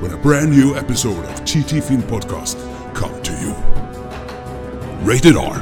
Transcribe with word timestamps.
when 0.00 0.12
a 0.12 0.16
brand 0.22 0.50
new 0.50 0.76
episode 0.76 1.24
of 1.24 1.44
TT 1.44 1.80
Film 1.80 2.02
Podcast 2.02 2.58
come 2.94 3.22
to 3.22 3.32
you. 3.32 3.54
Rated 5.04 5.36
R. 5.36 5.56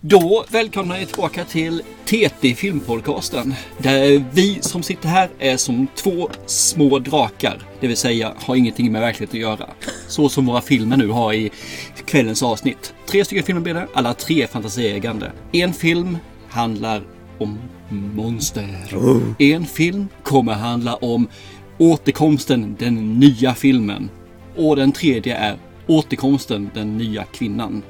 Då 0.00 0.44
välkomnar 0.50 0.98
ni 0.98 1.06
tillbaka 1.06 1.44
till 1.44 1.82
TT 2.04 2.54
Filmpodcasten. 2.54 3.54
Där 3.78 4.24
vi 4.32 4.58
som 4.60 4.82
sitter 4.82 5.08
här 5.08 5.28
är 5.38 5.56
som 5.56 5.86
två 5.96 6.28
små 6.46 6.98
drakar. 6.98 7.58
Det 7.80 7.86
vill 7.86 7.96
säga 7.96 8.34
har 8.36 8.56
ingenting 8.56 8.92
med 8.92 9.00
verkligheten 9.00 9.36
att 9.36 9.42
göra. 9.42 9.70
Så 10.08 10.28
som 10.28 10.46
våra 10.46 10.60
filmer 10.60 10.96
nu 10.96 11.08
har 11.08 11.32
i 11.32 11.50
kvällens 12.04 12.42
avsnitt. 12.42 12.94
Tre 13.06 13.24
stycken 13.24 13.44
filmer 13.44 13.62
blir 13.62 13.74
det. 13.74 13.86
Alla 13.94 14.14
tre 14.14 14.42
är 14.42 14.46
fantasieggande. 14.46 15.32
En 15.52 15.72
film 15.72 16.18
handlar 16.48 17.02
om 17.38 17.58
monster. 17.88 18.86
En 19.38 19.64
film 19.64 20.08
kommer 20.22 20.52
handla 20.52 20.94
om 20.94 21.28
återkomsten, 21.78 22.76
den 22.78 23.18
nya 23.18 23.54
filmen. 23.54 24.10
Och 24.56 24.76
den 24.76 24.92
tredje 24.92 25.36
är 25.36 25.56
återkomsten, 25.86 26.70
den 26.74 26.98
nya 26.98 27.24
kvinnan. 27.24 27.82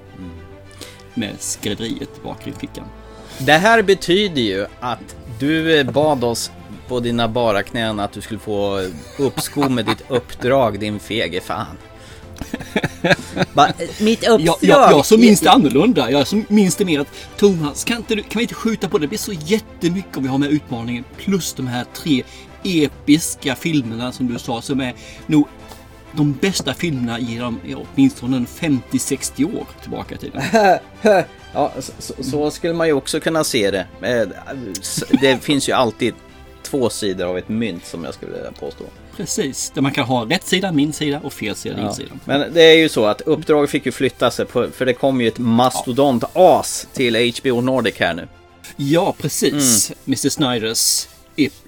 Med 1.14 1.34
skrädderiet 1.38 2.22
bak 2.22 2.46
i 2.46 2.52
fickan. 2.52 2.84
Det 3.38 3.52
här 3.52 3.82
betyder 3.82 4.42
ju 4.42 4.66
att 4.80 5.16
du 5.38 5.84
bad 5.84 6.24
oss 6.24 6.50
på 6.88 7.00
dina 7.00 7.28
bara 7.28 7.62
knän 7.62 8.00
att 8.00 8.12
du 8.12 8.20
skulle 8.20 8.40
få 8.40 8.88
uppskov 9.18 9.70
med 9.70 9.86
ditt 9.86 10.02
uppdrag, 10.08 10.80
din 10.80 11.00
fege 11.00 11.40
fan. 11.40 11.76
Mitt 14.00 14.28
uppdrag? 14.28 14.40
Jag, 14.40 14.56
jag, 14.60 14.92
jag 14.92 15.06
som 15.06 15.20
minns 15.20 15.40
det 15.40 15.50
annorlunda. 15.50 16.10
Jag 16.10 16.26
som 16.26 16.44
minns 16.48 16.76
det 16.76 16.84
mer 16.84 17.00
att 17.00 17.08
Thomas, 17.36 17.84
kan, 17.84 17.96
inte 17.96 18.14
du, 18.14 18.22
kan 18.22 18.38
vi 18.38 18.42
inte 18.42 18.54
skjuta 18.54 18.88
på 18.88 18.98
det? 18.98 19.04
Det 19.04 19.08
blir 19.08 19.18
så 19.18 19.32
jättemycket 19.32 20.16
om 20.16 20.22
vi 20.22 20.28
har 20.28 20.38
med 20.38 20.50
utmaningen. 20.50 21.04
Plus 21.18 21.52
de 21.52 21.66
här 21.66 21.84
tre 21.94 22.22
episka 22.66 23.54
filmerna 23.54 24.12
som 24.12 24.32
du 24.32 24.38
sa 24.38 24.62
som 24.62 24.80
är 24.80 24.94
nog 25.26 25.48
de 26.12 26.32
bästa 26.32 26.74
filmerna 26.74 27.18
genom 27.20 27.60
åtminstone 27.94 28.44
50-60 28.60 29.56
år 29.58 29.66
tillbaka 29.82 30.14
i 30.14 30.18
tiden. 30.18 30.42
Ja, 31.54 31.72
så, 31.98 32.12
så 32.22 32.50
skulle 32.50 32.72
man 32.74 32.86
ju 32.86 32.92
också 32.92 33.20
kunna 33.20 33.44
se 33.44 33.70
det. 33.70 33.86
Eh, 34.02 34.28
Det 35.20 35.38
finns 35.42 35.68
ju 35.68 35.72
alltid 35.72 36.14
två 36.62 36.90
sidor 36.90 37.26
av 37.26 37.38
ett 37.38 37.48
mynt 37.48 37.86
som 37.86 38.04
jag 38.04 38.14
skulle 38.14 38.32
vilja 38.32 38.52
påstå. 38.52 38.84
Precis, 39.16 39.70
där 39.74 39.82
man 39.82 39.92
kan 39.92 40.04
ha 40.04 40.24
rätt 40.30 40.46
sida, 40.46 40.72
min 40.72 40.92
sida 40.92 41.20
och 41.24 41.32
fel 41.32 41.56
sida, 41.56 41.76
din 41.76 41.84
Ja. 41.84 41.94
sida. 41.94 42.10
Men 42.24 42.54
det 42.54 42.62
är 42.62 42.76
ju 42.78 42.88
så 42.88 43.04
att 43.06 43.20
uppdraget 43.20 43.70
fick 43.70 43.86
ju 43.86 43.92
flytta 43.92 44.30
sig 44.30 44.46
på, 44.46 44.68
för 44.70 44.86
det 44.86 44.94
kom 44.94 45.20
ju 45.20 45.28
ett 45.28 45.38
mastodont-as 45.38 46.86
till 46.92 47.32
HBO 47.40 47.60
Nordic 47.60 47.94
här 47.98 48.14
nu. 48.14 48.28
Ja, 48.76 49.14
precis. 49.18 49.92
Mr 50.06 50.28
Snyders 50.28 51.06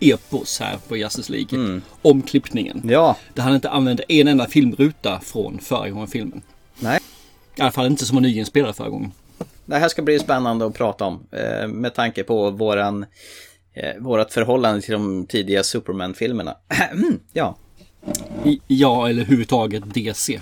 epos 0.01 0.61
här 0.61 0.79
på 0.89 0.97
Justice 0.97 1.33
League. 1.33 1.81
Om 2.03 2.23
klippningen. 2.23 2.81
Ja, 2.85 3.17
Där 3.35 3.43
han 3.43 3.55
inte 3.55 3.71
använde 3.71 4.03
en 4.09 4.29
enda 4.29 4.47
filmruta 4.47 5.21
från 5.21 5.59
föregående 5.59 6.11
filmen. 6.11 6.43
nej. 6.79 7.01
I 7.57 7.61
alla 7.61 7.71
fall 7.71 7.87
inte 7.87 8.07
som 8.07 8.15
var 8.17 8.23
nyinspelad 8.23 8.77
förra 8.77 8.89
gången. 8.89 9.13
Det 9.65 9.77
här 9.77 9.89
ska 9.89 10.03
bli 10.03 10.19
spännande 10.19 10.67
att 10.67 10.75
prata 10.75 11.05
om 11.05 11.27
eh, 11.33 11.69
med 11.69 11.95
tanke 11.95 12.23
på 12.25 12.51
våran, 12.51 13.07
eh, 13.75 13.97
vårat 14.03 14.33
förhållande 14.33 14.81
till 14.81 14.93
de 14.93 15.27
tidiga 15.27 15.63
Superman-filmerna. 15.63 16.57
ja. 17.33 17.57
Ja, 18.67 19.09
eller 19.09 19.23
överhuvudtaget 19.23 19.95
DC. 19.95 20.41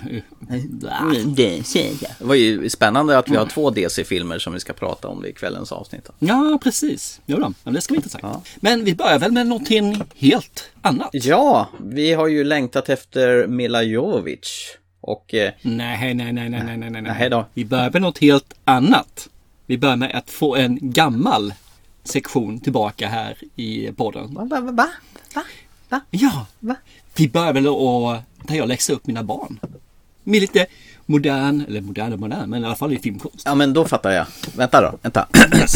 Det 2.19 2.25
var 2.25 2.35
ju 2.35 2.69
spännande 2.69 3.17
att 3.17 3.29
vi 3.29 3.35
har 3.35 3.45
två 3.45 3.69
DC-filmer 3.69 4.39
som 4.39 4.53
vi 4.53 4.59
ska 4.59 4.73
prata 4.73 5.07
om 5.07 5.25
i 5.25 5.33
kvällens 5.33 5.71
avsnitt. 5.71 6.09
Ja, 6.19 6.59
precis. 6.63 7.21
Jo 7.25 7.37
då, 7.37 7.53
men 7.63 7.73
det 7.73 7.81
ska 7.81 7.91
bli 7.91 7.97
intressant. 7.97 8.23
Ja. 8.23 8.41
Men 8.55 8.83
vi 8.85 8.95
börjar 8.95 9.19
väl 9.19 9.31
med 9.31 9.47
någonting 9.47 10.01
helt 10.15 10.63
annat. 10.81 11.09
Ja, 11.11 11.69
vi 11.83 12.13
har 12.13 12.27
ju 12.27 12.43
längtat 12.43 12.89
efter 12.89 13.47
Mila 13.47 13.83
Jovovich. 13.83 14.77
Och 15.01 15.33
eh, 15.33 15.53
Nej, 15.61 16.13
nej, 16.13 16.33
nej, 16.33 16.49
nej, 16.49 16.63
nej, 16.65 16.77
nej, 16.77 16.89
nej. 16.89 17.01
Nej 17.01 17.29
då. 17.29 17.45
Vi 17.53 17.65
börjar 17.65 17.91
med 17.91 18.01
något 18.01 18.17
helt 18.17 18.53
annat. 18.63 19.29
Vi 19.65 19.77
börjar 19.77 19.95
med 19.95 20.15
att 20.15 20.29
få 20.29 20.55
en 20.55 20.79
gammal 20.81 21.53
sektion 22.03 22.59
tillbaka 22.59 23.07
här 23.07 23.37
i 23.55 23.91
podden. 23.91 24.33
va, 24.33 24.45
va, 24.45 24.59
va, 24.59 24.71
va, 24.71 24.87
va? 25.33 26.01
Ja, 26.11 26.45
Va? 26.59 26.75
Vi 27.17 27.29
börjar 27.29 27.53
väl 27.53 27.67
att 27.67 28.47
där 28.47 28.55
jag 28.55 28.67
läxar 28.67 28.93
upp 28.93 29.07
mina 29.07 29.23
barn. 29.23 29.59
Med 30.23 30.41
lite 30.41 30.65
modern, 31.05 31.65
eller 31.67 31.81
modern 31.81 32.13
och 32.13 32.19
modern, 32.19 32.49
men 32.49 32.63
i 32.63 32.65
alla 32.65 32.75
fall 32.75 32.93
i 32.93 32.99
filmkonst. 32.99 33.41
Ja, 33.45 33.55
men 33.55 33.73
då 33.73 33.85
fattar 33.85 34.11
jag. 34.11 34.25
Vänta 34.55 34.81
då, 34.81 34.97
vänta. 35.01 35.27
Yes. 35.55 35.73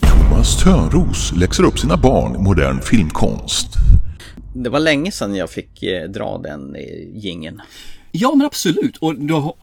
Thomas 0.00 0.62
Törnros 0.62 1.32
läxar 1.36 1.64
upp 1.64 1.78
sina 1.78 1.96
barn 1.96 2.36
i 2.36 2.38
modern 2.38 2.80
filmkonst. 2.80 3.68
Det 4.54 4.68
var 4.70 4.80
länge 4.80 5.12
sedan 5.12 5.34
jag 5.34 5.50
fick 5.50 5.82
eh, 5.82 6.08
dra 6.08 6.38
den 6.38 6.76
eh, 6.76 6.82
gingen. 7.14 7.62
Ja, 8.12 8.34
men 8.34 8.46
absolut. 8.46 8.96
Och 8.96 9.14
du 9.14 9.34
har 9.34 9.54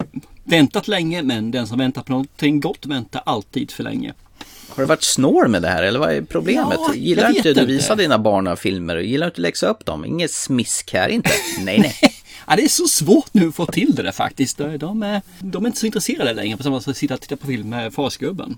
väntat 0.44 0.88
länge, 0.88 1.24
men 1.24 1.52
den 1.52 1.68
som 1.68 1.78
väntar 1.78 2.02
på 2.02 2.12
någonting 2.12 2.60
gott 2.60 2.86
väntar 2.86 3.22
alltid 3.26 3.72
för 3.72 3.84
länge. 3.84 4.14
Har 4.76 4.84
det 4.84 4.88
varit 4.88 5.04
snår 5.04 5.48
med 5.48 5.62
det 5.62 5.68
här 5.68 5.84
eller 5.84 6.00
vad 6.00 6.12
är 6.14 6.22
problemet? 6.22 6.78
Ja, 6.88 6.94
Gillar 6.96 7.30
inte 7.30 7.42
du 7.44 7.50
inte. 7.50 7.66
visa 7.66 7.96
dina 7.96 8.20
barn 8.20 8.58
filmer? 8.58 8.98
Gillar 8.98 9.26
du 9.26 9.30
inte 9.30 9.42
läxa 9.42 9.68
upp 9.68 9.86
dem? 9.86 10.06
Inget 10.06 10.32
smisk 10.32 10.94
här 10.94 11.10
inte. 11.10 11.30
Nej, 11.60 11.80
nej. 11.80 11.96
Ja, 12.48 12.56
det 12.56 12.64
är 12.64 12.68
så 12.68 12.88
svårt 12.88 13.34
nu 13.34 13.48
att 13.48 13.56
få 13.56 13.66
till 13.66 13.96
det 13.96 14.04
där 14.04 14.12
faktiskt. 14.12 14.58
De 14.58 15.04
är, 15.04 15.22
de 15.40 15.64
är 15.66 15.68
inte 15.68 15.80
så 15.80 15.86
intresserade 15.86 16.34
längre 16.34 16.58
på 16.58 16.64
samma 16.64 16.78
sätt 16.80 16.84
som 16.84 16.92
att 16.92 16.98
sitta 16.98 17.14
och 17.14 17.22
titta 17.22 17.36
på 17.38 17.48
film 17.48 17.70
med 17.70 17.94
farsgubben. 17.94 18.58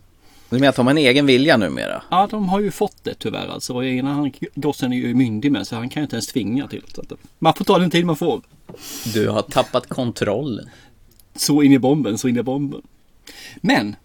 Du 0.49 0.55
menar 0.55 0.69
att 0.69 0.75
de 0.75 0.87
har 0.87 0.91
en 0.91 0.97
egen 0.97 1.25
vilja 1.25 1.57
numera? 1.57 2.03
Ja, 2.11 2.27
de 2.31 2.49
har 2.49 2.59
ju 2.59 2.71
fått 2.71 3.03
det 3.03 3.13
tyvärr 3.19 3.47
alltså. 3.47 3.73
Och 3.73 3.85
ena 3.85 4.13
han, 4.13 4.31
gossen 4.55 4.93
är 4.93 4.97
ju 4.97 5.15
myndig 5.15 5.51
med 5.51 5.67
så 5.67 5.75
han 5.75 5.89
kan 5.89 6.01
ju 6.01 6.03
inte 6.03 6.15
ens 6.15 6.27
tvinga 6.27 6.67
till. 6.67 6.83
Så 6.95 7.01
att 7.01 7.11
Man 7.39 7.53
får 7.53 7.65
ta 7.65 7.77
den 7.79 7.89
tid 7.91 8.05
man 8.05 8.15
får. 8.15 8.41
Du 9.13 9.29
har 9.29 9.41
tappat 9.41 9.89
kontrollen. 9.89 10.69
Så 11.35 11.63
in 11.63 11.71
i 11.71 11.79
bomben, 11.79 12.17
så 12.17 12.27
in 12.27 12.37
i 12.37 12.43
bomben. 12.43 12.81
Men 13.55 13.95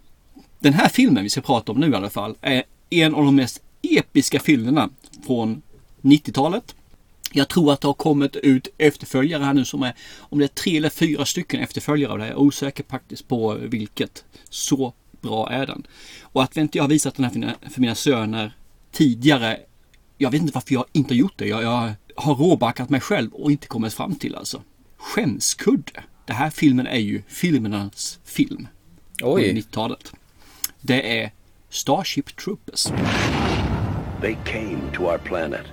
den 0.58 0.74
här 0.74 0.88
filmen 0.88 1.22
vi 1.22 1.30
ska 1.30 1.40
prata 1.40 1.72
om 1.72 1.80
nu 1.80 1.90
i 1.90 1.94
alla 1.94 2.10
fall 2.10 2.34
är 2.40 2.62
en 2.90 3.14
av 3.14 3.24
de 3.24 3.36
mest 3.36 3.62
episka 3.82 4.40
filmerna 4.40 4.90
från 5.26 5.62
90-talet. 6.02 6.74
Jag 7.32 7.48
tror 7.48 7.72
att 7.72 7.80
det 7.80 7.86
har 7.86 7.94
kommit 7.94 8.36
ut 8.36 8.68
efterföljare 8.78 9.44
här 9.44 9.54
nu 9.54 9.64
som 9.64 9.82
är, 9.82 9.94
om 10.18 10.38
det 10.38 10.44
är 10.44 10.48
tre 10.48 10.76
eller 10.76 10.90
fyra 10.90 11.24
stycken 11.24 11.60
efterföljare 11.60 12.12
av 12.12 12.18
det 12.18 12.24
här. 12.24 12.30
Jag 12.30 12.38
är 12.38 12.42
osäker 12.42 12.84
faktiskt 12.88 13.28
på 13.28 13.54
vilket. 13.54 14.24
Så 14.50 14.92
bra 15.20 15.50
är 15.50 15.66
den. 15.66 15.86
Och 16.22 16.42
att 16.42 16.56
inte 16.56 16.78
jag 16.78 16.84
har 16.84 16.88
visat 16.88 17.14
den 17.14 17.24
här 17.24 17.32
för 17.32 17.38
mina, 17.38 17.54
för 17.70 17.80
mina 17.80 17.94
söner 17.94 18.56
tidigare. 18.92 19.60
Jag 20.18 20.30
vet 20.30 20.42
inte 20.42 20.54
varför 20.54 20.74
jag 20.74 20.84
inte 20.92 21.14
har 21.14 21.18
gjort 21.18 21.38
det. 21.38 21.46
Jag, 21.46 21.62
jag 21.62 21.94
har 22.16 22.34
råbackat 22.34 22.90
mig 22.90 23.00
själv 23.00 23.32
och 23.32 23.50
inte 23.50 23.66
kommit 23.66 23.94
fram 23.94 24.14
till 24.14 24.34
alltså. 24.34 24.62
Skämskudde. 24.96 26.02
Den 26.26 26.36
här 26.36 26.50
filmen 26.50 26.86
är 26.86 26.98
ju 26.98 27.22
filmernas 27.28 28.18
film. 28.24 28.68
Oj. 29.22 29.52
90-talet. 29.52 30.12
Det 30.80 31.20
är 31.22 31.30
Starship 31.70 32.36
Troopers. 32.36 32.92
They 34.20 34.36
came 34.44 34.90
to 34.92 35.06
our 35.08 35.18
planet. 35.18 35.66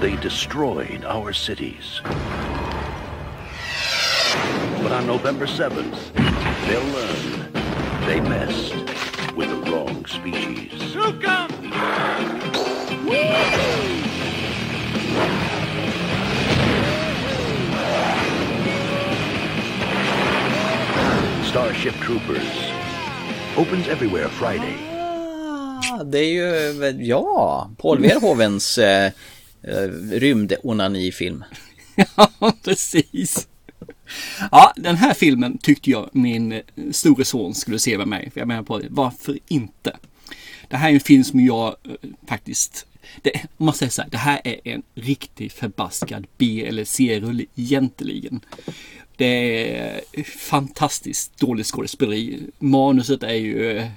They 0.00 0.16
destroyed 0.16 1.04
our 1.04 1.32
cities. 1.32 2.02
But 4.82 4.92
on 4.92 5.06
November 5.06 5.46
7th, 5.46 6.12
they'll 6.66 6.92
learn 6.92 7.52
they 8.06 8.20
messed 8.20 8.74
with 9.34 9.48
the 9.48 9.70
wrong 9.70 10.04
species. 10.06 10.70
Starship 21.48 21.94
Troopers 21.94 22.69
opens 23.56 23.88
everywhere 23.88 24.28
Friday. 24.28 24.76
Ah, 25.92 26.04
det 26.04 26.18
är 26.18 26.24
ju, 26.24 27.04
ja, 27.04 27.70
Paul 27.78 28.00
Verhovens 28.00 28.78
eh, 28.78 29.12
eh, 29.62 29.88
rymd-onani-film. 30.10 31.44
Ja, 32.16 32.52
precis. 32.64 33.48
Ja, 34.50 34.72
den 34.76 34.96
här 34.96 35.14
filmen 35.14 35.58
tyckte 35.58 35.90
jag 35.90 36.10
min 36.12 36.52
eh, 36.52 36.60
store 36.92 37.24
son 37.24 37.54
skulle 37.54 37.78
se 37.78 37.98
med 37.98 38.08
mig. 38.08 38.30
För 38.30 38.40
jag 38.40 38.48
menar 38.48 38.62
på 38.62 38.78
det, 38.78 38.86
varför 38.90 39.38
inte? 39.48 39.96
Det 40.68 40.76
här 40.76 40.90
är 40.90 40.94
en 40.94 41.00
film 41.00 41.24
som 41.24 41.40
jag 41.40 41.66
eh, 41.68 42.10
faktiskt 42.28 42.86
det, 43.22 43.30
om 43.56 43.66
man 43.66 43.74
säger 43.74 43.90
så 43.90 44.02
här, 44.02 44.10
det 44.10 44.18
här 44.18 44.40
är 44.44 44.60
en 44.64 44.82
riktig 44.94 45.52
förbaskad 45.52 46.26
B 46.38 46.64
eller 46.66 46.84
C-rulle 46.84 47.44
egentligen. 47.56 48.40
Det 49.20 49.76
är 49.78 50.22
fantastiskt 50.24 51.38
dåligt 51.38 51.66
skådespeleri. 51.66 52.40
Manuset 52.58 53.22
är 53.22 53.34
ju 53.34 53.76
eh, 53.78 53.88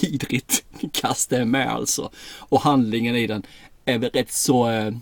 vidrigt 0.00 0.64
kast 0.92 1.30
det 1.30 1.44
med 1.44 1.68
alltså. 1.68 2.10
Och 2.38 2.60
handlingen 2.60 3.16
i 3.16 3.26
den 3.26 3.42
är 3.84 3.98
väl 3.98 4.10
rätt 4.10 4.32
så 4.32 4.70
eh, 4.70 4.92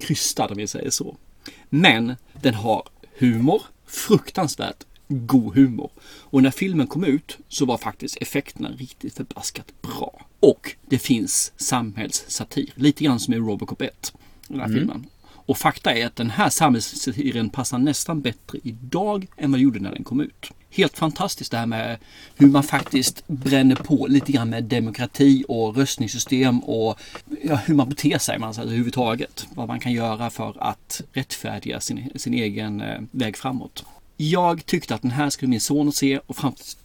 krystad 0.00 0.46
om 0.46 0.56
vi 0.56 0.66
säger 0.66 0.90
så. 0.90 1.16
Men 1.68 2.16
den 2.42 2.54
har 2.54 2.82
humor, 3.18 3.62
fruktansvärt 3.86 4.84
god 5.08 5.54
humor. 5.54 5.90
Och 6.20 6.42
när 6.42 6.50
filmen 6.50 6.86
kom 6.86 7.04
ut 7.04 7.38
så 7.48 7.64
var 7.64 7.78
faktiskt 7.78 8.16
effekterna 8.20 8.70
riktigt 8.70 9.14
förbaskat 9.14 9.82
bra. 9.82 10.26
Och 10.40 10.74
det 10.86 10.98
finns 10.98 11.52
samhällssatir, 11.56 12.72
lite 12.74 13.04
grann 13.04 13.20
som 13.20 13.34
i 13.34 13.36
Robocop 13.36 13.82
1. 13.82 14.12
Den 14.48 14.60
här 14.60 14.66
Mm. 14.66 14.78
filmen. 14.78 15.06
Och 15.48 15.58
fakta 15.58 15.94
är 15.94 16.06
att 16.06 16.16
den 16.16 16.30
här 16.30 16.50
samhällssatiren 16.50 17.50
passar 17.50 17.78
nästan 17.78 18.20
bättre 18.20 18.58
idag 18.62 19.26
än 19.36 19.50
vad 19.50 19.58
den 19.58 19.64
gjorde 19.64 19.80
när 19.80 19.92
den 19.92 20.04
kom 20.04 20.20
ut. 20.20 20.50
Helt 20.70 20.98
fantastiskt 20.98 21.50
det 21.50 21.56
här 21.56 21.66
med 21.66 21.98
hur 22.36 22.46
man 22.46 22.62
faktiskt 22.62 23.24
bränner 23.26 23.76
på 23.76 24.06
lite 24.06 24.32
grann 24.32 24.50
med 24.50 24.64
demokrati 24.64 25.44
och 25.48 25.76
röstningssystem 25.76 26.60
och 26.60 27.00
ja, 27.42 27.54
hur 27.54 27.74
man 27.74 27.88
beter 27.88 28.18
sig 28.18 28.38
man, 28.38 28.46
alltså, 28.46 28.62
överhuvudtaget. 28.62 29.46
Vad 29.54 29.68
man 29.68 29.80
kan 29.80 29.92
göra 29.92 30.30
för 30.30 30.56
att 30.60 31.02
rättfärdiga 31.12 31.80
sin, 31.80 32.10
sin 32.16 32.34
egen 32.34 32.80
eh, 32.80 33.00
väg 33.10 33.36
framåt. 33.36 33.84
Jag 34.16 34.66
tyckte 34.66 34.94
att 34.94 35.02
den 35.02 35.10
här 35.10 35.30
skulle 35.30 35.50
min 35.50 35.60
son 35.60 35.92
se 35.92 36.18
och 36.18 36.36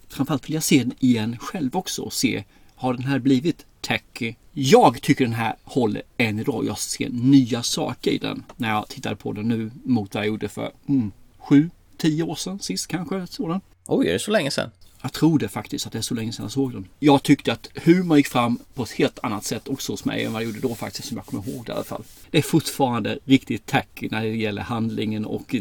framförallt 0.10 0.50
vill 0.50 0.54
jag 0.54 0.64
se 0.64 0.78
den 0.78 0.94
igen 1.00 1.38
själv 1.38 1.76
också 1.76 2.02
och 2.02 2.14
se 2.14 2.44
har 2.76 2.94
den 2.94 3.04
här 3.04 3.20
blivit 3.20 3.66
tacky? 3.82 4.34
Jag 4.52 5.02
tycker 5.02 5.26
den 5.26 5.34
här 5.34 5.56
håller 5.64 6.02
än 6.18 6.40
idag. 6.40 6.66
Jag 6.66 6.80
ser 6.80 7.10
nya 7.10 7.64
saker 7.64 8.12
i 8.12 8.18
den 8.18 8.44
när 8.58 8.70
jag 8.70 8.88
tittade 8.88 9.16
på 9.16 9.34
den 9.34 9.48
nu 9.48 9.72
mot 9.84 10.14
vad 10.14 10.24
jag 10.24 10.28
gjorde 10.28 10.50
för 10.50 10.72
mm, 10.88 11.12
sju, 11.38 11.70
tio 11.98 12.24
år 12.24 12.36
sedan 12.36 12.60
sist 12.60 12.88
kanske. 12.88 13.16
jag 13.16 13.50
den. 13.50 13.62
Oj, 13.86 14.08
är 14.08 14.14
det 14.14 14.20
så 14.20 14.32
länge 14.32 14.52
sedan? 14.52 14.70
Jag 15.02 15.14
tror 15.14 15.40
det 15.40 15.48
faktiskt 15.48 15.86
att 15.86 15.92
det 15.92 15.98
är 15.98 16.02
så 16.02 16.14
länge 16.14 16.34
sedan 16.34 16.44
jag 16.46 16.52
såg 16.52 16.72
den. 16.74 16.88
Jag 17.00 17.24
tyckte 17.24 17.54
att 17.54 17.70
humor 17.76 18.18
gick 18.18 18.28
fram 18.28 18.60
på 18.74 18.84
ett 18.84 18.92
helt 18.92 19.20
annat 19.24 19.44
sätt 19.44 19.68
också 19.68 19.94
hos 19.94 20.06
mig 20.06 20.24
än 20.24 20.34
vad 20.34 20.42
det 20.42 20.46
gjorde 20.46 20.60
då 20.60 20.76
faktiskt 20.76 21.08
som 21.08 21.18
jag 21.18 21.26
kommer 21.26 21.48
ihåg 21.48 21.66
det 21.66 21.72
i 21.72 21.76
alla 21.76 21.84
fall. 21.84 22.04
Det 22.32 22.38
är 22.38 22.42
fortfarande 22.42 23.20
riktigt 23.26 23.66
tacky 23.66 24.08
när 24.12 24.22
det 24.22 24.36
gäller 24.36 24.62
handlingen 24.62 25.26
och 25.26 25.56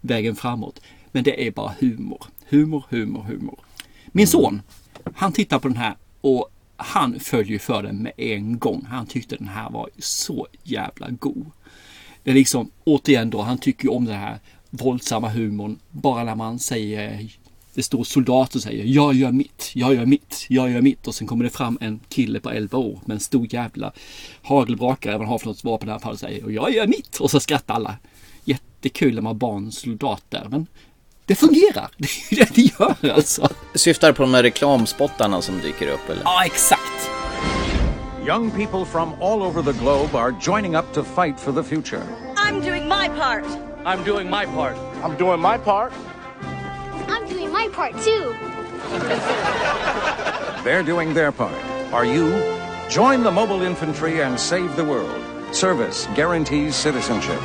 vägen 0.00 0.36
framåt. 0.36 0.80
Men 1.12 1.24
det 1.24 1.46
är 1.46 1.50
bara 1.50 1.74
humor. 1.78 2.24
Humor, 2.48 2.84
humor, 2.88 3.22
humor. 3.22 3.58
Min 4.06 4.26
son, 4.26 4.62
han 5.14 5.32
tittar 5.32 5.58
på 5.58 5.68
den 5.68 5.76
här 5.76 5.96
och 6.24 6.48
han 6.76 7.20
föll 7.20 7.50
ju 7.50 7.58
för 7.58 7.82
den 7.82 8.02
med 8.02 8.12
en 8.16 8.58
gång. 8.58 8.86
Han 8.90 9.06
tyckte 9.06 9.36
den 9.36 9.48
här 9.48 9.70
var 9.70 9.90
så 9.98 10.46
jävla 10.62 11.10
god. 11.10 11.46
Det 12.22 12.30
är 12.30 12.34
liksom, 12.34 12.70
återigen 12.84 13.30
då, 13.30 13.42
han 13.42 13.58
tycker 13.58 13.84
ju 13.84 13.90
om 13.90 14.04
den 14.04 14.18
här 14.18 14.38
våldsamma 14.70 15.28
humorn. 15.28 15.78
Bara 15.90 16.24
när 16.24 16.34
man 16.34 16.58
säger, 16.58 17.28
det 17.74 17.82
står 17.82 18.04
soldater 18.04 18.58
och 18.58 18.62
säger 18.62 18.84
jag 18.84 19.14
gör 19.14 19.32
mitt, 19.32 19.70
jag 19.74 19.94
gör 19.94 20.06
mitt, 20.06 20.46
jag 20.48 20.70
gör 20.70 20.80
mitt. 20.80 21.06
Och 21.06 21.14
sen 21.14 21.26
kommer 21.26 21.44
det 21.44 21.50
fram 21.50 21.78
en 21.80 22.00
kille 22.08 22.40
på 22.40 22.50
11 22.50 22.78
år 22.78 23.00
med 23.04 23.14
en 23.14 23.20
stor 23.20 23.54
jävla 23.54 23.92
hagelbrakare, 24.42 25.12
vad 25.12 25.20
han 25.20 25.28
har 25.28 25.38
för 25.38 25.46
något 25.46 25.64
vapen 25.64 25.88
i 25.88 25.92
alla 25.92 26.00
fall, 26.00 26.12
och 26.12 26.20
säger 26.20 26.50
jag 26.50 26.74
gör 26.74 26.86
mitt. 26.86 27.16
Och 27.16 27.30
så 27.30 27.40
skrattar 27.40 27.74
alla. 27.74 27.96
Jättekul 28.44 29.14
när 29.14 29.22
man 29.22 29.30
har 29.30 29.34
barnsoldater. 29.34 30.46
Men 30.50 30.66
det 31.26 31.34
fungerar. 31.34 31.90
Det 31.98 32.06
är 32.32 32.36
det 32.36 32.54
det 32.54 32.62
gör 32.62 33.14
alltså. 33.14 33.48
Syftar 33.74 34.12
på 34.12 34.22
de 34.22 34.34
här 34.34 34.42
reklamspottarna 34.42 35.42
som 35.42 35.60
dyker 35.60 35.88
upp 35.88 36.10
eller? 36.10 36.22
Ja, 36.24 36.44
exakt. 36.44 37.10
Young 38.26 38.50
people 38.50 38.84
from 38.84 39.12
all 39.22 39.42
over 39.42 39.62
the 39.62 39.78
globe 39.78 40.14
are 40.18 40.34
joining 40.40 40.76
up 40.76 40.92
to 40.92 41.04
fight 41.04 41.40
for 41.40 41.52
the 41.52 41.62
future. 41.62 42.02
I'm 42.36 42.60
doing 42.60 42.88
my 42.88 43.08
part. 43.18 43.44
I'm 43.84 44.04
doing 44.04 44.30
my 44.30 44.46
part. 44.46 44.76
I'm 45.02 45.16
doing 45.18 45.40
my 45.40 45.58
part. 45.58 45.92
I'm 47.08 47.28
doing 47.28 47.52
my 47.52 47.68
part 47.68 47.92
too. 48.04 48.34
They're 50.64 50.82
doing 50.82 51.14
their 51.14 51.32
part. 51.32 51.54
Are 51.92 52.06
you? 52.06 52.32
Join 52.88 53.22
the 53.22 53.30
mobile 53.30 53.62
infantry 53.62 54.22
and 54.22 54.40
save 54.40 54.74
the 54.76 54.84
world. 54.84 55.22
Service 55.52 56.08
guarantees 56.14 56.74
citizenship. 56.74 57.40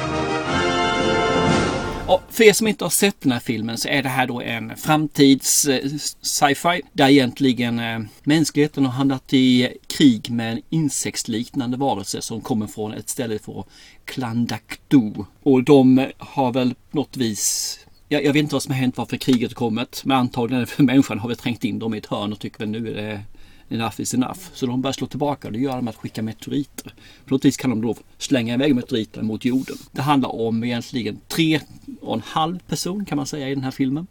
Och 2.10 2.22
för 2.30 2.44
er 2.44 2.54
som 2.54 2.68
inte 2.68 2.86
har 2.86 2.90
sett 2.90 3.22
den 3.22 3.32
här 3.32 3.40
filmen 3.40 3.78
så 3.78 3.88
är 3.88 4.04
det 4.04 4.10
här 4.10 4.28
då 4.28 4.42
en 4.42 4.78
framtids-sci-fi 4.78 6.80
eh, 6.80 6.86
där 6.94 7.10
egentligen 7.10 7.80
eh, 7.80 8.00
mänskligheten 8.24 8.86
har 8.86 8.92
hamnat 8.92 9.34
i 9.34 9.78
krig 9.88 10.32
med 10.32 10.52
en 10.52 10.62
insektsliknande 10.70 11.78
varelse 11.78 12.22
som 12.22 12.42
kommer 12.42 12.68
från 12.68 12.94
ett 12.94 13.10
ställe 13.10 13.40
för 13.40 13.64
Klandaktu. 14.06 15.14
Och 15.44 15.64
de 15.64 16.08
har 16.18 16.54
väl 16.54 16.76
på 16.92 16.98
något 16.98 17.18
vis 17.18 17.80
jag, 18.08 18.26
jag 18.26 18.34
vet 18.34 18.44
inte 18.44 18.56
vad 18.56 18.64
som 18.64 18.74
har 18.74 18.80
hänt, 18.80 18.98
varför 18.98 19.18
kriget 19.18 19.52
har 19.52 19.56
kommit. 19.56 20.02
Men 20.06 20.18
antagligen 20.18 20.68
för 20.68 20.84
människan 20.84 21.20
har 21.20 21.30
vi 21.30 21.36
trängt 21.36 21.64
in 21.64 21.80
dem 21.80 21.94
i 21.94 21.98
ett 21.98 22.06
hörn 22.06 22.34
och 22.34 22.40
tycker 22.40 22.60
väl 22.60 22.70
nu 22.70 22.90
är 22.90 22.96
det 22.96 23.22
enough 23.70 24.02
is 24.02 24.14
enough. 24.14 24.40
Så 24.54 24.66
de 24.66 24.82
börjar 24.82 24.94
slå 24.94 25.08
tillbaka 25.08 25.48
och 25.48 25.54
det 25.54 25.60
gör 25.60 25.76
de 25.76 25.86
med 25.86 25.90
att 25.92 25.98
skicka 25.98 26.22
meteoriter. 26.22 26.94
På 27.26 27.34
något 27.34 27.46
vis 27.46 27.58
kan 27.58 27.70
de 27.70 27.82
då 27.82 27.96
slänga 28.18 28.54
iväg 28.54 28.76
meteoriter 28.76 29.22
mot 29.22 29.46
jorden. 29.46 29.78
Det 29.92 30.02
handlar 30.02 30.36
om 30.36 30.64
egentligen 30.64 31.20
tre 31.28 31.60
och 32.02 32.14
en 32.16 32.22
halv 32.26 32.60
person 32.60 33.06
kan 33.06 33.16
man 33.16 33.26
säga 33.28 33.50
i 33.50 33.56
den 33.56 33.64
här 33.64 33.72
filmen. 33.72 34.08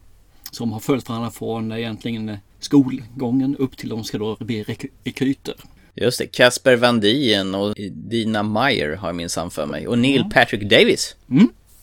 Som 0.50 0.72
har 0.72 0.80
följt 0.80 1.08
varandra 1.08 1.30
från 1.30 1.72
egentligen 1.72 2.36
skolgången 2.60 3.56
upp 3.56 3.76
till 3.76 3.88
de 3.88 4.04
ska 4.04 4.18
då 4.18 4.36
bli 4.40 4.62
rek- 4.64 4.90
rekryter. 5.04 5.54
Just 5.94 6.18
det, 6.18 6.26
Casper 6.26 6.76
Van 6.76 7.00
Dien 7.00 7.54
och 7.54 7.74
Dina 7.90 8.42
Meyer 8.42 8.96
har 8.96 9.08
jag 9.08 9.16
minsann 9.16 9.50
för 9.50 9.66
mig. 9.66 9.88
Och 9.88 9.98
Neil 9.98 10.24
Patrick 10.34 10.70
Davis. 10.70 11.16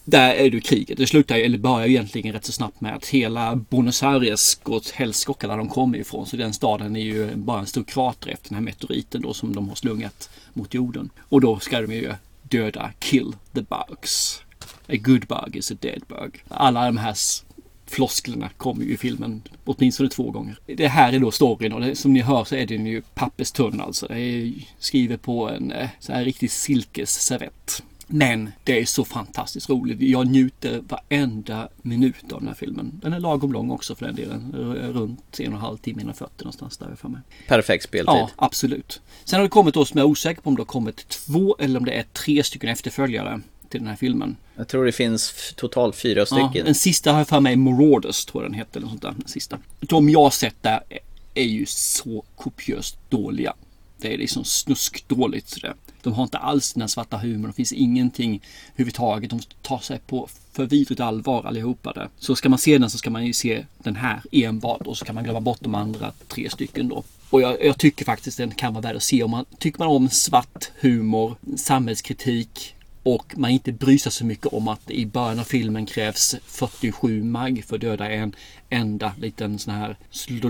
Där 0.05 0.33
är 0.33 0.49
du 0.49 0.61
kriget. 0.61 0.97
Det 0.97 1.07
slutar 1.07 1.37
ju, 1.37 1.43
eller 1.43 1.57
börjar 1.57 1.87
ju 1.87 1.93
egentligen 1.93 2.33
rätt 2.33 2.45
så 2.45 2.51
snabbt 2.51 2.81
med 2.81 2.95
att 2.95 3.05
hela 3.05 3.55
Buenos 3.55 4.03
Aires 4.03 4.55
går 4.55 4.75
åt 4.75 4.89
helskotta 4.89 5.47
där 5.47 5.57
de 5.57 5.69
kommer 5.69 5.97
ifrån. 5.97 6.25
Så 6.25 6.37
den 6.37 6.53
staden 6.53 6.95
är 6.95 7.01
ju 7.01 7.35
bara 7.35 7.59
en 7.59 7.65
stor 7.65 7.83
krater 7.83 8.29
efter 8.29 8.49
den 8.49 8.55
här 8.55 8.63
meteoriten 8.63 9.21
då 9.21 9.33
som 9.33 9.55
de 9.55 9.69
har 9.69 9.75
slungat 9.75 10.29
mot 10.53 10.73
jorden. 10.73 11.09
Och 11.19 11.41
då 11.41 11.59
ska 11.59 11.81
de 11.81 11.93
ju 11.93 12.13
döda, 12.41 12.91
kill 12.99 13.35
the 13.53 13.61
bugs. 13.61 14.41
A 14.87 14.95
good 14.95 15.25
bug 15.27 15.55
is 15.55 15.71
a 15.71 15.75
dead 15.79 16.01
bug. 16.07 16.43
Alla 16.47 16.85
de 16.85 16.97
här 16.97 17.15
flosklerna 17.85 18.49
kommer 18.57 18.85
ju 18.85 18.93
i 18.93 18.97
filmen 18.97 19.41
åtminstone 19.65 20.09
två 20.09 20.31
gånger. 20.31 20.59
Det 20.65 20.87
här 20.87 21.13
är 21.13 21.19
då 21.19 21.31
storyn 21.31 21.73
och 21.73 21.81
det, 21.81 21.95
som 21.95 22.13
ni 22.13 22.21
hör 22.21 22.43
så 22.43 22.55
är 22.55 22.65
den 22.65 22.85
ju 22.85 23.01
papperstunn 23.01 23.81
alltså. 23.81 24.07
Det 24.07 24.19
är 24.19 24.53
skrivet 24.79 25.21
på 25.21 25.49
en 25.49 25.71
eh, 25.71 25.89
så 25.99 26.13
här 26.13 26.25
riktig 26.25 26.51
silkesservett. 26.51 27.83
Men 28.07 28.51
det 28.63 28.79
är 28.81 28.85
så 28.85 29.05
fantastiskt 29.05 29.69
roligt. 29.69 30.01
Jag 30.01 30.27
njuter 30.27 30.81
varenda 30.87 31.67
minut 31.81 32.31
av 32.31 32.39
den 32.39 32.47
här 32.47 32.55
filmen. 32.55 32.99
Den 33.03 33.13
är 33.13 33.19
lagom 33.19 33.51
lång 33.53 33.71
också 33.71 33.95
för 33.95 34.05
den 34.05 34.15
delen. 34.15 34.51
Runt 34.93 35.39
en 35.39 35.47
och 35.47 35.53
en 35.53 35.61
halv 35.61 35.77
timme, 35.77 36.01
140 36.01 36.31
någonstans 36.39 36.77
där 36.77 36.95
för 36.95 37.09
mig. 37.09 37.21
Perfekt 37.47 37.83
speltid. 37.83 38.15
Ja, 38.15 38.29
absolut. 38.35 39.01
Sen 39.23 39.37
har 39.39 39.43
det 39.43 39.49
kommit 39.49 39.73
då 39.73 39.85
som 39.85 39.97
jag 39.97 40.05
är 40.05 40.09
osäker 40.11 40.41
på 40.41 40.49
om 40.49 40.55
det 40.55 40.61
har 40.61 40.65
kommit 40.65 41.07
två 41.09 41.55
eller 41.59 41.79
om 41.79 41.85
det 41.85 41.91
är 41.91 42.03
tre 42.13 42.43
stycken 42.43 42.69
efterföljare 42.69 43.41
till 43.69 43.79
den 43.79 43.87
här 43.89 43.95
filmen. 43.95 44.35
Jag 44.55 44.67
tror 44.67 44.85
det 44.85 44.91
finns 44.91 45.53
totalt 45.55 45.95
fyra 45.95 46.19
Ja, 46.19 46.25
stycken. 46.25 46.65
den 46.65 46.75
sista 46.75 47.11
har 47.11 47.17
jag 47.19 47.27
för 47.27 47.39
mig 47.39 47.55
Marauders 47.55 48.25
tror 48.25 48.43
jag 48.43 48.51
den 48.51 48.57
hette. 48.59 48.79
Eller 48.79 48.87
sånt 48.89 49.01
där, 49.01 49.11
den 49.17 49.27
sista. 49.27 49.57
De 49.79 50.09
jag 50.09 50.23
har 50.23 50.29
sett 50.29 50.55
där 50.63 50.81
är- 50.89 50.99
är 51.33 51.43
ju 51.43 51.65
så 51.65 52.23
kopiöst 52.35 52.97
dåliga. 53.09 53.53
Det 53.97 54.13
är 54.13 54.17
liksom 54.17 54.45
snuskdåligt. 54.45 55.49
sådär. 55.49 55.75
De 56.01 56.13
har 56.13 56.23
inte 56.23 56.37
alls 56.37 56.73
den 56.73 56.81
här 56.81 56.87
svarta 56.87 57.17
humorn. 57.17 57.51
Det 57.51 57.55
finns 57.55 57.73
ingenting 57.73 58.41
överhuvudtaget. 58.73 59.29
De 59.29 59.39
tar 59.61 59.79
sig 59.79 59.99
på 60.07 60.29
för 60.51 60.65
vidrigt 60.65 60.99
allvar 61.01 61.43
allihopa 61.43 61.93
där. 61.93 62.09
Så 62.19 62.35
ska 62.35 62.49
man 62.49 62.59
se 62.59 62.77
den 62.77 62.89
så 62.89 62.97
ska 62.97 63.09
man 63.09 63.25
ju 63.25 63.33
se 63.33 63.65
den 63.77 63.95
här 63.95 64.21
enbart 64.31 64.81
och 64.81 64.97
så 64.97 65.05
kan 65.05 65.15
man 65.15 65.23
glömma 65.23 65.39
bort 65.39 65.59
de 65.61 65.75
andra 65.75 66.11
tre 66.27 66.49
stycken 66.49 66.89
då. 66.89 67.03
Och 67.29 67.41
jag, 67.41 67.65
jag 67.65 67.77
tycker 67.77 68.05
faktiskt 68.05 68.37
den 68.37 68.51
kan 68.51 68.73
vara 68.73 68.81
värd 68.81 68.95
att 68.95 69.03
se 69.03 69.23
om 69.23 69.31
man 69.31 69.45
tycker 69.59 69.79
man 69.79 69.87
om 69.87 70.09
svart 70.09 70.71
humor, 70.79 71.35
samhällskritik 71.57 72.75
och 73.03 73.33
man 73.37 73.51
inte 73.51 73.71
bryr 73.71 73.97
sig 73.97 74.11
så 74.11 74.25
mycket 74.25 74.45
om 74.45 74.67
att 74.67 74.91
i 74.91 75.05
början 75.05 75.39
av 75.39 75.43
filmen 75.43 75.85
krävs 75.85 76.35
47 76.45 77.23
mag 77.23 77.63
för 77.67 77.75
att 77.75 77.81
döda 77.81 78.09
en 78.09 78.35
enda 78.69 79.13
liten 79.19 79.59
sån 79.59 79.73
här 79.73 79.97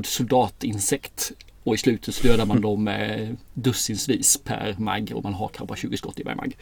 soldatinsekt. 0.03 1.31
Och 1.65 1.75
i 1.75 1.77
slutet 1.77 2.15
så 2.15 2.27
dödar 2.27 2.45
man 2.45 2.61
dem 2.61 2.87
eh, 2.87 3.29
dussinsvis 3.53 4.37
per 4.43 4.75
mag 4.77 5.11
och 5.15 5.23
man 5.23 5.33
har 5.33 5.47
kanske 5.47 5.65
bara 5.65 5.75
20 5.77 5.97
skott 5.97 6.19
i 6.19 6.23
varje 6.23 6.35
mag. 6.35 6.55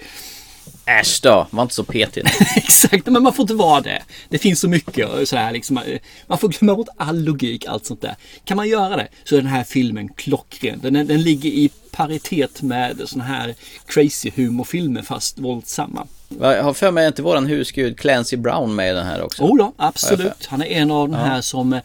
Äsch 0.85 1.19
då, 1.23 1.47
var 1.51 1.63
inte 1.63 1.75
så 1.75 1.83
petig. 1.83 2.23
Exakt, 2.55 3.05
men 3.05 3.23
man 3.23 3.33
får 3.33 3.43
inte 3.43 3.53
vara 3.53 3.81
det. 3.81 4.01
Det 4.29 4.37
finns 4.37 4.59
så 4.59 4.67
mycket 4.69 5.09
och 5.09 5.27
sådär 5.27 5.51
liksom. 5.51 5.77
eh, 5.77 5.99
Man 6.27 6.37
får 6.37 6.49
glömma 6.49 6.75
bort 6.75 6.87
all 6.97 7.23
logik, 7.23 7.65
allt 7.65 7.85
sånt 7.85 8.01
där. 8.01 8.15
Kan 8.45 8.57
man 8.57 8.69
göra 8.69 8.95
det 8.95 9.07
så 9.23 9.35
är 9.35 9.39
den 9.41 9.49
här 9.49 9.63
filmen 9.63 10.09
klockren. 10.13 10.79
Den, 10.81 10.93
den 10.93 11.21
ligger 11.21 11.49
i 11.49 11.69
paritet 11.91 12.61
med 12.61 13.01
såna 13.05 13.23
här 13.23 13.55
crazy 13.85 14.31
humorfilmer 14.35 15.01
fast 15.01 15.39
våldsamma. 15.39 16.07
Jag 16.39 16.63
har 16.63 16.73
för 16.73 16.91
mig 16.91 17.07
inte 17.07 17.21
våran 17.21 17.45
husgud 17.45 17.99
Clancy 17.99 18.37
Brown 18.37 18.75
med 18.75 18.89
i 18.91 18.93
den 18.93 19.05
här 19.05 19.21
också. 19.21 19.43
Jo 19.49 19.57
då, 19.57 19.73
absolut. 19.77 20.45
Han 20.45 20.61
är 20.61 20.65
en 20.65 20.91
av 20.91 21.09
de 21.09 21.15
här 21.17 21.41
som 21.41 21.79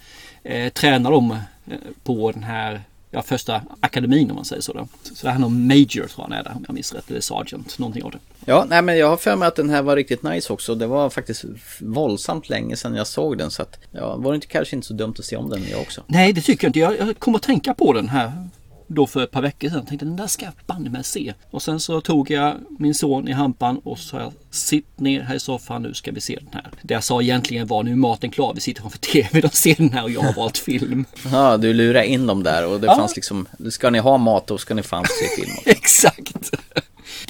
eh, 0.44 0.72
tränar 0.72 1.10
dem 1.10 1.30
eh, 1.70 1.76
på 2.04 2.32
den 2.32 2.42
här, 2.42 2.82
ja 3.18 3.22
första 3.22 3.62
akademin 3.80 4.30
om 4.30 4.36
man 4.36 4.44
säger 4.44 4.62
så. 4.62 4.72
Då. 4.72 4.88
Så 5.02 5.26
det 5.26 5.32
här 5.32 5.44
är 5.44 5.48
Major 5.48 5.86
tror 5.86 6.08
jag 6.16 6.22
han 6.22 6.32
är 6.32 6.44
där 6.44 6.52
om 6.56 6.64
jag 6.66 6.74
minns 6.74 6.92
rätt. 6.92 7.10
Eller 7.10 7.20
Sergeant, 7.20 7.78
någonting 7.78 8.02
av 8.02 8.10
det. 8.10 8.18
Ja, 8.44 8.66
nej 8.68 8.82
men 8.82 8.98
jag 8.98 9.08
har 9.08 9.16
för 9.16 9.36
mig 9.36 9.48
att 9.48 9.56
den 9.56 9.70
här 9.70 9.82
var 9.82 9.96
riktigt 9.96 10.22
nice 10.22 10.52
också. 10.52 10.74
Det 10.74 10.86
var 10.86 11.10
faktiskt 11.10 11.44
våldsamt 11.80 12.48
länge 12.48 12.76
sedan 12.76 12.94
jag 12.94 13.06
såg 13.06 13.38
den. 13.38 13.50
Så 13.50 13.62
att, 13.62 13.78
ja, 13.90 14.16
var 14.16 14.32
det 14.32 14.34
inte, 14.34 14.46
kanske 14.46 14.76
inte 14.76 14.88
så 14.88 14.94
dumt 14.94 15.14
att 15.18 15.24
se 15.24 15.36
om 15.36 15.50
den 15.50 15.64
jag 15.70 15.80
också. 15.80 16.02
Nej, 16.06 16.32
det 16.32 16.40
tycker 16.40 16.64
jag 16.64 16.68
inte. 16.68 16.78
Jag, 16.78 16.98
jag 16.98 17.18
kommer 17.18 17.38
att 17.38 17.42
tänka 17.42 17.74
på 17.74 17.92
den 17.92 18.08
här 18.08 18.48
då 18.90 19.06
för 19.06 19.22
ett 19.24 19.30
par 19.30 19.42
veckor 19.42 19.68
sedan. 19.68 19.86
Tänkte 19.86 20.06
den 20.06 20.16
där 20.16 20.26
ska 20.26 20.44
jag 20.44 20.54
banne 20.66 20.90
mig 20.90 21.04
se. 21.04 21.34
Och 21.50 21.62
sen 21.62 21.80
så 21.80 22.00
tog 22.00 22.30
jag 22.30 22.54
min 22.78 22.94
son 22.94 23.28
i 23.28 23.32
hampan 23.32 23.78
och 23.84 23.98
så 23.98 24.08
sa 24.08 24.20
jag 24.20 24.32
sitt 24.50 25.00
ner 25.00 25.20
här 25.22 25.34
i 25.34 25.40
soffan 25.40 25.82
nu 25.82 25.94
ska 25.94 26.12
vi 26.12 26.20
se 26.20 26.34
den 26.36 26.48
här. 26.52 26.70
Det 26.82 26.94
jag 26.94 27.04
sa 27.04 27.22
egentligen 27.22 27.66
var 27.66 27.82
nu 27.82 27.92
är 27.92 27.96
maten 27.96 28.30
klar. 28.30 28.52
Vi 28.54 28.60
sitter 28.60 28.80
framför 28.80 28.98
TV 28.98 29.42
och 29.42 29.54
ser 29.54 29.74
den 29.74 29.90
här 29.92 30.02
och 30.04 30.10
jag 30.10 30.20
har 30.20 30.32
valt 30.34 30.58
film. 30.68 31.04
Ja, 31.32 31.56
du 31.56 31.72
lurade 31.72 32.06
in 32.06 32.26
dem 32.26 32.42
där 32.42 32.66
och 32.66 32.80
det 32.80 32.86
Ja. 32.86 32.96
fanns 32.96 33.16
liksom, 33.16 33.48
ska 33.70 33.90
ni 33.90 33.98
ha 33.98 34.18
mat 34.18 34.46
då 34.46 34.58
ska 34.58 34.74
ni 34.74 34.82
fan 34.82 35.04
se 35.04 35.42
film. 35.42 35.56
Exakt! 35.66 36.50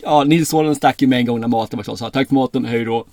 Ja, 0.02 0.24
Nilssonen 0.24 0.74
stack 0.74 1.02
ju 1.02 1.08
med 1.08 1.18
en 1.18 1.26
gång 1.26 1.40
när 1.40 1.48
maten 1.48 1.76
var 1.76 1.84
klar. 1.84 1.96
Så 1.96 2.10
tack 2.10 2.28
för 2.28 2.34
maten, 2.34 2.64
hej 2.64 2.84
då. 2.84 3.04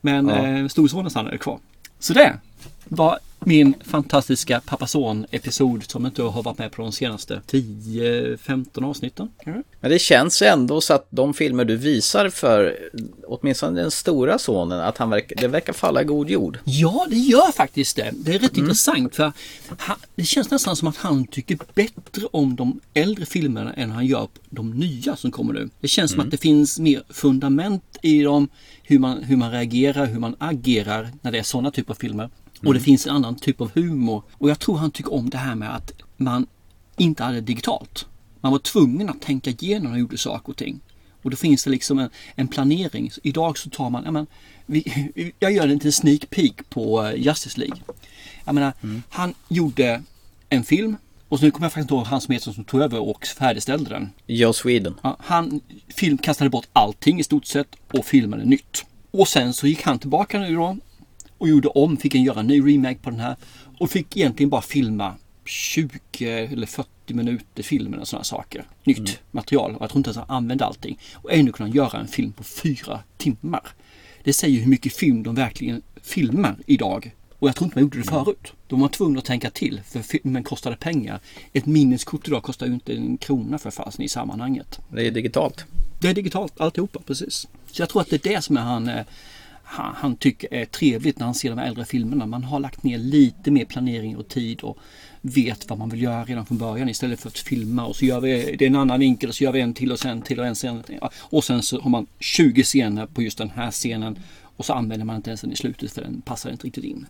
Men 0.00 0.28
Ja. 0.28 0.46
eh, 0.46 0.66
storsonen 0.68 1.10
stannade 1.10 1.38
kvar. 1.38 1.58
Så 1.98 2.12
det 2.12 2.38
var 2.84 3.18
min 3.46 3.74
fantastiska 3.84 4.60
pappa 4.66 4.86
son 4.86 5.26
episod 5.30 5.90
som 5.90 6.06
inte 6.06 6.22
har 6.22 6.42
varit 6.42 6.58
med 6.58 6.72
på 6.72 6.82
de 6.82 6.92
senaste 6.92 7.40
10-15 7.50 8.84
avsnitten. 8.84 9.28
kanske. 9.44 9.62
Men 9.80 9.90
det 9.90 9.98
känns 9.98 10.42
ändå 10.42 10.80
så 10.80 10.94
att 10.94 11.06
de 11.10 11.34
filmer 11.34 11.64
du 11.64 11.76
visar 11.76 12.28
för 12.28 12.78
åtminstone 13.26 13.80
den 13.80 13.90
stora 13.90 14.38
sonen, 14.38 14.80
att 14.80 14.98
han 14.98 15.10
verkar, 15.10 15.36
det 15.36 15.48
verkar 15.48 15.72
falla 15.72 16.02
i 16.02 16.04
god 16.04 16.30
jord. 16.30 16.58
Ja, 16.64 17.06
det 17.10 17.16
gör 17.16 17.52
faktiskt 17.52 17.96
det. 17.96 18.10
Det 18.12 18.34
är 18.34 18.38
rätt 18.38 18.56
intressant 18.56 19.14
för 19.14 19.32
han, 19.78 19.96
det 20.14 20.24
känns 20.24 20.50
nästan 20.50 20.76
som 20.76 20.88
att 20.88 20.96
han 20.96 21.26
tycker 21.26 21.58
bättre 21.74 22.26
om 22.30 22.56
de 22.56 22.80
äldre 22.94 23.26
filmerna 23.26 23.72
än 23.72 23.90
han 23.90 24.06
gör 24.06 24.28
de 24.50 24.70
nya 24.70 25.16
som 25.16 25.30
kommer 25.30 25.52
nu. 25.52 25.70
Det 25.80 25.88
känns 25.88 26.10
som 26.10 26.20
att 26.20 26.30
det 26.30 26.36
finns 26.36 26.78
mer 26.78 27.02
fundament 27.08 27.98
i 28.02 28.22
dem, 28.22 28.48
hur 28.82 28.98
man, 28.98 29.22
hur 29.22 29.36
man 29.36 29.50
reagerar, 29.50 30.06
hur 30.06 30.18
man 30.18 30.36
agerar 30.38 31.08
när 31.22 31.32
det 31.32 31.38
är 31.38 31.42
sådana 31.42 31.70
typer 31.70 31.92
av 31.92 31.96
filmer. 31.96 32.30
Och 32.66 32.74
det 32.74 32.80
finns 32.80 33.06
en 33.06 33.16
annan 33.16 33.36
typ 33.36 33.60
av 33.60 33.70
humor. 33.74 34.22
Och 34.32 34.50
jag 34.50 34.58
tror 34.58 34.76
han 34.76 34.90
tycker 34.90 35.14
om 35.14 35.30
det 35.30 35.38
här 35.38 35.54
med 35.54 35.76
att 35.76 35.92
man 36.16 36.46
inte 36.96 37.22
hade 37.22 37.40
digitalt. 37.40 38.06
Man 38.40 38.52
var 38.52 38.58
tvungen 38.58 39.08
att 39.08 39.22
tänka 39.22 39.50
igenom 39.50 39.82
när 39.82 39.90
man 39.90 40.00
gjorde 40.00 40.18
saker 40.18 40.48
och 40.48 40.56
ting. 40.56 40.80
Och 41.22 41.30
då 41.30 41.36
finns 41.36 41.64
det 41.64 41.70
liksom 41.70 41.98
en, 41.98 42.10
en 42.34 42.48
planering. 42.48 43.10
Så 43.10 43.20
idag 43.22 43.58
så 43.58 43.70
tar 43.70 43.90
man, 43.90 44.04
ja 44.04 44.10
men, 44.10 44.26
vi, 44.66 45.32
jag 45.38 45.52
gör 45.52 45.62
en 45.62 45.68
liten 45.68 45.92
sneak 45.92 46.30
peek 46.30 46.70
på 46.70 47.06
eh, 47.06 47.14
Justice 47.14 47.60
League. 47.60 47.78
Jag 48.44 48.54
menar, 48.54 48.72
han 49.08 49.34
gjorde 49.48 50.02
en 50.48 50.64
film 50.64 50.96
och 51.28 51.38
så 51.38 51.44
nu 51.44 51.50
kommer 51.50 51.64
jag 51.64 51.72
faktiskt 51.72 51.84
inte 51.84 51.94
ihåg 51.94 52.06
han 52.06 52.20
som 52.20 52.32
heter 52.32 52.52
som 52.52 52.64
tog 52.64 52.80
över 52.80 53.00
och 53.00 53.26
färdigställde 53.26 53.90
den. 53.90 54.10
Joe 54.26 54.52
Sweden. 54.52 54.94
Ja, 55.02 55.16
han 55.20 55.60
film 55.88 56.18
kastade 56.18 56.50
bort 56.50 56.66
allting 56.72 57.20
i 57.20 57.24
stort 57.24 57.46
sett 57.46 57.76
och 57.92 58.04
filmade 58.04 58.44
nytt. 58.44 58.84
Och 59.10 59.28
sen 59.28 59.54
så 59.54 59.66
gick 59.66 59.82
han 59.82 59.98
tillbaka 59.98 60.38
nu 60.38 60.54
då 60.54 60.76
och 61.44 61.50
gjorde 61.50 61.68
om, 61.68 61.96
fick 61.96 62.14
en 62.14 62.22
göra 62.22 62.40
en 62.40 62.46
ny 62.46 62.60
remake 62.60 62.98
på 62.98 63.10
den 63.10 63.20
här 63.20 63.36
och 63.78 63.90
fick 63.90 64.16
egentligen 64.16 64.50
bara 64.50 64.62
filma 64.62 65.14
20 65.44 65.98
eller 66.20 66.66
40 66.66 66.88
minuter 67.14 67.62
filmen 67.62 68.00
och 68.00 68.08
sådana 68.08 68.24
saker. 68.24 68.64
Nytt 68.84 69.20
material 69.30 69.74
och 69.74 69.82
jag 69.82 69.90
tror 69.90 69.98
inte 69.98 70.08
ens 70.08 70.16
han 70.16 70.36
använde 70.36 70.64
allting. 70.64 70.98
Och 71.14 71.32
ändå 71.32 71.52
kunde 71.52 71.70
han 71.70 71.76
göra 71.76 72.00
en 72.00 72.08
film 72.08 72.32
på 72.32 72.42
fyra 72.44 73.00
timmar. 73.16 73.62
Det 74.22 74.32
säger 74.32 74.60
hur 74.60 74.66
mycket 74.66 74.92
film 74.92 75.22
de 75.22 75.34
verkligen 75.34 75.82
filmar 76.02 76.56
idag. 76.66 77.14
Och 77.38 77.48
jag 77.48 77.56
tror 77.56 77.66
inte 77.66 77.76
man 77.78 77.82
gjorde 77.82 77.98
det 77.98 78.04
förut. 78.04 78.52
De 78.66 78.80
var 78.80 78.88
tvungna 78.88 79.18
att 79.18 79.24
tänka 79.24 79.50
till 79.50 79.80
för 79.86 80.00
filmen 80.00 80.44
kostade 80.44 80.76
pengar. 80.76 81.20
Ett 81.52 81.66
minneskort 81.66 82.28
idag 82.28 82.42
kostar 82.42 82.66
ju 82.66 82.74
inte 82.74 82.94
en 82.94 83.18
krona 83.18 83.58
för 83.58 83.70
fasen 83.70 84.04
i 84.04 84.08
sammanhanget. 84.08 84.80
Det 84.92 85.06
är 85.06 85.10
digitalt. 85.10 85.64
Det 86.00 86.08
är 86.08 86.14
digitalt 86.14 86.60
alltihopa, 86.60 87.00
precis. 87.06 87.48
Så 87.66 87.82
jag 87.82 87.88
tror 87.88 88.02
att 88.02 88.10
det 88.10 88.26
är 88.26 88.34
det 88.34 88.42
som 88.42 88.56
är 88.56 88.60
han, 88.60 88.88
eh, 88.88 89.04
han, 89.64 89.94
han 89.96 90.16
tycker 90.16 90.54
är 90.54 90.64
trevligt 90.64 91.18
när 91.18 91.26
han 91.26 91.34
ser 91.34 91.50
de 91.50 91.58
här 91.58 91.66
äldre 91.66 91.84
filmerna. 91.84 92.26
Man 92.26 92.44
har 92.44 92.60
lagt 92.60 92.82
ner 92.82 92.98
lite 92.98 93.50
mer 93.50 93.64
planering 93.64 94.16
och 94.16 94.28
tid 94.28 94.60
och 94.60 94.78
vet 95.20 95.70
vad 95.70 95.78
man 95.78 95.88
vill 95.88 96.02
göra 96.02 96.24
redan 96.24 96.46
från 96.46 96.58
början 96.58 96.88
istället 96.88 97.20
för 97.20 97.28
att 97.28 97.38
filma 97.38 97.86
och 97.86 97.96
så 97.96 98.04
gör 98.04 98.20
vi 98.20 98.56
det 98.58 98.64
är 98.64 98.66
en 98.66 98.76
annan 98.76 99.00
vinkel 99.00 99.28
och 99.28 99.34
så 99.34 99.44
gör 99.44 99.52
vi 99.52 99.60
en 99.60 99.74
till 99.74 99.92
och 99.92 99.98
sen 99.98 100.22
till 100.22 100.40
och 100.40 100.46
en 100.46 100.54
sen. 100.54 100.82
Och 101.18 101.44
sen 101.44 101.62
så 101.62 101.80
har 101.80 101.90
man 101.90 102.06
20 102.20 102.62
scener 102.62 103.06
på 103.06 103.22
just 103.22 103.38
den 103.38 103.50
här 103.50 103.70
scenen 103.70 104.18
och 104.56 104.64
så 104.64 104.72
använder 104.72 105.06
man 105.06 105.16
inte 105.16 105.30
ens 105.30 105.40
den 105.40 105.52
i 105.52 105.56
slutet 105.56 105.92
för 105.92 106.02
den 106.02 106.20
passar 106.20 106.50
inte 106.50 106.66
riktigt 106.66 106.84
in. 106.84 107.06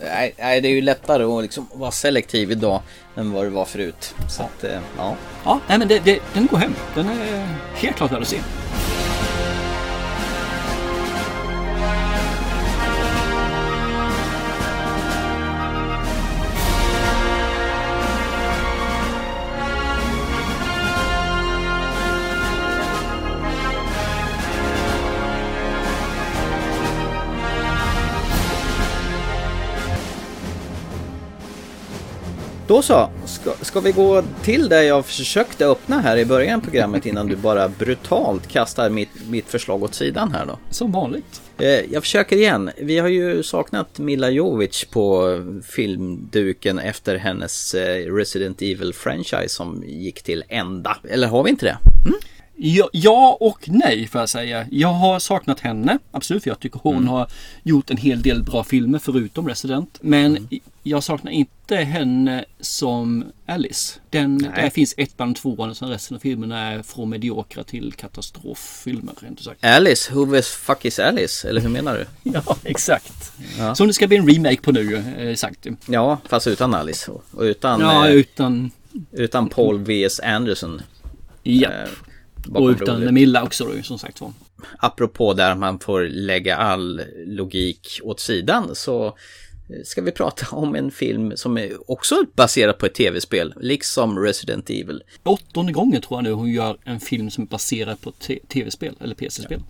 Nej, 0.00 0.34
nej, 0.38 0.60
det 0.60 0.68
är 0.68 0.72
ju 0.72 0.80
lättare 0.80 1.24
att 1.24 1.42
liksom 1.42 1.66
vara 1.74 1.90
selektiv 1.90 2.50
idag 2.50 2.82
än 3.16 3.32
vad 3.32 3.44
det 3.44 3.50
var 3.50 3.64
förut. 3.64 4.14
Så 4.28 4.42
att, 4.42 4.64
eh, 4.64 4.80
ja. 4.96 5.16
Ja, 5.44 5.60
nej 5.68 5.78
men 5.78 5.88
det, 5.88 6.04
det, 6.04 6.18
den 6.34 6.46
går 6.46 6.58
hem. 6.58 6.74
Den 6.94 7.08
är 7.08 7.46
helt 7.74 7.96
klart 7.96 8.12
värd 8.12 8.22
att 8.22 8.28
se. 8.28 8.38
Då 32.72 32.82
så, 32.82 33.10
ska, 33.24 33.52
ska 33.60 33.80
vi 33.80 33.92
gå 33.92 34.22
till 34.42 34.68
det 34.68 34.84
jag 34.84 35.06
försökte 35.06 35.66
öppna 35.66 36.00
här 36.00 36.16
i 36.16 36.24
början 36.24 36.60
av 36.60 36.64
programmet 36.64 37.06
innan 37.06 37.26
du 37.26 37.36
bara 37.36 37.68
brutalt 37.68 38.48
kastar 38.48 38.90
mitt, 38.90 39.08
mitt 39.28 39.46
förslag 39.48 39.82
åt 39.82 39.94
sidan 39.94 40.32
här 40.32 40.46
då. 40.46 40.58
Som 40.70 40.92
vanligt. 40.92 41.42
Eh, 41.58 41.66
Jag 41.66 42.02
försöker 42.02 42.36
igen. 42.36 42.70
Vi 42.78 42.98
har 42.98 43.08
ju 43.08 43.42
saknat 43.42 43.98
Mila 43.98 44.30
Jovovich 44.30 44.84
på 44.84 45.38
filmduken 45.68 46.78
efter 46.78 47.16
hennes 47.16 47.74
eh, 47.74 48.14
Resident 48.14 48.62
Evil-franchise 48.62 49.48
som 49.48 49.84
gick 49.86 50.22
till 50.22 50.44
ända. 50.48 50.96
Eller 51.10 51.28
har 51.28 51.42
vi 51.42 51.50
inte 51.50 51.66
det? 51.66 51.76
Ja, 52.56 52.88
ja 52.92 53.36
och 53.40 53.58
nej 53.66 54.08
får 54.08 54.20
jag 54.20 54.28
säga. 54.28 54.66
Jag 54.70 54.88
har 54.92 55.18
saknat 55.18 55.60
henne, 55.60 55.98
absolut. 56.10 56.42
För 56.42 56.50
jag 56.50 56.60
tycker 56.60 56.80
hon 56.82 57.08
har 57.08 57.28
gjort 57.62 57.90
en 57.90 57.96
hel 57.96 58.22
del 58.22 58.42
bra 58.42 58.64
filmer 58.64 58.98
förutom 58.98 59.48
Resident. 59.48 59.98
Men 60.00 60.48
jag 60.82 61.02
saknar 61.02 61.32
inte 61.32 61.76
henne 61.76 62.44
som 62.60 63.24
Alice. 63.46 64.00
Den, 64.10 64.38
där 64.38 64.70
finns 64.70 64.94
ettan 64.96 65.30
och 65.30 65.36
tvåan 65.36 65.70
och 65.70 65.76
sen 65.76 65.88
resten 65.88 66.14
av 66.14 66.20
filmerna 66.20 66.58
är 66.72 66.82
från 66.82 67.10
mediokra 67.10 67.64
till 67.64 67.92
katastroffilmer. 67.92 69.12
ut 69.32 69.40
sagt. 69.40 69.64
Alice, 69.64 70.14
who 70.14 70.32
the 70.32 70.42
fuck 70.42 70.84
is 70.84 70.98
Alice? 70.98 71.48
Eller 71.48 71.60
hur 71.60 71.68
menar 71.68 71.94
du? 71.94 72.06
Ja, 72.34 72.56
exakt. 72.64 73.32
Som 73.74 73.86
det 73.86 73.92
ska 73.92 74.06
bli 74.06 74.16
en 74.16 74.28
remake 74.28 74.60
på 74.62 74.72
nu, 74.72 74.96
eh, 75.18 75.34
sagt. 75.34 75.66
Ja, 75.86 76.18
fast 76.28 76.46
utan 76.46 76.74
Alice. 76.74 77.10
Och 77.10 77.42
utan, 77.42 77.80
Ja, 77.80 78.08
eh, 78.08 78.14
utan... 78.14 78.70
utan 79.12 79.48
Paul 79.48 79.78
V.S. 79.78 80.20
Anderson. 80.20 80.82
Ja. 81.42 81.70
eh, 81.70 81.88
Och 82.54 82.68
utan 82.68 82.94
rodret. 82.96 83.14
Milla 83.14 83.42
också 83.42 83.64
då, 83.64 83.82
som 83.82 83.98
sagt 83.98 84.20
var. 84.20 84.32
Apropå 84.78 85.34
där 85.34 85.54
man 85.54 85.78
får 85.78 86.02
lägga 86.04 86.56
all 86.56 87.02
logik 87.26 88.00
åt 88.02 88.20
sidan 88.20 88.74
så 88.74 89.16
ska 89.84 90.02
vi 90.02 90.12
prata 90.12 90.46
om 90.56 90.74
en 90.74 90.90
film 90.90 91.32
som 91.36 91.58
är 91.58 91.90
också 91.90 92.24
baserad 92.34 92.78
på 92.78 92.86
ett 92.86 92.94
tv-spel, 92.94 93.54
liksom 93.60 94.18
Resident 94.18 94.70
Evil. 94.70 95.02
Åttonde 95.22 95.72
gången 95.72 96.02
tror 96.02 96.18
jag 96.18 96.24
nu 96.24 96.32
hon 96.32 96.50
gör 96.50 96.78
en 96.84 97.00
film 97.00 97.30
som 97.30 97.44
är 97.44 97.48
baserad 97.48 98.00
på 98.00 98.12
tv-spel 98.48 98.94
eller 99.00 99.14
PC-spel. 99.14 99.62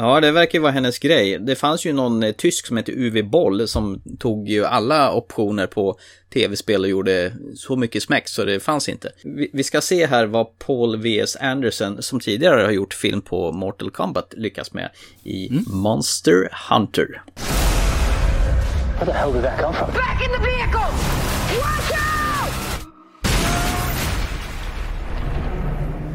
Ja, 0.00 0.20
det 0.20 0.32
verkar 0.32 0.58
ju 0.58 0.62
vara 0.62 0.72
hennes 0.72 0.98
grej. 0.98 1.38
Det 1.38 1.56
fanns 1.56 1.86
ju 1.86 1.92
någon 1.92 2.22
eh, 2.22 2.32
tysk 2.32 2.66
som 2.66 2.76
heter 2.76 2.92
Uwe 2.92 3.22
Boll 3.22 3.68
som 3.68 4.02
tog 4.18 4.48
ju 4.48 4.64
alla 4.64 5.12
optioner 5.12 5.66
på 5.66 5.98
tv-spel 6.32 6.80
och 6.80 6.88
gjorde 6.88 7.32
så 7.56 7.76
mycket 7.76 8.02
smäck 8.02 8.28
så 8.28 8.44
det 8.44 8.60
fanns 8.60 8.88
inte. 8.88 9.12
Vi, 9.52 9.62
ska 9.62 9.80
se 9.80 10.06
här 10.06 10.26
vad 10.26 10.58
Paul 10.58 10.96
V.S. 10.96 11.36
Anderson, 11.40 12.02
som 12.02 12.20
tidigare 12.20 12.62
har 12.62 12.70
gjort 12.70 12.94
film 12.94 13.22
på 13.22 13.52
Mortal 13.52 13.90
Kombat, 13.90 14.34
lyckas 14.36 14.72
med 14.72 14.90
i 15.24 15.50
Monster 15.66 16.48
Hunter. 16.70 17.22
Where 19.00 19.06
the 19.06 19.12
hell 19.14 19.32
did 19.32 19.44
that 19.44 19.58
come 19.58 19.72
from? 19.72 19.90
Back 19.92 20.22
in 20.22 20.30
the 20.30 20.38
vehicle! 20.40 20.92
Watch 21.56 21.90
out! 21.96 22.52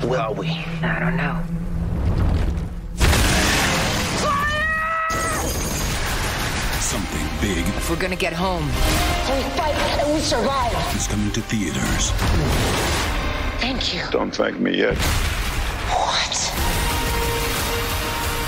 Where 0.08 0.20
are 0.20 0.34
we? 0.34 0.50
I 0.84 1.00
don't 1.00 1.18
know. 1.18 1.42
Fire! 4.22 5.50
Something 6.80 7.28
big 7.42 7.66
If 7.70 7.90
we're 7.90 7.96
gonna 7.96 8.16
get 8.16 8.34
home. 8.34 8.68
We 8.68 9.42
fight 9.58 9.74
and 9.74 10.14
we 10.14 10.20
survive. 10.20 10.96
is 10.96 11.08
coming 11.08 11.32
to 11.32 11.42
theaters. 11.42 12.12
Thank 13.62 13.96
you. 13.96 14.04
Don't 14.12 14.30
thank 14.30 14.60
me 14.60 14.78
yet. 14.78 14.96
What? 15.90 16.54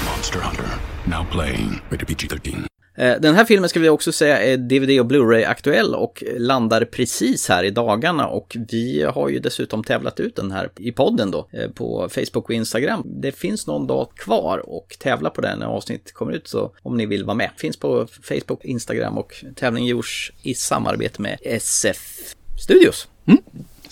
Monster 0.05 0.41
Hunter. 0.41 0.79
Now 1.07 1.23
playing. 1.23 1.81
Rated 1.89 2.07
PG 2.07 2.27
13. 2.27 2.67
Eh, 2.97 3.19
den 3.19 3.35
här 3.35 3.45
filmen 3.45 3.69
ska 3.69 3.79
vi 3.79 3.89
också 3.89 4.11
säga 4.11 4.43
är 4.43 4.57
DVD 4.57 4.99
och 4.99 5.05
Blu-ray 5.05 5.45
aktuell 5.47 5.95
och 5.95 6.23
landar 6.37 6.85
precis 6.85 7.49
här 7.49 7.63
i 7.63 7.69
dagarna 7.69 8.27
och 8.27 8.57
vi 8.69 9.03
har 9.03 9.29
ju 9.29 9.39
dessutom 9.39 9.83
tävlat 9.83 10.19
ut 10.19 10.35
den 10.35 10.51
här 10.51 10.69
i 10.77 10.91
podden 10.91 11.31
då 11.31 11.47
eh, 11.51 11.69
på 11.69 12.09
Facebook 12.09 12.49
och 12.49 12.51
Instagram. 12.51 13.03
Det 13.05 13.31
finns 13.31 13.67
någon 13.67 13.87
dag 13.87 14.07
kvar 14.15 14.69
och 14.69 14.95
tävla 14.99 15.29
på 15.29 15.41
den 15.41 15.59
när 15.59 15.65
avsnittet 15.65 16.13
kommer 16.13 16.31
ut 16.31 16.47
så 16.47 16.71
om 16.83 16.97
ni 16.97 17.05
vill 17.05 17.23
vara 17.23 17.35
med. 17.35 17.49
Finns 17.57 17.77
på 17.77 18.07
Facebook, 18.23 18.65
Instagram 18.65 19.17
och 19.17 19.33
tävlingen 19.55 19.89
gjorts 19.89 20.33
i 20.43 20.53
samarbete 20.53 21.21
med 21.21 21.37
SF 21.41 22.33
Studios. 22.59 23.07
Mm. 23.25 23.41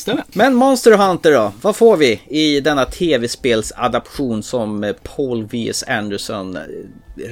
Stämmer. 0.05 0.23
Men 0.33 0.55
Monster 0.55 0.97
Hunter 0.97 1.31
då? 1.31 1.53
Vad 1.61 1.75
får 1.75 1.97
vi 1.97 2.21
i 2.27 2.59
denna 2.61 2.85
tv-spelsadaption 2.85 4.43
som 4.43 4.83
eh, 4.83 4.93
Paul 5.15 5.45
V.S. 5.51 5.83
Anderson 5.87 6.55
eh, 6.55 6.61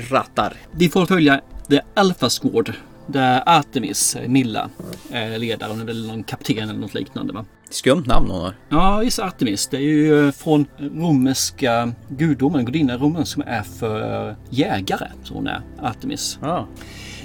rattar? 0.10 0.54
Vi 0.72 0.90
får 0.90 1.06
följa 1.06 1.42
The 1.70 1.82
Alpha 1.94 2.30
Squad. 2.30 2.74
Där 3.08 3.44
Artemis, 3.46 4.16
eh, 4.16 4.28
Milla, 4.28 4.70
är 5.12 5.38
ledare. 5.38 5.70
Hon 5.70 5.82
är 5.82 5.86
väl 5.86 6.08
någon 6.08 6.24
kapten 6.24 6.70
eller 6.70 6.80
något 6.80 6.94
liknande 6.94 7.34
va? 7.34 7.46
Skumt 7.70 8.04
namn 8.08 8.30
hon 8.30 8.42
har. 8.42 8.54
Ja, 8.70 8.98
visst 8.98 9.20
Artemis. 9.20 9.68
Det 9.68 9.78
är 9.78 9.82
ju 9.82 10.32
från 10.32 10.66
romerska 10.78 11.92
gudomen, 12.08 12.66
gudinnan 12.66 13.00
Romen 13.00 13.26
som 13.26 13.44
är 13.48 13.62
för 13.62 14.36
jägare. 14.50 15.08
Så 15.24 15.34
hon 15.34 15.48
är 15.48 15.62
Artemis. 15.82 16.40
Ja. 16.42 16.68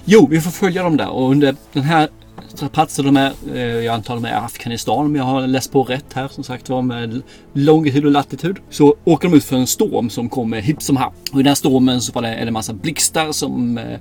Jo, 0.05 0.26
vi 0.31 0.40
får 0.40 0.50
följa 0.50 0.83
dem 0.83 0.97
där 0.97 1.09
och 1.09 1.31
under 1.31 1.57
den 1.73 1.83
här 1.83 2.09
platser. 2.67 3.03
de 3.03 3.17
är, 3.17 3.33
eh, 3.55 3.61
jag 3.61 3.95
antar 3.95 4.15
de 4.15 4.25
är 4.25 4.45
Afghanistan 4.45 5.07
om 5.07 5.17
jag 5.17 5.25
har 5.25 5.47
läst 5.47 5.73
på 5.73 5.83
rätt 5.83 6.12
här 6.12 6.29
som 6.29 6.45
sagt 6.45 6.69
var 6.69 6.83
med 6.83 7.23
longitud 7.53 8.05
och 8.05 8.11
latitud. 8.11 8.57
Så 8.71 8.97
åker 9.05 9.29
de 9.29 9.37
ut 9.37 9.45
för 9.45 9.57
en 9.57 9.67
storm 9.67 10.11
som 10.11 10.29
kommer 10.29 10.61
hipp 10.61 10.83
som 10.83 10.97
happ. 10.97 11.15
Och 11.33 11.41
i 11.41 11.43
den 11.43 11.47
här 11.47 11.55
stormen 11.55 12.00
så 12.00 12.12
var 12.12 12.23
det, 12.23 12.29
är 12.29 12.41
det 12.41 12.47
en 12.47 12.53
massa 12.53 12.73
blixtar 12.73 13.33
som 13.33 13.79
eh, 13.79 13.99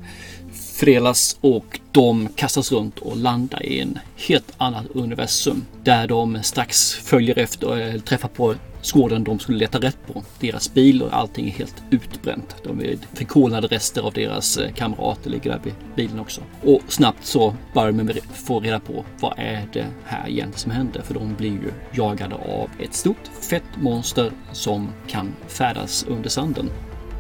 fördelas 0.78 1.38
och 1.42 1.80
de 1.92 2.30
kastas 2.36 2.72
runt 2.72 3.00
och 3.00 3.18
landar 3.18 3.66
i 3.66 3.80
en 3.80 4.00
helt 4.28 4.54
annat 4.58 4.86
universum. 4.94 5.66
Där 5.84 6.08
de 6.08 6.44
strax 6.44 6.94
följer 6.94 7.40
efter 7.40 7.68
och 7.68 8.06
träffar 8.06 8.30
på 8.30 8.56
skåden 8.88 9.24
de 9.24 9.40
skulle 9.40 9.58
leta 9.58 9.80
rätt 9.80 9.98
på. 10.08 10.24
Deras 10.40 10.74
bil 10.74 11.04
och 11.04 11.14
allting 11.14 11.48
är 11.48 11.52
helt 11.52 11.84
utbränt. 11.90 12.56
De 12.64 12.82
är 12.82 12.98
förkolnade 13.14 13.68
rester 13.68 14.02
av 14.02 14.14
deras 14.14 14.58
eh, 14.58 14.72
kamrater 14.74 15.30
ligger 15.30 15.52
där 15.52 15.60
vid 15.64 15.74
bilen 15.96 16.20
också. 16.20 16.42
Och 16.64 16.82
snabbt 16.88 17.26
så 17.26 17.56
börjar 17.74 17.92
man 17.92 18.12
få 18.34 18.60
reda 18.60 18.80
på 18.80 19.06
vad 19.20 19.34
är 19.38 19.68
det 19.74 19.86
här 20.06 20.30
egentligen 20.30 20.54
som 20.54 20.72
händer. 20.72 21.02
För 21.02 21.14
de 21.14 21.36
blir 21.36 21.50
ju 21.50 21.72
jagade 21.94 22.36
av 22.36 22.70
ett 22.80 22.94
stort 22.94 23.28
fett 23.42 23.82
monster 23.82 24.32
som 24.52 24.90
kan 25.08 25.34
färdas 25.48 26.06
under 26.08 26.30
sanden. 26.30 26.70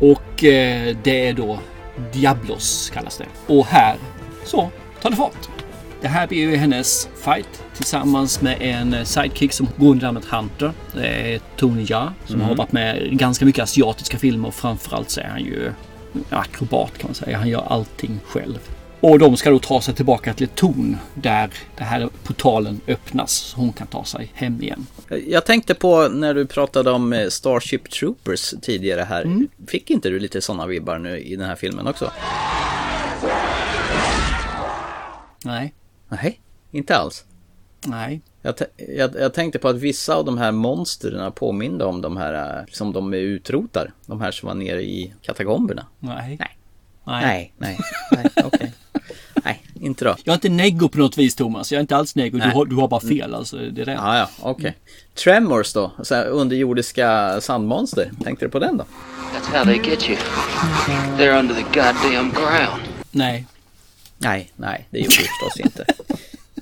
Och 0.02 0.44
eh, 0.44 0.98
det 1.04 1.28
är 1.28 1.34
då 1.34 1.60
Diablos 2.14 2.90
kallas 2.94 3.18
det. 3.18 3.54
Och 3.54 3.66
här 3.66 3.98
så 4.46 4.70
tar 5.02 5.10
det 5.10 5.16
fart. 5.16 5.57
Det 6.02 6.08
här 6.08 6.28
blir 6.28 6.38
ju 6.40 6.56
hennes 6.56 7.10
fight 7.16 7.64
tillsammans 7.76 8.42
med 8.42 8.58
en 8.62 9.06
sidekick 9.06 9.54
som 9.54 9.68
går 9.78 9.92
under 9.92 10.06
namnet 10.06 10.26
Hunter. 10.26 10.72
Det 10.94 11.08
är 11.08 11.40
Tony 11.56 11.86
Jaa 11.90 12.14
som 12.26 12.36
Mm. 12.36 12.48
har 12.48 12.56
varit 12.56 12.72
med 12.72 13.02
i 13.02 13.16
ganska 13.16 13.46
mycket 13.46 13.64
asiatiska 13.64 14.18
filmer. 14.18 14.52
Framförallt 14.52 15.10
så 15.10 15.22
är 15.22 15.28
han 15.28 15.40
ju 15.44 15.72
akrobat 16.30 16.98
kan 16.98 17.08
man 17.08 17.16
säga. 17.16 17.38
Han 17.38 17.50
gör 17.50 17.64
allting 17.70 18.20
själv. 18.28 18.60
Och 19.00 19.20
de 19.20 19.38
ska 19.38 19.50
då 19.50 19.60
ta 19.60 19.82
sig 19.82 19.94
tillbaka 19.94 20.34
till 20.34 20.44
ett 20.44 20.56
torn 20.56 20.98
där 21.14 21.50
det 21.78 21.84
här 21.84 22.10
portalen 22.24 22.82
öppnas 22.88 23.32
så 23.32 23.58
hon 23.58 23.74
kan 23.74 23.88
ta 23.88 24.04
sig 24.04 24.32
hem 24.34 24.62
igen. 24.62 24.86
Jag 25.28 25.46
tänkte 25.46 25.74
på 25.74 26.08
när 26.08 26.34
du 26.34 26.46
pratade 26.46 26.92
om 26.92 27.14
eh, 27.14 27.28
Starship 27.28 27.90
Troopers 27.92 28.54
tidigare 28.62 29.02
här. 29.02 29.22
Mm. 29.22 29.48
Fick 29.68 29.90
inte 29.90 30.10
du 30.10 30.20
lite 30.20 30.42
sådana 30.42 30.66
vibbar 30.66 30.98
nu 30.98 31.18
i 31.20 31.36
den 31.36 31.46
här 31.48 31.56
filmen 31.56 31.88
också? 31.88 32.12
Nej, 35.46 35.74
Nej, 36.10 36.40
inte 36.72 36.98
alls. 36.98 37.26
nej. 37.86 38.22
Jag, 38.42 38.56
jag, 38.98 39.16
jag 39.16 39.34
tänkte 39.34 39.60
på 39.60 39.68
att 39.68 39.76
vissa 39.76 40.16
av 40.16 40.26
de 40.26 40.38
här 40.38 40.52
monstren 40.52 41.32
påminde 41.32 41.86
om 41.86 42.02
de 42.02 42.18
här 42.18 42.60
eh, 42.60 42.66
som 42.72 42.94
de 42.94 43.14
utrotar. 43.14 43.94
De 44.06 44.22
här 44.22 44.32
som 44.32 44.48
var 44.48 44.56
nere 44.56 44.84
i 44.84 45.14
katakomberna. 45.22 45.86
Nej. 46.00 46.38
Nej. 46.40 46.58
Nej. 47.04 47.24
Nej, 47.24 47.54
nej, 47.58 47.78
nej, 48.12 48.46
okej. 48.46 48.74
Nej, 49.46 49.64
inte 49.82 50.06
då. 50.06 50.16
Jag 50.24 50.32
är 50.34 50.36
inte 50.36 50.50
neggo 50.50 50.88
på 50.90 50.98
något 50.98 51.18
vis 51.18 51.36
Thomas. 51.36 51.72
Jag 51.72 51.78
är 51.78 51.82
inte 51.82 51.96
alls 51.96 52.16
neggo. 52.16 52.38
Du 52.40 52.50
har, 52.50 52.66
du 52.66 52.76
har 52.76 52.88
bara 52.88 53.00
fel 53.00 53.36
alltså. 53.36 53.58
Det 53.58 53.82
är 53.82 53.86
det. 53.86 53.92
Ja, 53.92 54.18
ja, 54.18 54.30
okej. 54.42 54.78
Tremors 55.24 55.74
då? 55.74 55.92
Så 56.04 56.16
här, 56.16 56.26
underjordiska 56.26 57.42
sandmonster. 57.42 58.12
Tänkte 58.24 58.46
du 58.46 58.50
på 58.50 58.60
den 58.60 58.78
då? 58.78 58.84
That's 59.36 59.58
how 59.58 59.66
they 59.66 59.76
get 59.90 60.10
you. 60.10 60.18
They're 61.18 61.40
under 61.40 61.56
the 61.56 61.62
goddamn 61.62 62.32
ground. 62.32 62.82
Nej. 63.12 63.46
Nej, 64.18 64.52
nej, 64.56 64.88
det 64.90 65.00
gjorde 65.00 65.16
du 65.16 65.24
förstås 65.24 65.60
inte. 65.60 65.86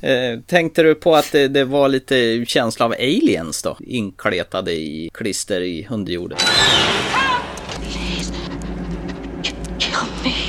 Eh, 0.02 0.40
tänkte 0.40 0.84
du 0.84 0.96
på 0.96 1.16
att 1.16 1.32
det, 1.32 1.48
det 1.48 1.66
var 1.66 1.90
lite 1.90 2.46
känsla 2.46 2.86
av 2.86 2.92
aliens 2.92 3.62
då? 3.62 3.78
Inkletade 3.80 4.72
i 4.72 5.10
klister 5.14 5.62
i 5.62 5.88
underjorden. 5.90 6.38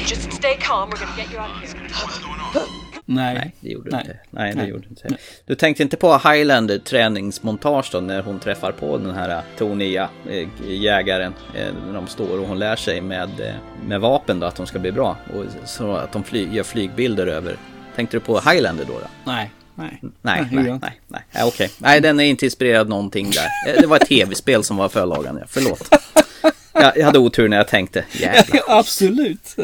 Just 0.08 0.32
stay 0.32 0.56
calm. 0.60 0.90
We're 0.90 0.98
gonna 0.98 1.16
get 1.16 1.32
you 1.32 1.38
out 1.38 1.50
of 1.50 1.72
here. 2.52 2.85
Nej. 3.08 3.34
Nej, 3.34 3.54
det 3.60 3.68
gjorde 3.68 3.90
Nej. 3.90 4.02
du 4.04 4.10
inte. 4.10 4.20
Nej, 4.30 4.52
det 4.54 4.60
Nej. 4.60 4.68
gjorde 4.70 4.86
inte. 4.88 5.08
Du 5.46 5.54
tänkte 5.54 5.82
inte 5.82 5.96
på 5.96 6.18
Highlander 6.24 6.78
träningsmontage 6.78 7.88
då 7.92 8.00
när 8.00 8.22
hon 8.22 8.40
träffar 8.40 8.72
på 8.72 8.98
den 8.98 9.14
här 9.14 9.42
Tonia, 9.58 10.08
eh, 10.30 10.48
jägaren, 10.68 11.32
eh, 11.54 11.66
när 11.86 11.92
de 11.94 12.06
står 12.06 12.40
och 12.40 12.48
hon 12.48 12.58
lär 12.58 12.76
sig 12.76 13.00
med, 13.00 13.40
eh, 13.40 13.54
med 13.86 14.00
vapen 14.00 14.40
då 14.40 14.46
att 14.46 14.56
de 14.56 14.66
ska 14.66 14.78
bli 14.78 14.92
bra 14.92 15.16
och 15.34 15.44
så 15.68 15.92
att 15.92 16.12
de 16.12 16.24
fly, 16.24 16.48
gör 16.52 16.62
flygbilder 16.64 17.26
över. 17.26 17.56
Tänkte 17.96 18.16
du 18.16 18.20
på 18.20 18.40
Highlander 18.50 18.84
då? 18.84 18.92
då? 18.92 19.06
Nej. 19.24 19.50
Nej. 19.74 19.98
Nej, 20.02 20.48
Nej, 20.52 20.78
nej, 20.80 20.90
nej, 21.08 21.44
okej. 21.44 21.70
Nej, 21.78 22.00
den 22.00 22.20
är 22.20 22.24
inte 22.24 22.44
inspirerad 22.44 22.88
någonting 22.88 23.30
där. 23.30 23.74
Eh, 23.74 23.80
Det 23.80 23.86
var 23.86 23.96
ett 23.96 24.08
tv-spel 24.08 24.64
som 24.64 24.76
var 24.76 24.88
förlagan, 24.88 25.36
ja. 25.40 25.44
förlåt. 25.48 25.88
Jag, 26.80 26.96
jag 26.96 27.04
hade 27.04 27.18
otur 27.18 27.48
när 27.48 27.56
jag 27.56 27.68
tänkte. 27.68 28.04
Absolut. 28.66 29.56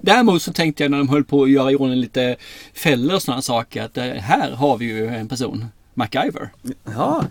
Däremot 0.00 0.42
så 0.42 0.52
tänkte 0.52 0.84
jag 0.84 0.90
när 0.90 0.98
de 0.98 1.08
höll 1.08 1.24
på 1.24 1.42
att 1.42 1.50
göra 1.50 1.72
i 1.72 1.76
ordning 1.76 1.98
lite 2.00 2.36
fällor 2.74 3.14
och 3.14 3.22
sådana 3.22 3.42
saker 3.42 3.82
att 3.82 3.96
eh, 3.96 4.04
här 4.04 4.50
har 4.50 4.76
vi 4.76 4.84
ju 4.84 5.06
en 5.06 5.28
person. 5.28 5.66
MacGyver. 5.94 6.48
Ja, 6.84 7.24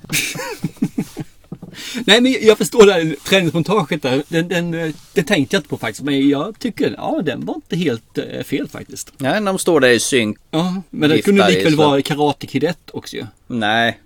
Nej 2.05 2.21
men 2.21 2.35
jag 2.41 2.57
förstår 2.57 2.85
det 2.85 2.93
här 2.93 3.15
träningsmontaget 3.23 4.01
där. 4.01 4.23
Den, 4.27 4.47
den, 4.47 4.73
eh, 4.73 4.93
det 5.13 5.23
tänkte 5.23 5.55
jag 5.55 5.59
inte 5.59 5.69
på 5.69 5.77
faktiskt. 5.77 6.03
Men 6.03 6.29
jag 6.29 6.59
tycker, 6.59 6.93
ja 6.97 7.21
den 7.25 7.45
var 7.45 7.55
inte 7.55 7.75
helt 7.75 8.17
eh, 8.17 8.43
fel 8.43 8.67
faktiskt. 8.67 9.13
nej, 9.17 9.41
de 9.41 9.59
står 9.59 9.79
där 9.79 9.89
i 9.89 9.99
synk. 9.99 10.37
Ja, 10.51 10.81
men 10.89 11.09
det 11.09 11.21
kunde 11.21 11.49
likväl 11.49 11.75
vara 11.75 12.01
Karate 12.01 12.47
Kid 12.47 12.63
1 12.63 12.77
också 12.91 13.15
ju. 13.15 13.25
Nej, 13.47 13.99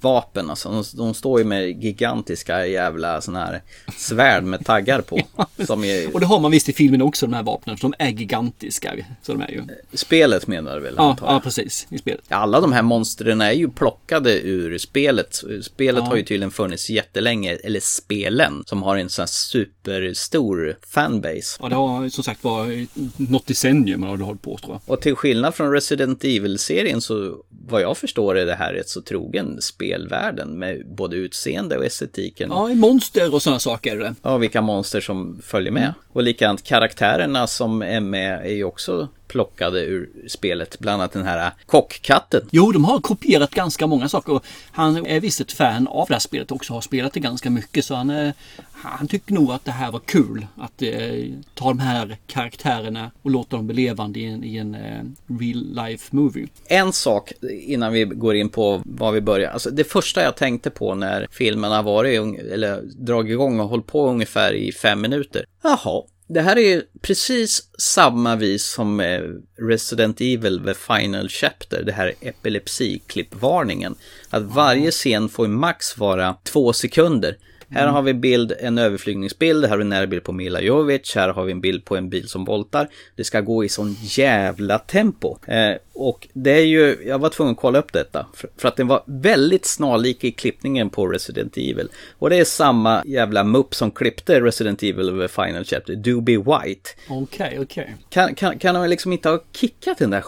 vapen 0.00 0.50
alltså. 0.50 0.68
De, 0.70 0.84
de 0.96 1.14
står 1.14 1.38
ju 1.38 1.44
med 1.44 1.84
gigantiska 1.84 2.66
jävla 2.66 3.20
sådana 3.20 3.44
här 3.44 3.62
svärd 3.96 4.44
med 4.44 4.64
taggar 4.64 5.00
på. 5.00 5.20
Som 5.66 5.84
är, 5.84 6.14
Och 6.14 6.20
det 6.20 6.26
har 6.26 6.40
man 6.40 6.50
visst 6.50 6.68
i 6.68 6.72
filmen 6.72 7.02
också 7.02 7.26
de 7.26 7.32
här 7.32 7.42
vapnen. 7.42 7.76
För 7.76 7.82
de 7.82 7.94
är 8.04 8.08
gigantiska. 8.10 8.94
Så 9.22 9.32
de 9.32 9.40
är 9.42 9.48
ju. 9.50 9.62
spelet 9.92 10.46
menar 10.46 10.74
du 10.74 10.80
väl? 10.80 10.94
Ja, 10.96 11.16
ja 11.20 11.40
precis. 11.44 11.86
I 11.90 11.98
spelet. 11.98 12.24
Alla 12.28 12.60
de 12.60 12.72
här 12.72 12.82
monstren 12.82 13.40
är 13.40 13.52
ju 13.52 13.70
plockade 13.70 14.40
ur 14.40 14.78
spelet. 14.78 15.42
Spelet 15.62 16.02
Ja. 16.04 16.08
har 16.08 16.16
ju 16.16 16.22
tydligen 16.22 16.50
funnits 16.50 16.90
jättelänge, 16.90 17.54
eller 17.64 17.80
spelen, 17.80 18.62
som 18.66 18.82
har 18.82 18.96
en 18.96 19.08
sån 19.08 19.22
här 19.22 19.26
superstor 19.26 20.76
fanbase. 20.86 21.58
Ja, 21.62 21.68
det 21.68 21.74
har 21.74 22.08
som 22.08 22.24
sagt 22.24 22.44
var 22.44 22.86
något 23.30 23.46
decennium 23.46 24.00
man 24.00 24.08
har 24.10 24.16
hållit 24.16 24.42
på 24.42 24.58
tror 24.58 24.72
jag. 24.86 24.94
Och 24.94 25.00
till 25.00 25.14
skillnad 25.16 25.54
från 25.54 25.72
Resident 25.72 26.24
Evil-serien 26.24 27.00
så 27.00 27.36
vad 27.68 27.82
jag 27.82 27.96
förstår 27.96 28.38
är 28.38 28.46
det 28.46 28.54
här 28.54 28.69
rätt 28.72 28.88
så 28.88 29.02
trogen 29.02 29.60
spelvärlden 29.60 30.58
med 30.58 30.86
både 30.86 31.16
utseende 31.16 31.78
och 31.78 31.84
estetiken. 31.84 32.50
Ja, 32.50 32.70
i 32.70 32.74
monster 32.74 33.34
och 33.34 33.42
sådana 33.42 33.58
saker 33.58 34.00
är. 34.00 34.14
Ja, 34.22 34.36
vilka 34.36 34.60
monster 34.60 35.00
som 35.00 35.40
följer 35.42 35.72
med. 35.72 35.94
Och 36.12 36.22
likadant 36.22 36.62
karaktärerna 36.62 37.46
som 37.46 37.82
är 37.82 38.00
med 38.00 38.46
är 38.46 38.54
ju 38.54 38.64
också 38.64 39.08
plockade 39.30 39.80
ur 39.80 40.10
spelet. 40.28 40.78
Bland 40.78 41.00
annat 41.00 41.12
den 41.12 41.24
här 41.24 41.52
kockkatten. 41.66 42.48
Jo, 42.50 42.72
de 42.72 42.84
har 42.84 43.00
kopierat 43.00 43.50
ganska 43.50 43.86
många 43.86 44.08
saker. 44.08 44.32
Och 44.32 44.44
Han 44.72 45.06
är 45.06 45.20
visst 45.20 45.40
ett 45.40 45.52
fan 45.52 45.88
av 45.88 46.06
det 46.08 46.14
här 46.14 46.20
spelet 46.20 46.52
också. 46.52 46.72
Har 46.72 46.80
spelat 46.80 47.12
det 47.12 47.20
ganska 47.20 47.50
mycket. 47.50 47.84
Så 47.84 47.94
han, 47.94 48.10
eh, 48.10 48.32
han 48.72 49.08
tycker 49.08 49.34
nog 49.34 49.52
att 49.52 49.64
det 49.64 49.70
här 49.70 49.92
var 49.92 50.00
kul. 50.00 50.46
Att 50.56 50.82
eh, 50.82 50.90
ta 51.54 51.68
de 51.68 51.78
här 51.78 52.18
karaktärerna 52.26 53.10
och 53.22 53.30
låta 53.30 53.56
dem 53.56 53.66
bli 53.66 53.76
levande 53.76 54.20
i 54.20 54.24
en, 54.24 54.44
i 54.44 54.56
en 54.56 54.74
eh, 54.74 55.02
real 55.40 55.88
life 55.88 56.16
movie. 56.16 56.48
En 56.66 56.92
sak 56.92 57.32
innan 57.50 57.92
vi 57.92 58.04
går 58.04 58.34
in 58.34 58.48
på 58.48 58.82
vad 58.84 59.14
vi 59.14 59.20
börjar. 59.20 59.50
Alltså 59.50 59.70
det 59.70 59.84
första 59.84 60.22
jag 60.22 60.36
tänkte 60.36 60.70
på 60.70 60.94
när 60.94 61.26
filmen 61.30 61.72
har 61.72 61.82
varit, 61.82 62.38
eller 62.38 62.82
dragit 62.82 63.30
igång 63.30 63.60
och 63.60 63.68
hållit 63.68 63.86
på 63.86 64.08
ungefär 64.08 64.52
i 64.52 64.72
fem 64.72 65.00
minuter. 65.00 65.44
Jaha, 65.62 66.02
det 66.32 66.40
här 66.40 66.56
är 66.56 66.68
ju 66.68 66.82
precis 67.02 67.62
samma 67.78 68.36
vis 68.36 68.66
som 68.66 69.00
eh, 69.00 69.20
Resident 69.58 70.20
Evil 70.20 70.64
The 70.64 70.74
Final 70.74 71.28
Chapter, 71.28 71.82
det 71.82 71.92
här 71.92 72.14
epilepsiklippvarningen. 72.20 73.94
Att 74.30 74.42
varje 74.42 74.90
scen 74.90 75.28
får 75.28 75.48
max 75.48 75.98
vara 75.98 76.36
två 76.44 76.72
sekunder. 76.72 77.36
Här 77.70 77.86
har 77.86 78.02
vi 78.02 78.14
bild, 78.14 78.52
en 78.60 78.78
överflygningsbild, 78.78 79.64
här 79.64 79.70
har 79.70 79.76
vi 79.76 79.82
en 79.82 79.88
närbild 79.88 80.24
på 80.24 80.32
Mila 80.32 80.60
Jovic, 80.60 81.14
här 81.14 81.28
har 81.28 81.44
vi 81.44 81.52
en 81.52 81.60
bild 81.60 81.84
på 81.84 81.96
en 81.96 82.10
bil 82.10 82.28
som 82.28 82.44
voltar. 82.44 82.88
Det 83.16 83.24
ska 83.24 83.40
gå 83.40 83.64
i 83.64 83.68
sån 83.68 83.96
jävla 84.00 84.78
tempo. 84.78 85.36
Eh, 85.46 85.76
och 85.92 86.28
det 86.32 86.50
är 86.50 86.64
ju, 86.64 86.96
jag 87.06 87.18
var 87.18 87.28
tvungen 87.28 87.52
att 87.52 87.60
kolla 87.60 87.78
upp 87.78 87.92
detta, 87.92 88.26
för, 88.34 88.50
för 88.56 88.68
att 88.68 88.76
den 88.76 88.86
var 88.86 89.02
väldigt 89.06 89.66
snarlik 89.66 90.24
i 90.24 90.32
klippningen 90.32 90.90
på 90.90 91.06
Resident 91.06 91.56
Evil. 91.56 91.88
Och 92.18 92.30
det 92.30 92.36
är 92.36 92.44
samma 92.44 93.02
jävla 93.06 93.44
mupp 93.44 93.74
som 93.74 93.90
klippte 93.90 94.40
Resident 94.40 94.82
Evil 94.82 95.28
Final 95.28 95.64
Chapter, 95.64 95.94
Doobie 95.94 96.38
White. 96.38 96.90
Okej, 97.08 97.58
okej. 97.60 97.96
Kan, 98.08 98.34
kan, 98.34 98.58
kan 98.58 98.76
han 98.76 98.90
liksom 98.90 99.12
inte 99.12 99.28
ha 99.28 99.42
kickat 99.52 99.98
den 99.98 100.10
där 100.10 100.20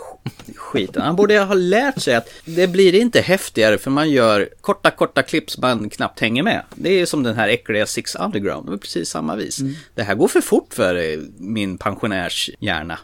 skiten? 0.57 1.03
Han 1.03 1.17
borde 1.17 1.39
ha 1.39 1.55
lärt 1.55 2.01
sig 2.03 2.15
att 2.15 2.29
det 2.45 2.67
blir 2.67 2.95
inte 2.95 3.21
häftigare 3.21 3.79
för 3.79 3.91
man 3.91 4.11
gör 4.11 4.49
korta, 4.61 4.91
korta 4.91 5.23
klipp 5.23 5.51
som 5.51 5.61
man 5.61 5.91
knappt 5.91 6.21
hänger 6.21 6.43
med. 6.43 6.63
Det 6.75 6.91
är 7.01 7.07
som 7.07 7.23
den 7.23 7.35
här 7.37 7.49
äckliga 7.49 7.87
Six 7.87 8.15
Underground, 8.15 8.67
det 8.67 8.71
var 8.71 8.79
precis 8.79 9.09
samma 9.09 9.37
vis. 9.37 9.61
Det 9.95 10.03
här 10.03 10.15
går 10.15 10.29
för 10.29 10.41
fort 10.41 10.75
för 10.75 10.95
eh, 11.13 11.19
min 11.39 11.79
pensionärshjärna. 11.79 12.99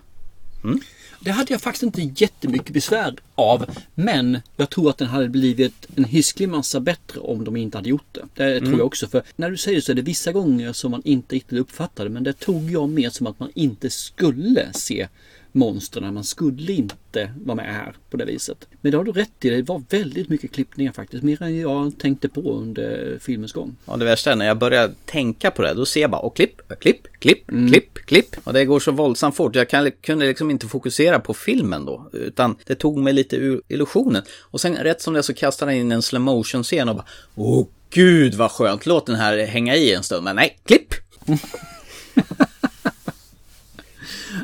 Det 1.21 1.31
hade 1.31 1.53
jag 1.53 1.61
faktiskt 1.61 1.83
inte 1.83 2.23
jättemycket 2.25 2.73
besvär 2.73 3.15
av. 3.35 3.65
Men 3.95 4.39
jag 4.57 4.71
tror 4.71 4.91
att 4.91 4.99
den 4.99 5.09
hade 5.09 5.29
blivit 5.29 5.87
en 5.97 6.05
hisklig 6.05 6.49
massa 6.49 6.81
bättre 6.81 7.21
om 7.21 7.45
de 7.45 7.57
inte 7.57 7.79
hade 7.79 7.89
gjort 7.89 8.07
det. 8.13 8.21
Det 8.35 8.59
tror 8.59 8.67
Mm. 8.69 8.79
jag 8.79 8.87
också. 8.87 9.09
För 9.09 9.23
när 9.37 9.51
du 9.51 9.57
säger 9.57 9.81
så 9.81 9.93
är 9.93 9.97
det 9.97 10.03
vissa 10.03 10.33
gånger 10.33 10.73
som 10.73 10.91
man 10.91 11.03
inte 11.05 11.35
riktigt 11.35 11.59
uppfattade. 11.59 12.11
Men 12.11 12.23
det 12.25 12.33
tog 12.33 12.71
jag 12.71 12.89
mer 12.89 13.11
som 13.11 13.27
att 13.27 13.41
man 13.41 13.51
inte 13.55 13.91
skulle 13.91 14.73
se 14.73 15.09
monstren. 15.53 16.15
Man 16.15 16.25
skulle 16.25 16.73
inte 16.73 17.31
vara 17.45 17.57
med 17.57 17.75
här 17.75 17.97
på 18.11 18.17
det 18.17 18.25
viset. 18.25 18.69
Men 18.81 18.91
det 18.91 18.97
har 18.97 19.05
du 19.05 19.13
rätt 19.13 19.45
i. 19.45 19.51
Det 19.51 19.63
var 19.63 19.83
väldigt 19.91 20.29
mycket 20.29 20.53
klippningar 20.53 20.93
faktiskt. 20.93 21.23
Mer 21.23 21.43
än 21.43 21.61
jag 21.61 21.99
tänkte 21.99 22.29
på 22.29 22.53
under 22.53 23.19
filmens 23.21 23.53
gång. 23.53 23.77
Ja, 23.85 23.97
det 23.97 24.05
värsta 24.05 24.33
är 24.33 24.37
när 24.37 24.47
jag 24.47 24.59
börjar 24.59 24.91
tänka 25.05 25.51
på 25.51 25.63
det, 25.63 25.75
då 25.75 25.87
ser 25.87 26.01
jag 26.01 26.11
bara 26.11 26.21
och 26.21 26.37
klipp, 26.37 26.79
klipp, 26.81 27.07
klipp, 27.19 27.47
klipp, 27.47 27.95
klipp. 27.95 28.37
Och 28.45 28.53
det 28.53 28.65
går 28.65 28.81
så 28.81 28.93
våldsamt 28.93 29.37
fort. 29.37 29.55
Jag 29.55 29.69
kan, 29.69 29.91
kunde 29.91 30.27
liksom 30.27 30.51
inte 30.51 30.67
fokusera 30.67 31.21
på 31.21 31.35
filmen 31.35 31.85
då, 31.85 32.11
utan 32.13 32.57
det 32.67 32.75
tog 32.75 32.99
mig 32.99 33.13
lite 33.13 33.37
ur 33.37 33.63
illusionen. 33.69 34.23
Och 34.41 34.61
sen 34.61 34.77
rätt 34.77 35.03
som 35.03 35.15
det 35.15 35.23
så 35.23 35.35
kastade 35.35 35.71
han 35.71 35.81
in 35.81 35.93
en 35.93 36.03
slow 36.03 36.23
motion 36.23 36.63
scen 36.63 36.89
och 36.89 36.97
bara 36.97 37.07
Åh 37.35 37.67
gud 37.91 38.35
vad 38.35 38.51
skönt, 38.51 38.87
låt 38.87 39.07
den 39.07 39.17
här 39.17 39.47
hänga 39.47 39.77
i 39.77 39.95
en 39.95 40.03
stund. 40.03 40.25
Men 40.25 40.37
nej, 40.37 40.59
klipp! 40.65 40.95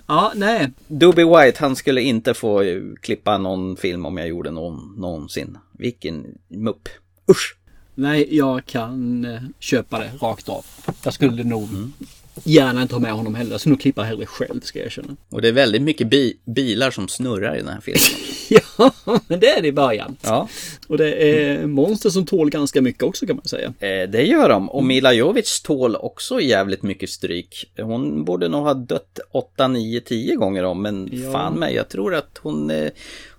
Ja, 0.06 0.32
nej. 0.36 0.70
Doobie 0.86 1.24
White, 1.24 1.58
han 1.60 1.76
skulle 1.76 2.02
inte 2.02 2.34
få 2.34 2.62
klippa 3.00 3.38
någon 3.38 3.76
film 3.76 4.06
om 4.06 4.16
jag 4.16 4.28
gjorde 4.28 4.50
någon 4.50 4.94
någonsin. 4.96 5.58
Vilken 5.72 6.26
mupp. 6.48 6.88
Usch! 7.30 7.56
Nej, 7.94 8.36
jag 8.36 8.66
kan 8.66 9.24
eh, 9.24 9.40
köpa 9.58 9.98
det 9.98 10.10
rakt 10.20 10.48
av. 10.48 10.64
Jag 11.04 11.14
skulle 11.14 11.44
nog 11.44 11.68
gärna 12.44 12.82
inte 12.82 12.94
ha 12.94 13.00
med 13.00 13.12
honom 13.12 13.34
heller. 13.34 13.58
Skulle 13.58 13.70
nog 13.72 13.80
klippa 13.80 14.02
hellre 14.02 14.26
själv 14.26 14.60
ska 14.60 14.78
jag 14.78 14.86
erkänna. 14.86 15.16
Och 15.30 15.42
det 15.42 15.48
är 15.48 15.52
väldigt 15.52 15.82
mycket 15.82 16.08
bi- 16.10 16.36
bilar 16.44 16.90
som 16.90 17.08
snurrar 17.08 17.54
i 17.54 17.58
den 17.58 17.68
här 17.68 17.80
filmen. 17.80 18.00
Ja, 18.78 18.92
men 19.28 19.40
det 19.40 19.48
är 19.50 19.62
det 19.62 19.68
i 19.68 19.72
början. 19.72 20.16
Ja. 20.22 20.48
Och 20.88 20.98
det 20.98 21.14
är 21.14 21.66
monster 21.66 22.10
som 22.10 22.26
tål 22.26 22.50
ganska 22.50 22.82
mycket 22.82 23.02
också 23.02 23.26
kan 23.26 23.36
man 23.36 23.44
säga. 23.44 23.66
Eh, 23.80 24.08
det 24.10 24.22
gör 24.22 24.48
de. 24.48 24.70
Och 24.70 24.84
Mila 24.84 25.12
Jovic 25.12 25.60
tål 25.62 25.96
också 25.96 26.40
jävligt 26.40 26.82
mycket 26.82 27.10
stryk. 27.10 27.70
Hon 27.78 28.24
borde 28.24 28.48
nog 28.48 28.64
ha 28.64 28.74
dött 28.74 29.18
8, 29.32 29.68
9, 29.68 30.00
10 30.00 30.34
gånger 30.36 30.64
om. 30.64 30.82
Men 30.82 31.08
Ja. 31.12 31.32
fan 31.32 31.54
mig, 31.54 31.74
jag 31.74 31.88
tror 31.88 32.14
att 32.14 32.38
hon, 32.42 32.70
eh, 32.70 32.90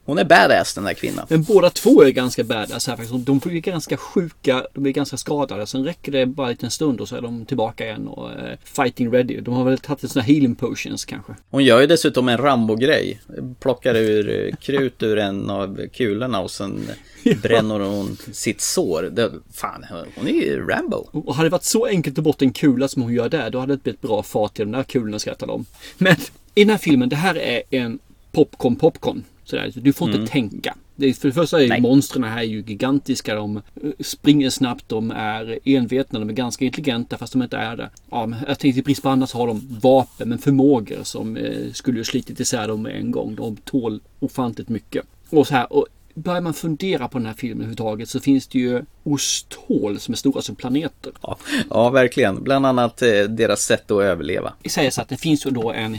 hon 0.05 0.17
är 0.17 0.23
badass 0.23 0.73
den 0.73 0.83
där 0.83 0.93
kvinnan. 0.93 1.25
Men 1.29 1.43
båda 1.43 1.69
två 1.69 2.03
är 2.03 2.09
ganska 2.09 2.43
badass 2.43 2.87
här 2.87 2.95
faktiskt. 2.95 3.25
De 3.25 3.39
blir 3.39 3.59
ganska 3.59 3.97
sjuka, 3.97 4.67
de 4.73 4.83
blir 4.83 4.93
ganska 4.93 5.17
skadade. 5.17 5.67
Sen 5.67 5.83
räcker 5.83 6.11
det 6.11 6.25
bara 6.25 6.47
en 6.47 6.51
liten 6.51 6.71
stund 6.71 7.01
och 7.01 7.07
så 7.07 7.15
är 7.15 7.21
de 7.21 7.45
tillbaka 7.45 7.85
igen 7.85 8.07
och 8.07 8.31
eh, 8.31 8.57
fighting 8.63 9.11
ready. 9.13 9.41
De 9.41 9.53
har 9.53 9.63
väl 9.63 9.77
tagit 9.77 10.03
en 10.03 10.09
sån 10.09 10.21
här 10.21 10.33
healing 10.33 10.55
potions 10.55 11.05
kanske. 11.05 11.33
Hon 11.49 11.63
gör 11.63 11.81
ju 11.81 11.87
dessutom 11.87 12.29
en 12.29 12.37
Rambo-grej. 12.37 13.21
Plockar 13.59 13.95
ur 13.95 14.47
eh, 14.47 14.55
krut 14.55 15.03
ur 15.03 15.17
en 15.17 15.49
av 15.49 15.79
kulorna 15.93 16.39
och 16.39 16.51
sen 16.51 16.87
bränner 17.41 17.79
hon 17.79 18.17
sitt 18.31 18.61
sår. 18.61 19.03
Det, 19.03 19.31
fan, 19.53 19.85
hon 20.15 20.27
är 20.27 20.31
ju 20.31 20.67
Rambo. 20.67 21.07
Och 21.11 21.35
hade 21.35 21.49
det 21.49 21.51
varit 21.51 21.63
så 21.63 21.85
enkelt 21.85 22.17
att 22.17 22.23
bort 22.23 22.41
en 22.41 22.53
kula 22.53 22.87
som 22.87 23.01
hon 23.01 23.13
gör 23.13 23.29
där, 23.29 23.49
då 23.49 23.59
hade 23.59 23.73
det 23.73 23.83
blivit 23.83 24.01
bra 24.01 24.23
fart 24.23 24.59
i 24.59 24.63
de 24.63 24.71
där 24.71 24.83
kulorna 24.83 25.19
skrattar 25.19 25.47
de. 25.47 25.65
Men 25.97 26.15
i 26.55 26.63
den 26.63 26.69
här 26.69 26.77
filmen, 26.77 27.09
det 27.09 27.15
här 27.15 27.37
är 27.37 27.61
en 27.69 27.99
popcorn 28.31 28.75
popcorn. 28.75 29.23
Sådär. 29.45 29.71
Du 29.75 29.93
får 29.93 30.07
inte 30.07 30.17
Mm. 30.17 30.27
tänka. 30.29 30.75
Det 30.95 31.05
är, 31.09 31.13
för 31.13 31.27
det 31.27 31.33
första 31.33 31.63
är 31.63 31.81
monstren 31.81 32.23
här 32.23 32.37
är 32.37 32.43
ju 32.43 32.63
gigantiska. 32.67 33.35
De 33.35 33.57
eh, 33.57 33.61
springer 33.99 34.49
snabbt, 34.49 34.89
de 34.89 35.11
är 35.11 35.59
envetna, 35.63 36.19
de 36.19 36.29
är 36.29 36.33
ganska 36.33 36.65
intelligenta 36.65 37.17
fast 37.17 37.33
de 37.33 37.41
inte 37.41 37.57
är 37.57 37.77
det. 37.77 37.89
Ja, 38.11 38.29
jag 38.47 38.59
tänkte 38.59 38.79
i 38.79 38.83
brist 38.83 39.03
på 39.03 39.09
annat 39.09 39.29
så 39.29 39.37
har 39.37 39.47
de 39.47 39.79
vapen, 39.81 40.29
men 40.29 40.37
förmågor 40.37 41.03
som 41.03 41.37
eh, 41.37 41.71
skulle 41.73 41.97
ju 41.97 42.03
slitit 42.03 42.39
isär 42.39 42.67
dem 42.67 42.81
med 42.81 42.95
en 42.95 43.11
gång. 43.11 43.35
De 43.35 43.55
tål 43.55 43.99
ofantligt 44.19 44.69
mycket. 44.69 45.05
Och 45.29 45.47
så 45.47 45.53
här, 45.53 45.73
och 45.73 45.87
börjar 46.13 46.41
man 46.41 46.53
fundera 46.53 47.07
på 47.07 47.17
den 47.17 47.27
här 47.27 47.33
filmen 47.33 47.57
överhuvudtaget 47.57 48.09
så 48.09 48.19
finns 48.19 48.47
det 48.47 48.59
ju 48.59 48.81
osthål 49.03 49.99
som 49.99 50.11
är 50.11 50.15
stora 50.17 50.41
som 50.41 50.55
planeter. 50.55 51.11
Ja, 51.21 51.37
ja 51.69 51.89
verkligen. 51.89 52.43
Bland 52.43 52.65
annat 52.65 53.01
eh, 53.01 53.09
deras 53.29 53.61
sätt 53.61 53.91
att 53.91 54.01
överleva. 54.01 54.53
Det 54.63 54.69
sägs 54.69 54.99
att 54.99 55.09
det 55.09 55.17
finns 55.17 55.45
ju 55.45 55.49
då 55.51 55.71
en, 55.71 55.97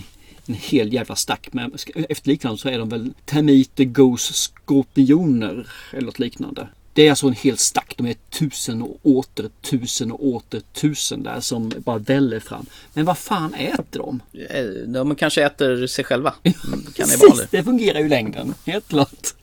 en 0.49 0.55
hel 0.55 0.93
jävla 0.93 1.17
stack 1.17 1.53
med 1.53 1.81
efter 2.09 2.29
liknande 2.29 2.59
så 2.59 2.69
är 2.69 2.79
de 2.79 2.89
väl 2.89 3.13
termiter, 3.25 3.85
ghost, 3.85 4.35
skorpioner 4.35 5.67
eller 5.93 6.07
något 6.07 6.19
liknande. 6.19 6.69
Det 6.93 7.07
är 7.07 7.11
alltså 7.11 7.27
en 7.27 7.33
hel 7.33 7.57
stack. 7.59 7.95
De 7.97 8.07
är 8.07 8.15
tusen 8.31 8.83
och 8.83 8.99
åter 9.03 9.51
tusen 9.63 10.13
och 10.13 10.25
åter 10.27 10.63
tusen 10.73 11.23
där 11.23 11.41
som 11.41 11.73
bara 11.79 11.99
väller 11.99 12.41
fram. 12.41 12.67
Men 12.95 13.05
vad 13.05 13.19
fan 13.19 13.55
äter 13.55 13.99
de? 14.01 14.21
Eh, 14.51 14.65
De 14.93 15.15
kanske 15.15 15.45
äter 15.47 15.87
sig 15.87 16.05
själva. 16.05 16.35
Mm, 16.43 16.83
Precis, 16.97 17.47
det 17.51 17.63
fungerar 17.65 18.01
ju 18.01 18.09
längden. 18.09 18.55
Helt 18.67 18.89
klart. 18.89 19.35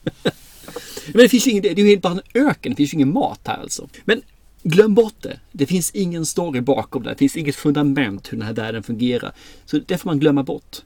Men 1.06 1.22
det 1.22 1.28
finns 1.28 1.46
ju 1.46 1.50
ingen, 1.50 1.62
det 1.62 1.70
är 1.70 1.76
ju 1.78 1.88
helt 1.88 2.02
bara 2.02 2.12
en 2.12 2.20
öken. 2.48 2.72
Det 2.72 2.76
finns 2.76 2.92
ju 2.92 2.96
ingen 2.96 3.12
mat 3.12 3.40
här 3.44 3.56
alltså. 3.62 3.88
Men 4.04 4.22
glöm 4.62 4.94
bort 4.94 5.14
det. 5.22 5.38
Det 5.52 5.66
finns 5.66 5.90
ingen 5.90 6.26
story 6.26 6.60
bakom 6.60 7.02
det. 7.02 7.10
Det 7.10 7.16
finns 7.16 7.36
inget 7.36 7.56
fundament 7.56 8.32
hur 8.32 8.38
den 8.38 8.46
här 8.46 8.54
världen 8.54 8.82
fungerar. 8.82 9.32
Så 9.66 9.78
det 9.86 9.98
får 9.98 10.10
man 10.10 10.18
glömma 10.18 10.42
bort. 10.42 10.76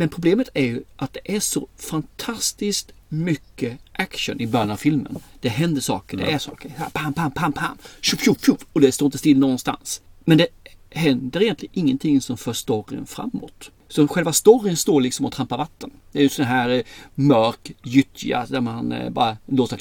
Men 0.00 0.08
problemet 0.08 0.48
är 0.54 0.64
ju 0.64 0.82
att 0.96 1.12
det 1.12 1.36
är 1.36 1.40
så 1.40 1.68
fantastiskt 1.76 2.92
mycket 3.08 3.78
action 3.92 4.40
i 4.40 4.46
början 4.46 4.70
av 4.70 4.76
filmen. 4.76 5.18
Det 5.40 5.48
händer 5.48 5.80
saker, 5.80 6.16
det 6.16 6.32
är 6.32 6.38
saker. 6.38 6.72
Pam, 6.92 7.12
pam, 7.14 7.30
pam, 7.32 7.52
pam. 7.52 7.78
Tjoff, 8.00 8.22
tjoff, 8.24 8.44
tjoff. 8.46 8.66
Och 8.72 8.80
det 8.80 8.92
står 8.92 9.06
inte 9.06 9.18
still 9.18 9.38
någonstans. 9.38 10.00
Men 10.24 10.38
det 10.38 10.46
händer 10.90 11.42
egentligen 11.42 11.72
ingenting 11.74 12.20
som 12.20 12.36
för 12.38 12.52
storyn 12.52 13.06
framåt. 13.06 13.70
Så 13.88 14.08
själva 14.08 14.32
storyn 14.32 14.76
står 14.76 15.00
liksom 15.00 15.26
och 15.26 15.32
trampar 15.32 15.58
vatten. 15.58 15.90
Det 16.12 16.18
är 16.18 16.22
ju 16.22 16.28
sån 16.28 16.44
här 16.44 16.68
eh, 16.68 16.82
mörk 17.14 17.72
gyttja 17.84 18.46
där 18.48 18.60
man 18.60 18.92
eh, 18.92 19.10
bara 19.10 19.36
låter 19.46 19.80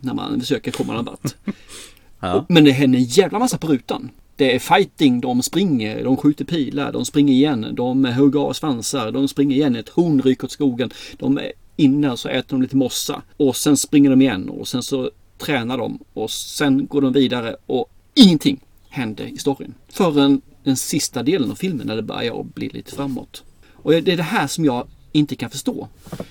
när 0.00 0.14
man 0.14 0.40
försöker 0.40 0.70
komma 0.70 0.92
någon 0.92 1.04
vart. 1.04 1.34
Och- 2.36 2.44
Men 2.48 2.64
det 2.64 2.70
händer 2.72 2.98
en 2.98 3.04
jävla 3.04 3.38
massa 3.38 3.58
på 3.58 3.66
rutan. 3.66 4.10
Det 4.36 4.54
är 4.54 4.58
fighting, 4.58 5.20
de 5.20 5.42
springer, 5.42 6.04
de 6.04 6.16
skjuter 6.16 6.44
pilar, 6.44 6.92
de 6.92 7.04
springer 7.04 7.34
igen, 7.34 7.66
de 7.72 8.04
hugger 8.04 8.40
av 8.40 8.52
svansar, 8.52 9.10
de 9.10 9.28
springer 9.28 9.56
igen, 9.56 9.76
ett 9.76 9.88
horn 9.88 10.22
ryker 10.22 10.44
åt 10.44 10.50
skogen. 10.50 10.90
De 11.18 11.38
är 11.38 11.52
inne 11.76 12.10
och 12.10 12.18
så 12.18 12.28
äter 12.28 12.48
de 12.48 12.62
lite 12.62 12.76
mossa 12.76 13.22
och 13.36 13.56
sen 13.56 13.76
springer 13.76 14.10
de 14.10 14.22
igen 14.22 14.48
och 14.48 14.68
sen 14.68 14.82
så 14.82 15.10
tränar 15.38 15.78
de 15.78 15.98
och 16.12 16.30
sen 16.30 16.86
går 16.86 17.00
de 17.00 17.12
vidare 17.12 17.56
och 17.66 17.86
ingenting 18.14 18.60
händer 18.88 19.24
i 19.24 19.36
storyn. 19.36 19.74
Förrän 19.88 20.40
den 20.64 20.76
sista 20.76 21.22
delen 21.22 21.50
av 21.50 21.54
filmen 21.54 21.86
när 21.86 21.96
det 21.96 22.02
börjar 22.02 22.42
bli 22.42 22.68
lite 22.68 22.92
framåt. 22.92 23.42
Och 23.72 23.90
det 23.90 24.12
är 24.12 24.16
det 24.16 24.22
här 24.22 24.46
som 24.46 24.64
jag 24.64 24.86
inte 25.12 25.36
kan 25.36 25.50
förstå. 25.50 25.88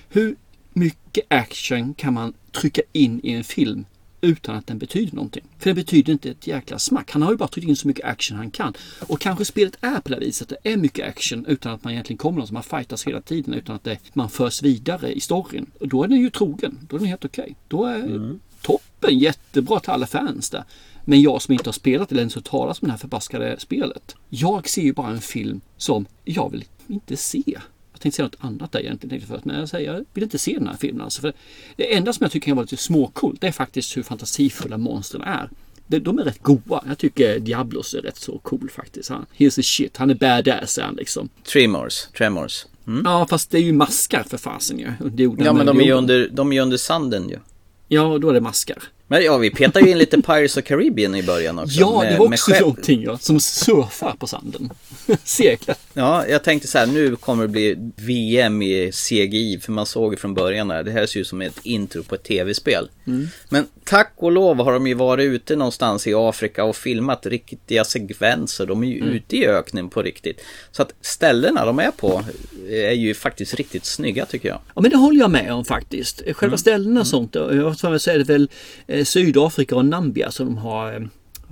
Hur 0.10 0.36
mycket 0.74 1.26
action 1.28 1.94
kan 1.94 2.14
man 2.14 2.34
trycka 2.52 2.82
in 2.92 3.20
i 3.24 3.32
en 3.32 3.44
film 3.44 3.86
utan 4.24 4.56
att 4.56 4.68
den 4.68 4.78
betyder 4.78 5.16
någonting? 5.16 5.44
För 5.58 5.70
det 5.70 5.74
betyder 5.74 6.14
inte 6.14 6.30
ett 6.30 6.48
jäkla 6.48 6.80
smack. 6.80 7.12
Han 7.12 7.22
har 7.22 7.32
ju 7.32 7.38
bara 7.38 7.48
tryckt 7.48 7.68
in 7.68 7.76
så 7.76 7.88
mycket 7.88 8.06
action 8.06 8.38
han 8.38 8.52
kan. 8.52 8.74
Och 9.08 9.20
kanske 9.20 9.46
spelet 9.46 9.78
är 9.82 10.00
på 10.00 10.10
det 10.10 10.20
viset. 10.20 10.50
Det 10.50 10.72
är 10.72 10.78
mycket 10.78 11.08
action 11.08 11.46
utan 11.46 11.74
att 11.74 11.84
man 11.84 11.94
egentligen 11.94 12.18
kommer 12.18 12.36
någonstans. 12.36 12.72
Man 12.72 12.80
fightas 12.80 13.08
hela 13.08 13.22
tiden 13.22 13.54
utan 13.54 13.76
att 13.76 13.84
det, 13.84 13.98
man 14.14 14.30
förs 14.30 14.64
vidare 14.64 15.14
i 15.14 15.20
storyn. 15.20 15.66
Och 15.80 15.88
då 15.88 16.04
är 16.04 16.08
den 16.08 16.20
ju 16.20 16.30
trogen. 16.30 16.80
Då 16.90 16.96
är 16.96 17.00
den 17.00 17.08
helt 17.08 17.26
okej. 17.26 17.56
Då 17.68 17.86
är 17.86 18.36
toppen 18.62 19.20
jättebra 19.20 19.80
till 19.80 19.90
alla 19.90 20.08
fans 20.08 20.50
där. 20.50 20.64
Men 21.06 21.22
jag 21.22 21.42
som 21.42 21.54
inte 21.54 21.68
har 21.68 21.74
spelat 21.74 22.12
eller 22.12 22.22
ens 22.22 22.36
hört 22.36 22.44
talas 22.44 22.82
om 22.82 22.86
det 22.88 22.92
här 22.92 23.00
förbaskade 23.00 23.60
spelet. 23.60 24.16
Jag 24.30 24.70
ser 24.70 24.82
ju 24.82 24.94
bara 24.94 25.10
en 25.10 25.22
film 25.22 25.62
som 25.78 26.06
jag 26.24 26.52
vill 26.52 26.66
inte 26.88 27.18
se. 27.18 27.60
Tänkte 28.04 28.16
säga 28.16 28.26
något 28.26 28.36
annat 28.40 28.72
där 28.72 28.80
egentligen 28.80 29.28
först, 29.28 29.46
men 29.46 29.60
jag 29.60 29.70
säger 29.70 29.94
jag 29.94 30.06
vill 30.14 30.24
inte 30.24 30.38
se 30.38 30.54
den 30.54 30.68
här 30.68 30.78
filmen. 30.78 31.02
Alltså, 31.02 31.22
för 31.22 31.34
det 31.76 31.94
enda 31.94 32.14
som 32.14 32.24
jag 32.24 32.32
tycker 32.32 32.46
kan 32.46 32.56
vara 32.56 32.64
lite 32.64 32.78
småcoolt 32.78 33.42
det 33.42 33.48
är 33.48 33.52
faktiskt 33.52 33.98
hur 33.98 34.04
fantasifulla 34.04 34.78
monstren 34.78 35.22
är. 35.22 35.50
De, 35.88 36.20
är 36.20 36.24
rätt 36.24 36.44
goa. 36.44 36.84
Jag 36.88 36.98
tycker 36.98 37.40
Diablos 37.40 37.94
är 37.94 38.02
rätt 38.02 38.18
så 38.18 38.38
cool 38.38 38.70
faktiskt. 38.76 39.10
Han, 39.10 39.26
here's 39.38 39.56
the 39.56 39.64
shit. 39.64 39.98
Han 39.98 40.10
är 40.10 40.16
badass 40.16 40.78
är 40.78 40.84
han 40.84 40.96
liksom. 40.96 41.30
Tremors. 41.54 42.08
Tremors. 42.18 42.66
Mm. 42.88 43.02
Ja, 43.06 43.28
fast 43.30 43.52
det 43.52 43.58
är 43.58 43.62
ju 43.62 43.74
maskar 43.74 44.24
för 44.24 44.38
fasen 44.38 44.80
ju. 44.80 44.92
jorden. 45.18 45.46
Ja, 45.46 45.54
men 45.54 45.66
de 45.66 45.80
är 45.80 45.84
ju 45.84 45.92
under, 45.92 46.30
de 46.32 46.54
är 46.54 46.62
under 46.62 46.78
sanden 46.78 47.30
ju. 47.30 47.40
Ja, 47.88 48.18
då 48.18 48.30
är 48.30 48.34
det 48.34 48.42
maskar. 48.42 48.84
Men 49.08 49.24
ja, 49.24 49.38
vi 49.38 49.50
petar 49.50 49.82
ju 49.82 49.92
in 49.92 49.98
lite 49.98 50.22
Pirates 50.22 50.58
of 50.58 50.64
Caribbean 50.64 51.16
i 51.16 51.24
början 51.24 51.60
också. 51.60 51.80
Ja, 51.80 52.00
med, 52.00 52.14
det 52.14 52.18
var 52.18 52.26
också 52.26 52.52
någonting 52.60 53.04
ja, 53.04 53.18
som 53.18 53.40
surfar 53.40 54.16
på 54.20 54.28
sanden. 54.28 54.70
Seglar. 55.24 55.78
Ja, 55.94 56.28
jag 56.28 56.44
tänkte 56.44 56.68
så 56.68 56.78
här, 56.78 56.86
nu 56.88 57.16
kommer 57.16 57.44
det 57.44 57.48
bli 57.50 57.76
VM 57.96 58.62
i 58.62 58.92
CGI, 58.92 59.60
för 59.62 59.72
man 59.72 59.86
såg 59.86 60.14
ju 60.14 60.18
från 60.18 60.34
början 60.34 60.72
här, 60.72 60.84
det 60.84 60.92
här 60.92 61.06
ser 61.06 61.20
ut 61.20 61.28
som 61.28 61.42
ett 61.42 61.60
intro 61.64 62.04
på 62.04 62.16
ett 62.16 62.24
tv-spel. 62.24 62.90
Mm. 63.08 63.28
Men 63.50 63.68
tack 63.86 64.14
och 64.16 64.32
lov 64.32 64.58
har 64.58 64.74
de 64.74 64.88
ju 64.88 64.94
varit 64.94 65.24
ute 65.26 65.56
någonstans 65.56 66.08
i 66.08 66.14
Afrika 66.14 66.64
och 66.64 66.76
filmat 66.76 67.26
riktiga 67.26 67.84
sekvenser. 67.86 68.66
De 68.66 68.84
är 68.84 68.88
ju 68.88 68.98
Mm. 69.02 69.10
ute 69.14 69.38
i 69.38 69.48
öknen 69.48 69.90
på 69.90 70.02
riktigt. 70.02 70.42
Så 70.72 70.82
att 70.82 70.94
ställena 71.02 71.66
de 71.66 71.80
är 71.80 71.92
på 71.92 72.24
är 72.70 72.92
ju 72.92 73.14
faktiskt 73.14 73.54
riktigt 73.54 73.86
snygga 73.86 74.26
tycker 74.26 74.50
jag. 74.50 74.60
Ja 74.76 74.82
men 74.82 74.92
det 74.92 74.98
håller 74.98 75.20
jag 75.20 75.32
med 75.32 75.54
om 75.54 75.66
faktiskt. 75.66 76.22
Själva 76.22 76.46
Mm. 76.54 76.58
ställena 76.58 77.00
och 77.00 77.08
sånt. 77.08 77.36
och 77.36 77.56
Jag 77.56 77.78
tror 77.78 77.98
så 77.98 78.12
är 78.12 78.18
det 78.18 78.24
väl 78.24 78.50
eh, 78.88 79.04
Sydafrika 79.06 79.76
och 79.76 79.86
Nambia 79.86 80.32
som 80.32 80.46
de 80.46 80.58
har 80.58 80.94
eh, 80.94 81.00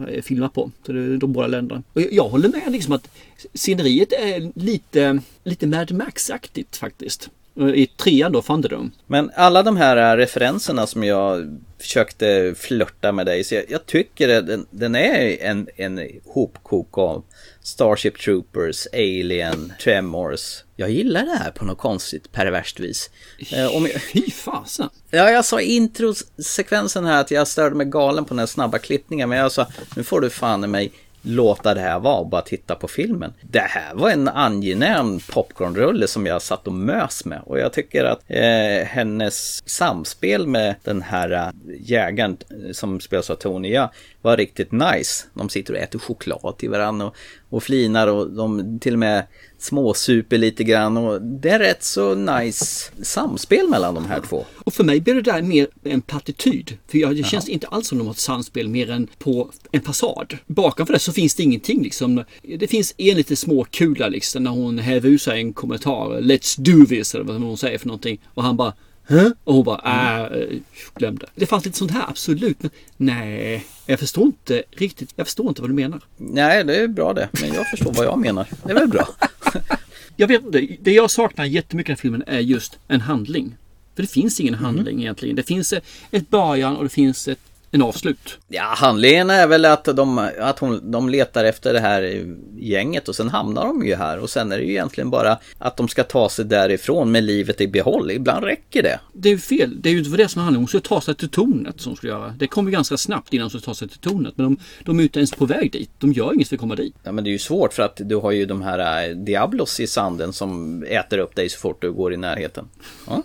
Eh, 0.08 0.22
filmat 0.22 0.54
på. 0.54 0.72
Så 0.86 0.92
det 0.92 1.00
är 1.00 1.18
de 1.18 1.34
båda 1.34 1.48
länderna. 1.48 1.84
Och 1.94 2.02
jag, 2.02 2.14
jag 2.14 2.30
håller 2.30 2.50
med 2.50 2.72
liksom 2.72 2.94
att 2.94 3.08
sceneriet 3.54 4.14
är 4.14 4.52
lite, 4.56 5.22
lite 5.44 5.68
Mad 5.68 5.92
Max-aktigt 5.92 6.78
faktiskt. 6.78 7.30
Eh, 7.60 7.68
I 7.68 7.88
trean 7.88 8.32
då, 8.32 8.42
Thunderdome. 8.42 8.90
Men 9.08 9.32
alla 9.36 9.64
de 9.64 9.78
här 9.78 9.98
äh, 9.98 10.18
referenserna 10.18 10.88
som 10.88 11.04
jag 11.04 11.60
försökte 11.80 12.56
flörta 12.58 13.12
med 13.12 13.26
dig, 13.26 13.44
så 13.44 13.56
jag, 13.56 13.64
jag 13.70 13.86
tycker 13.86 14.38
att 14.38 14.48
den, 14.48 14.66
den 14.70 14.96
är 14.96 15.38
en, 15.42 15.68
en 15.76 16.10
hopkok 16.26 16.98
av 16.98 17.24
Starship 17.64 18.20
Troopers, 18.20 18.88
Alien, 18.94 19.74
Tremors. 19.84 20.64
Jag 20.76 20.90
gillar 20.90 21.26
det 21.26 21.36
här 21.36 21.52
på 21.52 21.66
något 21.66 21.78
konstigt 21.78 22.32
perverst 22.32 22.80
vis. 22.80 23.10
Eh, 23.52 23.76
om 23.76 23.86
jag... 23.86 24.02
Fy 24.14 24.32
fasen! 24.32 24.90
Ja, 25.10 25.32
jag 25.32 25.46
sa 25.46 25.62
introsekvensen 25.62 27.06
här 27.06 27.22
att 27.22 27.32
jag 27.32 27.48
störde 27.48 27.76
mig 27.76 27.86
galen 27.86 28.26
på 28.26 28.30
den 28.30 28.40
här 28.40 28.46
snabba 28.46 28.78
klippningen, 28.78 29.30
men 29.30 29.38
jag 29.38 29.52
sa 29.52 29.68
nu 29.96 30.04
får 30.04 30.22
du 30.22 30.30
fan 30.30 30.64
i 30.64 30.68
mig 30.68 30.92
låta 31.22 31.74
det 31.74 31.82
här 31.82 32.00
vara 32.00 32.18
och 32.18 32.28
bara 32.28 32.42
titta 32.42 32.76
på 32.76 32.88
filmen. 32.88 33.34
Det 33.42 33.60
här 33.60 33.94
var 33.94 34.10
en 34.10 34.28
angenäm 34.28 35.20
popcornrulle 35.20 36.08
som 36.08 36.26
jag 36.26 36.42
satt 36.42 36.68
och 36.68 36.74
mös 36.74 37.26
med 37.26 37.42
och 37.46 37.60
jag 37.60 37.74
tycker 37.74 38.04
att 38.04 38.22
eh, 38.28 38.88
hennes 38.88 39.70
samspel 39.70 40.48
med 40.48 40.76
den 40.84 41.02
här 41.02 41.32
eh, 41.32 41.50
jägaren 41.80 42.38
eh, 42.50 42.72
som 42.72 43.00
spelas 43.00 43.30
av 43.30 43.36
Tony 43.36 43.74
ja, 43.74 43.92
var 44.22 44.38
riktigt 44.38 44.72
nice. 44.72 45.26
De 45.34 45.50
sitter 45.50 45.74
och 45.74 45.80
äter 45.80 46.00
choklad 46.00 46.58
till 46.58 46.70
varandra 46.70 47.06
och, 47.06 47.16
och 47.52 47.64
flinar 47.64 48.08
och 48.08 48.32
de 48.32 48.80
till 48.80 48.94
och 48.94 49.00
med 49.00 49.26
småsuper 49.58 50.38
lite 50.38 50.64
grann 50.64 50.98
och 50.98 51.22
det 51.22 51.50
är 51.50 51.60
rätt 51.60 51.84
så 51.84 52.16
nice 52.16 52.92
samspel 53.02 53.68
mellan 53.70 53.96
de 53.96 54.06
här 54.06 54.22
två. 54.30 54.46
Och 54.58 54.74
för 54.74 54.84
mig 54.84 55.02
blir 55.02 55.16
det 55.16 55.22
där 55.22 55.42
mer 55.42 55.68
en 55.84 56.02
plattityd. 56.02 56.78
För 56.88 56.98
jag, 56.98 57.16
det 57.16 57.24
känns 57.24 57.50
inte 57.50 57.68
alls 57.68 57.88
som 57.88 57.98
de 57.98 58.08
har 58.08 58.14
ett 58.14 58.20
samspel 58.20 58.68
mer 58.68 58.92
än 58.92 59.08
på 59.18 59.52
en 59.72 59.82
fasad. 59.82 60.38
Bakom 60.48 60.86
för 60.86 60.94
det 60.94 61.00
så 61.00 61.14
finns 61.14 61.36
det 61.36 61.44
ingenting 61.44 61.84
liksom. 61.84 62.24
Det 62.60 62.68
finns 62.68 62.94
en 62.98 63.18
lite 63.18 63.36
små 63.36 63.64
kula 63.64 64.08
liksom 64.08 64.44
när 64.44 64.52
hon 64.52 64.80
häver 64.80 65.10
ur 65.10 65.18
sig 65.18 65.40
en 65.40 65.54
kommentar. 65.54 66.22
Let's 66.22 66.60
do 66.60 66.86
this 66.86 67.16
eller 67.16 67.26
vad 67.26 67.42
hon 67.42 67.58
säger 67.58 67.78
för 67.78 67.88
någonting. 67.88 68.22
Och 68.34 68.44
han 68.44 68.58
bara 68.58 68.74
Hä? 69.12 69.32
Och 69.44 69.54
hon 69.54 69.64
bara 69.64 70.30
äh, 70.30 70.60
glömde. 70.96 71.26
Det 71.36 71.46
fanns 71.46 71.66
lite 71.66 71.78
sånt 71.78 71.92
här 71.92 72.06
absolut. 72.10 72.62
Men 72.62 72.72
nej, 72.98 73.66
jag 73.86 74.00
förstår 74.00 74.26
inte 74.26 74.64
riktigt. 74.72 75.14
Jag 75.16 75.28
förstår 75.28 75.48
inte 75.48 75.62
vad 75.62 75.70
du 75.70 75.74
menar. 75.74 76.02
Nej, 76.18 76.64
det 76.64 76.76
är 76.76 76.88
bra 76.88 77.14
det. 77.14 77.30
Men 77.42 77.54
jag 77.54 77.70
förstår 77.70 77.94
vad 77.94 78.06
jag 78.06 78.20
menar. 78.20 78.48
Det 78.64 78.72
är 78.72 78.76
väl 78.76 78.88
bra. 78.88 79.08
Jag 80.16 80.28
vet 80.28 80.46
inte. 80.46 80.68
Det 80.82 80.92
jag 80.92 81.12
saknar 81.12 81.46
jättemycket 81.46 81.90
i 81.90 81.92
den 81.92 81.98
här 81.98 82.02
filmen 82.02 82.24
är 82.28 82.40
just 82.40 82.80
en 82.88 83.02
handling. 83.02 83.56
För 83.96 84.02
det 84.02 84.08
finns 84.08 84.40
ingen 84.40 84.54
handling 84.54 85.00
egentligen. 85.02 85.36
Det 85.36 85.44
finns 85.44 85.74
ett 86.12 86.30
början 86.30 86.76
och 86.76 86.84
det 86.84 86.90
finns 86.90 87.28
ett, 87.28 87.40
en 87.72 87.82
avslut. 87.82 88.40
Ja, 88.48 88.64
handlingen 88.64 89.30
är 89.30 89.48
väl 89.48 89.66
att, 89.66 89.86
de, 89.86 90.30
att 90.40 90.60
hon, 90.60 90.92
de 90.92 91.10
letar 91.10 91.44
efter 91.44 91.74
det 91.74 91.80
här 91.80 92.26
gänget 92.58 93.10
och 93.10 93.16
sen 93.16 93.30
hamnar 93.30 93.66
de 93.66 93.86
ju 93.86 93.96
här 93.96 94.20
och 94.20 94.30
sen 94.30 94.52
är 94.52 94.58
det 94.58 94.64
ju 94.64 94.72
egentligen 94.72 95.10
bara 95.10 95.38
att 95.58 95.78
de 95.78 95.88
ska 95.88 96.04
ta 96.04 96.30
sig 96.30 96.46
därifrån 96.46 97.12
med 97.12 97.24
livet 97.24 97.62
i 97.62 97.68
behåll. 97.68 98.12
Ibland 98.12 98.46
räcker 98.46 98.84
det. 98.84 99.00
Det 99.14 99.30
är 99.30 99.34
ju 99.34 99.40
fel. 99.40 99.82
Det 99.82 99.90
är 99.90 99.94
ju 99.94 100.00
inte 100.00 100.10
för 100.10 100.18
det 100.18 100.28
som 100.28 100.40
är 100.40 100.44
handlingen. 100.44 100.62
Hon 100.62 100.68
skulle 100.68 100.82
ta 100.82 101.02
sig 101.02 101.16
till 101.16 101.30
tornet 101.30 101.82
som 101.82 101.96
skulle 101.96 102.12
göra. 102.12 102.36
Det 102.38 102.48
kommer 102.48 102.72
ganska 102.72 102.98
snabbt 102.98 103.34
innan 103.34 103.44
hon 103.44 103.50
ska 103.50 103.60
ta 103.60 103.76
sig 103.76 103.88
till 103.88 104.00
tornet. 104.00 104.34
Men 104.38 104.46
de, 104.46 104.58
de 104.86 105.00
är 105.00 105.04
inte 105.04 105.20
ens 105.20 105.32
på 105.32 105.46
väg 105.46 105.72
dit. 105.72 105.90
De 105.98 106.14
gör 106.14 106.34
inget 106.34 106.48
för 106.48 106.56
att 106.56 106.60
komma 106.60 106.76
dit. 106.76 106.96
Ja, 107.04 107.12
men 107.12 107.24
det 107.24 107.30
är 107.30 107.32
ju 107.32 107.40
svårt 107.40 107.74
för 107.74 107.84
att 107.84 108.02
du 108.04 108.16
har 108.16 108.32
ju 108.32 108.46
de 108.46 108.62
här 108.62 109.10
äh, 109.10 109.16
Diablos 109.16 109.80
i 109.80 109.88
sanden 109.88 110.34
som 110.34 110.84
äter 110.84 111.18
upp 111.18 111.36
dig 111.36 111.50
så 111.50 111.60
fort 111.60 111.82
du 111.82 111.92
går 111.92 112.14
i 112.14 112.18
närheten. 112.18 112.66
Ja. 113.08 113.24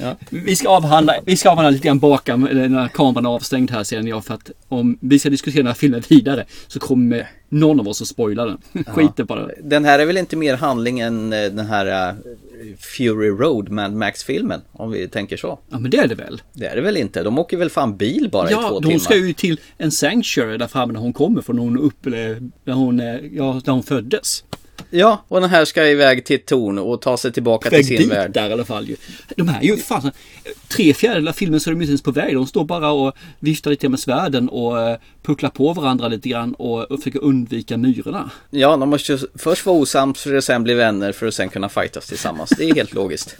Ja. 0.00 0.16
Vi, 0.30 0.56
ska 0.56 0.68
avhandla, 0.68 1.14
vi 1.24 1.36
ska 1.36 1.50
avhandla 1.50 1.70
lite 1.70 1.86
grann 1.86 1.98
bakom 1.98 2.40
när 2.40 2.88
kameran 2.88 3.26
är 3.26 3.30
avstängd 3.30 3.70
här 3.70 3.84
sen 3.84 4.06
jag 4.06 4.24
för 4.24 4.34
att 4.34 4.50
om 4.68 4.98
vi 5.00 5.18
ska 5.18 5.30
diskutera 5.30 5.62
den 5.62 5.66
här 5.66 5.74
filmen 5.74 6.02
vidare 6.08 6.44
så 6.66 6.80
kommer 6.80 7.28
någon 7.48 7.80
av 7.80 7.88
oss 7.88 8.02
att 8.02 8.08
spoila 8.08 8.44
den. 8.44 8.58
Skiten 8.86 9.26
på 9.26 9.34
det. 9.34 9.54
Den 9.62 9.84
här 9.84 9.98
är 9.98 10.06
väl 10.06 10.16
inte 10.16 10.36
mer 10.36 10.56
handling 10.56 11.00
än 11.00 11.32
eh, 11.32 11.38
den 11.42 11.66
här 11.66 12.12
uh, 12.12 12.18
Fury 12.78 13.28
Road 13.28 13.68
Mad 13.68 13.92
Max-filmen 13.92 14.60
om 14.72 14.90
vi 14.90 15.08
tänker 15.08 15.36
så. 15.36 15.58
Ja 15.70 15.78
men 15.78 15.90
det 15.90 15.96
är 15.96 16.08
det 16.08 16.14
väl. 16.14 16.42
Det 16.52 16.66
är 16.66 16.76
det 16.76 16.82
väl 16.82 16.96
inte. 16.96 17.22
De 17.22 17.38
åker 17.38 17.56
väl 17.56 17.70
fan 17.70 17.96
bil 17.96 18.28
bara 18.32 18.50
ja, 18.50 18.66
i 18.66 18.68
två 18.68 18.80
de 18.80 18.88
timmar. 18.88 18.98
ska 18.98 19.16
ju 19.16 19.32
till 19.32 19.60
en 19.78 19.90
sanctuary 19.90 20.56
där 20.56 20.66
framme 20.66 20.92
när 20.92 21.00
hon 21.00 21.12
kommer 21.12 21.42
från 21.42 21.58
hon 21.58 21.78
upp, 21.78 22.02
där 22.02 22.72
hon, 22.72 23.00
eh, 23.00 23.16
ja, 23.32 23.60
där 23.64 23.72
hon 23.72 23.82
föddes. 23.82 24.44
Ja, 24.90 25.24
och 25.28 25.40
den 25.40 25.50
här 25.50 25.64
ska 25.64 25.86
iväg 25.86 26.24
till 26.24 26.36
ett 26.36 26.46
torn 26.46 26.78
och 26.78 27.00
ta 27.00 27.16
sig 27.16 27.32
tillbaka 27.32 27.70
till 27.70 27.86
sin 27.86 27.96
dit 27.96 28.10
värld. 28.10 28.32
där 28.32 28.50
i 28.50 28.52
alla 28.52 28.64
fall 28.64 28.88
ju. 28.88 28.96
De 29.36 29.48
här 29.48 29.60
är 29.60 29.64
ju 29.64 29.76
fan, 29.76 30.10
tre 30.68 30.94
fjärdedelar 30.94 31.30
av 31.30 31.34
filmen 31.34 31.60
så 31.60 31.70
är 31.70 31.74
de 31.74 31.80
inte 31.80 31.90
ens 31.90 32.02
på 32.02 32.10
väg. 32.10 32.34
De 32.34 32.46
står 32.46 32.64
bara 32.64 32.90
och 32.90 33.14
viftar 33.38 33.70
lite 33.70 33.88
med 33.88 34.00
svärden 34.00 34.48
och 34.48 34.80
eh, 34.80 34.98
pucklar 35.22 35.50
på 35.50 35.72
varandra 35.72 36.08
lite 36.08 36.28
grann 36.28 36.54
och, 36.54 36.82
och 36.90 36.98
försöker 36.98 37.24
undvika 37.24 37.76
myrorna. 37.76 38.30
Ja, 38.50 38.76
de 38.76 38.88
måste 38.88 39.12
ju 39.12 39.18
först 39.34 39.66
vara 39.66 39.76
osams 39.76 40.22
för 40.22 40.34
att 40.34 40.44
sen 40.44 40.62
bli 40.62 40.74
vänner 40.74 41.12
för 41.12 41.26
att 41.26 41.34
sen 41.34 41.48
kunna 41.48 41.68
fightas 41.68 42.06
tillsammans. 42.06 42.50
Det 42.58 42.64
är 42.64 42.74
helt 42.74 42.94
logiskt. 42.94 43.36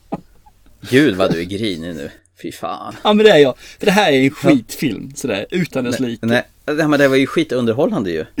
Gud 0.90 1.16
vad 1.16 1.32
du 1.32 1.40
är 1.40 1.44
grinig 1.44 1.94
nu. 1.94 2.10
Fy 2.42 2.52
fan. 2.52 2.96
Ja 3.02 3.12
men 3.12 3.24
det 3.26 3.32
är 3.32 3.38
jag. 3.38 3.54
För 3.78 3.86
det 3.86 3.92
här 3.92 4.12
är 4.12 4.24
en 4.24 4.30
skitfilm 4.30 5.12
sådär 5.14 5.46
utan 5.50 5.84
dess 5.84 6.00
like. 6.00 6.26
Nej, 6.26 6.42
nej, 6.66 6.88
men 6.88 6.98
det 6.98 7.08
var 7.08 7.16
ju 7.16 7.26
skitunderhållande 7.26 8.10
ju. 8.10 8.24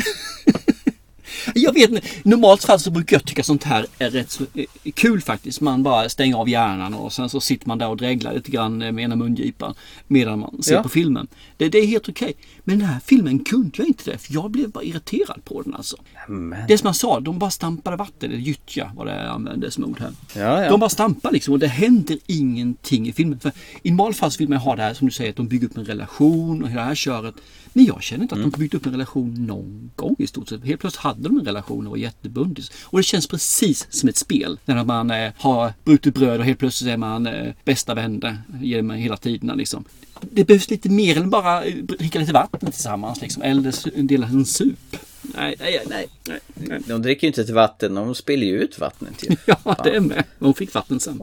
Jag 1.54 1.72
vet 1.72 1.90
inte, 1.90 2.02
normalt 2.22 2.64
fall 2.64 2.80
så 2.80 2.90
brukar 2.90 3.16
jag 3.16 3.24
tycka 3.24 3.42
sånt 3.42 3.64
här 3.64 3.86
är 3.98 4.10
rätt 4.10 4.30
så 4.30 4.44
eh, 4.54 4.64
kul 4.94 5.20
faktiskt. 5.20 5.60
Man 5.60 5.82
bara 5.82 6.08
stänger 6.08 6.36
av 6.36 6.48
hjärnan 6.48 6.94
och 6.94 7.12
sen 7.12 7.28
så 7.28 7.40
sitter 7.40 7.68
man 7.68 7.78
där 7.78 7.88
och 7.88 7.96
dreglar 7.96 8.34
lite 8.34 8.50
grann 8.50 8.78
med 8.78 8.98
ena 8.98 9.16
mungipan 9.16 9.74
medan 10.06 10.38
man 10.38 10.62
ser 10.62 10.74
Ja. 10.74 10.82
på 10.82 10.88
filmen. 10.88 11.26
Det, 11.56 11.68
det 11.68 11.78
är 11.78 11.86
helt 11.86 12.08
okej. 12.08 12.32
Men 12.64 12.78
den 12.78 12.88
här 12.88 13.00
filmen 13.04 13.38
kunde 13.44 13.70
jag 13.76 13.86
inte 13.86 14.10
det 14.10 14.18
för 14.18 14.34
jag 14.34 14.50
blev 14.50 14.70
bara 14.70 14.84
irriterad 14.84 15.44
på 15.44 15.62
den 15.62 15.74
alltså. 15.74 15.96
Men... 16.28 16.54
Det 16.68 16.78
som 16.78 16.86
jag 16.86 16.96
sa, 16.96 17.20
de 17.20 17.38
bara 17.38 17.50
stampade 17.50 17.96
vatten, 17.96 18.30
eller 18.30 18.40
gyttja 18.40 18.90
var 18.96 19.04
det 19.04 19.12
jag 19.16 19.26
använde 19.26 19.70
som 19.70 19.84
ord 19.84 20.00
här. 20.00 20.12
Ja, 20.36 20.62
ja. 20.64 20.70
De 20.70 20.80
bara 20.80 20.90
stampar 20.90 21.32
liksom 21.32 21.52
och 21.54 21.58
det 21.60 21.66
händer 21.66 22.18
ingenting 22.26 23.08
i 23.08 23.12
filmen. 23.12 23.40
För 23.40 23.52
I 23.82 23.90
normalfall 23.90 24.30
så 24.30 24.38
vill 24.38 24.48
man 24.48 24.58
ha 24.58 24.76
det 24.76 24.82
här 24.82 24.94
som 24.94 25.06
du 25.06 25.12
säger 25.12 25.30
att 25.30 25.36
de 25.36 25.48
bygger 25.48 25.66
upp 25.66 25.76
en 25.76 25.84
relation 25.84 26.62
och 26.62 26.68
hela 26.70 26.80
det 26.80 26.86
här 26.86 26.94
köret. 26.94 27.34
Men 27.76 27.84
jag 27.84 28.02
känner 28.02 28.22
inte 28.22 28.34
att 28.34 28.38
Mm. 28.38 28.50
de 28.50 28.58
byggt 28.58 28.74
upp 28.74 28.86
en 28.86 28.92
relation 28.92 29.34
någon 29.46 29.90
gång 29.96 30.16
i 30.18 30.26
stort 30.26 30.48
sett. 30.48 30.64
Helt 30.64 30.80
plötsligt 30.80 31.02
hade 31.02 31.22
de 31.28 31.38
en 31.38 31.44
relation 31.44 31.86
och 31.86 31.90
var 31.90 31.96
jättebundis. 31.96 32.70
Och 32.84 32.98
det 32.98 33.02
känns 33.02 33.26
precis 33.26 33.86
som 33.90 34.08
ett 34.08 34.16
spel. 34.16 34.58
När 34.64 34.84
man 34.84 35.10
eh, 35.10 35.32
har 35.36 35.72
brutit 35.84 36.14
bröd 36.14 36.40
och 36.40 36.46
helt 36.46 36.58
plötsligt 36.58 36.90
är 36.90 36.96
man 36.96 37.26
eh, 37.26 37.52
bästa 37.64 37.94
vänner 37.94 38.42
genom 38.60 38.90
hela 38.96 39.16
tiden. 39.16 39.56
Liksom. 39.58 39.84
Det 40.20 40.44
behövs 40.44 40.70
lite 40.70 40.88
mer 40.88 41.16
än 41.16 41.30
bara 41.30 41.64
eh, 41.64 41.74
dricka 41.74 42.18
lite 42.18 42.32
vatten 42.32 42.72
tillsammans. 42.72 43.20
Liksom, 43.20 43.42
eller 43.42 44.02
dela 44.02 44.26
en 44.26 44.44
sup. 44.44 44.96
Nej, 45.22 45.54
nej, 45.60 45.82
nej. 45.90 46.06
nej. 46.54 46.80
De 46.86 47.02
dricker 47.02 47.22
ju 47.22 47.28
inte 47.28 47.44
till 47.44 47.54
vatten, 47.54 47.94
de 47.94 48.14
spiller 48.14 48.46
ju 48.46 48.58
ut 48.60 48.78
vattnet 48.78 49.18
till. 49.18 49.36
Ja, 49.46 49.76
det 49.84 49.90
är 49.96 50.00
med. 50.00 50.24
Hon 50.38 50.54
fick 50.54 50.74
vatten 50.74 51.00
sen. 51.00 51.20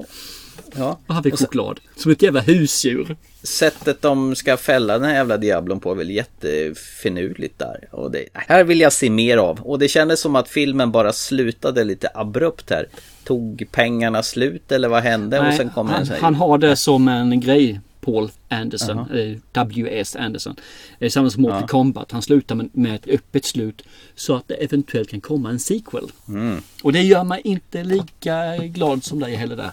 Ja. 0.76 1.00
Och 1.08 1.13
han 1.13 1.24
fick 1.24 1.34
Och 1.34 1.39
sen- 1.39 1.47
choklad. 1.47 1.80
Som 1.95 2.12
ett 2.12 2.21
jävla 2.21 2.41
husdjur. 2.41 3.15
Sättet 3.43 4.02
de 4.02 4.36
ska 4.36 4.58
fälla 4.58 4.93
den 4.93 5.04
här 5.04 5.13
jävla 5.15 5.38
Diablon 5.38 5.80
på 5.80 5.91
är 5.91 5.95
väl 5.95 6.10
jättefinurligt 6.10 7.60
där. 7.60 7.88
Och 7.91 8.12
det, 8.12 8.26
här 8.34 8.63
vill 8.63 8.80
jag 8.80 8.93
se 8.93 9.10
mer 9.10 9.38
av. 9.38 9.60
Och 9.62 9.80
det 9.80 9.88
kändes 9.88 10.19
som 10.21 10.36
att 10.36 10.50
filmen 10.50 10.91
bara 10.91 11.13
slutade 11.13 11.84
lite 11.84 12.10
abrupt 12.13 12.69
här. 12.69 12.88
Tog 13.24 13.67
pengarna 13.71 14.24
slut 14.24 14.71
eller 14.71 14.89
vad 14.89 15.04
hände? 15.04 15.39
och 15.39 15.45
Nej, 15.45 15.58
sen 15.58 15.69
kom 15.69 15.89
han, 15.89 16.02
en 16.02 16.21
han 16.21 16.36
har 16.36 16.58
det 16.58 16.76
som 16.76 17.08
en 17.08 17.39
grej. 17.39 17.80
Paul 18.02 18.30
Anderson, 18.50 19.00
eh, 19.00 19.38
W.S. 19.52 20.15
Anderson. 20.15 20.56
Är 21.00 21.10
samma 21.10 21.30
som 21.30 21.41
Mortal 21.41 21.62
Ja. 21.62 21.67
Kombat. 21.67 22.12
Han 22.12 22.21
slutar 22.21 22.56
med, 22.56 22.69
med 22.74 22.95
ett 22.95 23.08
öppet 23.08 23.45
slut 23.45 23.82
så 24.15 24.36
att 24.36 24.47
det 24.47 24.54
eventuellt 24.54 25.10
kan 25.10 25.21
komma 25.21 25.50
en 25.50 25.60
sequel. 25.60 26.12
Mm. 26.28 26.62
Och 26.84 26.93
det 26.93 27.02
gör 27.02 27.24
mig 27.24 27.41
inte 27.43 27.84
lika 27.84 28.58
glad 28.58 29.04
som 29.04 29.19
dig 29.19 29.36
heller 29.36 29.56
där. 29.56 29.71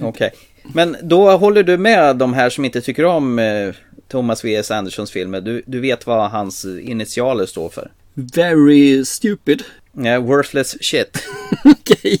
Okej. 0.00 0.30
Men 0.62 0.96
då 1.02 1.36
håller 1.36 1.62
du 1.62 1.76
med 1.78 2.16
de 2.16 2.34
här 2.34 2.50
som 2.50 2.64
inte 2.64 2.80
tycker 2.80 3.04
om 3.04 3.38
eh, 3.38 3.74
Thomas 4.08 4.44
V.S. 4.44 4.70
Andersons 4.70 5.10
filmer. 5.10 5.40
Du, 5.40 5.62
du 5.66 5.80
vet 5.80 6.06
vad 6.06 6.30
hans 6.30 6.64
initialer 6.64 7.46
står 7.46 7.68
för. 7.68 7.90
Very 8.14 9.04
stupid. 9.04 9.62
Ja, 9.92 10.20
worthless 10.20 10.76
shit. 10.84 11.22
Okej. 11.64 12.20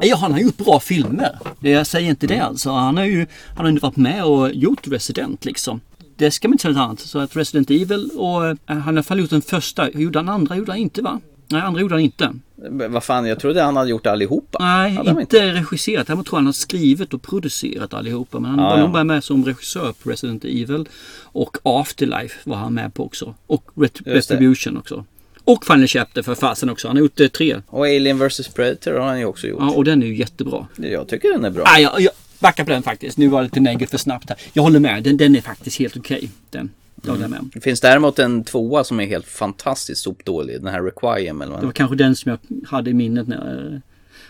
Ja, 0.00 0.16
han 0.16 0.32
har 0.32 0.38
gjort 0.40 0.56
bra 0.56 0.80
filmer. 0.80 1.38
Jag 1.60 1.86
säger 1.86 2.10
inte 2.10 2.26
Mm. 2.26 2.38
det 2.38 2.44
alltså. 2.44 2.70
Han 2.70 2.96
har 2.96 3.04
ju 3.04 3.26
han 3.56 3.64
har 3.66 3.72
ju 3.72 3.78
varit 3.78 3.96
med 3.96 4.24
och 4.24 4.50
gjort 4.54 4.86
Resident 4.88 5.44
liksom. 5.44 5.80
Det 6.16 6.30
ska 6.30 6.48
man 6.48 6.54
inte 6.54 6.62
säga 6.62 6.72
något 6.74 6.80
annat. 6.80 7.00
Så 7.00 7.18
att 7.18 7.36
Resident 7.36 7.70
Evil 7.70 8.10
och 8.16 8.46
eh, 8.46 8.56
han 8.66 8.80
har 8.80 8.92
i 8.92 8.94
alla 8.94 9.02
fall 9.02 9.18
gjort 9.20 9.30
den 9.30 9.42
första. 9.42 9.90
Gjorde 9.90 10.18
han 10.18 10.28
andra? 10.28 10.56
Gjorde 10.56 10.72
han 10.72 10.78
inte 10.78 11.02
va? 11.02 11.20
Nej, 11.48 11.62
andra 11.62 11.80
gjorde 11.80 11.94
han 11.94 12.00
inte. 12.00 12.32
Men 12.70 12.92
Vad 12.92 13.04
fan, 13.04 13.26
jag 13.26 13.40
trodde 13.40 13.62
han 13.62 13.76
hade 13.76 13.90
gjort 13.90 14.06
allihopa. 14.06 14.58
Nej, 14.60 14.92
Hade 14.94 15.10
han 15.10 15.20
inte 15.20 15.52
regisserat. 15.52 16.06
Däremot 16.06 16.26
tror 16.26 16.36
jag 16.36 16.40
han 16.40 16.46
har 16.46 16.52
skrivit 16.52 17.14
och 17.14 17.22
producerat 17.22 17.94
allihopa. 17.94 18.40
Men 18.40 18.50
han 18.50 18.58
Ja, 18.60 18.70
var 18.70 18.78
ja. 18.78 18.88
bara 18.88 19.04
med 19.04 19.24
som 19.24 19.44
regissör 19.44 19.92
på 19.92 20.10
Resident 20.10 20.44
Evil. 20.44 20.88
Och 21.22 21.56
Afterlife 21.62 22.34
var 22.44 22.56
han 22.56 22.74
med 22.74 22.94
på 22.94 23.04
också. 23.04 23.34
Och 23.46 23.70
Ret- 23.76 24.00
det. 24.04 24.14
Retribution 24.14 24.76
också. 24.76 25.04
Och 25.44 25.66
Final 25.66 25.86
Chapter 25.86 26.22
för 26.22 26.34
fasen 26.34 26.70
också. 26.70 26.88
Han 26.88 26.96
har 26.96 27.02
gjort 27.02 27.20
eh, 27.20 27.28
tre. 27.28 27.56
Och 27.66 27.86
Alien 27.86 28.18
vs 28.18 28.48
Predator 28.48 28.92
har 28.92 29.06
han 29.08 29.18
ju 29.18 29.24
också 29.24 29.46
gjort. 29.46 29.58
Ja, 29.60 29.70
och 29.70 29.84
den 29.84 30.02
är 30.02 30.06
ju 30.06 30.16
jättebra. 30.16 30.66
Jag 30.76 31.08
tycker 31.08 31.32
den 31.32 31.44
är 31.44 31.50
bra. 31.50 31.64
Ah, 31.66 31.78
jag, 31.78 32.00
jag 32.00 32.12
backar 32.38 32.64
på 32.64 32.70
den 32.70 32.82
faktiskt. 32.82 33.18
Nu 33.18 33.28
var 33.28 33.38
det 33.40 33.44
lite 33.44 33.60
negativt 33.60 33.90
för 33.90 33.98
snabbt 33.98 34.28
här. 34.28 34.38
Jag 34.52 34.62
håller 34.62 34.80
med. 34.80 35.02
Den, 35.02 35.16
den 35.16 35.36
är 35.36 35.40
faktiskt 35.40 35.78
helt 35.78 35.96
okej. 35.96 36.30
Den. 36.50 36.70
Om. 37.04 37.50
Det 37.54 37.60
finns 37.60 37.80
däremot 37.80 38.18
en 38.18 38.44
tvåa 38.44 38.84
som 38.84 39.00
är 39.00 39.06
helt 39.06 39.26
fantastiskt 39.26 40.02
sopdålig. 40.02 40.62
Den 40.62 40.72
här 40.72 40.82
Requiem 40.82 41.42
eller 41.42 41.52
vad 41.52 41.62
Det 41.62 41.66
var 41.66 41.72
kanske 41.72 41.96
den 41.96 42.16
som 42.16 42.30
jag 42.30 42.68
hade 42.68 42.90
i 42.90 42.94
minnet 42.94 43.28
när 43.28 43.36
jag... 43.36 43.80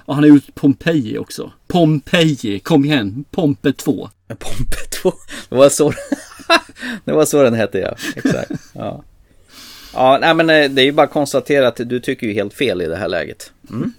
Och 0.06 0.14
han 0.14 0.24
har 0.24 0.28
gjort 0.28 0.54
Pompeji 0.54 1.18
också. 1.18 1.52
Pompeji, 1.66 2.58
kom 2.58 2.84
igen. 2.84 3.24
Pompe 3.30 3.72
2. 3.72 4.10
Pompe 4.28 4.76
2. 5.02 5.12
Det 5.48 5.56
var 5.56 5.68
så, 5.68 5.92
det 7.04 7.12
var 7.12 7.24
så 7.24 7.42
den 7.42 7.54
hette 7.54 7.78
ja. 7.78 7.96
Exakt. 8.16 8.50
Ja. 8.72 9.02
Ja, 9.94 10.18
nej 10.20 10.34
men 10.34 10.50
eh, 10.50 10.70
det 10.70 10.82
är 10.82 10.84
ju 10.84 10.92
bara 10.92 11.06
att 11.06 11.12
konstatera 11.12 11.68
att 11.68 11.76
du 11.76 12.00
tycker 12.00 12.26
ju 12.26 12.32
helt 12.32 12.54
fel 12.54 12.82
i 12.82 12.86
det 12.86 12.96
här 12.96 13.08
läget. 13.08 13.52
Mm. 13.70 13.92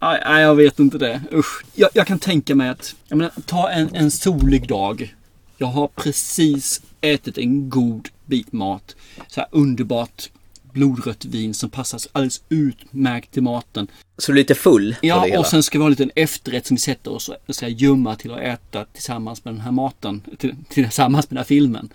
Nej, 0.00 0.22
nej, 0.26 0.42
jag 0.42 0.54
vet 0.54 0.78
inte 0.78 0.98
det. 0.98 1.20
Usch. 1.32 1.64
Jag, 1.74 1.90
jag 1.94 2.06
kan 2.06 2.18
tänka 2.18 2.54
mig 2.54 2.68
att, 2.68 2.94
jag 3.08 3.16
menar, 3.16 3.32
ta 3.46 3.70
en, 3.70 3.94
en 3.94 4.10
solig 4.10 4.68
dag. 4.68 5.14
Jag 5.62 5.66
har 5.68 5.88
precis 5.88 6.82
ätit 7.00 7.38
en 7.38 7.70
god 7.70 8.08
bit 8.26 8.52
mat. 8.52 8.96
Så 9.28 9.40
här 9.40 9.48
underbart 9.52 10.30
blodrött 10.72 11.24
vin 11.24 11.54
som 11.54 11.70
passar 11.70 12.00
alldeles 12.12 12.42
utmärkt 12.48 13.32
till 13.32 13.42
maten. 13.42 13.86
Så 14.18 14.32
lite 14.32 14.54
full 14.54 14.94
på 14.94 14.98
det 15.00 15.06
Ja, 15.06 15.22
hela. 15.24 15.40
och 15.40 15.46
sen 15.46 15.62
ska 15.62 15.78
vi 15.78 15.82
ha 15.82 15.86
en 15.86 15.90
liten 15.90 16.10
efterrätt 16.14 16.66
som 16.66 16.74
vi 16.74 16.80
sätter 16.80 17.12
oss 17.12 17.30
och 17.46 17.54
ska 17.54 17.68
gömma 17.68 18.16
till 18.16 18.32
att 18.32 18.40
äta 18.40 18.84
tillsammans 18.84 19.44
med 19.44 19.54
den 19.54 19.60
här 19.60 19.70
maten. 19.72 20.22
Till, 20.38 20.54
tillsammans 20.68 21.24
med 21.30 21.34
den 21.36 21.38
här 21.38 21.44
filmen. 21.44 21.88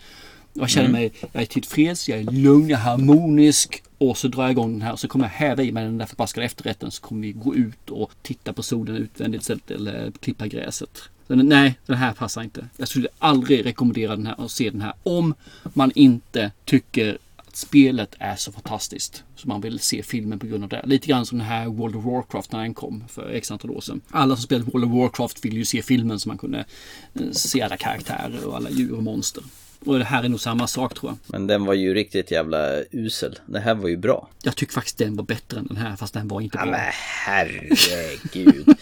Jag 0.54 0.70
känner 0.70 0.90
Mm. 0.90 1.02
mig, 1.02 1.12
jag 1.34 1.42
är 1.42 1.46
tillfreds, 1.46 2.10
jag 2.10 2.20
är 2.20 2.24
lugn, 2.24 2.70
jag 2.70 2.80
är 2.80 2.84
harmonisk. 2.84 3.84
Och 3.98 4.18
så 4.18 4.28
drar 4.28 4.44
jag 4.44 4.52
igång 4.52 4.72
den 4.72 4.82
här 4.82 4.92
och 4.94 5.00
så 5.00 5.08
kommer 5.08 5.26
jag 5.26 5.30
häva 5.32 5.64
i 5.64 5.72
mig 5.72 5.84
den 5.84 5.98
där 5.98 6.06
förbaskade 6.06 6.46
efterrätten. 6.46 6.92
Så 6.92 7.02
kommer 7.02 7.22
vi 7.22 7.32
gå 7.32 7.56
ut 7.56 7.90
och 7.90 8.12
titta 8.22 8.54
på 8.54 8.64
solen 8.64 8.96
utvändigt 8.96 9.50
eller 9.72 10.12
klippa 10.22 10.48
gräset. 10.48 11.02
Så, 11.28 11.36
nej, 11.36 11.80
den 11.86 11.98
här 11.98 12.14
passar 12.14 12.44
inte. 12.44 12.68
Jag 12.78 12.88
skulle 12.88 13.08
aldrig 13.20 13.66
rekommendera 13.66 14.16
den 14.16 14.26
här 14.28 14.40
och 14.40 14.52
se 14.52 14.70
den 14.70 14.82
här 14.82 14.94
om 15.04 15.34
man 15.64 15.92
inte 15.96 16.52
tycker 16.66 17.18
att 17.36 17.56
spelet 17.56 18.16
är 18.20 18.36
så 18.36 18.52
fantastiskt. 18.52 19.24
Så 19.36 19.48
man 19.48 19.62
vill 19.62 19.80
se 19.80 20.04
filmen 20.04 20.40
på 20.40 20.46
grund 20.48 20.64
av 20.64 20.70
det. 20.70 20.82
Lite 20.86 21.08
grann 21.08 21.26
som 21.26 21.38
den 21.38 21.48
här 21.48 21.66
World 21.68 21.96
of 21.96 22.04
Warcraft 22.06 22.52
när 22.52 22.60
den 22.60 22.74
kom 22.74 23.04
för 23.10 23.30
x 23.30 23.52
antal 23.52 23.72
år 23.72 23.82
sedan. 23.82 24.02
Alla 24.10 24.36
som 24.36 24.44
spelat 24.44 24.74
World 24.74 24.86
of 24.86 24.92
Warcraft 24.92 25.46
vill 25.46 25.58
ju 25.58 25.66
se 25.66 25.82
filmen 25.82 26.20
så 26.20 26.30
man 26.30 26.38
kunde 26.38 26.66
eh, 27.14 27.32
se 27.32 27.62
alla 27.62 27.78
karaktärer 27.78 28.46
och 28.46 28.56
alla 28.56 28.70
djur 28.70 28.94
och 28.94 29.04
monster. 29.04 29.44
Och 29.86 30.00
det 30.00 30.06
här 30.06 30.24
är 30.24 30.30
nog 30.30 30.40
samma 30.40 30.68
sak 30.68 30.94
tror 30.94 31.12
jag. 31.12 31.18
Men 31.32 31.48
den 31.48 31.66
var 31.66 31.74
ju 31.74 31.94
riktigt 31.94 32.32
jävla 32.32 32.84
usel. 32.92 33.40
Det 33.46 33.60
här 33.60 33.76
var 33.76 33.90
ju 33.90 33.98
bra. 33.98 34.30
Jag 34.44 34.56
tycker 34.56 34.74
faktiskt 34.74 34.98
den 34.98 35.16
var 35.16 35.24
bättre 35.24 35.60
än 35.60 35.68
den 35.68 35.78
här 35.78 35.96
fast 35.96 36.14
den 36.14 36.28
var 36.28 36.42
inte 36.42 36.58
bra. 36.58 36.66
men 36.66 36.80
herregud. 37.26 38.78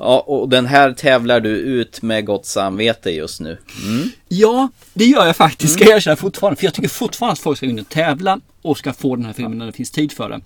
Ja, 0.00 0.20
och 0.20 0.48
den 0.48 0.66
här 0.66 0.92
tävlar 0.92 1.40
du 1.40 1.50
ut 1.50 2.02
med 2.02 2.26
gott 2.26 2.46
samvete 2.46 3.10
just 3.10 3.40
nu. 3.40 3.58
Mm. 3.84 4.08
Ja, 4.28 4.68
det 4.94 5.04
gör 5.04 5.26
jag 5.26 5.36
faktiskt, 5.36 5.72
ska 5.72 5.84
jag 5.84 5.96
erkänna 5.96 6.16
fortfarande. 6.16 6.56
För 6.56 6.64
jag 6.64 6.74
tycker 6.74 6.88
fortfarande 6.88 7.32
att 7.32 7.38
folk 7.38 7.56
ska 7.56 7.66
och 7.66 7.88
tävla 7.88 8.40
och 8.62 8.78
ska 8.78 8.92
få 8.92 9.16
den 9.16 9.24
här 9.24 9.32
filmen 9.32 9.58
när 9.58 9.66
det 9.66 9.72
finns 9.72 9.90
tid 9.90 10.12
för 10.12 10.28
det. 10.28 10.40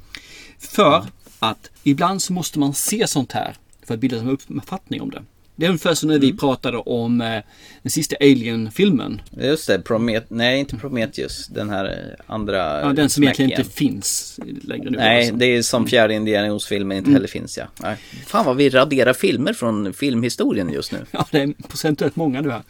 För 0.58 1.04
att 1.38 1.70
ibland 1.82 2.22
så 2.22 2.32
måste 2.32 2.58
man 2.58 2.74
se 2.74 3.06
sånt 3.06 3.32
här 3.32 3.54
för 3.86 3.94
att 3.94 4.00
bilda 4.00 4.16
sig 4.16 4.28
en 4.28 4.58
uppfattning 4.58 5.02
om 5.02 5.10
det. 5.10 5.22
Det 5.56 5.64
är 5.66 5.68
ungefär 5.70 5.94
som 5.94 6.08
när 6.08 6.18
vi 6.18 6.32
pratade 6.36 6.78
om 6.78 7.20
eh, 7.20 7.38
den 7.82 7.90
sista 7.90 8.16
Alien-filmen. 8.20 9.20
Just 9.30 9.66
det, 9.66 9.78
Promet 9.82 10.26
nej 10.28 10.58
inte 10.60 10.76
Prometheus. 10.76 11.46
Den 11.46 11.70
här 11.70 11.84
eh, 11.84 12.34
andra. 12.34 12.80
Ja, 12.80 12.92
den 12.92 13.10
som 13.10 13.22
egentligen 13.22 13.50
inte 13.50 13.64
finns 13.64 14.40
längre 14.62 14.90
nu. 14.90 14.98
Nej, 14.98 15.18
alltså. 15.20 15.34
det 15.36 15.46
är 15.46 15.62
som 15.62 15.86
fjärde 15.86 16.14
Indiana 16.14 16.46
Jones-filmen 16.46 16.96
inte 16.98 17.08
Mm. 17.08 17.14
heller 17.14 17.28
finns 17.28 17.58
ja. 17.58 17.64
Nej. 17.82 17.96
Fan 18.26 18.46
vad 18.46 18.56
vi 18.56 18.70
raderar 18.70 19.12
filmer 19.12 19.52
från 19.52 19.92
filmhistorien 19.92 20.72
just 20.72 20.92
nu. 20.92 20.98
Ja, 21.10 21.26
det 21.30 21.38
är 21.40 21.52
procentuellt 21.68 22.16
många 22.16 22.40
nu 22.40 22.50
här. 22.50 22.62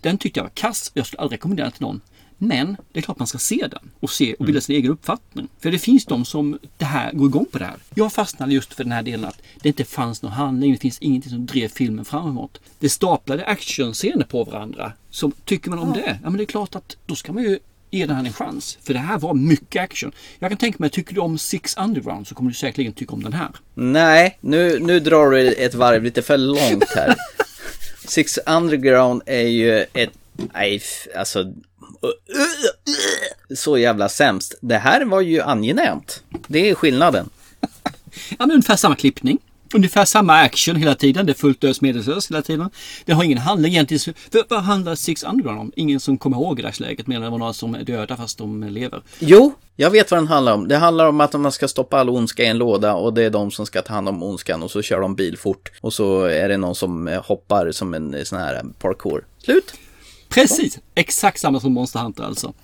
Den 0.00 0.18
tyckte 0.18 0.40
jag 0.40 0.44
var 0.44 0.52
kass. 0.54 0.90
Jag 0.94 1.06
skulle 1.06 1.20
aldrig 1.20 1.36
rekommendera 1.38 1.64
den 1.66 1.72
till 1.72 1.82
någon. 1.82 2.00
Men 2.38 2.76
det 2.92 2.98
är 2.98 3.02
klart 3.02 3.18
man 3.18 3.26
ska 3.26 3.38
se 3.38 3.66
den 3.70 3.90
och 4.00 4.10
se 4.10 4.34
och 4.34 4.44
bilda 4.44 4.60
sin 4.60 4.76
egen 4.76 4.90
uppfattning. 4.90 5.48
För 5.60 5.70
det 5.70 5.78
finns 5.78 6.04
de 6.04 6.24
som 6.24 6.58
det 6.76 6.84
här 6.84 7.12
går 7.12 7.28
igång 7.28 7.46
på 7.52 7.58
det 7.58 7.64
här. 7.64 7.76
Jag 7.94 8.12
fastnade 8.12 8.54
just 8.54 8.74
för 8.74 8.84
den 8.84 8.92
här 8.92 9.02
delen 9.02 9.24
att 9.24 9.42
det 9.62 9.68
inte 9.68 9.84
fanns 9.84 10.22
någon 10.22 10.32
handling. 10.32 10.72
Det 10.72 10.78
finns 10.78 10.98
ingenting 10.98 11.30
som 11.30 11.46
drev 11.46 11.68
filmen 11.68 12.04
framåt. 12.04 12.60
Det 12.78 12.88
staplade 12.88 13.44
actionscener 13.44 14.24
på 14.24 14.44
varandra. 14.44 14.92
Så 15.10 15.32
tycker 15.44 15.70
man 15.70 15.78
om 15.78 15.92
det, 15.92 16.18
ja 16.22 16.30
men 16.30 16.36
det 16.36 16.42
är 16.42 16.46
klart 16.46 16.74
att 16.74 16.96
då 17.06 17.14
ska 17.14 17.32
man 17.32 17.42
ju 17.42 17.58
ge 17.90 18.06
den 18.06 18.16
här 18.16 18.24
en 18.24 18.32
chans. 18.32 18.78
För 18.82 18.92
det 18.92 18.98
här 18.98 19.18
var 19.18 19.34
mycket 19.34 19.82
action. 19.82 20.12
Jag 20.38 20.50
kan 20.50 20.58
tänka 20.58 20.76
mig, 20.78 20.90
tycker 20.90 21.14
du 21.14 21.20
om 21.20 21.38
Six 21.38 21.76
Underground 21.76 22.26
så 22.26 22.34
kommer 22.34 22.50
du 22.50 22.54
säkerligen 22.54 22.92
tycka 22.92 23.12
om 23.12 23.22
den 23.22 23.32
här. 23.32 23.48
Nej, 23.74 24.38
nu, 24.40 24.78
nu 24.78 25.00
drar 25.00 25.30
du 25.30 25.52
ett 25.52 25.74
varv 25.74 26.02
lite 26.02 26.22
för 26.22 26.38
långt 26.38 26.88
här. 26.96 27.14
Six 28.08 28.38
Underground 28.46 29.22
är 29.26 29.48
ju 29.48 29.84
ett, 29.92 30.10
nej, 30.54 30.82
alltså, 31.16 31.52
så 33.54 33.78
jävla 33.78 34.08
sämst. 34.08 34.54
Det 34.60 34.78
här 34.78 35.04
var 35.04 35.20
ju 35.20 35.40
angenämt. 35.40 36.22
Det 36.46 36.70
är 36.70 36.74
skillnaden. 36.74 37.30
Ja, 38.30 38.36
men 38.38 38.50
ungefär 38.50 38.76
samma 38.76 38.96
klippning. 38.96 39.38
Ungefär 39.74 40.04
samma 40.04 40.34
action 40.34 40.76
hela 40.76 40.94
tiden. 40.94 41.26
Det 41.26 41.32
är 41.32 41.34
fullt 41.34 41.64
ös 41.64 41.80
medvetslös 41.80 42.30
hela 42.30 42.42
tiden. 42.42 42.70
Det 43.04 43.12
har 43.12 43.24
ingen 43.24 43.38
handling 43.38 43.72
egentligen. 43.72 44.14
För 44.32 44.44
vad 44.48 44.62
handlar 44.62 44.94
Six 44.94 45.22
Underground 45.22 45.60
om? 45.60 45.72
Ingen 45.76 46.00
som 46.00 46.18
kommer 46.18 46.36
ihåg 46.36 46.58
i 46.58 46.62
dagsläget. 46.62 47.06
Medan 47.06 47.22
det 47.22 47.30
var 47.30 47.38
några 47.38 47.52
som 47.52 47.74
är 47.74 47.84
döda 47.84 48.16
fast 48.16 48.38
de 48.38 48.62
lever. 48.64 49.02
Jo, 49.18 49.54
jag 49.76 49.90
vet 49.90 50.10
vad 50.10 50.20
den 50.20 50.26
handlar 50.26 50.52
om. 50.52 50.68
Det 50.68 50.76
handlar 50.76 51.06
om 51.06 51.20
att 51.20 51.40
man 51.40 51.52
ska 51.52 51.68
stoppa 51.68 51.98
all 51.98 52.10
ondska 52.10 52.42
i 52.42 52.46
en 52.46 52.58
låda 52.58 52.94
och 52.94 53.14
det 53.14 53.22
är 53.22 53.30
de 53.30 53.50
som 53.50 53.66
ska 53.66 53.82
ta 53.82 53.94
hand 53.94 54.08
om 54.08 54.22
ondskan 54.22 54.62
och 54.62 54.70
så 54.70 54.82
kör 54.82 55.00
de 55.00 55.14
bil 55.14 55.38
fort. 55.38 55.72
Och 55.80 55.92
så 55.92 56.24
är 56.24 56.48
det 56.48 56.56
någon 56.56 56.74
som 56.74 57.20
hoppar 57.24 57.72
som 57.72 57.94
en 57.94 58.26
sån 58.26 58.38
här 58.38 58.62
parkour. 58.78 59.24
Slut! 59.38 59.74
Precis! 60.28 60.78
Exakt 60.94 61.40
samma 61.40 61.60
som 61.60 61.72
Monster 61.72 62.00
Hunter 62.00 62.24
alltså. 62.24 62.54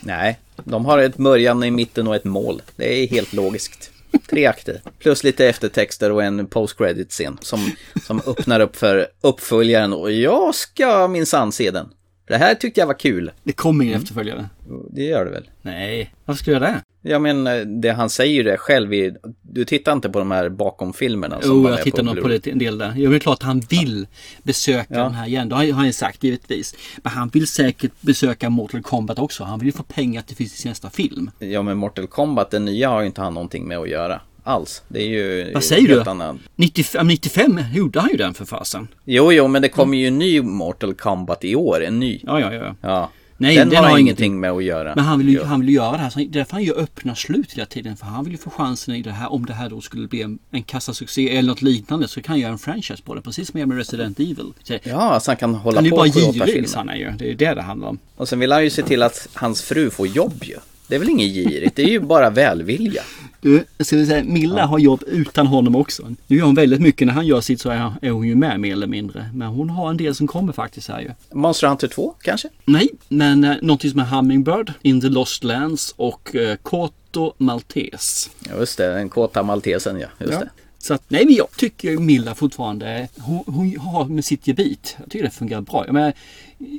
Nej, 0.00 0.38
de 0.64 0.84
har 0.84 0.98
ett 0.98 1.16
början 1.16 1.64
i 1.64 1.70
mitten 1.70 2.06
och 2.06 2.16
ett 2.16 2.24
mål. 2.24 2.62
Det 2.76 3.02
är 3.02 3.08
helt 3.08 3.32
logiskt. 3.32 3.90
Tre 4.30 4.46
akter. 4.46 4.82
Plus 4.98 5.24
lite 5.24 5.46
eftertexter 5.46 6.12
och 6.12 6.22
en 6.22 6.46
post-credit-scen 6.46 7.38
som, 7.40 7.72
som 8.06 8.22
öppnar 8.26 8.60
upp 8.60 8.76
för 8.76 9.06
uppföljaren 9.20 9.92
och 9.92 10.12
jag 10.12 10.54
ska 10.54 11.08
minsann 11.08 11.52
se 11.52 11.70
den. 11.70 11.88
Det 12.30 12.38
här 12.38 12.54
tyckte 12.54 12.80
jag 12.80 12.86
var 12.86 12.98
kul. 12.98 13.30
Det 13.44 13.52
kommer 13.52 13.84
ingen 13.84 13.96
efterföljare. 14.00 14.48
Det 14.90 15.02
gör 15.02 15.24
det 15.24 15.30
väl? 15.30 15.50
Nej, 15.62 16.14
varför 16.24 16.38
skulle 16.38 16.56
jag 16.56 16.62
det? 16.62 16.82
Ja 17.02 17.18
men 17.18 17.46
eh, 17.46 17.54
det 17.60 17.90
han 17.90 18.10
säger 18.10 18.44
det 18.44 18.56
själv 18.56 18.94
i, 18.94 19.14
du 19.42 19.64
tittar 19.64 19.92
inte 19.92 20.10
på 20.10 20.18
de 20.18 20.30
här 20.30 20.48
bakom-filmerna 20.48 21.38
Jo, 21.44 21.62
var 21.62 21.70
jag 21.70 21.82
tittar 21.82 22.02
nog 22.02 22.22
på 22.22 22.28
det 22.28 22.46
en 22.46 22.58
del 22.58 22.78
där. 22.78 22.92
Jo, 22.96 23.10
det 23.10 23.16
är 23.16 23.20
klart 23.20 23.38
att 23.38 23.42
han 23.42 23.60
vill 23.60 24.06
besöka 24.42 24.94
Ja. 24.94 25.02
den 25.02 25.14
här 25.14 25.26
igen. 25.26 25.48
Det 25.48 25.54
har 25.54 25.72
han 25.72 25.86
ju 25.86 25.92
sagt 25.92 26.24
givetvis. 26.24 26.74
Men 27.02 27.12
han 27.12 27.28
vill 27.28 27.46
säkert 27.46 27.92
besöka 28.00 28.50
Mortal 28.50 28.82
Kombat 28.82 29.18
också. 29.18 29.44
Han 29.44 29.58
vill 29.58 29.66
ju 29.66 29.72
få 29.72 29.82
pengar 29.82 30.22
till 30.22 30.50
sin 30.50 30.68
nästa 30.68 30.90
film. 30.90 31.30
Ja 31.38 31.62
men 31.62 31.76
Mortal 31.78 32.06
Kombat, 32.06 32.50
den 32.50 32.64
nya 32.64 32.88
har 32.88 33.00
ju 33.00 33.06
inte 33.06 33.20
han 33.20 33.34
någonting 33.34 33.68
med 33.68 33.78
att 33.78 33.88
göra. 33.88 34.20
Alls. 34.50 34.82
Det 34.88 35.02
är 35.02 35.06
ju 35.08 35.52
Vad 35.54 35.64
säger 35.64 35.88
du? 35.88 36.02
Annan. 36.02 36.38
95, 36.56 37.06
95 37.08 37.60
gjorde 37.74 38.00
han 38.00 38.10
ju 38.10 38.16
den 38.16 38.34
för 38.34 38.44
fasen. 38.44 38.88
Jo, 39.04 39.32
jo, 39.32 39.48
men 39.48 39.62
det 39.62 39.68
kommer 39.68 39.98
ju 39.98 40.06
en 40.06 40.18
ny 40.18 40.42
Mortal 40.42 40.94
Kombat 40.94 41.44
i 41.44 41.54
år. 41.56 41.84
En 41.84 42.00
ny. 42.00 42.20
Ja, 42.26 42.40
ja, 42.40 42.54
ja. 42.54 42.74
Ja. 42.80 43.10
Nej, 43.36 43.56
den, 43.56 43.68
den 43.68 43.84
har 43.84 43.90
har 43.90 43.98
ingenting 43.98 44.40
med 44.40 44.50
att 44.50 44.64
göra. 44.64 44.94
Men 44.96 45.04
han 45.04 45.18
vill 45.18 45.28
ju, 45.28 45.42
han 45.44 45.60
vill 45.60 45.68
ju 45.68 45.74
göra 45.74 45.92
det 45.92 45.98
här. 45.98 46.10
Så 46.10 46.26
därför 46.28 46.52
han 46.52 46.62
gör 46.64 46.78
öppna 46.78 47.14
slut 47.14 47.52
hela 47.52 47.66
tiden. 47.66 47.96
För 47.96 48.06
han 48.06 48.24
vill 48.24 48.32
ju 48.32 48.38
få 48.38 48.50
chansen 48.50 48.94
i 48.94 49.02
det 49.02 49.10
här. 49.10 49.32
Om 49.32 49.46
det 49.46 49.52
här 49.52 49.70
då 49.70 49.80
skulle 49.80 50.08
bli 50.08 50.22
en, 50.22 50.38
en 50.50 50.62
kassasuccé 50.62 51.36
eller 51.36 51.48
något 51.48 51.62
liknande. 51.62 52.08
Så 52.08 52.22
kan 52.22 52.32
han 52.32 52.40
göra 52.40 52.52
en 52.52 52.58
franchise 52.58 53.02
på 53.02 53.14
det. 53.14 53.22
Precis 53.22 53.50
som 53.50 53.60
gör 53.60 53.66
med 53.66 53.76
Resident 53.76 54.20
Evil. 54.20 54.52
Så, 54.62 54.78
Ja, 54.82 55.20
så 55.20 55.30
han 55.30 55.36
kan 55.36 55.54
hålla 55.54 55.76
han 55.76 55.84
är 55.84 55.86
ju 55.86 55.90
på 55.90 55.96
bara 55.96 56.08
girig. 56.08 56.66
han 56.74 56.88
är 56.88 56.96
ju. 56.96 57.10
Det 57.18 57.30
är 57.30 57.34
det 57.34 57.54
det 57.54 57.62
handlar 57.62 57.88
om. 57.88 57.98
Och 58.16 58.28
sen 58.28 58.38
vill 58.40 58.52
han 58.52 58.64
ju 58.64 58.70
se 58.70 58.82
till 58.82 59.02
att 59.02 59.28
hans 59.34 59.62
fru 59.62 59.90
får 59.90 60.06
jobb 60.06 60.44
ju. 60.44 60.56
Det 60.86 60.94
är 60.94 60.98
väl 60.98 61.08
inget 61.10 61.28
girigt, 61.34 61.76
det 61.76 61.82
är 61.82 61.88
ju 61.88 62.00
bara 62.00 62.30
välvilja. 62.30 63.02
Du, 63.40 63.64
jag 63.76 63.86
skulle 63.86 64.06
säga, 64.06 64.24
Milla 64.24 64.66
har 64.66 64.78
jobb 64.78 65.02
utan 65.06 65.46
honom 65.46 65.76
också. 65.76 66.14
Nu 66.26 66.36
gör 66.36 66.44
hon 66.46 66.54
väldigt 66.54 66.80
mycket. 66.80 67.06
När 67.06 67.14
han 67.14 67.26
gör 67.26 67.40
sitt 67.40 67.60
så 67.60 67.70
är, 67.70 68.10
hon 68.10 68.28
ju 68.28 68.34
med 68.34 68.60
mer 68.60 68.72
eller 68.72 68.86
mindre. 68.86 69.30
Men 69.34 69.48
hon 69.48 69.70
har 69.70 69.90
en 69.90 69.96
del 69.96 70.14
som 70.14 70.26
kommer 70.26 70.52
faktiskt 70.52 70.88
här 70.88 71.00
ju. 71.00 71.10
Monster 71.32 71.66
Hunter 71.68 71.88
2 71.88 72.14
kanske? 72.22 72.48
Nej, 72.64 72.88
men 73.08 73.44
eh, 73.44 73.56
någonting 73.62 73.90
som 73.90 74.00
är 74.00 74.04
Hummingbird, 74.04 74.72
In 74.82 75.00
the 75.00 75.08
Lost 75.08 75.44
Lands 75.44 75.94
och 75.96 76.36
eh, 76.36 76.56
Koto 76.56 77.32
Maltese. 77.38 78.30
Ja, 78.48 78.56
just 78.58 78.78
det, 78.78 78.94
den 78.94 79.08
kåta 79.08 79.42
maltesen 79.42 80.00
ja. 80.00 80.06
Just 80.18 80.32
Ja. 80.32 80.38
det. 80.38 80.50
Så 80.78 80.94
att, 80.94 81.02
nej 81.08 81.24
men 81.26 81.34
jag 81.34 81.50
tycker 81.56 81.96
Milla 81.98 82.34
fortfarande, 82.34 83.08
hon, 83.18 83.42
hon 83.46 83.76
har 83.78 84.04
med 84.04 84.24
sitt 84.24 84.46
gebit. 84.46 84.96
Jag 84.98 85.10
tycker 85.10 85.24
det 85.24 85.30
fungerar 85.30 85.60
bra. 85.60 85.86
Jag, 85.86 85.92
menar, 85.94 86.12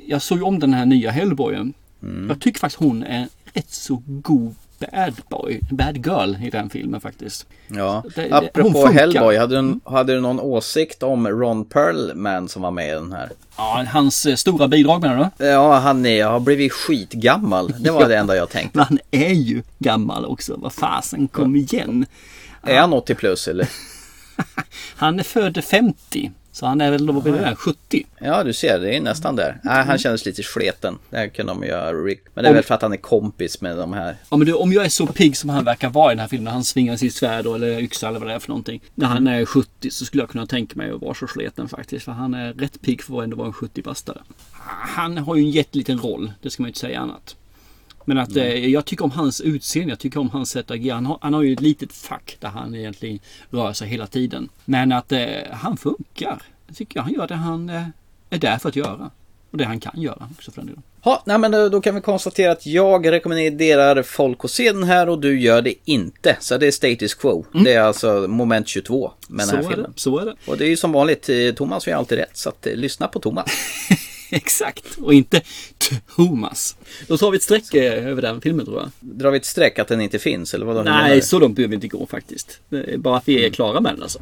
jag 0.06 0.22
såg 0.22 0.38
ju 0.38 0.44
om 0.44 0.58
den 0.58 0.74
här 0.74 0.86
nya 0.86 1.10
Hellboyen. 1.10 1.72
Jag 2.28 2.40
tycker 2.40 2.58
faktiskt 2.60 2.80
hon 2.80 3.02
är 3.02 3.28
rätt 3.52 3.70
så 3.70 4.02
god 4.06 4.54
bad 4.92 5.14
boy, 5.28 5.60
bad 5.70 6.06
girl 6.06 6.34
i 6.46 6.50
den 6.50 6.70
filmen 6.70 7.00
faktiskt. 7.00 7.46
Ja, 7.68 8.04
Det- 8.14 8.32
apropå. 8.32 8.86
Hellboy, 8.86 9.36
hade 9.36 9.60
du, 9.62 9.80
hade 9.84 10.14
du 10.14 10.20
någon 10.20 10.40
åsikt 10.40 11.02
om 11.02 11.28
Ron 11.28 11.64
Perlman 11.64 12.48
som 12.48 12.62
var 12.62 12.70
med 12.70 12.88
i 12.88 12.90
den 12.92 13.12
här? 13.12 13.30
Ja, 13.56 13.84
hans 13.92 14.26
eh, 14.26 14.34
stora 14.34 14.68
bidrag 14.68 15.02
menar 15.02 15.30
du? 15.38 15.44
Ja, 15.46 15.78
han 15.78 16.06
är, 16.06 16.24
har 16.24 16.40
blivit 16.40 16.72
skitgammal. 16.72 17.74
Det 17.78 17.90
var 17.90 18.08
det 18.08 18.16
enda 18.16 18.36
jag 18.36 18.48
tänkte. 18.50 18.78
Men 18.78 18.86
han 18.88 18.98
är 19.10 19.32
ju 19.32 19.62
gammal 19.78 20.24
också. 20.24 20.56
Vad 20.58 20.72
fasen, 20.72 21.28
kom 21.28 21.56
igen. 21.56 22.06
Är 22.62 22.78
han 22.80 22.92
80 22.92 23.14
plus 23.14 23.48
eller? 23.48 23.68
Han 24.96 25.18
är 25.18 25.22
född 25.22 25.64
50. 25.64 26.30
Så 26.52 26.66
han 26.66 26.80
är 26.80 26.90
väl 26.90 27.06
då, 27.06 27.20
där, 27.20 27.54
70. 27.54 28.06
Ja, 28.18 28.44
du 28.44 28.52
ser, 28.52 28.78
det 28.78 28.96
är 28.96 29.00
nästan 29.00 29.36
där. 29.36 29.60
Nej, 29.64 29.84
han 29.84 29.98
kändes 29.98 30.26
lite 30.26 30.42
sleten. 30.42 30.98
Det 31.10 31.16
här 31.16 31.28
kunde 31.28 31.52
de 31.52 31.64
göra. 31.64 31.92
Men 32.34 32.44
det 32.44 32.50
är 32.50 32.54
väl 32.54 32.62
för 32.62 32.74
att 32.74 32.82
han 32.82 32.92
är 32.92 32.96
kompis 32.96 33.60
med 33.60 33.76
de 33.76 33.92
här. 33.92 34.16
Ja 34.30 34.36
men 34.36 34.46
du, 34.46 34.52
om 34.52 34.72
jag 34.72 34.84
är 34.84 34.88
så 34.88 35.06
pigg 35.06 35.36
som 35.36 35.50
han 35.50 35.64
verkar 35.64 35.90
vara 35.90 36.12
i 36.12 36.14
den 36.14 36.20
här 36.20 36.28
filmen, 36.28 36.44
när 36.44 36.52
han 36.52 36.64
svingar 36.64 36.96
sitt 36.96 37.14
svärd 37.14 37.46
eller 37.46 37.80
yxa 37.80 38.08
eller 38.08 38.18
vad 38.18 38.28
det 38.28 38.34
är 38.34 38.38
för 38.38 38.48
någonting. 38.48 38.80
När 38.94 39.06
han 39.06 39.26
är 39.26 39.44
70 39.44 39.90
så 39.90 40.04
skulle 40.04 40.22
jag 40.22 40.30
kunna 40.30 40.46
tänka 40.46 40.76
mig 40.76 40.90
att 40.90 41.00
vara 41.00 41.14
så 41.14 41.26
sleten 41.26 41.68
faktiskt. 41.68 42.04
För 42.04 42.12
han 42.12 42.34
är 42.34 42.52
rätt 42.52 42.82
pigg 42.82 43.02
för 43.02 43.18
att 43.18 43.24
ändå 43.24 43.36
vara 43.36 43.46
en 43.46 43.52
70-bastare. 43.52 44.18
Han 44.96 45.18
har 45.18 45.36
ju 45.36 45.42
en 45.42 45.50
jätteliten 45.50 45.98
roll, 45.98 46.32
det 46.42 46.50
ska 46.50 46.62
man 46.62 46.66
ju 46.66 46.70
inte 46.70 46.80
säga 46.80 47.00
annat. 47.00 47.36
Men 48.04 48.18
att 48.18 48.36
eh, 48.36 48.66
jag 48.68 48.84
tycker 48.84 49.04
om 49.04 49.10
hans 49.10 49.40
utseende, 49.40 49.92
jag 49.92 49.98
tycker 49.98 50.20
om 50.20 50.30
hans 50.30 50.50
sätt 50.50 50.64
att 50.64 50.70
agera. 50.74 50.94
Han 50.94 51.06
har, 51.06 51.18
han 51.20 51.34
har 51.34 51.42
ju 51.42 51.52
ett 51.52 51.60
litet 51.60 51.92
fack 51.92 52.36
där 52.40 52.48
han 52.48 52.74
egentligen 52.74 53.18
rör 53.50 53.72
sig 53.72 53.88
hela 53.88 54.06
tiden. 54.06 54.48
Men 54.64 54.92
att 54.92 55.12
eh, 55.12 55.20
han 55.52 55.76
funkar. 55.76 56.42
Jag 56.66 56.76
tycker 56.76 57.00
han 57.00 57.12
gör 57.12 57.26
det 57.26 57.34
han 57.34 57.68
eh, 57.70 57.82
är 58.30 58.38
där 58.38 58.58
för 58.58 58.68
att 58.68 58.76
göra. 58.76 59.10
Och 59.50 59.58
det 59.58 59.64
han 59.64 59.80
kan 59.80 60.00
göra 60.00 60.28
också 60.36 60.50
för 60.50 60.60
den 60.60 60.66
delen. 60.66 60.82
Ja, 61.04 61.22
nej 61.26 61.38
men 61.38 61.50
då, 61.50 61.68
då 61.68 61.80
kan 61.80 61.94
vi 61.94 62.00
konstatera 62.00 62.52
att 62.52 62.66
jag 62.66 63.12
rekommenderar 63.12 64.02
folk 64.02 64.44
att 64.44 64.50
se 64.50 64.72
den 64.72 64.82
här 64.84 65.08
och 65.08 65.20
du 65.20 65.40
gör 65.40 65.62
det 65.62 65.74
inte. 65.84 66.36
Så 66.40 66.58
det 66.58 66.66
är 66.66 66.70
status 66.70 67.14
quo. 67.14 67.44
Det 67.64 67.72
är 67.72 67.80
alltså 67.80 68.26
moment 68.28 68.68
22 68.68 69.12
med 69.28 69.46
Så 69.46 69.56
den 69.56 69.64
här 69.64 69.72
är 69.72 69.76
det, 69.76 69.82
filmen. 69.82 69.92
så 69.96 70.18
är 70.18 70.24
det. 70.24 70.34
Och 70.46 70.58
det 70.58 70.64
är 70.64 70.68
ju 70.68 70.76
som 70.76 70.92
vanligt, 70.92 71.28
eh, 71.28 71.52
Thomas 71.54 71.86
har 71.86 71.92
ju 71.92 71.98
alltid 71.98 72.18
rätt. 72.18 72.36
Så 72.36 72.48
att, 72.48 72.66
eh, 72.66 72.74
lyssna 72.74 73.08
på 73.08 73.18
Thomas. 73.20 73.46
Exakt, 74.36 74.98
och 74.98 75.14
inte 75.14 75.40
Thomas. 76.16 76.76
Då 77.06 77.18
tar 77.18 77.30
vi 77.30 77.36
ett 77.36 77.42
streck 77.42 77.74
eh, 77.74 78.06
över 78.06 78.22
den 78.22 78.40
filmen 78.40 78.66
tror 78.66 78.78
jag. 78.78 78.90
Drar 79.00 79.30
vi 79.30 79.36
ett 79.36 79.44
streck 79.44 79.78
att 79.78 79.88
den 79.88 80.00
inte 80.00 80.18
finns 80.18 80.54
eller 80.54 80.66
vad 80.66 80.76
hur 80.76 80.84
menar 80.84 81.08
Nej, 81.08 81.22
så 81.22 81.38
långt 81.38 81.56
behöver 81.56 81.70
vi 81.70 81.74
inte 81.74 81.88
gå 81.88 82.06
faktiskt. 82.06 82.60
Bara 82.96 83.16
att 83.16 83.28
vi 83.28 83.44
är 83.46 83.50
klara 83.50 83.80
med 83.80 83.94
den 83.94 84.02
alltså. 84.02 84.18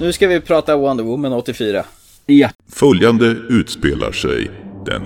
Nu 0.00 0.12
ska 0.12 0.28
vi 0.28 0.40
prata 0.40 0.76
Wonder 0.76 1.04
Woman 1.04 1.32
84. 1.32 1.84
Ja. 2.26 2.48
Följande 2.72 3.26
utspelar 3.26 4.12
sig 4.12 4.50
den 4.86 5.02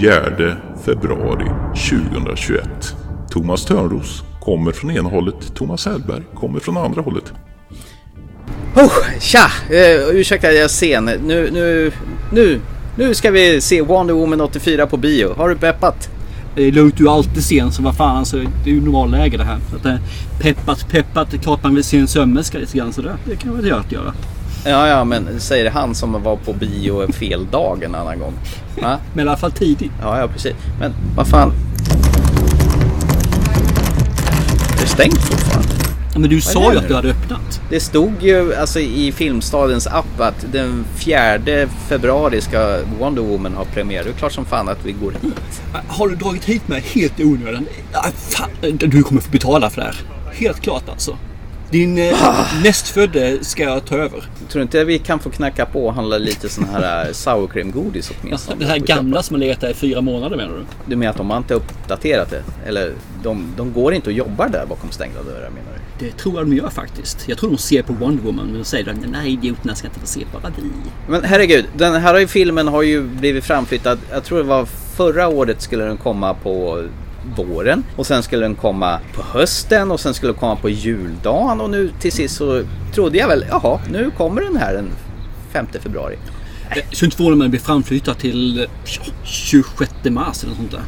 4 0.00 0.56
februari 0.84 1.50
2021. 1.90 2.68
Thomas 3.30 3.64
Törnros 3.64 4.22
kommer 4.40 4.72
från 4.72 4.90
ena 4.90 5.08
hållet, 5.08 5.54
Thomas 5.54 5.86
Hellberg 5.86 6.22
kommer 6.34 6.60
från 6.60 6.76
andra 6.76 7.02
hållet. 7.02 7.32
Oh, 8.76 9.20
tja! 9.20 9.46
Uh, 9.70 10.16
ursäkta 10.16 10.52
jag 10.52 10.64
är 10.64 10.68
sen. 10.68 11.04
Nu, 11.04 11.50
nu, 11.52 11.92
nu, 12.32 12.60
nu 12.98 13.14
ska 13.14 13.30
vi 13.30 13.60
se 13.60 13.82
Wonder 13.82 14.14
Woman 14.14 14.40
84 14.40 14.86
på 14.86 14.96
bio. 14.96 15.34
Har 15.36 15.48
du 15.48 15.56
peppat? 15.56 16.10
Det 16.56 16.62
är 16.62 16.72
lugnt, 16.72 16.96
du 16.96 17.08
är 17.08 17.12
alltid 17.12 17.44
sen 17.44 17.72
så 17.72 17.82
vad 17.82 17.96
fan 17.96 18.26
så 18.26 18.36
det 18.36 18.70
är 18.70 18.74
ju 18.74 18.80
normalläge 18.80 19.36
det 19.36 19.44
här. 19.44 19.58
Så 19.70 19.76
att, 19.76 19.82
det 19.82 19.90
är 19.90 20.00
peppat, 20.38 20.88
peppat, 20.88 21.30
det 21.30 21.36
är 21.36 21.40
klart 21.40 21.62
man 21.62 21.74
vill 21.74 21.84
se 21.84 21.98
en 21.98 22.08
sömmerska 22.08 22.58
lite 22.58 22.78
grann 22.78 22.92
sådär. 22.92 23.16
Det 23.24 23.36
kan 23.36 23.50
man 23.50 23.60
väl 23.60 23.68
göra. 23.68 23.84
göra. 23.88 24.12
Ja, 24.66 24.88
ja, 24.88 25.04
men 25.04 25.40
säger 25.40 25.70
han 25.70 25.94
som 25.94 26.22
var 26.22 26.36
på 26.36 26.52
bio 26.52 27.12
fel 27.12 27.46
dag 27.50 27.82
en 27.82 27.94
annan 27.94 28.18
gång. 28.18 28.32
Va? 28.82 28.98
Men 29.14 29.26
i 29.26 29.28
alla 29.28 29.36
fall 29.38 29.52
tidigt. 29.52 29.92
Ja, 30.02 30.18
ja, 30.18 30.28
precis. 30.28 30.54
Men 30.80 30.92
vad 31.16 31.26
fan. 31.26 31.52
Det 34.76 34.82
är 34.82 34.86
stängt 34.86 35.18
fortfarande. 35.18 35.53
Men 36.14 36.30
du 36.30 36.36
Vad 36.36 36.44
sa 36.44 36.72
ju 36.72 36.78
att 36.78 36.88
du 36.88 36.94
hade 36.94 37.10
öppnat. 37.10 37.60
Det 37.70 37.80
stod 37.80 38.22
ju 38.22 38.54
alltså 38.54 38.80
i 38.80 39.12
Filmstadens 39.12 39.86
app 39.86 40.20
att 40.20 40.46
den 40.52 40.84
4 40.96 41.68
februari 41.88 42.40
ska 42.40 42.78
Wonder 42.98 43.22
Woman 43.22 43.54
ha 43.54 43.64
premiär. 43.64 44.04
Det 44.04 44.10
är 44.10 44.14
klart 44.14 44.32
som 44.32 44.44
fan 44.44 44.68
att 44.68 44.84
vi 44.84 44.92
går 44.92 45.10
hit. 45.10 45.62
Har 45.88 46.08
du 46.08 46.16
dragit 46.16 46.44
hit 46.44 46.68
mig 46.68 46.84
helt 46.94 47.20
i 47.20 47.24
onödan? 47.24 47.66
Fan, 48.16 48.48
du 48.78 49.02
kommer 49.02 49.20
få 49.20 49.30
betala 49.30 49.70
för 49.70 49.80
det 49.80 49.86
här. 49.86 49.96
Helt 50.32 50.60
klart 50.60 50.88
alltså. 50.88 51.16
Din 51.74 51.98
eh, 51.98 52.62
nästfödde 52.62 53.44
ska 53.44 53.62
jag 53.62 53.84
ta 53.84 53.96
över. 53.96 54.20
Tror 54.48 54.60
du 54.60 54.62
inte 54.62 54.84
vi 54.84 54.98
kan 54.98 55.18
få 55.18 55.30
knacka 55.30 55.66
på 55.66 55.86
och 55.86 55.94
handla 55.94 56.18
lite 56.18 56.48
sån 56.48 56.64
här 56.64 57.06
äh, 57.06 57.12
sour 57.12 57.46
cream 57.46 57.70
godis 57.70 58.12
åtminstone? 58.20 58.56
det 58.64 58.66
här 58.66 58.78
gamla 58.78 59.22
som 59.22 59.34
har 59.34 59.40
legat 59.40 59.60
där 59.60 59.70
i 59.70 59.74
fyra 59.74 60.00
månader 60.00 60.36
menar 60.36 60.52
du? 60.52 60.64
Du 60.86 60.96
menar 60.96 61.10
att 61.10 61.16
de 61.16 61.30
har 61.30 61.36
inte 61.36 61.54
uppdaterat 61.54 62.30
det? 62.30 62.42
Eller 62.66 62.92
de, 63.22 63.46
de 63.56 63.72
går 63.72 63.94
inte 63.94 64.10
och 64.10 64.12
jobbar 64.12 64.48
där 64.48 64.66
bakom 64.66 64.90
stängda 64.90 65.22
dörrar 65.22 65.50
menar 65.50 65.70
du? 65.98 66.06
Det 66.06 66.16
tror 66.16 66.34
jag 66.34 66.46
de 66.46 66.56
gör 66.56 66.70
faktiskt. 66.70 67.28
Jag 67.28 67.38
tror 67.38 67.50
de 67.50 67.58
ser 67.58 67.82
på 67.82 67.92
Wonder 67.92 68.22
Woman 68.22 68.46
men 68.46 68.58
de 68.58 68.64
säger 68.64 68.90
att 68.90 68.96
nej 69.12 69.32
idioterna 69.32 69.74
ska 69.74 69.86
inte 69.88 70.00
få 70.00 70.06
se 70.06 70.24
bara 70.32 70.52
vi. 70.56 70.70
Men 71.08 71.24
herregud, 71.24 71.64
den 71.76 71.94
här 71.94 72.26
filmen 72.26 72.68
har 72.68 72.82
ju 72.82 73.02
blivit 73.02 73.44
framflyttad. 73.44 73.98
Jag 74.10 74.24
tror 74.24 74.38
det 74.38 74.44
var 74.44 74.64
förra 74.96 75.28
året 75.28 75.62
skulle 75.62 75.84
den 75.84 75.96
komma 75.96 76.34
på 76.34 76.84
våren 77.36 77.84
och 77.96 78.06
sen 78.06 78.22
skulle 78.22 78.42
den 78.42 78.54
komma 78.54 79.00
på 79.14 79.22
hösten 79.22 79.90
och 79.90 80.00
sen 80.00 80.14
skulle 80.14 80.32
den 80.32 80.40
komma 80.40 80.56
på 80.56 80.68
juldagen 80.68 81.60
och 81.60 81.70
nu 81.70 81.90
till 82.00 82.12
sist 82.12 82.36
så 82.36 82.62
trodde 82.94 83.18
jag 83.18 83.28
väl, 83.28 83.44
jaha, 83.48 83.80
nu 83.90 84.10
kommer 84.16 84.42
den 84.42 84.56
här 84.56 84.74
den 84.74 84.90
5 85.52 85.66
februari. 85.82 86.16
Jag 86.68 86.84
skulle 86.92 87.06
inte 87.06 87.16
förvåna 87.16 87.36
mig 87.36 87.44
om 87.44 87.50
det 87.50 87.50
blir 87.50 87.60
framflyttat 87.60 88.18
till 88.18 88.68
ja, 88.84 89.12
26 89.24 89.92
mars 90.04 90.44
eller 90.44 90.54
sånt 90.54 90.70
där. 90.70 90.82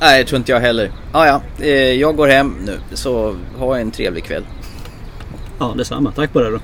Nej, 0.00 0.22
det 0.22 0.28
tror 0.28 0.38
inte 0.38 0.52
jag 0.52 0.60
heller. 0.60 0.90
Ah, 1.12 1.26
ja, 1.26 1.42
eh, 1.58 1.70
jag 1.72 2.16
går 2.16 2.28
hem 2.28 2.56
nu 2.66 2.78
så 2.92 3.36
ha 3.58 3.78
en 3.78 3.90
trevlig 3.90 4.24
kväll. 4.24 4.44
Ja, 5.58 5.74
detsamma. 5.76 6.12
Tack 6.12 6.32
på 6.32 6.40
det 6.40 6.50
då. 6.50 6.58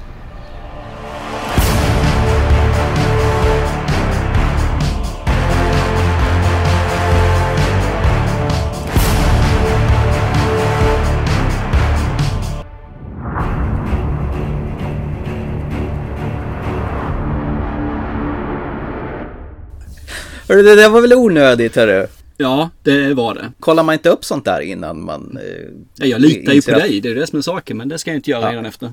Hörru, 20.49 20.63
det 20.63 20.75
där 20.75 20.89
var 20.89 21.01
väl 21.01 21.13
onödigt 21.15 21.77
hörru? 21.77 22.07
Ja, 22.37 22.71
det 22.83 23.15
var 23.15 23.35
det. 23.35 23.53
Kollar 23.61 23.83
man 23.83 23.93
inte 23.93 24.09
upp 24.09 24.25
sånt 24.25 24.45
där 24.45 24.61
innan 24.61 25.05
man... 25.05 25.39
Eh, 25.45 25.67
Ja, 25.97 26.07
jag 26.07 26.21
litar 26.21 26.53
ju 26.53 26.63
på 26.63 26.73
att- 26.73 26.79
dig. 26.83 27.01
Det 27.01 27.09
är 27.09 27.15
det 27.15 27.27
som 27.27 27.39
är 27.39 27.43
saken. 27.43 27.77
Men 27.77 27.89
det 27.89 27.99
ska 27.99 28.11
jag 28.11 28.19
inte 28.19 28.31
göra 28.31 28.43
Ja. 28.43 28.51
redan 28.51 28.67
efter. 28.67 28.93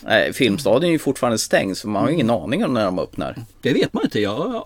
Nej, 0.00 0.32
Filmstaden 0.32 0.88
är 0.88 0.92
ju 0.92 0.98
fortfarande 0.98 1.38
stängd 1.38 1.76
så 1.76 1.88
man 1.88 2.02
har 2.02 2.08
ju 2.08 2.14
ingen 2.14 2.30
aning 2.30 2.64
om 2.64 2.74
när 2.74 2.84
de 2.84 2.98
öppnar. 2.98 3.36
Det 3.62 3.72
vet 3.72 3.92
man 3.92 4.04
inte. 4.04 4.20
Jag 4.20 4.64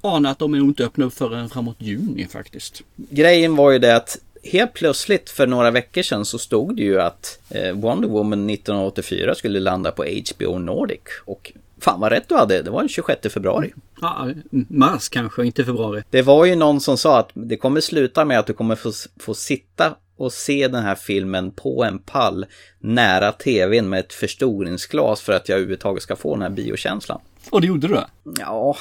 anar 0.00 0.30
att 0.30 0.38
de 0.38 0.54
inte 0.54 0.84
öppna 0.84 1.04
upp 1.04 1.14
förrän 1.14 1.48
framåt 1.48 1.76
juni 1.78 2.26
faktiskt. 2.32 2.82
Grejen 2.96 3.56
var 3.56 3.70
ju 3.70 3.78
det 3.78 3.96
att 3.96 4.18
helt 4.44 4.72
plötsligt 4.72 5.30
för 5.30 5.46
några 5.46 5.70
veckor 5.70 6.02
sedan 6.02 6.24
så 6.24 6.38
stod 6.38 6.76
det 6.76 6.82
ju 6.82 7.00
att 7.00 7.38
eh, 7.50 7.72
Wonder 7.72 8.08
Woman 8.08 8.50
1984 8.50 9.34
skulle 9.34 9.60
landa 9.60 9.90
på 9.90 10.04
HBO 10.04 10.58
Nordic. 10.58 11.00
Och 11.24 11.52
fan 11.80 12.00
vad 12.00 12.12
rätt 12.12 12.28
du 12.28 12.34
hade, 12.34 12.62
det 12.62 12.70
var 12.70 12.80
den 12.80 12.88
26 12.88 13.32
februari. 13.32 13.72
Ja, 14.02 14.28
mars 14.68 15.08
kanske, 15.08 15.46
inte 15.46 15.64
februari. 15.64 16.02
Det 16.10 16.22
var 16.22 16.44
ju 16.44 16.56
någon 16.56 16.80
som 16.80 16.98
sa 16.98 17.18
att 17.18 17.30
det 17.34 17.56
kommer 17.56 17.80
sluta 17.80 18.24
med 18.24 18.38
att 18.38 18.46
du 18.46 18.52
kommer 18.52 18.74
få, 18.74 18.92
få 19.20 19.34
sitta 19.34 19.94
och 20.16 20.32
se 20.32 20.68
den 20.68 20.82
här 20.82 20.94
filmen 20.94 21.50
på 21.50 21.84
en 21.84 21.98
pall 21.98 22.46
nära 22.80 23.32
tvn 23.32 23.88
med 23.88 24.00
ett 24.00 24.12
förstoringsglas 24.12 25.20
för 25.20 25.32
att 25.32 25.48
jag 25.48 25.56
överhuvudtaget 25.56 26.02
ska 26.02 26.16
få 26.16 26.34
den 26.34 26.42
här 26.42 26.50
biokänslan. 26.50 27.20
Och 27.50 27.60
det 27.60 27.66
gjorde 27.66 27.88
du? 27.88 28.00
Ja, 28.38 28.76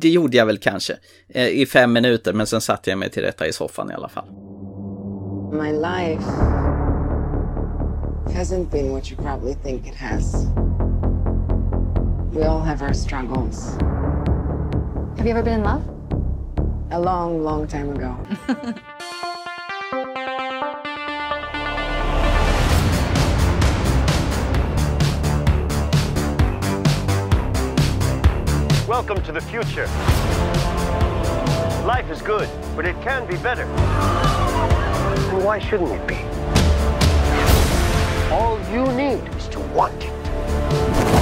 det 0.00 0.08
gjorde 0.08 0.36
jag 0.36 0.46
väl 0.46 0.58
kanske. 0.58 0.96
Eh, 1.28 1.46
I 1.46 1.66
fem 1.66 1.92
minuter, 1.92 2.32
men 2.32 2.46
sen 2.46 2.60
satte 2.60 2.90
jag 2.90 2.98
mig 2.98 3.10
till 3.10 3.22
rätta 3.22 3.46
i 3.46 3.52
soffan 3.52 3.90
i 3.90 3.94
alla 3.94 4.08
fall. 4.08 4.26
My 5.52 5.72
life 5.72 6.30
hasn't 8.38 8.70
been 8.70 8.92
what 8.92 9.12
you 9.12 9.22
probably 9.22 9.54
think 9.54 9.88
it 9.88 9.94
has. 9.94 10.46
We 12.34 12.44
all 12.44 12.60
have 12.60 12.86
our 12.86 12.92
struggles. 12.92 13.76
Have 15.22 15.28
you 15.28 15.34
ever 15.34 15.44
been 15.44 15.60
in 15.60 15.62
love? 15.62 15.84
A 16.90 16.98
long, 16.98 17.44
long 17.44 17.68
time 17.68 17.90
ago. 17.90 18.18
Welcome 28.88 29.22
to 29.22 29.30
the 29.30 29.40
future. 29.40 29.86
Life 31.86 32.10
is 32.10 32.20
good, 32.20 32.48
but 32.74 32.84
it 32.84 33.00
can 33.00 33.24
be 33.28 33.36
better. 33.36 33.62
And 33.62 35.44
why 35.44 35.60
shouldn't 35.60 35.92
it 35.92 36.04
be? 36.04 36.16
All 38.32 38.58
you 38.72 38.84
need 38.96 39.22
is 39.36 39.46
to 39.50 39.60
want 39.60 40.02
it. 40.02 41.21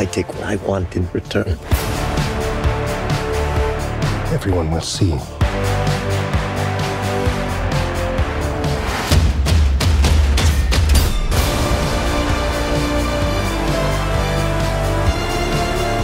I 0.00 0.06
take 0.06 0.28
what 0.32 0.44
I 0.44 0.56
want 0.56 0.96
in 0.96 1.06
return. 1.12 1.58
Everyone 4.32 4.70
will 4.70 4.80
see. 4.80 5.10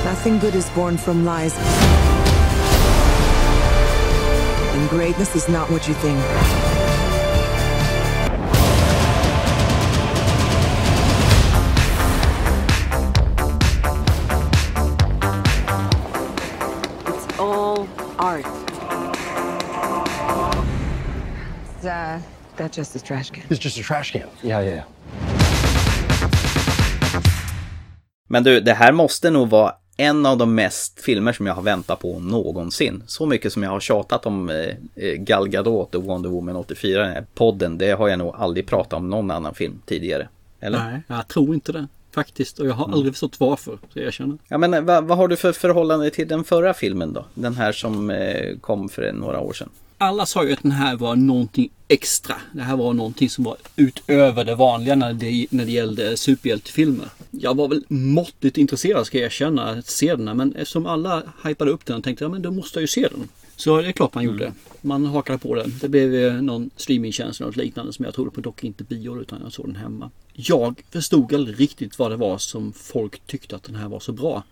Nothing 0.05 0.38
good 0.40 0.55
is 0.55 0.68
born 0.74 0.99
from 0.99 1.24
lies. 1.24 1.57
And 4.74 4.90
greatness 4.90 5.34
is 5.34 5.49
not 5.49 5.70
what 5.70 5.88
you 5.88 5.94
think. 5.94 6.75
Uh, 22.61 22.66
that 22.66 22.78
just 22.78 22.96
a 22.96 22.98
trash 22.98 23.30
can? 23.30 23.42
It's 23.48 23.64
just 23.64 23.78
a 23.78 23.82
trash 23.82 24.12
can. 24.12 24.28
Yeah, 24.42 24.64
yeah, 24.64 24.74
yeah. 24.74 24.84
Men 28.28 28.44
du, 28.44 28.61
det 28.61 28.74
här 28.74 28.92
måste 28.92 29.30
nog 29.30 29.48
vara 29.48 29.74
en 29.96 30.26
av 30.26 30.38
de 30.38 30.54
mest 30.54 31.00
filmer 31.00 31.32
som 31.32 31.46
jag 31.46 31.54
har 31.54 31.62
väntat 31.62 31.98
på 32.00 32.18
någonsin. 32.18 33.02
Så 33.07 33.26
mycket 33.26 33.52
som 33.52 33.62
jag 33.62 33.70
har 33.70 33.80
tjatat 33.80 34.26
om 34.26 34.50
eh, 34.50 35.12
Gal 35.12 35.48
Gadot 35.48 35.94
och 35.94 36.02
Wonder 36.04 36.30
Woman 36.30 36.57
84, 36.57 37.02
den 37.02 37.12
här 37.12 37.26
podden, 37.34 37.78
det 37.78 37.90
har 37.90 38.09
jag 38.09 38.18
nog 38.18 38.34
aldrig 38.36 38.66
pratat 38.66 38.92
om 38.92 39.11
någon 39.11 39.30
annan 39.30 39.54
film 39.54 39.82
tidigare. 39.86 40.28
Eller? 40.61 40.78
Nej, 40.78 41.02
jag 41.07 41.28
tror 41.28 41.54
inte 41.54 41.72
det. 41.72 41.86
Faktiskt. 42.14 42.59
Och 42.59 42.66
jag 42.66 42.74
har 42.74 42.92
aldrig 42.92 43.14
förstått 43.14 43.40
varför, 43.40 43.78
så 43.92 44.00
jag 44.00 44.12
känner. 44.12 44.38
Ja, 44.48 44.59
men 44.59 44.74
eh, 44.74 44.80
vad, 44.80 45.04
vad 45.04 45.18
har 45.18 45.28
du 45.28 45.36
för 45.36 45.52
förhållande 45.52 46.11
till 46.11 46.28
den 46.28 46.44
förra 46.44 46.74
filmen 46.74 47.12
då? 47.12 47.24
Den 47.34 47.54
här 47.54 47.72
som 47.72 48.11
eh, 48.11 48.59
kom 48.61 48.88
för 48.88 49.12
några 49.12 49.40
år 49.40 49.52
sedan. 49.52 49.70
Alla 49.99 50.26
sa 50.26 50.44
ju 50.44 50.53
att 50.53 50.62
den 50.62 50.72
här 50.72 50.97
var 50.97 51.16
någonting 51.16 51.70
extra. 51.88 52.36
Det 52.53 52.62
här 52.62 52.76
var 52.76 52.92
någonting 52.92 53.30
som 53.30 53.44
var 53.44 53.57
utöver 53.76 54.44
det 54.44 54.55
vanliga 54.55 54.94
när 54.94 55.12
det, 55.12 55.47
när 55.51 55.64
det 55.64 55.70
gällde 55.70 56.16
superhjältefilmer. 56.16 57.09
Jag 57.30 57.57
var 57.57 57.68
väl 57.68 57.84
måttligt 57.88 58.59
intresserad 58.59 59.07
ska 59.07 59.18
jag 59.18 59.26
erkänna 59.26 59.64
att 59.64 59.86
se 59.86 60.16
den 60.16 60.28
här, 60.28 60.34
men 60.34 60.55
eftersom 60.55 60.86
alla 60.86 61.22
hypade 61.44 61.70
upp 61.70 61.86
den 61.86 62.03
tänkte 62.03 62.24
jag 62.24 62.30
men 62.30 62.42
då 62.42 62.51
måste 62.51 62.78
jag 62.78 62.82
ju 62.82 62.86
se 62.86 63.09
den. 63.09 63.28
Så 63.57 63.80
det 63.80 63.88
är 63.88 63.92
klart 63.92 64.14
man 64.14 64.24
gjorde. 64.24 64.53
Man 64.80 65.07
hakade 65.07 65.38
på 65.38 65.55
det. 65.55 65.66
Det 65.80 65.88
blev 65.88 66.42
någon 66.42 66.70
streamingtjänst 66.76 67.40
eller 67.40 67.49
något 67.49 67.57
liknande 67.57 67.92
som 67.92 68.05
jag 68.05 68.14
trodde 68.14 68.30
på, 68.30 68.40
dock 68.40 68.64
inte 68.64 68.84
bio 68.84 69.20
utan 69.20 69.40
jag 69.42 69.53
såg 69.53 69.66
den 69.66 69.76
hemma. 69.76 70.11
Jag 70.32 70.82
förstod 70.90 71.34
aldrig 71.34 71.61
riktigt 71.61 71.99
vad 71.99 72.11
det 72.11 72.16
var 72.16 72.38
som 72.38 72.72
folk 72.72 73.26
tyckte 73.26 73.57
att 73.57 73.62
den 73.62 73.74
här 73.74 73.88
var 73.88 74.01
så 74.01 74.12
bra. 74.12 74.42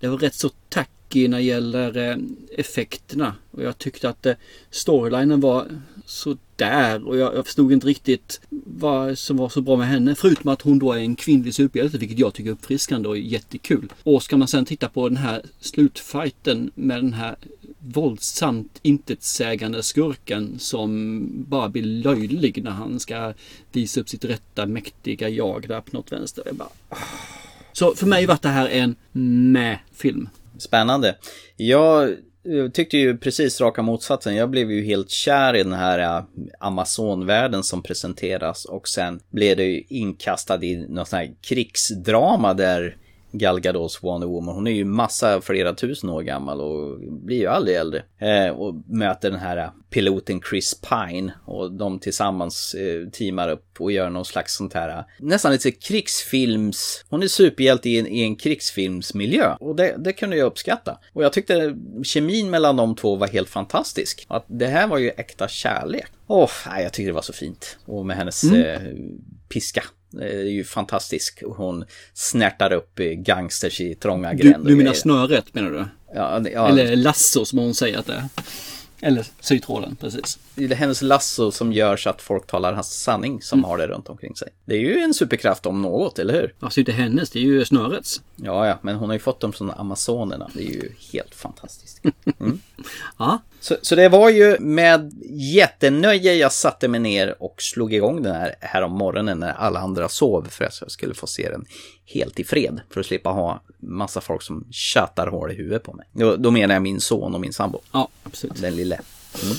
Det 0.00 0.08
var 0.08 0.18
rätt 0.18 0.34
så 0.34 0.50
tacky 0.68 1.28
när 1.28 1.38
det 1.38 1.44
gäller 1.44 1.96
eh, 1.96 2.16
effekterna 2.58 3.34
och 3.50 3.62
jag 3.62 3.78
tyckte 3.78 4.08
att 4.08 4.26
eh, 4.26 4.34
storylinen 4.70 5.40
var 5.40 5.66
så 6.06 6.36
där 6.56 7.08
och 7.08 7.16
jag, 7.16 7.34
jag 7.34 7.44
förstod 7.44 7.72
inte 7.72 7.86
riktigt 7.86 8.40
vad 8.64 9.18
som 9.18 9.36
var 9.36 9.48
så 9.48 9.60
bra 9.60 9.76
med 9.76 9.88
henne. 9.88 10.14
Förutom 10.14 10.50
att 10.50 10.62
hon 10.62 10.78
då 10.78 10.92
är 10.92 10.98
en 10.98 11.16
kvinnlig 11.16 11.54
superhjälte 11.54 11.98
vilket 11.98 12.18
jag 12.18 12.34
tycker 12.34 12.50
är 12.50 12.54
uppfriskande 12.54 13.08
och 13.08 13.18
jättekul. 13.18 13.92
Och 14.02 14.22
ska 14.22 14.36
man 14.36 14.48
sen 14.48 14.64
titta 14.64 14.88
på 14.88 15.08
den 15.08 15.16
här 15.16 15.42
slutfighten 15.60 16.70
med 16.74 16.98
den 16.98 17.12
här 17.12 17.36
våldsamt 17.78 18.78
intetsägande 18.82 19.82
skurken 19.82 20.58
som 20.58 21.22
bara 21.48 21.68
blir 21.68 21.82
löjlig 21.82 22.64
när 22.64 22.70
han 22.70 23.00
ska 23.00 23.32
visa 23.72 24.00
upp 24.00 24.08
sitt 24.08 24.24
rätta 24.24 24.66
mäktiga 24.66 25.28
jag 25.28 25.68
där 25.68 25.80
på 25.80 25.96
något 25.96 26.12
vänster. 26.12 26.42
Jag 26.46 26.54
bara. 26.54 26.68
Ah. 26.88 26.96
Så 27.78 27.94
för 27.94 28.06
mig 28.06 28.26
var 28.26 28.38
det 28.42 28.48
här 28.48 28.68
en 28.68 28.96
med-film. 29.52 30.28
Spännande. 30.58 31.16
Jag 31.56 32.08
eh, 32.08 32.70
tyckte 32.72 32.96
ju 32.98 33.18
precis 33.18 33.60
raka 33.60 33.82
motsatsen. 33.82 34.36
Jag 34.36 34.50
blev 34.50 34.72
ju 34.72 34.84
helt 34.84 35.10
kär 35.10 35.56
i 35.56 35.62
den 35.62 35.72
här 35.72 35.98
eh, 35.98 36.24
Amazonvärlden 36.60 37.62
som 37.62 37.82
presenteras 37.82 38.64
och 38.64 38.88
sen 38.88 39.20
blev 39.30 39.56
det 39.56 39.64
ju 39.64 39.82
inkastad 39.88 40.64
i 40.64 40.76
något 40.88 41.08
sånt 41.08 41.22
här 41.22 41.34
krigsdrama 41.40 42.54
där 42.54 42.96
Gal 43.38 43.60
Gadots 43.60 44.02
Wonder 44.02 44.26
Woman. 44.28 44.54
Hon 44.54 44.66
är 44.66 44.70
ju 44.70 44.84
massa 44.84 45.40
flera 45.40 45.74
tusen 45.74 46.10
år 46.10 46.22
gammal 46.22 46.60
och 46.60 46.98
blir 47.00 47.36
ju 47.36 47.46
aldrig 47.46 47.76
äldre. 47.76 48.02
Eh, 48.18 48.48
och 48.48 48.74
möter 48.86 49.30
den 49.30 49.40
här 49.40 49.70
piloten 49.90 50.40
Chris 50.50 50.80
Pine 50.80 51.32
och 51.44 51.72
de 51.72 51.98
tillsammans 51.98 52.74
eh, 52.74 53.08
teamar 53.08 53.48
upp 53.48 53.80
och 53.80 53.92
gör 53.92 54.10
någon 54.10 54.24
slags 54.24 54.56
sånt 54.56 54.72
här 54.72 55.04
nästan 55.18 55.52
lite 55.52 55.70
krigsfilms... 55.70 57.04
Hon 57.08 57.22
är 57.22 57.28
superhjälte 57.28 57.90
i 57.90 57.98
en, 57.98 58.06
i 58.06 58.22
en 58.22 58.36
krigsfilmsmiljö 58.36 59.54
och 59.60 59.76
det, 59.76 59.94
det 59.98 60.12
kunde 60.12 60.36
jag 60.36 60.46
uppskatta. 60.46 60.98
Och 61.12 61.24
jag 61.24 61.32
tyckte 61.32 61.76
kemin 62.04 62.50
mellan 62.50 62.76
de 62.76 62.96
två 62.96 63.16
var 63.16 63.26
helt 63.26 63.48
fantastisk. 63.48 64.26
Att 64.28 64.44
det 64.48 64.66
här 64.66 64.86
var 64.86 64.98
ju 64.98 65.10
äkta 65.10 65.48
kärlek. 65.48 66.06
Åh, 66.26 66.44
oh, 66.44 66.82
jag 66.82 66.92
tycker 66.92 67.06
det 67.06 67.14
var 67.14 67.22
så 67.22 67.32
fint. 67.32 67.78
Och 67.84 68.06
med 68.06 68.16
hennes 68.16 68.44
mm. 68.44 68.62
eh, 68.62 68.80
piska. 69.48 69.82
Det 70.16 70.28
är 70.28 70.44
ju 70.44 70.64
fantastisk. 70.64 71.42
Hon 71.46 71.84
snärtar 72.14 72.72
upp 72.72 72.98
gangsters 73.16 73.80
i 73.80 73.94
trånga 73.94 74.34
gränder. 74.34 74.58
Du, 74.58 74.70
du 74.70 74.76
menar 74.76 74.92
snöret 74.92 75.54
menar 75.54 75.70
du? 75.70 75.84
Ja, 76.14 76.48
ja. 76.52 76.68
Eller 76.68 76.96
lasso 76.96 77.44
som 77.44 77.58
hon 77.58 77.74
säger 77.74 77.98
att 77.98 78.06
det 78.06 78.14
är. 78.14 78.28
Eller 79.00 79.26
sytråden, 79.40 79.96
precis. 79.96 80.38
Det 80.54 80.64
är 80.64 80.74
hennes 80.74 81.02
lasso 81.02 81.50
som 81.50 81.72
gör 81.72 81.96
så 81.96 82.10
att 82.10 82.22
folk 82.22 82.46
talar 82.46 82.72
hans 82.72 83.02
sanning 83.02 83.42
som 83.42 83.58
mm. 83.58 83.70
har 83.70 83.78
det 83.78 83.86
runt 83.86 84.08
omkring 84.08 84.36
sig. 84.36 84.48
Det 84.66 84.74
är 84.74 84.80
ju 84.80 84.98
en 84.98 85.14
superkraft 85.14 85.66
om 85.66 85.82
något, 85.82 86.18
eller 86.18 86.34
hur? 86.34 86.54
Alltså 86.60 86.80
inte 86.80 86.92
hennes, 86.92 87.30
det 87.30 87.38
är 87.38 87.42
ju 87.42 87.64
snörets. 87.64 88.20
Ja, 88.36 88.66
ja, 88.66 88.78
men 88.82 88.96
hon 88.96 89.08
har 89.08 89.14
ju 89.14 89.20
fått 89.20 89.40
dem 89.40 89.52
från 89.52 89.70
Amazonerna. 89.70 90.50
Det 90.54 90.60
är 90.60 90.70
ju 90.70 90.92
helt 91.12 91.34
fantastiskt. 91.34 92.00
Mm. 92.40 92.60
ja. 93.18 93.42
Så, 93.60 93.76
så 93.82 93.94
det 93.94 94.08
var 94.08 94.30
ju 94.30 94.58
med 94.60 95.12
jättenöje 95.30 96.34
jag 96.34 96.52
satte 96.52 96.88
mig 96.88 97.00
ner 97.00 97.42
och 97.42 97.62
slog 97.62 97.94
igång 97.94 98.22
den 98.22 98.34
här, 98.34 98.54
här 98.60 98.82
om 98.82 98.92
morgonen 98.92 99.40
när 99.40 99.52
alla 99.52 99.80
andra 99.80 100.08
sov 100.08 100.48
för 100.50 100.64
att 100.64 100.80
jag 100.80 100.90
skulle 100.90 101.14
få 101.14 101.26
se 101.26 101.50
den 101.50 101.64
helt 102.04 102.40
i 102.40 102.44
fred. 102.44 102.80
För 102.90 103.00
att 103.00 103.06
slippa 103.06 103.30
ha 103.30 103.62
massa 103.78 104.20
folk 104.20 104.42
som 104.42 104.66
tjatar 104.70 105.26
hål 105.26 105.50
i 105.50 105.54
huvudet 105.54 105.82
på 105.82 105.92
mig. 105.92 106.06
Då, 106.12 106.36
då 106.36 106.50
menar 106.50 106.74
jag 106.74 106.82
min 106.82 107.00
son 107.00 107.34
och 107.34 107.40
min 107.40 107.52
sambo. 107.52 107.80
Ja, 107.92 108.08
absolut. 108.22 108.60
Den 108.60 108.76
lille. 108.76 109.00
Mm. 109.44 109.56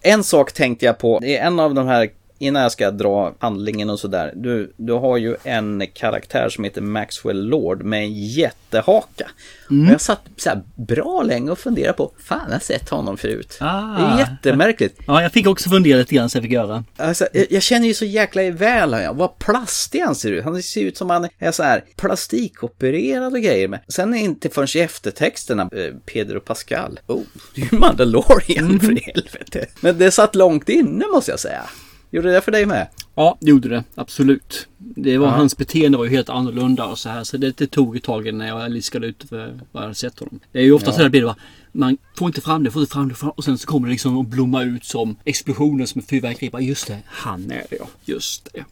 En 0.00 0.24
sak 0.24 0.52
tänkte 0.52 0.86
jag 0.86 0.98
på, 0.98 1.18
det 1.18 1.36
är 1.36 1.46
en 1.46 1.60
av 1.60 1.74
de 1.74 1.86
här 1.86 2.10
innan 2.38 2.62
jag 2.62 2.72
ska 2.72 2.90
dra 2.90 3.34
handlingen 3.38 3.90
och 3.90 4.00
sådär. 4.00 4.32
Du, 4.36 4.72
du 4.76 4.92
har 4.92 5.16
ju 5.16 5.36
en 5.44 5.86
karaktär 5.94 6.48
som 6.48 6.64
heter 6.64 6.80
Maxwell 6.80 7.46
Lord 7.46 7.82
med 7.82 8.02
en 8.02 8.12
jättehaka. 8.12 9.30
Mm. 9.70 9.86
Och 9.86 9.92
jag 9.92 10.00
satt 10.00 10.22
så 10.36 10.50
bra 10.74 11.22
länge 11.22 11.50
och 11.50 11.58
funderade 11.58 11.92
på, 11.92 12.12
fan 12.18 12.40
jag 12.46 12.54
har 12.54 12.60
sett 12.60 12.88
honom 12.88 13.16
förut. 13.16 13.58
Ah. 13.60 13.98
Det 13.98 14.02
är 14.02 14.18
jättemärkligt. 14.18 15.00
Ja, 15.06 15.22
jag 15.22 15.32
fick 15.32 15.46
också 15.46 15.70
fundera 15.70 15.98
lite 15.98 16.14
grann 16.14 16.30
så 16.30 16.36
jag 16.36 16.42
fick 16.42 16.52
göra. 16.52 16.84
Alltså, 16.96 17.28
jag, 17.32 17.46
jag 17.50 17.62
känner 17.62 17.88
ju 17.88 17.94
så 17.94 18.04
jäkla 18.04 18.50
väl 18.50 18.94
honom. 18.94 19.16
Vad 19.16 19.38
plastig 19.38 20.00
han 20.00 20.14
ser 20.14 20.32
ut. 20.32 20.44
Han 20.44 20.62
ser 20.62 20.80
ut 20.80 20.96
som 20.96 21.10
han 21.10 21.28
är 21.38 21.52
så 21.52 21.62
här 21.62 21.84
plastikopererad 21.96 23.32
och 23.32 23.40
grejer 23.40 23.68
med. 23.68 23.80
Sen 23.88 24.14
är 24.14 24.18
inte 24.18 24.48
förrän 24.48 24.68
i 24.74 24.78
eftertexterna, 24.78 25.62
eh, 25.62 25.94
Pedro 26.06 26.40
Pascal. 26.40 27.00
Oh, 27.06 27.22
det 27.54 27.60
är 27.60 27.68
ju 27.72 27.78
Mandalorian 27.78 28.64
mm. 28.64 28.80
för 28.80 29.12
helvete. 29.12 29.66
Men 29.80 29.98
det 29.98 30.10
satt 30.10 30.34
långt 30.34 30.68
inne 30.68 31.04
måste 31.06 31.30
jag 31.30 31.40
säga. 31.40 31.62
Gjorde 32.10 32.32
det 32.32 32.40
för 32.40 32.52
dig 32.52 32.66
med? 32.66 32.88
Ja, 33.14 33.38
det 33.40 33.50
gjorde 33.50 33.68
det. 33.68 33.84
Absolut. 33.94 34.68
Det 34.78 35.18
var, 35.18 35.26
ja. 35.26 35.32
Hans 35.32 35.56
beteende 35.56 35.98
var 35.98 36.04
ju 36.04 36.10
helt 36.10 36.28
annorlunda 36.28 36.86
och 36.86 36.98
så 36.98 37.08
här. 37.08 37.24
Så 37.24 37.36
det, 37.36 37.56
det 37.56 37.66
tog 37.66 37.96
ett 37.96 38.02
tag 38.02 38.28
innan 38.28 38.46
jag 38.46 38.70
liskade 38.70 39.06
ut 39.06 39.24
vad 39.30 39.58
jag 39.72 39.80
hade 39.80 39.94
sett 39.94 40.18
honom. 40.18 40.40
Det 40.52 40.58
är 40.58 40.62
ju 40.62 40.72
ofta 40.72 40.90
ja. 40.90 40.96
så 40.96 41.02
här 41.02 41.08
blir 41.08 41.20
det 41.20 41.26
va. 41.26 41.36
Man 41.72 41.96
får 42.16 42.26
inte 42.28 42.40
fram 42.40 42.64
det, 42.64 42.70
får 42.70 42.82
inte 42.82 42.92
fram 42.92 43.08
det 43.08 43.14
fram, 43.14 43.30
och 43.30 43.44
sen 43.44 43.58
så 43.58 43.66
kommer 43.66 43.88
det 43.88 43.92
liksom 43.92 44.18
att 44.20 44.26
blomma 44.26 44.62
ut 44.62 44.84
som 44.84 45.16
explosioner 45.24 45.86
som 45.86 46.02
fyrverkeri. 46.02 46.64
Just 46.64 46.86
det, 46.86 46.98
han 47.06 47.50
är 47.50 47.66
det 47.70 47.76
ja. 47.76 47.88
Just 48.04 48.48
det. 48.52 48.64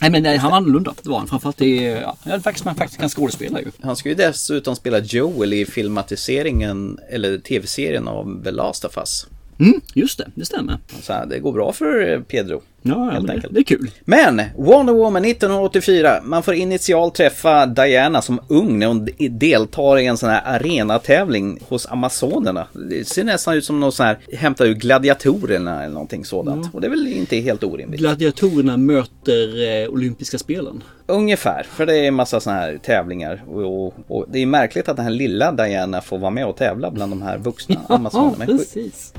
Nej 0.00 0.10
men 0.10 0.22
nej, 0.22 0.36
han 0.36 0.50
var 0.50 0.56
annorlunda. 0.56 0.94
Det 1.02 1.08
var 1.08 1.18
han. 1.18 1.28
Framförallt 1.28 1.62
i, 1.62 1.84
ja, 1.84 2.16
han 2.24 2.42
faktiskt, 2.42 2.64
man 2.64 2.74
faktiskt 2.74 3.00
kan 3.00 3.08
skådespela 3.08 3.60
ju. 3.60 3.70
Han 3.82 3.96
ska 3.96 4.08
ju 4.08 4.14
dessutom 4.14 4.76
spela 4.76 4.98
Joel 4.98 5.52
i 5.52 5.64
filmatiseringen, 5.64 6.98
eller 7.10 7.38
tv-serien 7.38 8.08
av 8.08 8.42
The 8.44 8.50
Last 8.50 8.84
of 8.84 8.98
Us. 8.98 9.26
Mm, 9.58 9.80
just 9.94 10.18
det, 10.18 10.30
det 10.34 10.44
stämmer. 10.44 10.78
Så 11.02 11.12
här, 11.12 11.26
det 11.26 11.38
går 11.38 11.52
bra 11.52 11.72
för 11.72 12.12
eh, 12.12 12.20
Pedro. 12.20 12.62
Ja, 12.86 13.06
ja 13.06 13.10
helt 13.10 13.26
det, 13.26 13.48
det 13.50 13.60
är 13.60 13.64
kul. 13.64 13.90
Men 14.04 14.42
Wonder 14.56 14.92
Woman 14.92 15.24
1984, 15.24 16.20
man 16.24 16.42
får 16.42 16.54
initialt 16.54 17.14
träffa 17.14 17.66
Diana 17.66 18.22
som 18.22 18.40
ung 18.48 18.78
när 18.78 18.86
hon 18.86 19.08
deltar 19.30 19.98
i 19.98 20.06
en 20.06 20.16
sån 20.16 20.30
här 20.30 20.42
arenatävling 20.44 21.60
hos 21.68 21.86
Amazonerna. 21.86 22.66
Det 22.72 23.08
ser 23.08 23.24
nästan 23.24 23.54
ut 23.54 23.64
som 23.64 23.80
någon 23.80 23.92
sån 23.92 24.06
här, 24.06 24.18
hämta 24.32 24.64
ur 24.64 24.74
gladiatorerna 24.74 25.82
eller 25.82 25.94
någonting 25.94 26.24
sådant. 26.24 26.74
Och 26.74 26.80
det 26.80 26.86
är 26.86 26.90
väl 26.90 27.06
inte 27.06 27.36
helt 27.36 27.64
orimligt. 27.64 28.00
Gladiatorerna 28.00 28.76
möter 28.76 29.82
eh, 29.82 29.88
olympiska 29.88 30.38
spelen. 30.38 30.82
Ungefär, 31.06 31.66
för 31.70 31.86
det 31.86 31.96
är 31.96 32.08
en 32.08 32.14
massa 32.14 32.40
såna 32.40 32.56
här 32.56 32.78
tävlingar. 32.82 33.42
Och, 33.48 33.86
och, 33.86 33.94
och 34.08 34.26
det 34.28 34.38
är 34.38 34.46
märkligt 34.46 34.88
att 34.88 34.96
den 34.96 35.04
här 35.04 35.12
lilla 35.12 35.52
Diana 35.52 36.00
får 36.00 36.18
vara 36.18 36.30
med 36.30 36.46
och 36.46 36.56
tävla 36.56 36.90
bland 36.90 37.12
de 37.12 37.22
här 37.22 37.38
vuxna 37.38 37.80
Amazonerna. 37.88 38.34
Men 38.38 38.58
precis. 38.58 39.12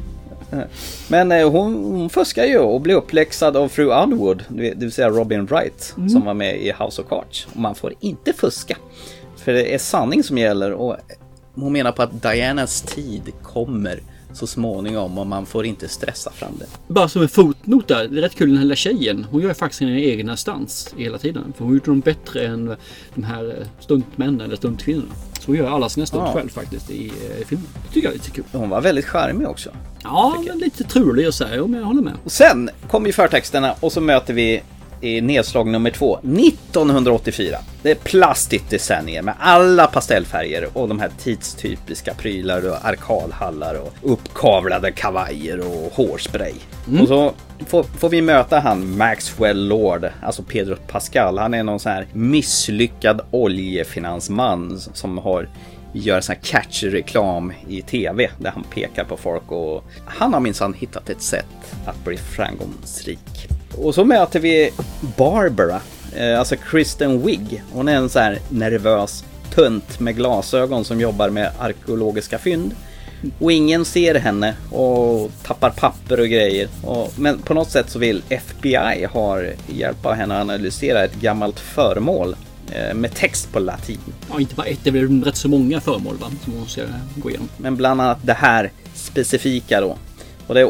Men 1.08 1.32
eh, 1.32 1.50
hon, 1.52 1.74
hon 1.84 2.10
fuskar 2.10 2.46
ju 2.46 2.58
och 2.58 2.82
blir 2.82 2.96
uppläxad 2.96 3.58
av 3.58 3.68
fru 3.70 3.86
Underwood, 3.92 4.44
det 4.50 4.76
vill 4.76 4.92
säga 4.92 5.10
Robin 5.10 5.46
Wright, 5.46 5.94
Mm. 5.98 6.10
som 6.10 6.26
var 6.26 6.34
med 6.34 6.62
i 6.62 6.72
House 6.80 7.02
of 7.02 7.08
Cards. 7.10 7.48
Och 7.54 7.60
man 7.60 7.76
får 7.76 7.94
inte 8.00 8.34
fuska. 8.34 8.78
För 9.38 9.54
det 9.54 9.74
är 9.74 9.78
sanning 9.78 10.24
som 10.24 10.38
gäller 10.38 10.72
och 10.74 10.96
hon 11.56 11.74
menar 11.74 11.92
på 11.92 12.02
att 12.02 12.22
Dianas 12.22 12.82
tid 12.82 13.22
kommer 13.44 14.00
så 14.34 14.48
småningom 14.48 15.18
och 15.18 15.28
man 15.28 15.46
får 15.46 15.66
inte 15.66 15.88
stressa 15.88 16.32
fram 16.32 16.52
det. 16.60 16.66
Bara 16.88 17.08
som 17.10 17.22
en 17.22 17.30
fotnot 17.30 17.88
där. 17.88 18.08
Det 18.08 18.18
är 18.18 18.22
rätt 18.22 18.36
kul 18.36 18.48
den 18.50 18.58
här 18.58 18.64
lilla 18.64 18.76
tjejen. 18.76 19.26
Hon 19.32 19.42
gör 19.42 19.54
faktiskt 19.54 19.80
sina 19.80 20.00
egna 20.00 20.38
stans 20.38 20.94
hela 20.98 21.18
tiden. 21.18 21.54
För 21.58 21.64
hon 21.66 21.74
gjorde 21.74 21.86
dem 21.86 22.00
bättre 22.00 22.46
än 22.48 22.76
de 23.16 23.24
här 23.24 23.48
eh, 23.60 23.68
stuntmännen 23.80 24.42
eller 24.42 24.56
stuntkvinnorna. 24.56 25.14
Så 25.46 25.56
gör 25.56 25.70
alla 25.70 25.90
sina 25.90 26.06
stunt 26.06 26.24
Ja. 26.28 26.34
själv 26.34 26.50
faktiskt 26.50 26.90
i 26.92 27.08
eh, 27.08 27.46
filmen. 27.48 27.68
Det 27.88 27.94
tycker 27.94 28.08
jag 28.08 28.14
är 28.14 28.18
lite 28.18 28.32
kul. 28.32 28.44
Hon 28.52 28.70
var 28.70 28.82
väldigt 28.82 29.06
charmig 29.06 29.48
också. 29.48 29.70
Ja, 30.04 30.44
men 30.48 30.58
lite 30.58 30.84
trulig 30.84 31.28
och 31.28 31.34
så 31.34 31.46
men 31.68 31.80
jag 31.80 31.88
håller 31.88 32.02
med. 32.02 32.14
Och 32.24 32.32
sen 32.32 32.70
kommer 32.90 33.08
ju 33.08 33.14
förtexterna 33.14 33.74
och 33.80 33.92
så 33.92 34.02
möter 34.02 34.34
vi 34.34 34.62
i 35.02 35.22
nedslag 35.22 35.68
nummer 35.68 35.92
två, 35.92 36.18
1984. 36.18 37.58
Det 37.82 37.92
är 37.92 37.96
plastigt 37.96 38.70
decennier 38.70 39.22
med 39.22 39.34
alla 39.40 39.88
pastellfärger 39.88 40.68
och 40.74 40.88
de 40.88 41.00
här 41.00 41.12
tidstypiska 41.18 42.14
prylar 42.14 42.70
och 42.70 42.86
arkadhallar 42.86 43.76
och 43.76 44.12
uppkavlade 44.12 44.92
kavajer 44.92 45.60
och 45.60 45.94
hårspray. 45.94 46.54
Och 47.02 47.08
så 47.08 47.34
får, 47.68 47.84
får 47.84 48.10
vi 48.10 48.22
möta 48.22 48.60
han 48.60 48.98
Maxwell 48.98 49.68
Lord, 49.68 50.10
alltså 50.24 50.44
Pedro 50.44 50.76
Pascal. 50.88 51.38
Han 51.38 51.54
är 51.54 51.64
någon 51.64 51.80
sån 51.80 51.92
här 51.92 52.08
misslyckad 52.14 53.22
oljefinansman 53.32 54.80
som 54.80 55.18
har 55.18 55.50
gör 55.94 56.22
sån 56.22 56.36
här 56.36 56.42
catchy 56.44 56.90
reklam 56.90 57.54
i 57.68 57.82
tv 57.82 58.30
där 58.40 58.52
han 58.52 58.64
pekar 58.64 59.04
på 59.04 59.18
folk 59.18 59.52
och 59.52 59.84
han 60.06 60.34
har 60.34 60.40
minsann 60.40 60.74
hittat 60.74 61.10
ett 61.10 61.22
sätt 61.22 61.46
att 61.86 62.06
bli 62.06 62.18
framgångsrik. 62.18 63.55
Och 63.78 63.96
så 63.96 64.06
möter 64.06 64.40
vi 64.40 64.72
Barbara, 65.18 65.82
eh, 66.16 66.40
alltså 66.40 66.56
Kristen 66.56 67.26
Wiig. 67.26 67.64
Hon 67.72 67.88
är 67.88 67.96
en 67.96 68.10
så 68.10 68.20
här 68.20 68.40
nervös 68.50 69.24
tunt 69.54 70.00
med 70.00 70.16
glasögon 70.16 70.86
som 70.86 71.02
jobbar 71.02 71.30
med 71.30 71.52
arkeologiska 71.60 72.38
fynd. 72.38 72.76
Och 73.40 73.52
ingen 73.52 73.86
ser 73.86 74.16
henne 74.16 74.56
och 74.72 75.32
tappar 75.44 75.70
papper 75.70 76.20
och 76.20 76.28
grejer. 76.28 76.68
Och, 76.84 77.14
men 77.20 77.38
på 77.38 77.54
något 77.54 77.72
sätt 77.72 77.90
så 77.90 78.00
vill 78.00 78.24
FBI 78.30 79.06
ha 79.12 79.42
hjälp 79.68 80.06
av 80.06 80.14
henne 80.14 80.36
att 80.36 80.42
analysera 80.42 81.04
ett 81.04 81.16
gammalt 81.16 81.60
föremål 81.60 82.36
eh, 82.72 82.94
med 82.94 83.14
text 83.16 83.52
på 83.52 83.60
latin. 83.60 84.00
Ja, 84.32 84.40
inte 84.40 84.56
bara 84.56 84.68
ett. 84.68 84.80
Det 84.84 84.92
väl 84.92 85.24
rätt 85.24 85.36
så 85.36 85.50
många 85.50 85.82
föremål 85.82 86.18
va? 86.18 86.28
Som 86.44 86.54
hon 86.54 86.68
ska 86.68 86.82
gå 87.16 87.30
igenom. 87.30 87.50
Men 87.58 87.76
bland 87.76 88.02
annat 88.02 88.20
det 88.22 88.34
här 88.34 88.72
specifika 88.94 89.82
då. 89.82 89.98
Och 90.48 90.54
det 90.54 90.66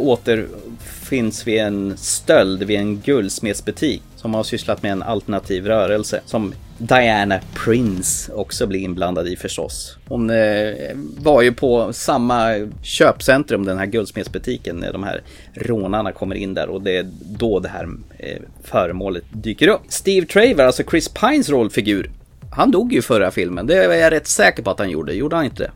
finns 1.06 1.48
vid 1.48 1.60
en 1.60 1.98
stöld 1.98 2.64
vid 2.64 2.80
en 2.80 3.00
guldsmedsbutik 3.00 4.04
som 4.16 4.34
har 4.34 4.44
sysslat 4.44 4.84
med 4.84 4.92
en 4.92 5.04
alternativ 5.04 5.66
rörelse 5.66 6.22
som 6.26 6.54
Diana 6.78 7.40
Prince 7.66 8.34
också 8.34 8.68
blir 8.68 8.80
inblandad 8.80 9.28
i 9.28 9.36
förstås. 9.36 9.98
Hon 10.08 10.30
eh, 10.30 10.74
var 11.18 11.42
ju 11.42 11.54
på 11.54 11.94
samma 11.94 12.70
köpcentrum, 12.82 13.66
den 13.66 13.78
här 13.78 13.86
guldsmedsbutiken, 13.86 14.76
när 14.76 14.94
de 14.94 15.04
här 15.04 15.22
rånarna 15.54 16.12
kommer 16.12 16.36
in 16.36 16.54
där 16.54 16.70
och 16.70 16.82
det 16.82 16.98
är 16.98 17.06
då 17.40 17.60
det 17.60 17.70
här 17.70 17.90
eh, 18.18 18.42
föremålet 18.64 19.24
dyker 19.32 19.68
upp. 19.68 19.82
Steve 19.90 20.26
Traver, 20.26 20.66
alltså 20.66 20.84
Chris 20.84 21.10
Pines 21.10 21.50
rollfigur, 21.50 22.12
han 22.52 22.72
dog 22.72 22.94
ju 22.94 23.00
i 23.00 23.02
förra 23.02 23.32
filmen. 23.32 23.68
Det 23.68 23.84
är 23.84 23.94
jag 23.94 24.12
rätt 24.12 24.28
säker 24.28 24.64
på 24.64 24.72
att 24.72 24.80
han 24.80 24.90
gjorde. 24.90 25.14
Gjorde 25.14 25.36
han 25.36 25.46
inte 25.46 25.64
det? 25.64 25.72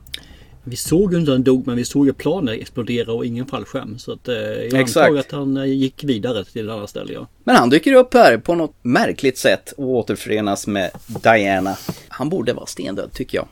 Vi 0.63 0.75
såg 0.75 1.13
ju 1.13 1.19
inte 1.19 1.31
att 1.31 1.35
han 1.35 1.43
dog 1.43 1.67
men 1.67 1.75
vi 1.75 1.85
såg 1.85 2.05
ju 2.05 2.13
planen 2.13 2.59
explodera 2.61 3.13
och 3.13 3.25
ingen 3.25 3.45
fallskärm. 3.45 3.99
Så 3.99 4.11
att, 4.11 4.27
eh, 4.27 4.35
jag 4.35 4.73
Exakt. 4.81 5.07
antar 5.07 5.19
att 5.19 5.31
han 5.31 5.57
eh, 5.57 5.65
gick 5.65 6.03
vidare 6.03 6.45
till 6.45 6.69
ett 6.69 6.73
annat 6.75 6.89
ställe. 6.89 7.13
Ja. 7.13 7.27
Men 7.43 7.55
han 7.55 7.69
dyker 7.69 7.93
upp 7.93 8.13
här 8.13 8.37
på 8.37 8.55
något 8.55 8.75
märkligt 8.81 9.37
sätt 9.37 9.73
och 9.77 9.85
återförenas 9.89 10.67
med 10.67 10.89
Diana. 11.23 11.77
Han 12.07 12.29
borde 12.29 12.53
vara 12.53 12.65
stendöd 12.65 13.09
tycker 13.13 13.37
jag. 13.37 13.47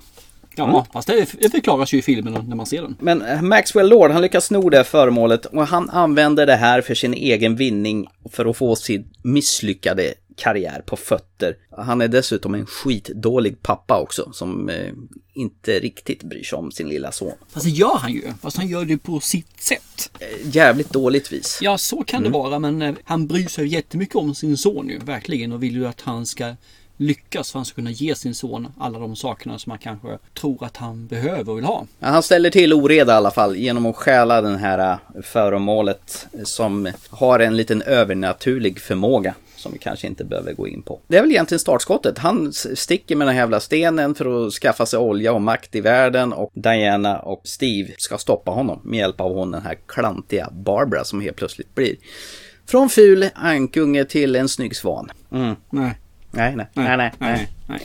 Ja, 0.55 0.69
Mm. 0.69 0.81
fast 0.93 1.07
det, 1.07 1.25
förklaras 1.51 1.93
ju 1.93 1.97
i 1.97 2.01
filmen 2.01 2.33
när 2.47 2.55
man 2.55 2.65
ser 2.65 2.81
den. 2.81 2.95
Men 2.99 3.47
Maxwell 3.47 3.89
Lord, 3.89 4.11
han 4.11 4.21
lyckas 4.21 4.45
sno 4.45 4.69
det 4.69 4.77
här 4.77 4.83
föremålet 4.83 5.45
och 5.45 5.67
han 5.67 5.89
använder 5.89 6.45
det 6.45 6.55
här 6.55 6.81
för 6.81 6.95
sin 6.95 7.13
egen 7.13 7.55
vinning 7.55 8.07
för 8.31 8.45
att 8.45 8.57
få 8.57 8.75
sin 8.75 9.07
misslyckade 9.21 10.13
karriär 10.37 10.81
på 10.85 10.95
fötter. 10.97 11.55
Han 11.77 12.01
är 12.01 12.07
dessutom 12.07 12.55
en 12.55 12.65
skitdålig 12.65 13.61
pappa 13.61 13.99
också 13.99 14.29
som 14.33 14.69
eh, 14.69 14.91
inte 15.33 15.79
riktigt 15.79 16.23
bryr 16.23 16.43
sig 16.43 16.57
om 16.57 16.71
sin 16.71 16.89
lilla 16.89 17.11
son. 17.11 17.31
Fast 17.49 17.65
det 17.65 17.71
gör 17.71 17.97
han 17.97 18.11
ju. 18.13 18.21
Fast 18.41 18.57
han 18.57 18.67
gör 18.67 18.85
det 18.85 18.97
på 18.97 19.19
sitt 19.19 19.61
sätt. 19.61 20.09
Eh, 20.19 20.27
Jävligt 20.55 20.89
dåligt 20.89 21.31
vis. 21.31 21.59
Ja, 21.61 21.77
så 21.77 22.03
kan 22.03 22.19
Mm. 22.19 22.31
det 22.31 22.37
vara. 22.37 22.59
Men 22.59 22.81
eh, 22.81 22.95
han 23.03 23.27
bryr 23.27 23.47
sig 23.47 23.67
jättemycket 23.67 24.15
om 24.15 24.35
sin 24.35 24.57
son 24.57 24.89
ju. 24.89 24.99
Verkligen. 24.99 25.51
Och 25.51 25.63
vill 25.63 25.75
ju 25.75 25.87
att 25.87 26.01
han 26.01 26.25
ska 26.25 26.55
lyckas. 26.97 27.51
För 27.51 27.59
han 27.59 27.65
ska 27.65 27.75
kunna 27.75 27.91
ge 27.91 28.15
sin 28.15 28.35
son 28.35 28.67
alla 28.79 28.99
de 28.99 29.15
sakerna 29.15 29.59
som 29.59 29.69
han 29.69 29.79
kanske 29.79 30.17
tror 30.39 30.63
att 30.65 30.77
han 30.77 31.07
behöver 31.07 31.51
och 31.51 31.57
vill 31.57 31.65
ha. 31.65 31.85
Ja, 31.99 32.07
Han 32.07 32.23
ställer 32.23 32.49
till 32.49 32.73
oreda 32.73 33.13
i 33.13 33.15
alla 33.15 33.31
fall 33.31 33.55
genom 33.55 33.85
att 33.85 33.95
stjäla 33.95 34.41
den 34.41 34.55
här 34.55 34.91
äh, 35.15 35.21
föremålet 35.23 36.27
som 36.43 36.89
har 37.09 37.39
en 37.39 37.57
liten 37.57 37.81
övernaturlig 37.81 38.79
förmåga 38.79 39.35
som 39.67 39.73
vi 39.73 39.79
kanske 39.79 40.07
inte 40.07 40.23
behöver 40.23 40.53
gå 40.53 40.67
in 40.67 40.81
på. 40.81 40.99
Det 41.07 41.17
är 41.17 41.21
väl 41.21 41.31
egentligen 41.31 41.59
startskottet. 41.59 42.17
Han 42.17 42.53
sticker 42.53 43.15
med 43.15 43.27
den 43.27 43.35
här 43.35 43.41
jävla 43.41 43.59
stenen 43.59 44.15
för 44.15 44.47
att 44.47 44.53
skaffa 44.53 44.85
sig 44.85 44.99
olja 44.99 45.33
och 45.33 45.41
makt 45.41 45.75
i 45.75 45.81
världen 45.81 46.33
och 46.33 46.51
Diana 46.53 47.19
och 47.19 47.41
Steve 47.43 47.93
ska 47.97 48.17
stoppa 48.17 48.51
honom 48.51 48.81
med 48.83 48.99
hjälp 48.99 49.21
av 49.21 49.33
hon 49.33 49.51
den 49.51 49.61
här 49.61 49.77
klantiga 49.87 50.49
Barbara 50.51 51.03
som 51.03 51.21
helt 51.21 51.37
plötsligt 51.37 51.75
blir 51.75 51.95
från 52.65 52.89
ful 52.89 53.29
ankunge 53.35 54.05
till 54.05 54.35
en 54.35 54.49
snygg 54.49 54.75
svan. 54.75 55.11
Mm. 55.31 55.55
Nej. 55.69 55.97
Nej, 56.31 56.55
nej, 56.55 56.67
nej, 56.73 56.97
nej. 56.97 57.13
nej. 57.19 57.47
nej. 57.67 57.81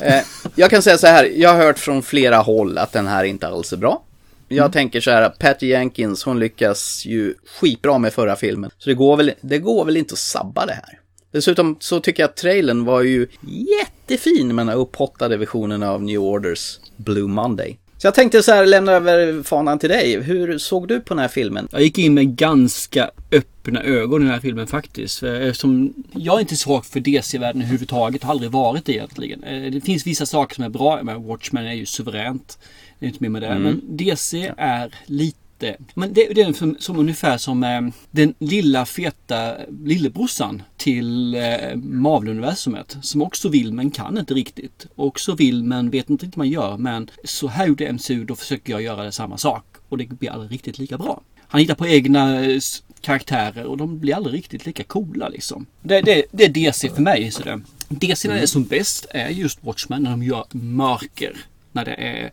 Eh, 0.00 0.22
jag 0.54 0.70
kan 0.70 0.82
säga 0.82 0.98
så 0.98 1.06
här, 1.06 1.24
jag 1.24 1.50
har 1.50 1.56
hört 1.56 1.78
från 1.78 2.02
flera 2.02 2.36
håll 2.36 2.78
att 2.78 2.92
den 2.92 3.06
här 3.06 3.24
inte 3.24 3.46
alls 3.48 3.72
är 3.72 3.76
bra. 3.76 4.02
Jag 4.48 4.72
tänker 4.72 5.00
så 5.00 5.10
här, 5.10 5.28
Patty 5.28 5.66
Jenkins, 5.66 6.24
hon 6.24 6.38
lyckas 6.38 7.06
ju 7.06 7.34
skitbra 7.60 7.98
med 7.98 8.12
förra 8.12 8.36
filmen. 8.36 8.70
Så 8.78 8.90
det 8.90 8.94
går 8.94 9.16
väl, 9.16 9.32
det 9.40 9.58
går 9.58 9.84
väl 9.84 9.96
inte 9.96 10.12
att 10.12 10.18
sabba 10.18 10.66
det 10.66 10.72
här. 10.72 10.99
Dessutom 11.32 11.76
så 11.80 12.00
tycker 12.00 12.22
jag 12.22 12.28
att 12.30 12.36
trailern 12.36 12.84
var 12.84 13.02
ju 13.02 13.26
jättefin 13.42 14.46
med 14.46 14.56
den 14.56 14.68
här 14.68 14.76
upphottade 14.76 15.36
versionen 15.36 15.82
av 15.82 16.02
New 16.02 16.20
Orders 16.20 16.78
Blue 16.96 17.28
Monday. 17.28 17.78
Så 17.98 18.06
jag 18.06 18.14
tänkte 18.14 18.42
så 18.42 18.52
här, 18.52 18.66
lämna 18.66 18.92
över 18.92 19.42
fanan 19.42 19.78
till 19.78 19.88
dig. 19.88 20.20
Hur 20.20 20.58
såg 20.58 20.88
du 20.88 21.00
på 21.00 21.14
den 21.14 21.18
här 21.18 21.28
filmen? 21.28 21.68
Jag 21.72 21.82
gick 21.82 21.98
in 21.98 22.14
med 22.14 22.36
ganska 22.36 23.10
öppna 23.32 23.82
ögon 23.82 24.22
i 24.22 24.24
den 24.24 24.34
här 24.34 24.40
filmen 24.40 24.66
faktiskt. 24.66 25.18
För 25.18 25.40
Eftersom 25.40 25.94
jag 26.12 26.36
är 26.36 26.40
inte 26.40 26.56
svag 26.56 26.86
för 26.86 27.00
DC-världen 27.00 27.62
överhuvudtaget. 27.62 28.22
Har 28.22 28.30
aldrig 28.30 28.50
varit 28.50 28.84
det 28.84 28.92
egentligen. 28.92 29.44
Eh, 29.44 29.72
Det 29.72 29.80
finns 29.80 30.06
vissa 30.06 30.26
saker 30.26 30.54
som 30.54 30.64
är 30.64 30.68
bra. 30.68 31.00
Men 31.02 31.22
Watchmen 31.26 31.66
är 31.66 31.74
ju 31.74 31.86
suveränt. 31.86 32.58
Det 32.98 33.06
är 33.06 33.08
inte 33.08 33.22
mer 33.22 33.30
med 33.30 33.42
det. 33.42 33.48
Mm. 33.48 33.62
Men 33.62 33.80
DC 33.96 34.52
är 34.56 34.94
lite 35.06 35.39
men 35.94 36.12
det, 36.12 36.34
det 36.34 36.42
är 36.42 36.52
som, 36.52 36.76
som 36.78 36.98
ungefär 36.98 37.38
som 37.38 37.64
eh, 37.64 37.80
den 38.10 38.34
lilla 38.38 38.86
feta 38.86 39.56
lillebrorsan 39.84 40.62
till 40.76 41.34
eh, 41.34 41.76
Marvel-universumet. 41.76 42.96
Som 43.02 43.22
också 43.22 43.48
vill 43.48 43.72
men 43.72 43.90
kan 43.90 44.18
inte 44.18 44.34
riktigt. 44.34 44.86
Också 44.94 45.34
vill 45.34 45.64
men 45.64 45.90
vet 45.90 46.10
inte 46.10 46.24
riktigt 46.24 46.36
vad 46.36 46.46
man 46.46 46.52
gör. 46.52 46.76
Men 46.76 47.10
så 47.24 47.48
här 47.48 47.66
gjorde 47.66 47.92
MCU, 47.92 48.24
då 48.24 48.36
försöker 48.36 48.72
jag 48.72 48.82
göra 48.82 49.12
samma 49.12 49.38
sak. 49.38 49.64
Och 49.88 49.98
det 49.98 50.08
blir 50.08 50.30
aldrig 50.30 50.52
riktigt 50.52 50.78
lika 50.78 50.98
bra. 50.98 51.20
Han 51.48 51.60
hittar 51.60 51.74
på 51.74 51.86
egna 51.86 52.44
eh, 52.44 52.60
karaktärer 53.00 53.64
och 53.64 53.76
de 53.76 53.98
blir 53.98 54.14
aldrig 54.14 54.34
riktigt 54.34 54.66
lika 54.66 54.84
coola 54.84 55.28
liksom. 55.28 55.66
Det, 55.82 56.00
det, 56.00 56.24
det 56.32 56.44
är 56.44 56.48
DC 56.48 56.90
för 56.90 57.02
mig. 57.02 57.30
Så 57.30 57.42
det. 57.42 57.60
DC 57.88 58.28
när 58.28 58.34
det 58.34 58.42
är 58.42 58.46
som 58.46 58.64
bäst 58.64 59.06
är 59.10 59.28
just 59.28 59.64
Watchmen 59.64 60.02
när 60.02 60.10
de 60.10 60.22
gör 60.22 60.44
mörker. 60.50 61.36
När 61.72 61.84
det 61.84 61.94
är 61.94 62.30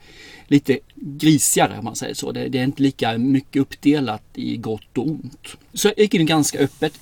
lite 0.48 0.80
grisigare 0.96 1.78
om 1.78 1.86
man 1.86 1.96
säger 1.96 2.14
så. 2.14 2.32
Det, 2.32 2.50
det 2.50 2.60
är 2.60 2.64
inte 2.64 2.82
lika 2.82 3.18
mycket 3.18 3.62
uppdelat 3.62 4.24
i 4.34 4.58
gott 4.58 4.98
och 4.98 5.08
ont. 5.08 5.48
Så 5.74 5.88
jag 5.88 6.00
gick 6.00 6.14
in 6.14 6.26
ganska 6.26 6.60
öppet. 6.60 6.94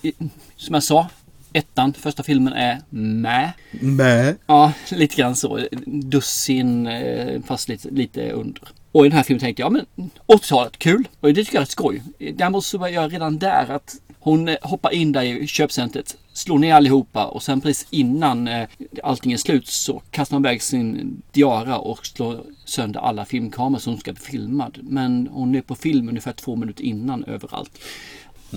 Som 0.56 0.74
jag 0.74 0.84
sa, 0.84 1.08
Ettan, 1.54 1.94
första 1.94 2.24
filmen 2.24 2.54
är 2.54 2.82
med. 2.90 3.52
Med? 3.72 4.36
Ja, 4.46 4.74
lite 4.92 5.16
grann 5.16 5.36
så. 5.36 5.60
Dussin 5.86 6.88
eh, 6.88 7.42
fast 7.42 7.70
lite, 7.70 7.90
lite 7.90 8.32
under. 8.32 8.62
Och 8.96 9.06
i 9.06 9.10
den 9.10 9.18
här 9.18 9.24
filmen 9.24 9.40
tänkte 9.40 9.62
jag, 9.62 9.72
men 9.72 9.86
80-talet, 10.28 10.78
kul. 10.78 11.08
Och 11.20 11.34
det 11.34 11.44
tycker 11.44 11.58
jag 11.58 11.62
är 11.62 11.66
skoj. 11.66 12.04
Däremot 12.34 12.66
så 12.66 12.78
var 12.78 12.88
jag 12.88 13.14
redan 13.14 13.38
där 13.38 13.72
att 13.72 13.96
hon 14.20 14.48
eh, 14.48 14.58
hoppar 14.62 14.94
in 14.94 15.12
där 15.12 15.24
i 15.24 15.48
köpcentret, 15.48 16.18
slår 16.34 16.60
ner 16.60 16.74
allihopa 16.74 17.26
och 17.26 17.44
sen 17.44 17.62
precis 17.62 17.88
innan 17.90 18.48
eh, 18.48 18.68
allting 19.04 19.34
är 19.34 19.38
slut 19.38 19.68
så 19.68 20.02
kastar 20.12 20.38
hon 20.38 20.46
iväg 20.46 20.62
sin 20.62 21.22
diara 21.32 21.78
och 21.78 22.06
slår 22.06 22.44
sönder 22.66 23.00
alla 23.00 23.26
filmkameror 23.26 23.80
som 23.80 23.98
ska 23.98 24.14
bli 24.14 24.22
filmad. 24.22 24.80
Men 24.82 25.28
hon 25.32 25.56
är 25.56 25.62
på 25.62 25.76
film 25.76 26.10
ungefär 26.10 26.34
två 26.34 26.56
minuter 26.56 26.84
innan 26.84 27.24
överallt. 27.24 27.80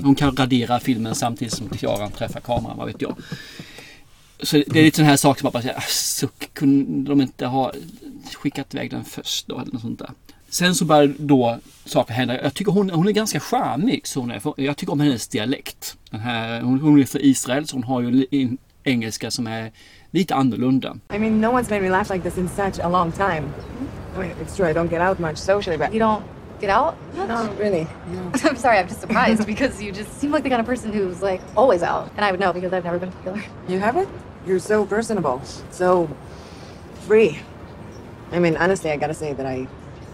Hon 0.03 0.14
kan 0.14 0.36
radera 0.36 0.80
filmen 0.80 1.14
samtidigt 1.14 1.55
som 1.55 1.68
tiaran 1.68 2.11
träffar 2.11 2.41
kameran, 2.41 2.76
vad 2.76 2.86
vet 2.86 3.03
jag. 3.03 3.16
Så 4.43 4.57
det 4.57 4.80
är 4.80 4.84
lite 4.84 4.97
sån 4.97 5.07
här 5.07 5.16
sak 5.16 5.39
som 5.39 5.47
man 5.47 5.53
bara 5.53 5.62
säger, 5.62 5.76
ah, 5.76 5.84
så 5.89 6.28
kunde 6.53 7.11
de 7.11 7.20
inte 7.20 7.47
ha 7.47 7.72
skickat 8.34 8.74
iväg 8.74 8.91
den 8.91 9.05
först 9.05 9.49
då 9.49 9.59
eller 9.61 9.72
något 9.72 9.82
sånt 9.82 9.99
där. 9.99 10.11
Sen 10.51 10.74
så 10.74 10.84
börjar 10.84 11.14
då 11.18 11.59
saker 11.84 12.14
hända. 12.14 12.42
Jag 12.42 12.55
tycker 12.55 12.72
hon, 12.72 12.90
hon 12.90 13.09
är 13.09 13.12
ganska 13.12 13.40
charmig. 13.40 14.07
Så 14.07 14.20
hon 14.20 14.30
är. 14.30 14.42
Jag 14.57 14.76
tycker 14.76 14.92
om 14.92 15.01
hennes 15.01 15.28
dialekt. 15.28 15.96
Den 16.11 16.20
här, 16.20 16.61
hon, 16.61 16.80
hon 16.80 17.01
är 17.01 17.05
för 17.05 17.24
Israel 17.24 17.68
så 17.68 17.76
hon 17.76 17.84
har 17.84 18.01
ju 18.01 18.26
en 18.30 18.59
engelska 18.84 19.30
som 19.30 19.46
är 19.46 19.72
lite 20.11 20.34
annorlunda. 20.34 20.96
I 21.14 21.18
mean, 21.18 21.40
no 21.40 21.46
one's 21.46 21.70
made 21.70 21.80
me 21.80 21.90
laugh 21.90 22.12
like 22.12 22.30
this 22.30 22.38
in 22.38 22.49
such 22.49 22.78
a 22.84 22.88
long 22.88 23.12
time. 23.12 23.53
I 24.16 24.20
mean, 24.20 24.32
it's 24.42 24.57
true, 24.57 24.70
I 24.70 24.72
don't 24.72 24.90
get 24.90 25.01
out 25.01 25.18
much 25.18 25.36
socially, 25.36 25.78
but... 25.78 25.92
You 25.92 26.01
don't 26.01 26.22
get 26.61 26.70
out? 26.70 26.94
No, 27.14 27.49
really. 27.59 27.86
I'm 28.44 28.57
sorry, 28.57 28.78
I'm 28.78 28.88
just 28.88 29.01
surprised 29.01 29.46
because 29.46 29.82
you 29.82 29.92
just 29.92 30.12
seem 30.20 30.32
like 30.32 30.42
the 30.42 30.51
kind 30.51 30.61
of 30.61 30.66
person 30.66 30.92
who's 30.92 31.22
like 31.22 31.40
always 31.57 31.82
out. 31.82 32.11
And 32.16 32.24
I 32.24 32.30
would 32.30 32.40
know 32.40 32.53
because 32.53 32.72
I've 32.72 32.84
never 32.84 32.99
been 32.99 33.12
popular. 33.12 33.42
You 33.68 33.78
haven't? 33.78 34.09
You're 34.46 34.59
so 34.59 34.86
personable, 34.86 35.42
so 35.70 36.09
free. 37.07 37.38
I 38.32 38.38
mean, 38.38 38.57
honestly, 38.57 38.90
I 38.90 38.96
gotta 38.96 39.14
say 39.14 39.32
that 39.34 39.46
I, 39.46 39.66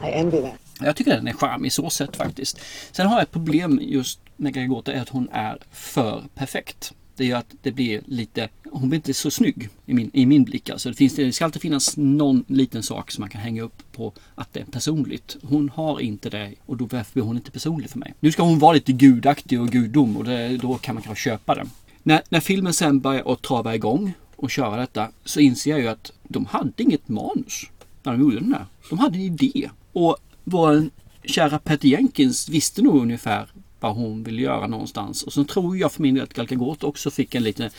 i 0.08 0.12
envy 0.12 0.40
that. 0.42 0.54
Jag 0.80 0.96
tycker 0.96 1.10
den 1.10 1.28
är 1.28 1.32
charmig 1.32 1.72
så 1.72 1.90
sätt 1.90 2.16
faktiskt. 2.16 2.60
Sen 2.92 3.06
har 3.06 3.14
jag 3.14 3.22
ett 3.22 3.30
problem 3.30 3.80
just 3.82 4.20
med 4.36 4.54
Gregota 4.54 4.92
är 4.92 5.02
att 5.02 5.08
hon 5.08 5.28
är 5.32 5.58
för 5.72 6.22
perfekt. 6.34 6.92
Det 7.16 7.24
gör 7.24 7.38
att 7.38 7.54
det 7.62 7.72
blir 7.72 8.00
lite, 8.06 8.48
hon 8.70 8.88
blir 8.88 8.96
inte 8.96 9.14
så 9.14 9.30
snygg 9.30 9.68
i 9.86 9.94
min, 9.94 10.10
i 10.12 10.26
min 10.26 10.44
blick. 10.44 10.70
Alltså 10.70 10.88
det, 10.88 10.94
finns, 10.94 11.14
det 11.14 11.32
ska 11.32 11.44
alltid 11.44 11.62
finnas 11.62 11.96
någon 11.96 12.44
liten 12.48 12.82
sak 12.82 13.10
som 13.10 13.22
man 13.22 13.30
kan 13.30 13.40
hänga 13.40 13.62
upp 13.62 13.82
på 13.92 14.12
att 14.34 14.52
det 14.52 14.60
är 14.60 14.64
personligt. 14.64 15.36
Hon 15.42 15.68
har 15.68 16.00
inte 16.00 16.30
det 16.30 16.54
och 16.66 16.76
då 16.76 16.86
blir 16.86 17.22
hon 17.22 17.36
inte 17.36 17.50
personlig 17.50 17.90
för 17.90 17.98
mig. 17.98 18.14
Nu 18.20 18.32
ska 18.32 18.42
hon 18.42 18.58
vara 18.58 18.72
lite 18.72 18.92
gudaktig 18.92 19.60
och 19.60 19.68
gudom 19.68 20.16
och 20.16 20.24
det, 20.24 20.56
då 20.56 20.74
kan 20.74 20.94
man 20.94 21.02
kanske 21.02 21.30
köpa 21.30 21.54
det. 21.54 21.66
När, 22.02 22.22
när 22.28 22.40
filmen 22.40 22.72
sen 22.72 23.00
börjar 23.00 23.32
att 23.32 23.42
trava 23.42 23.74
igång 23.74 24.12
och 24.36 24.50
köra 24.50 24.76
detta 24.76 25.08
så 25.24 25.40
inser 25.40 25.70
jag 25.70 25.80
ju 25.80 25.88
att 25.88 26.12
de 26.22 26.46
hade 26.46 26.82
inget 26.82 27.08
manus 27.08 27.62
när 28.02 28.12
de 28.12 28.20
gjorde 28.20 28.40
den 28.40 28.52
här. 28.52 28.66
De 28.90 28.98
hade 28.98 29.18
en 29.18 29.22
idé. 29.22 29.70
Och 29.94 30.16
vår 30.44 30.90
kära 31.24 31.58
Patty 31.58 31.88
Jenkins 31.88 32.48
visste 32.48 32.82
nog 32.82 32.96
ungefär 32.96 33.48
vad 33.80 33.94
hon 33.94 34.24
ville 34.24 34.42
göra 34.42 34.66
någonstans. 34.66 35.22
Och 35.22 35.32
så 35.32 35.44
tror 35.44 35.76
jag 35.76 35.92
för 35.92 36.02
min 36.02 36.14
del 36.14 36.24
att 36.24 36.34
Gal 36.34 36.46
Gadot 36.46 36.84
också 36.84 37.10
fick 37.10 37.34
en 37.34 37.42
liten 37.42 37.70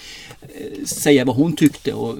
eh, 0.42 0.86
säga 0.86 1.26
vad 1.26 1.36
hon 1.36 1.56
tyckte. 1.56 1.94
Och 1.94 2.18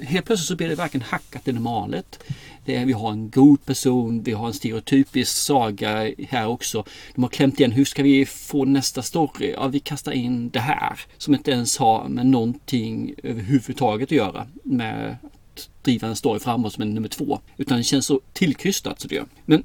helt 0.00 0.26
plötsligt 0.26 0.48
så 0.48 0.56
blev 0.56 0.68
det 0.68 0.74
verkligen 0.74 1.06
hackat 1.06 1.48
i 1.48 1.52
normalet. 1.52 2.18
Det 2.64 2.76
är, 2.76 2.86
vi 2.86 2.92
har 2.92 3.12
en 3.12 3.30
god 3.30 3.64
person, 3.64 4.22
vi 4.22 4.32
har 4.32 4.46
en 4.46 4.52
stereotypisk 4.52 5.36
saga 5.36 6.12
här 6.28 6.46
också. 6.46 6.84
De 7.14 7.22
har 7.22 7.30
klämt 7.30 7.60
igen, 7.60 7.72
hur 7.72 7.84
ska 7.84 8.02
vi 8.02 8.26
få 8.26 8.64
nästa 8.64 9.02
story? 9.02 9.50
Ja, 9.50 9.68
vi 9.68 9.80
kastar 9.80 10.12
in 10.12 10.50
det 10.50 10.60
här 10.60 11.00
som 11.18 11.34
inte 11.34 11.50
ens 11.50 11.78
har 11.78 12.08
med 12.08 12.26
någonting 12.26 13.14
överhuvudtaget 13.22 14.06
att 14.06 14.12
göra 14.12 14.46
med 14.62 15.16
att 15.56 15.84
driva 15.84 16.08
en 16.08 16.16
story 16.16 16.40
framåt 16.40 16.72
som 16.72 16.82
en 16.82 16.94
nummer 16.94 17.08
två. 17.08 17.40
Utan 17.56 17.78
det 17.78 17.84
känns 17.84 18.06
så 18.06 18.20
tillkrystat 18.32 19.00
så 19.00 19.08
det 19.08 19.14
gör. 19.14 19.26
Men 19.44 19.64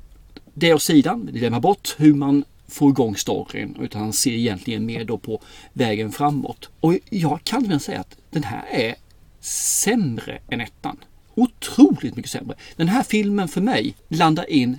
det 0.53 0.73
åt 0.73 0.81
sidan, 0.81 1.29
det 1.33 1.39
lämnar 1.39 1.59
bort 1.59 1.95
hur 1.97 2.13
man 2.13 2.43
får 2.67 2.89
igång 2.89 3.15
storyn 3.15 3.77
utan 3.81 4.01
han 4.01 4.13
ser 4.13 4.31
egentligen 4.31 4.85
mer 4.85 5.05
då 5.05 5.17
på 5.17 5.41
vägen 5.73 6.11
framåt. 6.11 6.69
Och 6.79 6.97
jag 7.09 7.43
kan 7.43 7.67
väl 7.67 7.79
säga 7.79 7.99
att 7.99 8.17
den 8.29 8.43
här 8.43 8.65
är 8.71 8.95
sämre 9.39 10.39
än 10.49 10.61
ettan. 10.61 10.97
Otroligt 11.35 12.15
mycket 12.15 12.31
sämre. 12.31 12.57
Den 12.75 12.87
här 12.87 13.03
filmen 13.03 13.47
för 13.47 13.61
mig 13.61 13.95
landar 14.07 14.49
in 14.49 14.77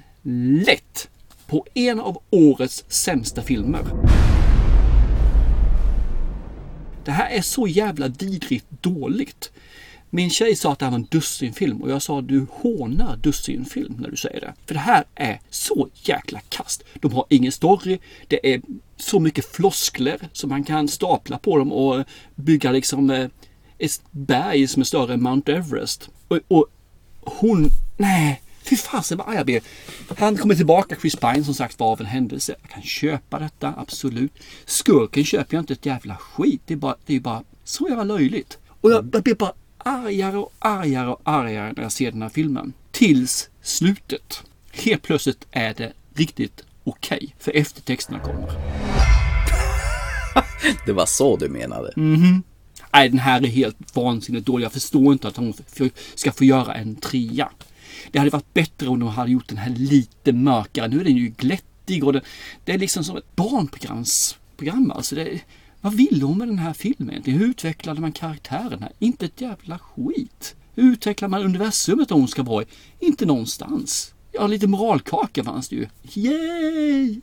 lätt 0.67 1.09
på 1.47 1.67
en 1.75 2.01
av 2.01 2.23
årets 2.31 2.85
sämsta 2.89 3.43
filmer. 3.43 3.85
Det 7.05 7.11
här 7.11 7.31
är 7.31 7.43
så 7.43 7.67
jävla 7.67 8.09
vidrigt 8.09 8.67
dåligt. 8.71 9.53
Min 10.15 10.31
tjej 10.31 10.57
sa 10.57 10.73
att 10.73 10.79
det 10.79 10.85
här 10.85 10.91
var 10.91 10.99
en 10.99 11.07
dussinfilm 11.11 11.83
och 11.83 11.91
jag 11.91 12.03
sa 12.03 12.21
du 12.21 12.47
hånar 12.51 13.17
dussinfilm 13.17 13.95
när 13.99 14.11
du 14.11 14.17
säger 14.17 14.41
det. 14.41 14.55
För 14.67 14.75
det 14.75 14.81
här 14.81 15.05
är 15.15 15.41
så 15.51 15.89
jäkla 15.95 16.41
kast. 16.49 16.83
De 16.95 17.13
har 17.13 17.25
ingen 17.29 17.53
story. 17.53 17.99
Det 18.29 18.55
är 18.55 18.61
så 18.97 19.21
mycket 19.21 19.57
floskler 19.57 20.29
som 20.33 20.51
man 20.51 20.65
kan 20.65 20.89
stapla 20.89 21.39
på 21.39 21.59
dem 21.59 21.73
och 21.73 22.05
bygga 22.35 22.73
liksom 22.73 23.11
eh, 23.11 23.29
ett 23.79 24.01
berg 24.11 24.69
som 24.69 24.81
är 24.81 24.85
större 24.85 25.15
än 25.15 25.23
Mount 25.23 25.53
Everest. 25.53 26.11
Och, 26.29 26.39
och 26.49 26.67
hon, 27.21 27.69
nej, 27.97 28.43
fy 28.63 28.77
fasen 28.77 29.19
vad 29.19 29.29
arg 29.29 29.37
jag 29.37 29.47
blev. 29.47 29.65
Han 30.19 30.37
kommer 30.37 30.55
tillbaka, 30.55 30.97
Chris 31.01 31.17
Pine 31.17 31.45
som 31.45 31.55
sagt 31.55 31.79
var 31.79 31.93
av 31.93 32.01
en 32.01 32.07
händelse. 32.07 32.55
Jag 32.63 32.71
kan 32.71 32.83
köpa 32.83 33.39
detta, 33.39 33.75
absolut. 33.77 34.33
Skurken 34.65 35.25
köper 35.25 35.55
jag 35.55 35.63
inte 35.63 35.73
ett 35.73 35.87
jävla 35.87 36.17
skit. 36.17 36.63
Det 36.67 36.75
är 36.75 36.79
bara, 36.79 36.97
det 37.07 37.17
är 37.17 37.21
bara 37.21 37.43
så 37.65 37.89
jävla 37.89 38.05
löjligt. 38.05 38.59
Och 38.81 38.91
jag, 38.91 39.09
jag 39.13 39.23
blir 39.23 39.35
bara 39.35 39.53
argare 39.85 40.39
och 40.39 40.53
argare 40.59 41.09
och 41.09 41.21
argare 41.25 41.73
när 41.77 41.83
jag 41.83 41.93
ser 41.93 42.13
den 42.13 42.23
här 42.23 42.29
filmen. 42.29 42.73
Tills 42.91 43.51
slutet. 43.63 44.43
Helt 44.73 45.03
plötsligt 45.03 45.47
är 45.51 45.75
det 45.75 45.93
riktigt 46.15 46.65
okej. 46.85 47.17
Okay, 47.17 47.29
för 47.39 47.57
eftertexterna 47.57 48.19
kommer. 48.19 48.47
det 50.87 50.93
var 50.93 51.07
så 51.07 51.37
du 51.37 51.49
menade? 51.49 51.93
Mhm. 51.97 52.43
Nej, 52.93 53.09
den 53.09 53.19
här 53.19 53.45
är 53.45 53.47
helt 53.47 53.97
vansinnigt 53.97 54.47
dålig. 54.47 54.65
Jag 54.65 54.73
förstår 54.73 55.13
inte 55.13 55.29
att 55.29 55.37
hon 55.37 55.55
ska 56.15 56.33
få 56.33 56.45
göra 56.45 56.75
en 56.75 56.97
trea. 56.97 57.51
Det 58.11 58.19
hade 58.19 58.31
varit 58.31 58.55
bättre 58.55 58.89
om 58.89 59.01
de 59.01 59.09
hade 59.09 59.31
gjort 59.31 59.49
den 59.49 59.59
här 59.59 59.71
lite 59.71 60.33
mörkare. 60.33 60.89
Nu 60.89 61.01
är 61.01 61.05
den 61.05 61.17
ju 61.17 61.29
glättig 61.29 62.05
och 62.05 62.13
det, 62.13 62.21
det 62.65 62.73
är 62.73 62.79
liksom 62.79 63.05
som 63.05 63.17
ett 63.17 63.37
barnprogramsprogram. 63.37 64.91
Alltså 64.91 65.15
det, 65.15 65.41
vad 65.83 65.95
ville 65.95 66.25
hon 66.25 66.39
med 66.39 66.49
den 66.49 66.59
här 66.59 66.73
filmen? 66.73 67.23
Hur 67.25 67.47
utvecklade 67.47 68.01
man 68.01 68.13
karaktärerna? 68.13 68.89
Inte 68.99 69.25
ett 69.25 69.41
jävla 69.41 69.79
skit. 69.79 70.55
Hur 70.75 70.93
utvecklar 70.93 71.29
man 71.29 71.43
universumet 71.43 72.11
om 72.11 72.21
hon 72.21 72.29
ska 72.29 72.43
vara 72.43 72.65
Inte 72.99 73.27
någonstans. 73.27 74.15
Ja, 74.33 74.47
lite 74.47 74.67
moralkaka 74.67 75.45
fanns 75.45 75.69
det 75.69 75.77
ju. 75.77 75.87
Yay! 76.15 77.21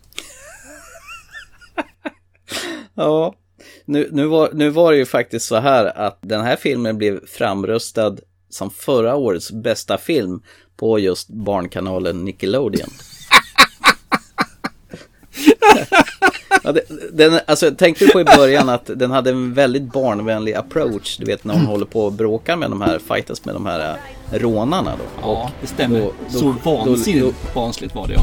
ja, 2.93 3.36
nu, 3.86 4.10
nu, 4.12 4.26
var, 4.26 4.49
nu 4.53 4.70
var 4.70 4.91
det 4.91 4.97
ju 4.97 5.05
faktiskt 5.05 5.45
så 5.45 5.55
här 5.55 5.97
att 5.97 6.20
den 6.22 6.41
här 6.41 6.55
filmen 6.55 6.97
blev 6.97 7.26
framröstad 7.26 8.18
som 8.49 8.72
förra 8.72 9.16
årets 9.16 9.51
bästa 9.51 9.97
film 9.97 10.41
på 10.78 10.99
just 10.99 11.30
barnkanalen 11.30 12.26
Nickelodeon. 12.26 12.89
ja, 16.76 16.82
den, 17.11 17.39
alltså, 17.45 17.72
tänkte 17.72 18.05
du 18.05 18.11
på 18.11 18.22
i 18.22 18.24
början 18.24 18.70
att 18.70 18.89
den 18.95 19.11
hade 19.11 19.30
en 19.30 19.53
väldigt 19.53 19.84
barnvänlig 19.84 20.53
approach. 20.53 21.17
Du 21.17 21.26
vet 21.26 21.43
när 21.43 21.53
hon 21.53 21.65
håller 21.65 21.86
på 21.86 22.05
och 22.05 22.11
bråkar 22.11 22.55
med 22.55 22.70
de 22.70 22.82
här, 22.82 22.99
fightas 22.99 23.45
med 23.45 23.55
de 23.55 23.65
här 23.65 23.97
äh, 24.32 24.39
rånarna 24.39 24.91
då. 24.91 25.03
Ja, 25.22 25.51
det 25.61 25.67
stämmer. 25.67 25.99
Då, 25.99 26.11
då, 26.32 26.39
så 26.39 26.55
vansinnigt 26.63 27.53
barnsligt 27.53 27.95
var 27.95 28.07
det 28.07 28.13
ja. 28.13 28.22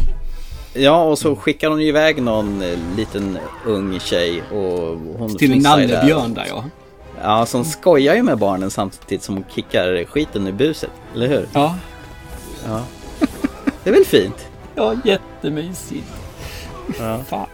Ja, 0.78 1.04
och 1.04 1.18
så 1.18 1.36
skickar 1.36 1.70
hon 1.70 1.80
ju 1.80 1.88
iväg 1.88 2.22
någon 2.22 2.62
eh, 2.62 2.78
liten 2.96 3.38
ung 3.66 4.00
tjej 4.00 4.42
och 4.42 4.98
hon 5.18 5.36
Till 5.38 5.62
nallebjörn 5.62 6.34
där 6.34 6.46
ja. 6.48 6.64
Ja, 7.22 7.46
som 7.46 7.64
skojar 7.64 8.14
ju 8.14 8.22
med 8.22 8.38
barnen 8.38 8.70
samtidigt 8.70 9.24
som 9.24 9.34
hon 9.34 9.44
kickar 9.54 10.04
skiten 10.04 10.46
ur 10.46 10.52
buset, 10.52 10.90
eller 11.14 11.28
hur? 11.28 11.48
Ja. 11.52 11.76
Ja. 12.66 12.82
Det 13.84 13.90
är 13.90 13.94
väl 13.94 14.04
fint? 14.04 14.46
Ja, 14.74 14.94
jättemysigt. 15.04 16.06
Ja. 16.98 17.20
Fan. 17.28 17.46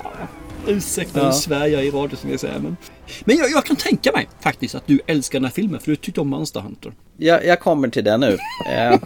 Ursäkta 0.67 1.21
ja. 1.21 1.27
nu 1.27 1.33
svär 1.33 1.67
jag 1.67 1.85
i 1.85 1.91
radio 1.91 2.17
som 2.17 2.31
jag 2.31 2.41
säger. 2.41 2.59
Men, 2.59 2.77
men 3.25 3.37
jag, 3.37 3.51
jag, 3.51 3.65
kan 3.65 3.77
tänka 3.77 4.13
mig 4.13 4.29
faktiskt 4.41 4.75
att 4.75 4.87
du 4.87 5.01
älskar 5.07 5.39
den 5.39 5.45
här 5.45 5.53
filmen 5.53 5.81
för 5.81 5.91
du 5.91 5.97
tyckte 5.97 6.21
om 6.21 6.29
Monster 6.29 6.61
Hunter. 6.61 6.93
Ja, 7.17 7.43
jag 7.43 7.61
kommer 7.61 7.89
till 7.89 8.05
det 8.05 8.17
nu. 8.17 8.39
Eh, 8.71 9.01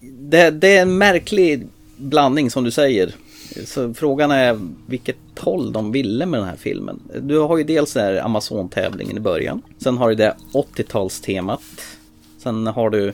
det, 0.00 0.50
det 0.50 0.76
är 0.76 0.82
en 0.82 0.98
märklig 0.98 1.66
blandning 1.96 2.50
som 2.50 2.64
du 2.64 2.70
säger. 2.70 3.14
Så 3.64 3.94
frågan 3.94 4.30
är 4.30 4.60
vilket 4.86 5.16
håll 5.38 5.72
de 5.72 5.92
ville 5.92 6.26
med 6.26 6.40
den 6.40 6.48
här 6.48 6.56
filmen. 6.56 7.00
Du 7.22 7.38
har 7.38 7.58
ju 7.58 7.64
dels 7.64 7.92
den 7.92 8.18
Amazon-tävlingen 8.18 9.16
i 9.16 9.20
början. 9.20 9.62
Sen 9.78 9.98
har 9.98 10.08
du 10.08 10.14
det 10.14 10.36
80-talstemat. 10.52 11.60
Sen 12.38 12.66
har 12.66 12.90
du 12.90 13.12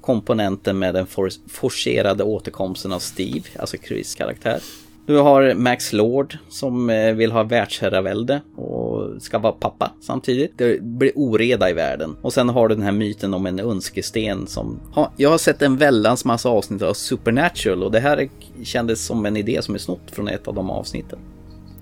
komponenten 0.00 0.78
med 0.78 0.94
den 0.94 1.06
for 1.06 1.30
forcerade 1.48 2.24
återkomsten 2.24 2.92
av 2.92 2.98
Steve, 2.98 3.44
alltså 3.58 3.76
Chris 3.76 4.14
karaktär. 4.14 4.60
Du 5.06 5.18
har 5.18 5.54
Max 5.54 5.92
Lord 5.92 6.38
som 6.48 6.90
eh, 6.90 7.14
vill 7.14 7.32
ha 7.32 7.42
världsherravälde 7.42 8.40
och 8.56 9.22
ska 9.22 9.38
vara 9.38 9.52
pappa 9.52 9.92
samtidigt. 10.00 10.58
Det 10.58 10.82
blir 10.82 11.12
oreda 11.14 11.70
i 11.70 11.72
världen. 11.72 12.16
Och 12.22 12.32
sen 12.32 12.48
har 12.48 12.68
du 12.68 12.74
den 12.74 12.84
här 12.84 12.92
myten 12.92 13.34
om 13.34 13.46
en 13.46 13.60
önskesten 13.60 14.46
som... 14.46 14.80
Ja, 14.96 15.12
jag 15.16 15.30
har 15.30 15.38
sett 15.38 15.62
en 15.62 15.76
väldans 15.76 16.24
massa 16.24 16.48
avsnitt 16.48 16.82
av 16.82 16.94
Supernatural 16.94 17.82
och 17.82 17.90
det 17.92 18.00
här 18.00 18.28
kändes 18.64 19.06
som 19.06 19.26
en 19.26 19.36
idé 19.36 19.62
som 19.62 19.74
är 19.74 19.78
snott 19.78 20.10
från 20.12 20.28
ett 20.28 20.48
av 20.48 20.54
de 20.54 20.70
avsnitten. 20.70 21.18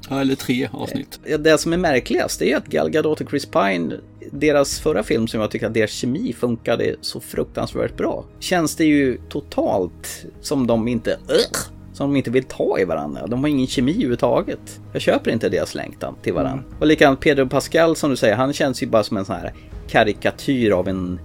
Ja, 0.09 0.21
eller 0.21 0.35
tre 0.35 0.69
avsnitt. 0.73 1.21
Ja, 1.25 1.39
Det 1.39 1.59
som 1.59 1.73
är 1.73 1.77
märkligast 1.77 2.43
är 2.43 2.57
att 2.57 2.67
Gal 2.67 2.91
Gadot 2.91 3.21
och 3.21 3.31
Chris 3.31 3.47
Pine, 3.47 3.97
deras 4.33 4.81
förra 4.81 5.03
film 5.03 5.29
som 5.29 5.41
jag 5.41 5.51
tycker 5.51 5.67
att 5.67 5.75
deras 5.75 5.91
kemi 5.91 6.33
funkade 6.33 6.97
så 7.01 7.21
fruktansvärt 7.21 7.97
bra. 7.97 8.25
Känns 8.39 8.77
det 8.77 8.85
ju 8.85 9.19
totalt 9.29 10.27
som 10.41 10.67
de 10.67 10.89
inte... 10.89 11.19
Som 12.01 12.11
de 12.11 12.17
inte 12.17 12.31
vill 12.31 12.45
ta 12.45 12.79
i 12.79 12.85
varandra. 12.85 13.27
De 13.27 13.41
har 13.41 13.49
ingen 13.49 13.67
kemi 13.67 13.93
överhuvudtaget. 13.93 14.81
Jag 14.93 15.03
köper 15.03 15.31
inte 15.31 15.49
deras 15.49 15.75
längtan 15.75 16.15
till 16.23 16.33
varandra. 16.33 16.65
Och 16.79 16.87
likadant 16.87 17.21
Pedro 17.21 17.49
Pascal 17.49 17.97
som 17.97 18.11
du 18.11 18.17
säger, 18.17 18.35
han 18.35 18.53
känns 18.53 18.83
ju 18.83 18.87
bara 18.87 19.03
som 19.03 19.17
en 19.17 19.25
sån 19.25 19.37
här 19.37 19.53
karikatyr 19.89 20.71
av 20.71 20.89
en 20.89 21.21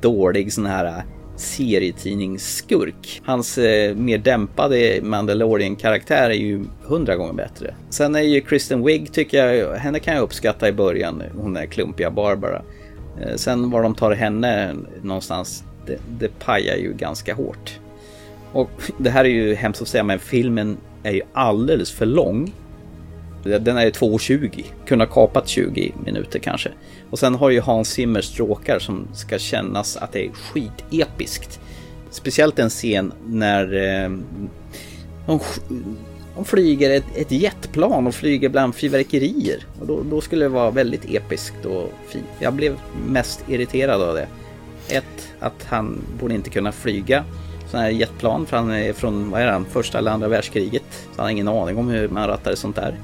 dålig 0.00 0.52
sån 0.52 0.66
här 0.66 1.02
serietidningsskurk. 1.36 3.22
Hans 3.24 3.58
eh, 3.58 3.94
mer 3.94 4.18
dämpade 4.18 5.00
Mandalorian-karaktär 5.02 6.30
är 6.30 6.34
ju 6.34 6.64
hundra 6.82 7.16
gånger 7.16 7.32
bättre. 7.32 7.74
Sen 7.90 8.14
är 8.14 8.20
ju 8.20 8.40
Kristen 8.40 8.84
Wiig 8.84 9.12
tycker 9.12 9.46
jag, 9.46 9.76
henne 9.76 9.98
kan 9.98 10.14
jag 10.14 10.22
uppskatta 10.22 10.68
i 10.68 10.72
början, 10.72 11.22
hon 11.40 11.56
är 11.56 11.66
klumpiga 11.66 12.10
Barbara. 12.10 12.62
Eh, 13.20 13.36
sen 13.36 13.70
var 13.70 13.82
de 13.82 13.94
tar 13.94 14.12
henne 14.12 14.74
någonstans, 15.02 15.64
det, 15.86 15.98
det 16.18 16.38
pajar 16.38 16.76
ju 16.76 16.92
ganska 16.92 17.34
hårt. 17.34 17.80
Och 18.56 18.70
det 18.98 19.10
här 19.10 19.24
är 19.24 19.28
ju 19.28 19.54
hemskt 19.54 19.82
att 19.82 19.88
säga, 19.88 20.04
men 20.04 20.18
filmen 20.18 20.76
är 21.02 21.12
ju 21.12 21.20
alldeles 21.32 21.92
för 21.92 22.06
lång. 22.06 22.52
Den 23.42 23.76
är 23.76 23.84
ju 23.84 23.90
2.20, 23.90 24.64
kunde 24.86 25.04
ha 25.04 25.12
kapat 25.12 25.48
20 25.48 25.92
minuter 26.04 26.38
kanske. 26.38 26.70
Och 27.10 27.18
sen 27.18 27.34
har 27.34 27.50
ju 27.50 27.60
Hans 27.60 27.88
Zimmer 27.88 28.20
stråkar 28.20 28.78
som 28.78 29.08
ska 29.14 29.38
kännas 29.38 29.96
att 29.96 30.12
det 30.12 30.26
är 30.26 30.30
skitepiskt. 30.30 31.60
Speciellt 32.10 32.58
en 32.58 32.70
scen 32.70 33.12
när 33.26 33.64
eh, 33.74 34.10
de, 35.26 35.40
de 36.36 36.44
flyger 36.44 36.90
ett, 36.90 37.16
ett 37.16 37.32
jetplan 37.32 38.06
och 38.06 38.14
flyger 38.14 38.48
bland 38.48 38.74
fyrverkerier. 38.74 39.64
Och 39.80 39.86
då, 39.86 40.02
då 40.02 40.20
skulle 40.20 40.44
det 40.44 40.48
vara 40.48 40.70
väldigt 40.70 41.14
episkt 41.14 41.64
och 41.64 41.92
fint. 42.08 42.26
Jag 42.38 42.54
blev 42.54 42.76
mest 43.08 43.44
irriterad 43.48 44.02
av 44.02 44.14
det. 44.14 44.26
Ett, 44.88 45.32
att 45.40 45.64
han 45.68 45.98
borde 46.20 46.34
inte 46.34 46.50
kunna 46.50 46.72
flyga 46.72 47.24
sådana 47.66 47.84
här 47.84 47.92
jetplan 47.92 48.46
för 48.46 48.56
han 48.56 48.70
är 48.70 48.92
från, 48.92 49.30
vad 49.30 49.40
är 49.40 49.46
han, 49.46 49.64
första 49.64 49.98
eller 49.98 50.10
andra 50.10 50.28
världskriget. 50.28 50.84
Så 50.90 51.16
han 51.16 51.24
har 51.24 51.30
ingen 51.30 51.48
aning 51.48 51.78
om 51.78 51.88
hur 51.88 52.08
man 52.08 52.28
rattar 52.28 52.54
sånt 52.54 52.76
där. 52.76 52.94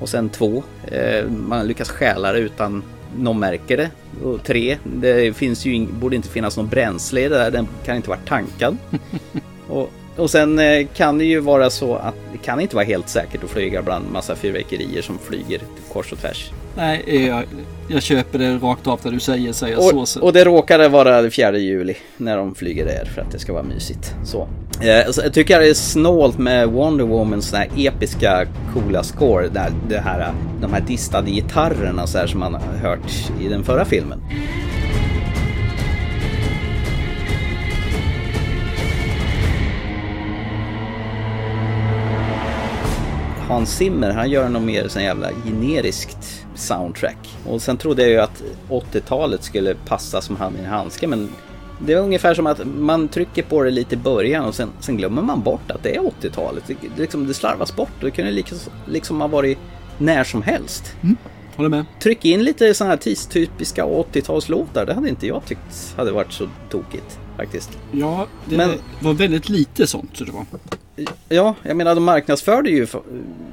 Och 0.00 0.08
sen 0.08 0.28
två, 0.28 0.62
eh, 0.84 1.24
man 1.28 1.66
lyckas 1.66 1.90
stjäla 1.90 2.32
det 2.32 2.38
utan 2.38 2.82
någon 3.16 3.38
märker 3.38 3.76
det. 3.76 3.90
Och 4.24 4.44
tre, 4.44 4.78
det 4.84 5.36
finns 5.36 5.64
ju, 5.64 5.86
borde 5.86 6.16
inte 6.16 6.28
finnas 6.28 6.56
någon 6.56 6.68
bränsle 6.68 7.20
i 7.20 7.28
det 7.28 7.38
där, 7.38 7.50
den 7.50 7.68
kan 7.84 7.96
inte 7.96 8.08
vara 8.08 8.20
tankad. 8.26 8.76
och, 9.68 9.90
och 10.16 10.30
sen 10.30 10.58
eh, 10.58 10.86
kan 10.94 11.18
det 11.18 11.24
ju 11.24 11.40
vara 11.40 11.70
så 11.70 11.96
att 11.96 12.14
det 12.32 12.38
kan 12.38 12.60
inte 12.60 12.76
vara 12.76 12.84
helt 12.84 13.08
säkert 13.08 13.44
att 13.44 13.50
flyga 13.50 13.82
bland 13.82 14.12
massa 14.12 14.36
fyrverkerier 14.36 15.02
som 15.02 15.18
flyger 15.18 15.60
kors 15.92 16.12
och 16.12 16.18
tvärs. 16.18 16.50
Nej, 16.76 17.26
jag, 17.26 17.44
jag 17.88 18.02
köper 18.02 18.38
det 18.38 18.56
rakt 18.56 18.86
av 18.86 19.00
där 19.02 19.10
du 19.10 19.20
säger, 19.20 19.52
säger 19.52 19.78
Och, 19.78 19.84
såsen. 19.84 20.22
och 20.22 20.32
det 20.32 20.44
råkade 20.44 20.88
vara 20.88 21.22
det 21.22 21.30
4 21.30 21.58
juli 21.58 21.96
när 22.16 22.36
de 22.36 22.54
flyger 22.54 22.84
där 22.84 23.04
för 23.14 23.20
att 23.22 23.30
det 23.30 23.38
ska 23.38 23.52
vara 23.52 23.62
mysigt. 23.62 24.14
Så. 24.24 24.48
Eh, 24.82 25.10
så 25.10 25.20
jag 25.24 25.32
tycker 25.32 25.60
det 25.60 25.68
är 25.68 25.74
snålt 25.74 26.38
med 26.38 26.68
Wonder 26.68 27.04
Womans 27.04 27.52
här 27.52 27.68
episka 27.76 28.46
coola 28.74 29.02
score. 29.02 29.48
Där, 29.48 29.72
det 29.88 29.98
här, 29.98 30.32
de 30.60 30.72
här 30.72 30.80
distade 30.80 31.30
gitarrerna 31.30 32.06
så 32.06 32.18
här 32.18 32.26
som 32.26 32.40
man 32.40 32.54
har 32.54 32.88
hört 32.88 33.30
i 33.40 33.48
den 33.48 33.64
förra 33.64 33.84
filmen. 33.84 34.22
Hans 43.48 43.76
Zimmer, 43.76 44.10
han 44.10 44.30
gör 44.30 44.48
nog 44.48 44.62
mer 44.62 44.88
sån 44.88 45.02
jävla 45.02 45.30
generiskt 45.44 46.39
soundtrack. 46.60 47.38
Och 47.46 47.62
sen 47.62 47.76
trodde 47.76 48.02
jag 48.02 48.10
ju 48.10 48.18
att 48.18 48.42
80-talet 48.68 49.44
skulle 49.44 49.74
passa 49.74 50.20
som 50.20 50.36
hand 50.36 50.56
i 50.62 50.64
handske, 50.64 51.06
men 51.06 51.28
det 51.78 51.92
är 51.92 51.98
ungefär 51.98 52.34
som 52.34 52.46
att 52.46 52.60
man 52.64 53.08
trycker 53.08 53.42
på 53.42 53.62
det 53.62 53.70
lite 53.70 53.94
i 53.94 53.98
början 53.98 54.44
och 54.44 54.54
sen, 54.54 54.68
sen 54.80 54.96
glömmer 54.96 55.22
man 55.22 55.42
bort 55.42 55.70
att 55.70 55.82
det 55.82 55.96
är 55.96 56.00
80-talet. 56.00 56.64
Det, 56.66 56.74
liksom, 56.96 57.26
det 57.26 57.34
slarvas 57.34 57.76
bort 57.76 57.92
och 57.98 58.04
det 58.04 58.10
kunde 58.10 58.30
liksom, 58.30 58.58
liksom 58.86 59.20
ha 59.20 59.28
varit 59.28 59.58
när 59.98 60.24
som 60.24 60.42
helst. 60.42 60.94
Mm. 61.02 61.16
Håller 61.60 61.70
med. 61.70 61.84
Tryck 62.02 62.24
in 62.24 62.42
lite 62.44 62.74
sådana 62.74 62.92
här 62.92 62.98
tidstypiska 62.98 63.84
80-talslåtar, 63.84 64.86
det 64.86 64.94
hade 64.94 65.08
inte 65.08 65.26
jag 65.26 65.44
tyckt 65.46 65.94
hade 65.96 66.10
varit 66.12 66.32
så 66.32 66.48
tokigt 66.70 67.18
faktiskt. 67.36 67.78
Ja, 67.92 68.26
det 68.46 68.56
Men- 68.56 68.70
var 69.00 69.12
väldigt 69.12 69.48
lite 69.48 69.86
sånt. 69.86 70.10
Så 70.16 70.24
det 70.24 70.32
var. 70.32 70.44
Ja, 71.28 71.54
jag 71.62 71.76
menar 71.76 71.94
de 71.94 72.04
marknadsförde 72.04 72.70
ju 72.70 72.86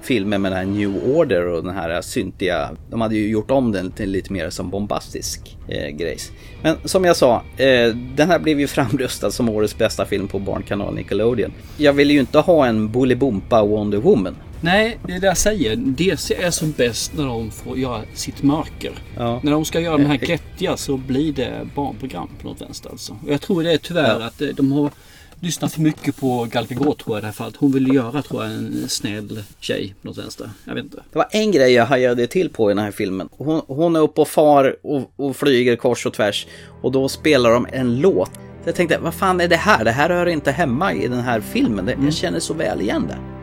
filmen 0.01 0.41
med 0.41 0.51
den 0.51 0.57
här 0.57 0.65
New 0.65 0.95
Order 1.15 1.47
och 1.47 1.63
den 1.63 1.75
här 1.75 2.01
syntiga. 2.01 2.69
De 2.89 3.01
hade 3.01 3.15
ju 3.15 3.27
gjort 3.29 3.51
om 3.51 3.71
den 3.71 3.91
till 3.91 4.09
lite 4.11 4.33
mer 4.33 4.49
som 4.49 4.69
bombastisk 4.69 5.57
eh, 5.67 5.87
grejs. 5.89 6.31
Men 6.63 6.75
som 6.83 7.05
jag 7.05 7.15
sa, 7.15 7.35
eh, 7.57 7.95
den 8.15 8.29
här 8.29 8.39
blev 8.39 8.59
ju 8.59 8.67
framröstad 8.77 9.31
som 9.31 9.49
årets 9.49 9.77
bästa 9.77 10.05
film 10.05 10.27
på 10.27 10.39
barnkanal 10.39 10.95
Nickelodeon. 10.95 11.53
Jag 11.77 11.93
vill 11.93 12.11
ju 12.11 12.19
inte 12.19 12.39
ha 12.39 12.65
en 12.65 12.91
Bolibompa 12.91 13.63
Wonder 13.63 13.97
Woman. 13.97 14.35
Nej, 14.61 14.97
det 15.07 15.13
är 15.13 15.19
det 15.19 15.27
jag 15.27 15.37
säger. 15.37 15.75
DC 15.75 16.35
är 16.35 16.51
som 16.51 16.71
bäst 16.71 17.11
när 17.17 17.25
de 17.25 17.51
får 17.51 17.77
göra 17.77 18.01
sitt 18.13 18.43
mörker. 18.43 18.91
Ja. 19.17 19.39
När 19.43 19.51
de 19.51 19.65
ska 19.65 19.79
göra 19.79 19.97
de 19.97 20.05
här 20.05 20.13
Eh, 20.13 20.19
glättiga 20.19 20.77
så 20.77 20.97
blir 20.97 21.33
det 21.33 21.67
barnprogram 21.75 22.29
på 22.41 22.47
något 22.47 22.61
vänster 22.61 22.89
alltså. 22.89 23.17
Och 23.25 23.31
jag 23.31 23.41
tror 23.41 23.63
det 23.63 23.71
är 23.73 23.77
tyvärr 23.77 24.19
Ja. 24.19 24.25
att 24.25 24.41
eh, 24.41 24.47
de 24.47 24.71
har 24.71 24.91
lyssnat 25.39 25.73
för 25.73 25.81
mycket 25.81 26.17
på 26.17 26.47
Gal 26.51 26.67
Gadot 26.67 26.99
tror 26.99 27.15
jag 27.15 27.19
i 27.19 27.21
det 27.21 27.25
här 27.27 27.33
fallet. 27.33 27.55
Hon 27.57 27.71
vill 27.71 27.93
göra 27.95 28.21
tror 28.21 28.43
jag 28.43 28.53
en 28.53 28.85
snäll 28.89 29.43
tjej 29.59 29.95
på 30.01 30.07
något 30.07 30.17
vänster. 30.17 30.49
Jag 30.65 30.75
vet 30.75 30.83
inte. 30.83 31.03
Det 31.11 31.17
var 31.17 31.27
en 31.31 31.51
grej 31.51 31.71
jag 31.73 31.85
hajade 31.85 32.27
till 32.27 32.49
på 32.49 32.71
i 32.71 32.73
den 32.73 32.83
här 32.83 32.91
filmen. 32.91 33.29
Hon, 33.31 33.61
hon 33.67 33.95
är 33.95 33.99
uppe 33.99 34.21
och 34.21 34.27
far 34.27 34.75
och, 34.83 35.11
och 35.15 35.35
flyger 35.35 35.75
kors 35.75 36.05
och 36.05 36.13
tvärs 36.13 36.47
och 36.81 36.91
då 36.91 37.09
spelar 37.09 37.51
de 37.51 37.67
en 37.71 37.99
låt. 37.99 38.31
Jag 38.65 38.75
tänkte, 38.75 38.97
vad 38.97 39.13
fan 39.13 39.41
är 39.41 39.47
det 39.47 39.55
här? 39.55 39.85
Det 39.85 39.91
här 39.91 40.09
hör 40.09 40.25
inte 40.25 40.51
hemma 40.51 40.93
i 40.93 41.07
den 41.07 41.21
här 41.21 41.41
filmen. 41.41 41.85
Det, 41.85 41.97
Jag 42.03 42.13
känner 42.13 42.39
så 42.39 42.53
väl 42.53 42.81
igen 42.81 43.05
det. 43.07 43.36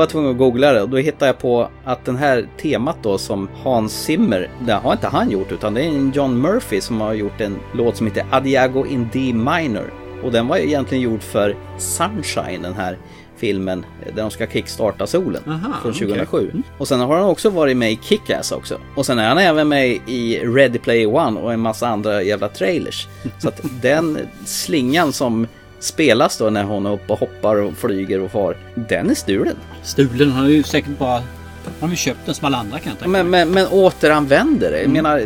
Var 0.00 0.06
tvungen 0.06 0.30
att 0.30 0.38
googla 0.38 0.72
det 0.72 0.82
och 0.82 0.88
då 0.88 0.96
hittade 0.96 1.26
jag 1.26 1.38
på 1.38 1.68
att 1.84 2.04
den 2.04 2.16
här 2.16 2.48
temat 2.62 2.96
då 3.02 3.18
som 3.18 3.48
Hans 3.62 4.04
Zimmer, 4.04 4.50
det 4.66 4.72
har 4.72 4.92
inte 4.92 5.06
han 5.06 5.30
gjort 5.30 5.52
utan 5.52 5.74
det 5.74 5.82
är 5.82 5.88
en 5.88 6.12
John 6.14 6.40
Murphy 6.40 6.80
som 6.80 7.00
har 7.00 7.12
gjort 7.12 7.40
en 7.40 7.56
låt 7.74 7.96
som 7.96 8.06
heter 8.06 8.26
Adiago 8.30 8.86
in 8.86 9.08
D 9.12 9.18
minor. 9.32 9.92
Och 10.22 10.32
den 10.32 10.46
var 10.46 10.56
ju 10.56 10.64
egentligen 10.64 11.04
gjord 11.04 11.22
för 11.22 11.56
Sunshine, 11.78 12.62
den 12.62 12.74
här 12.74 12.98
filmen 13.36 13.84
där 14.14 14.22
de 14.22 14.30
ska 14.30 14.46
kickstarta 14.46 15.06
solen 15.06 15.42
Aha, 15.46 15.72
från 15.82 15.90
okej. 15.90 16.08
2007. 16.08 16.62
Och 16.78 16.88
sen 16.88 17.00
har 17.00 17.16
han 17.16 17.26
också 17.26 17.50
varit 17.50 17.76
med 17.76 17.92
i 17.92 17.96
Kick-Ass 17.96 18.52
också. 18.52 18.78
Och 18.96 19.06
sen 19.06 19.18
är 19.18 19.28
han 19.28 19.38
även 19.38 19.68
med 19.68 19.88
i 20.06 20.38
Ready 20.44 20.78
Player 20.78 21.14
One 21.14 21.40
och 21.40 21.52
en 21.52 21.60
massa 21.60 21.88
andra 21.88 22.22
jävla 22.22 22.48
trailers. 22.48 23.08
Så 23.38 23.48
att 23.48 23.60
den 23.82 24.18
slingan 24.44 25.12
som 25.12 25.46
spelas 25.80 26.38
då 26.38 26.50
när 26.50 26.64
hon 26.64 26.86
är 26.86 26.92
uppe 26.92 27.12
och 27.12 27.18
hoppar 27.18 27.56
och 27.56 27.76
flyger 27.76 28.20
och 28.20 28.30
far, 28.30 28.56
den 28.74 29.10
är 29.10 29.14
stulen. 29.14 29.56
Stulen, 29.82 30.30
han 30.30 30.42
har 30.42 30.50
ju 30.50 30.62
säkert 30.62 30.98
bara... 30.98 31.22
Han 31.64 31.74
har 31.80 31.88
ju 31.88 31.96
köpt 31.96 32.18
den 32.26 32.34
som 32.34 32.46
alla 32.46 32.58
andra 32.58 32.78
kan 32.78 32.90
jag 32.90 32.98
tänka. 32.98 33.10
Men, 33.10 33.30
men, 33.30 33.50
men 33.50 33.66
återanvänder 33.66 34.70
det. 34.70 34.80
Jag 34.80 34.90
menar, 34.90 35.22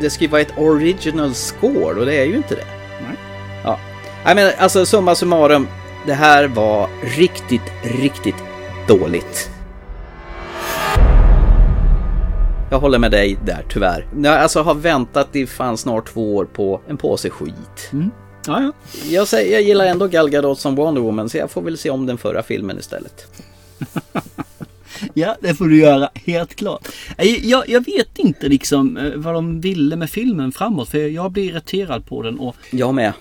det 0.00 0.10
ska 0.10 0.24
ju 0.24 0.30
vara 0.30 0.40
ett 0.40 0.58
original 0.58 1.34
score 1.34 2.00
och 2.00 2.06
det 2.06 2.14
är 2.14 2.24
ju 2.24 2.36
inte 2.36 2.54
det. 2.54 2.64
Nej. 3.08 3.16
Ja. 3.64 3.78
Jag 4.24 4.34
menar, 4.34 4.52
alltså 4.58 4.86
summa 4.86 5.14
summarum. 5.14 5.68
Det 6.06 6.14
här 6.14 6.48
var 6.48 6.88
riktigt, 7.16 7.72
riktigt 7.82 8.44
dåligt. 8.88 9.50
Jag 12.70 12.78
håller 12.78 12.98
med 12.98 13.10
dig 13.10 13.38
där 13.44 13.64
tyvärr. 13.68 14.06
Jag 14.16 14.34
alltså 14.34 14.62
har 14.62 14.74
väntat 14.74 15.36
i 15.36 15.46
fan 15.46 15.76
snart 15.76 16.08
två 16.08 16.36
år 16.36 16.44
på 16.44 16.80
en 16.88 16.96
påse 16.96 17.30
skit. 17.30 17.90
Ja, 18.46 18.62
ja. 18.62 18.72
Jag, 19.10 19.28
säger, 19.28 19.52
jag 19.52 19.62
gillar 19.62 19.86
ändå 19.86 20.06
Gal 20.06 20.30
Gadot 20.30 20.60
som 20.60 20.74
Wonder 20.74 21.00
Woman 21.00 21.28
så 21.28 21.36
jag 21.36 21.50
får 21.50 21.62
väl 21.62 21.78
se 21.78 21.90
om 21.90 22.06
den 22.06 22.18
förra 22.18 22.42
filmen 22.42 22.78
istället. 22.78 23.26
Ja, 25.14 25.36
det 25.40 25.54
får 25.54 25.64
du 25.64 25.78
göra. 25.78 26.10
Helt 26.14 26.54
klart. 26.54 26.88
Nej, 27.18 27.48
Jag, 27.50 27.68
jag 27.68 27.84
vet 27.84 28.18
inte 28.18 28.48
liksom 28.48 28.96
eh, 28.96 29.12
vad 29.16 29.34
de 29.34 29.60
ville 29.60 29.96
med 29.96 30.10
filmen 30.10 30.52
framåt. 30.52 30.88
För 30.88 30.98
jag 30.98 31.30
blir 31.32 31.44
irriterad 31.44 32.06
på 32.06 32.22
den. 32.22 32.38
Och 32.38 32.56
Jag 32.70 32.94
med. 32.94 33.12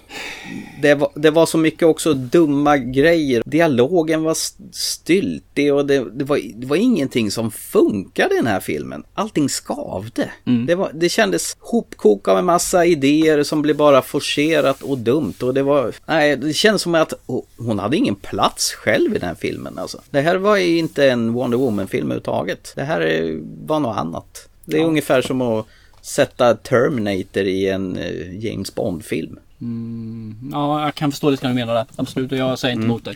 Det 0.81 0.95
var, 0.95 1.09
det 1.15 1.29
var 1.31 1.45
så 1.45 1.57
mycket 1.57 1.83
också 1.83 2.13
dumma 2.13 2.77
grejer. 2.77 3.43
Dialogen 3.45 4.23
var 4.23 4.31
st- 4.31 4.63
styltig 4.71 5.73
och 5.73 5.85
det, 5.85 6.17
det, 6.17 6.23
var, 6.25 6.39
det 6.55 6.67
var 6.67 6.75
ingenting 6.75 7.31
som 7.31 7.51
funkade 7.51 8.33
i 8.33 8.37
den 8.37 8.47
här 8.47 8.59
filmen. 8.59 9.03
Allting 9.13 9.49
skavde. 9.49 10.29
Det, 10.67 10.75
var, 10.75 10.91
det 10.93 11.09
kändes 11.09 11.55
hopkok 11.59 12.27
av 12.27 12.37
en 12.37 12.45
massa 12.45 12.85
idéer 12.85 13.43
som 13.43 13.61
blev 13.61 13.75
bara 13.75 14.01
forcerat 14.01 14.81
och 14.81 14.97
dumt. 14.97 15.33
Och 15.41 15.53
det 15.53 15.63
var, 15.63 15.93
nej, 16.05 16.37
det 16.37 16.53
kändes 16.53 16.81
som 16.81 16.95
att 16.95 17.13
hon 17.57 17.79
hade 17.79 17.97
ingen 17.97 18.15
plats 18.15 18.71
själv 18.73 19.15
i 19.15 19.19
den 19.19 19.27
här 19.29 19.35
filmen. 19.35 19.77
Alltså. 19.77 20.01
Det 20.09 20.21
här 20.21 20.35
var 20.35 20.57
ju 20.57 20.77
inte 20.77 21.09
en 21.09 21.33
Wonder 21.33 21.57
Woman-film 21.65 22.05
överhuvudtaget. 22.07 22.73
Det 22.75 22.83
här 22.83 23.01
är- 23.01 23.39
var 23.65 23.79
något 23.79 23.97
annat. 23.97 24.49
Det 24.65 24.77
är 24.77 24.85
ungefär 24.85 25.21
som 25.21 25.41
att 25.41 25.65
sätta 26.01 26.53
Terminator 26.55 27.43
i 27.43 27.67
en 27.69 27.97
eh, 27.97 28.45
James 28.45 28.75
Bond-film. 28.75 29.39
mm, 29.61 30.49
ja, 30.51 30.83
jag 30.85 30.95
kan 30.95 31.11
förstå 31.11 31.29
lite 31.29 31.43
vad 31.45 31.51
du 31.51 31.55
menar 31.55 31.73
där. 31.73 31.85
Absolut, 31.95 32.31
och 32.31 32.37
jag 32.37 32.59
säger 32.59 32.73
inte 32.73 32.81
Mm. 32.85 32.91
emot 32.91 33.05
dig. 33.05 33.15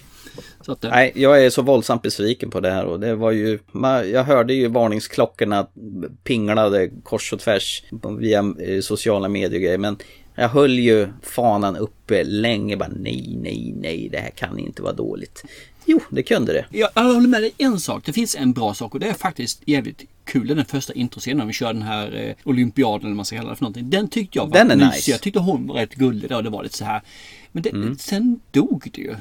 Att, 0.68 0.84
eh, 0.84 0.89
Nej, 0.89 1.12
jag 1.16 1.45
är 1.45 1.50
så 1.50 1.62
våldsamt 1.62 2.02
besviken 2.02 2.50
på 2.52 2.60
det 2.60 2.72
här 2.72 2.86
och 2.86 3.00
det 3.00 3.16
var 3.16 3.32
ju, 3.32 3.60
jag 4.14 4.24
hörde 4.24 4.54
ju 4.54 4.68
varningsklockorna 4.68 5.68
pinglade 6.24 6.89
kors 7.04 7.34
och 7.34 7.39
tvärs 7.39 7.84
via 8.20 8.54
eh, 8.60 8.82
sociala 8.82 9.28
medier 9.28 9.56
och 9.60 9.62
grejer, 9.64 9.78
men 9.78 9.97
jag 10.36 10.50
höll 10.50 10.80
ju 10.80 11.08
fanan 11.24 11.78
uppe 11.78 12.24
länge 12.24 12.78
bara 12.78 12.89
nej, 13.00 13.38
nej, 13.41 13.74
nej, 13.82 14.10
det 14.12 14.18
här 14.18 14.30
kan 14.30 14.60
inte 14.60 14.82
vara 14.82 14.93
dåligt. 14.93 15.43
Jo, 15.92 16.00
det 16.10 16.24
kunde 16.24 16.54
det. 16.54 16.66
Jag, 16.72 16.90
jag 16.96 17.04
håller 17.04 17.28
med 17.28 17.42
dig 17.42 17.52
en 17.58 17.80
sak. 17.80 18.06
Det 18.06 18.14
finns 18.14 18.36
en 18.36 18.54
bra 18.54 18.74
sak 18.74 18.94
och 18.94 19.00
det 19.00 19.08
är 19.08 19.14
faktiskt 19.14 19.62
jävligt 19.66 20.02
kul. 20.24 20.48
Den 20.48 20.66
första 20.66 20.94
introscenen 20.94 21.38
när 21.38 21.46
vi 21.46 21.54
kör 21.54 21.74
den 21.74 21.82
här 21.82 22.16
eh, 22.16 22.36
olympiaden 22.50 23.00
eller 23.00 23.10
vad 23.10 23.16
man 23.16 23.26
ska 23.26 23.36
kalla 23.36 23.50
det 23.50 23.56
för 23.56 23.64
någonting. 23.64 23.90
Den 23.90 24.08
tyckte 24.08 24.38
jag 24.38 24.46
var 24.48 24.54
Den 24.54 24.72
är 24.72 24.76
mysig. 24.76 24.92
nice. 24.96 25.12
Jag 25.12 25.22
tyckte 25.22 25.40
hon 25.40 25.68
var 25.68 25.76
rätt 25.76 25.96
gullig 25.96 26.30
där 26.30 26.36
och 26.38 26.44
det 26.44 26.50
var 26.50 26.64
lite 26.64 26.78
så 26.78 26.86
här. 26.86 27.02
Men 27.52 27.64
det, 27.64 28.00
sen 28.00 28.40
dog 28.52 28.90
det 28.94 29.02
ju. 29.02 29.16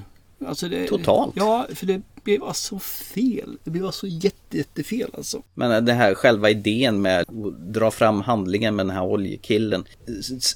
Alltså 0.47 0.69
det, 0.69 0.77
Mm. 0.77 0.89
Totalt. 0.89 1.33
Ja, 1.37 1.67
för 1.75 1.87
det 1.87 2.03
blev 2.25 2.41
bara 2.41 2.55
så 2.55 2.79
fel. 2.79 3.57
Det 3.65 3.71
blev 3.71 3.83
bara 3.83 3.93
så 3.93 4.07
jätte, 4.07 4.57
jättefel 4.57 5.11
alltså. 5.17 5.43
Men 5.55 5.85
det 5.85 5.93
här 5.93 6.15
själva 6.15 6.51
idén 6.51 7.03
med 7.03 7.21
att 7.21 7.29
dra 7.75 7.91
fram 7.91 8.21
handlingen 8.21 8.77
med 8.77 8.87
den 8.87 8.95
här 8.97 9.03
oljekillen. 9.05 9.85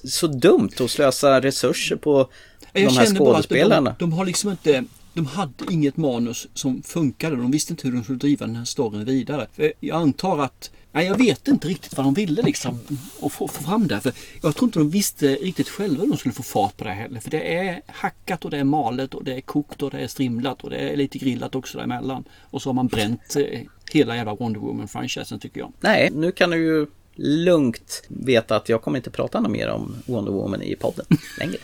Så 0.04 0.26
dumt 0.26 0.70
att 0.80 0.90
slösa 0.90 1.40
resurser 1.40 1.96
på 1.96 2.28
Jag 2.72 2.84
de 2.88 2.96
här 2.96 3.06
skådespelarna. 3.06 3.90
de, 3.98 4.10
de 4.10 4.12
har 4.12 4.26
liksom 4.26 4.50
inte 4.50 4.84
de 5.14 5.26
hade 5.26 5.72
inget 5.72 5.96
manus 5.96 6.48
som 6.54 6.82
funkade. 6.82 7.36
De 7.36 7.50
visste 7.50 7.72
inte 7.72 7.88
hur 7.88 7.94
de 7.94 8.04
skulle 8.04 8.18
driva 8.18 8.46
den 8.46 8.56
här 8.56 8.64
storyn 8.64 9.04
vidare. 9.04 9.46
För 9.52 9.72
jag 9.80 9.96
antar 10.02 10.38
att 10.38 10.70
Nej, 10.94 11.06
jag 11.06 11.18
vet 11.18 11.48
inte 11.48 11.68
riktigt 11.68 11.96
vad 11.96 12.06
de 12.06 12.14
ville 12.14 12.42
liksom 12.42 12.78
och 13.20 13.32
få, 13.32 13.48
få 13.48 13.62
fram 13.62 13.86
det. 13.86 14.00
För 14.00 14.12
jag 14.42 14.56
tror 14.56 14.68
inte 14.68 14.78
de 14.78 14.90
visste 14.90 15.34
riktigt 15.34 15.68
själva 15.68 16.02
hur 16.02 16.10
de 16.10 16.18
skulle 16.18 16.32
få 16.32 16.42
fart 16.42 16.76
på 16.76 16.84
det 16.84 16.90
här 16.90 17.02
heller. 17.02 17.20
För 17.20 17.30
det 17.30 17.56
är 17.56 17.82
hackat 17.86 18.44
och 18.44 18.50
det 18.50 18.58
är 18.58 18.64
malet 18.64 19.14
och 19.14 19.24
det 19.24 19.34
är 19.34 19.40
kokt 19.40 19.82
och 19.82 19.90
det 19.90 19.98
är 19.98 20.06
strimlat 20.06 20.64
och 20.64 20.70
det 20.70 20.76
är 20.76 20.96
lite 20.96 21.18
grillat 21.18 21.54
också 21.54 21.78
däremellan. 21.78 22.24
Och 22.40 22.62
så 22.62 22.68
har 22.68 22.74
man 22.74 22.86
bränt 22.86 23.36
eh, 23.36 23.60
hela 23.92 24.16
jävla 24.16 24.34
Wonder 24.34 24.60
Woman-franchisen 24.60 25.38
tycker 25.38 25.60
jag. 25.60 25.72
Nej, 25.80 26.10
nu 26.12 26.32
kan 26.32 26.50
du 26.50 26.56
ju 26.56 26.86
lugnt 27.16 28.02
veta 28.08 28.56
att 28.56 28.68
jag 28.68 28.82
kommer 28.82 28.98
inte 28.98 29.10
prata 29.10 29.40
något 29.40 29.50
mer 29.52 29.68
om 29.68 29.94
Wonder 30.06 30.32
Woman 30.32 30.62
i 30.62 30.76
podden 30.76 31.06
längre. 31.38 31.56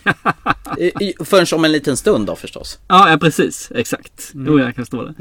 I- 1.04 1.14
Förrän 1.24 1.46
om 1.58 1.64
en 1.64 1.72
liten 1.72 1.96
stund 1.96 2.26
då 2.26 2.36
förstås. 2.36 2.78
Ja, 2.88 3.10
ja 3.10 3.18
precis. 3.18 3.72
Exakt. 3.74 4.30
Mm. 4.34 4.46
Jo, 4.46 4.58
jag 4.58 4.74
kan 4.74 4.84
förstå 4.84 5.02
det. 5.02 5.14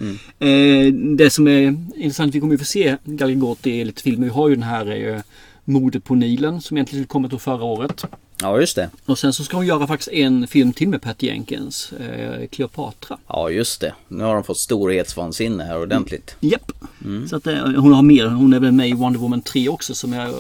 Eh, 0.47 0.93
det 0.93 1.29
som 1.29 1.47
är 1.47 1.61
intressant, 1.95 2.35
vi 2.35 2.39
kommer 2.39 2.53
ju 2.53 2.57
få 2.57 2.65
se 2.65 2.97
Gal 3.03 3.31
Gadot 3.31 3.67
i 3.67 3.85
lite 3.85 4.01
filmer. 4.01 4.23
Vi 4.27 4.33
har 4.33 4.49
ju 4.49 4.55
den 4.55 4.63
här 4.63 5.09
eh, 5.13 5.19
Mordet 5.63 6.03
på 6.03 6.15
Nilen 6.15 6.61
som 6.61 6.77
egentligen 6.77 7.05
kom 7.05 7.25
ut 7.25 7.41
förra 7.41 7.63
året. 7.63 8.05
Ja, 8.41 8.59
just 8.59 8.75
det. 8.75 8.89
Och 9.05 9.19
sen 9.19 9.33
så 9.33 9.43
ska 9.43 9.57
hon 9.57 9.65
göra 9.65 9.87
faktiskt 9.87 10.09
en 10.09 10.47
film 10.47 10.73
till 10.73 10.87
med 10.89 11.01
Patty 11.01 11.27
Jenkins, 11.27 11.91
eh, 11.93 12.47
Cleopatra. 12.47 13.17
Ja, 13.27 13.49
just 13.49 13.81
det. 13.81 13.93
Nu 14.07 14.23
har 14.23 14.33
de 14.33 14.43
fått 14.43 14.57
storhetsvansinne 14.57 15.63
här 15.63 15.81
ordentligt. 15.81 16.35
Japp. 16.39 16.71
Mm. 17.05 17.27
Så 17.27 17.35
att 17.35 17.47
eh, 17.47 17.55
hon 17.57 17.93
har 17.93 18.01
mer. 18.01 18.25
Hon 18.27 18.53
är 18.53 18.59
väl 18.59 18.71
med 18.71 18.89
i 18.89 18.93
Wonder 18.93 19.19
Woman 19.19 19.41
3 19.41 19.69
också 19.69 19.95
som 19.95 20.13
jag... 20.13 20.27
Eh, 20.29 20.33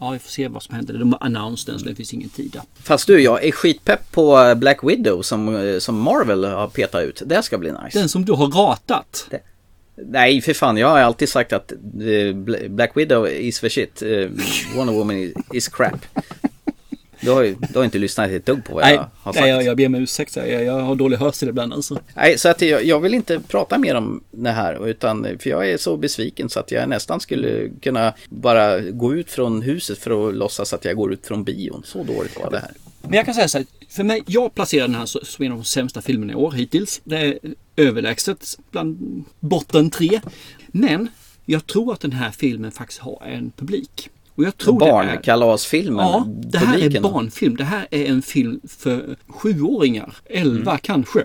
ja, 0.00 0.10
vi 0.10 0.18
får 0.18 0.30
se 0.30 0.48
vad 0.48 0.62
som 0.62 0.74
händer. 0.74 0.94
De 0.94 1.12
har 1.12 1.18
annonsed 1.26 1.72
den 1.74 1.78
så 1.80 1.86
det 1.86 1.94
finns 1.94 2.14
ingen 2.14 2.28
tid 2.28 2.50
där. 2.52 2.62
Fast 2.82 3.06
du, 3.06 3.20
jag 3.20 3.44
är 3.44 3.52
skitpepp 3.52 4.12
på 4.12 4.54
Black 4.56 4.78
Widow 4.84 5.22
som, 5.22 5.56
eh, 5.56 5.78
som 5.78 6.00
Marvel 6.00 6.44
har 6.44 6.68
petat 6.68 7.02
ut. 7.04 7.22
Det 7.26 7.42
ska 7.42 7.58
bli 7.58 7.72
nice. 7.84 7.98
Den 7.98 8.08
som 8.08 8.24
du 8.24 8.32
har 8.32 8.46
ratat. 8.46 9.28
Nej, 10.10 10.40
för 10.40 10.52
fan. 10.54 10.76
Jag 10.76 10.88
har 10.88 10.98
alltid 10.98 11.28
sagt 11.28 11.52
att 11.52 11.72
eh, 11.72 11.76
Bla- 12.34 12.68
Black 12.68 12.96
Widow 12.96 13.28
is 13.28 13.60
the 13.60 13.70
shit. 13.70 14.02
Eh, 14.02 14.08
Wonder 14.76 14.94
Woman 14.94 15.32
is 15.52 15.68
crap. 15.68 16.04
Du 17.20 17.30
har 17.30 17.42
ju 17.42 17.56
du 17.72 17.78
har 17.78 17.84
inte 17.84 17.98
lyssnat 17.98 18.30
ett 18.30 18.46
dugg 18.46 18.64
på 18.64 18.74
vad 18.74 18.82
jag 18.82 18.88
Nej, 18.88 18.98
har 19.16 19.32
sagt. 19.32 19.42
nej 19.42 19.50
jag, 19.50 19.62
jag 19.62 19.76
ber 19.76 19.86
om 19.86 19.94
ursäkt. 19.94 20.36
Jag, 20.36 20.64
jag 20.64 20.80
har 20.80 20.94
dålig 20.94 21.16
hörsel 21.16 21.48
ibland 21.48 21.72
alltså. 21.72 21.98
Nej, 22.14 22.38
så 22.38 22.48
att 22.48 22.62
jag, 22.62 22.84
jag 22.84 23.00
vill 23.00 23.14
inte 23.14 23.40
prata 23.40 23.78
mer 23.78 23.94
om 23.94 24.20
det 24.30 24.50
här, 24.50 24.88
utan 24.88 25.26
för 25.38 25.50
jag 25.50 25.70
är 25.70 25.76
så 25.76 25.96
besviken 25.96 26.48
så 26.48 26.60
att 26.60 26.70
jag 26.70 26.88
nästan 26.88 27.20
skulle 27.20 27.68
kunna 27.82 28.14
bara 28.28 28.80
gå 28.80 29.14
ut 29.14 29.30
från 29.30 29.62
huset 29.62 29.98
för 29.98 30.28
att 30.28 30.34
låtsas 30.34 30.72
att 30.72 30.84
jag 30.84 30.96
går 30.96 31.12
ut 31.12 31.26
från 31.26 31.44
bion. 31.44 31.82
Så 31.84 32.02
dåligt 32.02 32.38
var 32.40 32.50
det 32.50 32.58
här. 32.58 32.70
Men 33.02 33.12
jag 33.12 33.24
kan 33.24 33.34
säga 33.34 33.48
så 33.48 33.58
här, 33.58 33.66
för 33.88 34.04
mig, 34.04 34.22
jag 34.26 34.54
placerar 34.54 34.88
den 34.88 34.96
här 34.96 35.06
som 35.06 35.44
en 35.44 35.52
av 35.52 35.58
de 35.58 35.64
sämsta 35.64 36.02
filmerna 36.02 36.32
i 36.32 36.36
år 36.36 36.52
hittills. 36.52 37.00
Det 37.04 37.16
är 37.16 37.38
överlägset 37.76 38.58
bland 38.70 39.24
botten 39.40 39.90
tre. 39.90 40.20
Men 40.68 41.08
jag 41.44 41.66
tror 41.66 41.92
att 41.92 42.00
den 42.00 42.12
här 42.12 42.30
filmen 42.30 42.72
faktiskt 42.72 43.00
har 43.00 43.22
en 43.26 43.50
publik. 43.56 44.10
Och 44.38 44.44
jag 44.44 44.56
tror 44.56 44.74
är... 44.86 44.90
Barnkalasfilmen, 44.90 46.06
Ja, 46.06 46.26
det 46.28 46.58
här 46.58 46.74
är 46.74 46.78
publiken 46.78 47.02
då? 47.02 47.10
barnfilm. 47.10 47.56
Det 47.56 47.64
här 47.64 47.86
är 47.90 48.04
en 48.06 48.22
film 48.22 48.60
för 48.68 49.16
sjuåringar. 49.26 50.16
Elva 50.30 50.70
Mm. 50.70 50.80
kanske. 50.82 51.24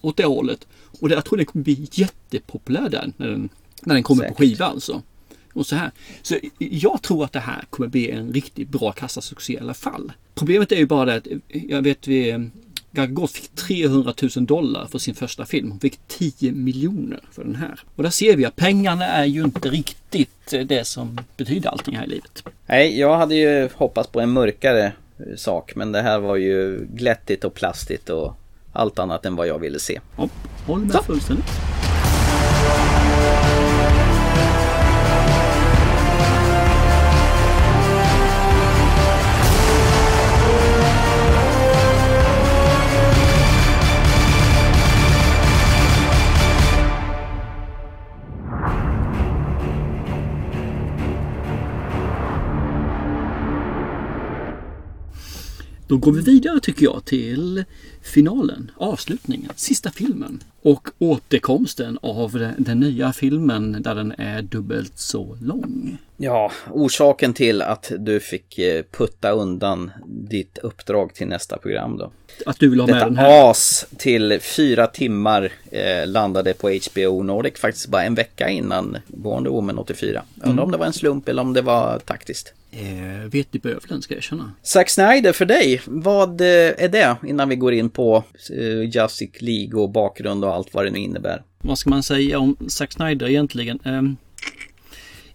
Åt 0.00 0.16
det 0.16 0.24
hållet. 0.24 0.66
Och 1.00 1.08
det, 1.08 1.14
jag 1.14 1.24
tror 1.24 1.36
den 1.36 1.46
kommer 1.46 1.64
bli 1.64 1.88
jättepopulär 1.92 2.88
där 2.88 3.12
när 3.16 3.28
den, 3.28 3.48
när 3.82 3.94
den 3.94 4.02
kommer 4.02 4.22
Säkert. 4.22 4.36
på 4.36 4.42
skiva 4.42 4.66
alltså. 4.66 5.02
Och 5.52 5.66
så 5.66 5.76
här. 5.76 5.90
Så 6.22 6.36
jag 6.58 7.02
tror 7.02 7.24
att 7.24 7.32
det 7.32 7.40
här 7.40 7.64
kommer 7.70 7.88
bli 7.88 8.10
en 8.10 8.32
riktigt 8.32 8.68
bra 8.68 8.92
kassasuccé 8.92 9.52
i 9.52 9.58
alla 9.58 9.74
fall. 9.74 10.12
Problemet 10.34 10.72
är 10.72 10.76
ju 10.76 10.86
bara 10.86 11.04
det 11.04 11.16
att 11.16 11.26
jag 11.68 11.82
vet 11.82 12.08
vi 12.08 12.50
Gal 12.92 13.06
Gadot 13.06 13.30
fick 13.30 13.54
300 13.54 14.14
000 14.36 14.46
dollar 14.46 14.86
för 14.86 14.98
sin 14.98 15.14
första 15.14 15.46
film. 15.46 15.70
Hon 15.70 15.80
fick 15.80 15.98
10 16.08 16.52
miljoner 16.52 17.20
för 17.32 17.44
den 17.44 17.54
här. 17.54 17.80
Och 17.96 18.02
där 18.02 18.10
ser 18.10 18.36
vi 18.36 18.44
att 18.44 18.56
pengarna 18.56 19.06
är 19.06 19.24
ju 19.24 19.44
inte 19.44 19.68
riktigt 19.68 20.54
det 20.64 20.86
som 20.86 21.20
betyder 21.36 21.70
allting 21.70 21.96
här 21.96 22.04
i 22.04 22.08
livet. 22.08 22.44
Nej, 22.66 23.00
jag 23.00 23.16
hade 23.16 23.34
ju 23.34 23.68
hoppats 23.74 24.08
på 24.08 24.20
en 24.20 24.30
mörkare 24.30 24.92
eh, 25.18 25.36
sak, 25.36 25.72
men 25.76 25.92
det 25.92 26.02
här 26.02 26.18
var 26.18 26.36
ju 26.36 26.86
glättigt 26.94 27.44
och 27.44 27.54
plastigt 27.54 28.10
och 28.10 28.36
allt 28.72 28.98
annat 28.98 29.26
än 29.26 29.36
vad 29.36 29.46
jag 29.46 29.58
ville 29.58 29.78
se. 29.78 30.00
Ja, 30.16 30.28
håller 30.66 30.86
med 30.86 31.04
fullständigt. 31.04 31.50
Då 55.90 55.96
går 55.96 56.12
vi 56.12 56.20
vidare 56.20 56.60
tycker 56.60 56.84
jag 56.84 57.04
till 57.04 57.64
finalen, 58.02 58.70
avslutningen, 58.76 59.50
sista 59.56 59.90
filmen. 59.90 60.42
Och 60.62 60.88
återkomsten 60.98 61.98
av 62.02 62.52
den, 62.58 62.80
nya 62.80 63.12
filmen 63.12 63.82
där 63.82 63.94
den 63.94 64.12
är 64.18 64.42
dubbelt 64.42 64.98
så 64.98 65.38
lång. 65.42 65.98
Ja, 66.16 66.52
orsaken 66.70 67.34
till 67.34 67.62
att 67.62 67.92
du 67.98 68.20
fick 68.20 68.58
eh, 68.58 68.84
putta 68.90 69.30
undan 69.30 69.90
ditt 70.06 70.58
uppdrag 70.58 71.14
till 71.14 71.26
nästa 71.26 71.58
program 71.58 71.96
då. 71.96 72.12
Att 72.46 72.58
du 72.58 72.68
vill 72.70 72.80
ha 72.80 72.86
med 72.86 72.96
Detta 72.96 73.04
den 73.06 73.16
här. 73.16 73.50
as 73.50 73.86
till 73.98 74.38
fyra 74.40 74.86
timmar 74.86 75.52
eh, 75.70 76.06
landade 76.06 76.54
på 76.54 76.78
HBO 76.92 77.22
Nordic 77.22 77.58
faktiskt 77.58 77.86
bara 77.88 78.02
en 78.04 78.14
vecka 78.14 78.48
innan 78.48 78.96
Wonder 79.06 79.50
Woman 79.50 79.78
84. 79.78 80.22
Jag 80.34 80.48
undrar 80.48 80.52
Mm. 80.52 80.64
om 80.64 80.70
det 80.72 80.78
var 80.78 80.86
en 80.86 80.92
slump 80.92 81.28
eller 81.28 81.42
om 81.42 81.52
det 81.52 81.62
var 81.62 81.98
taktiskt. 81.98 82.52
Eh, 82.72 83.28
vet 83.30 83.54
i 83.54 83.58
bövelen 83.58 84.02
ska 84.02 84.14
jag 84.14 84.18
erkänna. 84.18 84.52
Zack 84.62 84.90
Snyder 84.90 85.32
för 85.32 85.44
dig, 85.44 85.80
vad 85.84 86.40
eh, 86.40 86.46
är 86.78 86.88
det 86.88 87.16
innan 87.26 87.48
vi 87.48 87.56
går 87.56 87.72
in 87.72 87.90
på 87.90 88.24
eh, 88.58 88.80
Justice 88.82 89.32
League 89.44 89.80
och 89.80 89.90
bakgrund 89.90 90.44
och 90.44 90.54
allt 90.54 90.74
vad 90.74 90.84
det 90.84 90.90
nu 90.90 90.98
innebär? 90.98 91.42
Vad 91.62 91.78
ska 91.78 91.90
man 91.90 92.02
säga 92.02 92.38
om 92.38 92.56
Zack 92.68 92.92
Snyder 92.92 93.28
egentligen? 93.28 94.16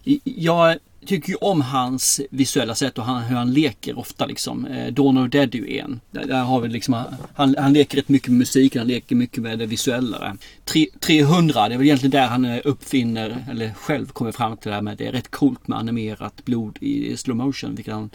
I- 0.04 0.20
jag 0.24 0.76
tycker 1.06 1.28
ju 1.28 1.34
om 1.34 1.60
hans 1.60 2.20
visuella 2.30 2.74
sätt 2.74 2.98
och 2.98 3.04
han, 3.04 3.22
hur 3.22 3.36
han 3.36 3.52
leker 3.52 3.98
ofta 3.98 4.26
liksom. 4.26 4.66
Eh, 4.66 4.92
Dawn 4.92 5.18
of 5.18 5.30
Dead 5.30 5.54
är 5.54 5.58
ju 5.58 5.78
en. 5.78 6.00
Där, 6.10 6.24
där 6.24 6.42
har 6.42 6.60
vi 6.60 6.68
liksom, 6.68 7.04
han, 7.34 7.54
han 7.58 7.72
leker 7.72 7.96
rätt 7.96 8.08
mycket 8.08 8.28
med 8.28 8.38
musiken, 8.38 8.80
han 8.80 8.88
leker 8.88 9.16
mycket 9.16 9.42
med 9.42 9.58
det 9.58 9.66
visuella. 9.66 10.36
Tre, 10.64 10.86
300, 11.00 11.68
det 11.68 11.74
är 11.74 11.78
väl 11.78 11.86
egentligen 11.86 12.10
där 12.10 12.26
han 12.26 12.44
eh, 12.44 12.60
uppfinner, 12.64 13.44
eller 13.50 13.74
själv 13.74 14.06
kommer 14.06 14.32
fram 14.32 14.56
till 14.56 14.68
det 14.68 14.74
här 14.74 14.82
med 14.82 14.98
det 14.98 15.06
är 15.06 15.12
rätt 15.12 15.30
coolt 15.30 15.68
med 15.68 15.78
animerat 15.78 16.44
blod 16.44 16.78
i 16.80 17.16
slow 17.16 17.36
motion, 17.36 17.74
vilket 17.74 17.94
han 17.94 18.10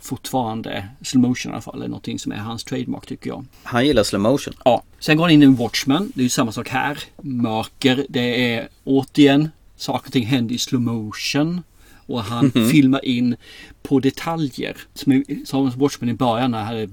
fortfarande, 0.00 0.88
slow 1.02 1.22
motion 1.22 1.52
i 1.52 1.54
alla 1.54 1.62
fall, 1.62 1.82
är 1.82 1.88
någonting 1.88 2.18
som 2.18 2.32
är 2.32 2.36
hans 2.36 2.64
trademark 2.64 3.06
tycker 3.06 3.30
jag. 3.30 3.44
Han 3.62 3.86
gillar 3.86 4.02
slow 4.02 4.22
motion. 4.22 4.54
Ja. 4.64 4.82
Sen 4.98 5.16
går 5.16 5.24
han 5.24 5.32
in 5.32 5.42
i 5.42 5.46
Watchmen. 5.46 6.12
Det 6.14 6.20
är 6.20 6.22
ju 6.22 6.28
samma 6.28 6.52
sak 6.52 6.68
här. 6.68 6.98
Mörker. 7.20 8.06
Det 8.08 8.54
är 8.54 8.68
återigen 8.84 9.50
saker 9.76 10.06
och 10.06 10.12
ting 10.12 10.26
händer 10.26 10.54
i 10.54 10.58
slow 10.58 10.80
motion. 10.80 11.62
Och 12.06 12.22
han 12.22 12.52
Mhm. 12.54 12.70
filmar 12.70 13.04
in 13.04 13.36
på 13.82 14.00
detaljer. 14.00 14.76
Som, 14.94 15.24
som 15.44 15.70
Watchmen 15.70 16.10
i 16.10 16.14
början 16.14 16.50
när 16.50 16.86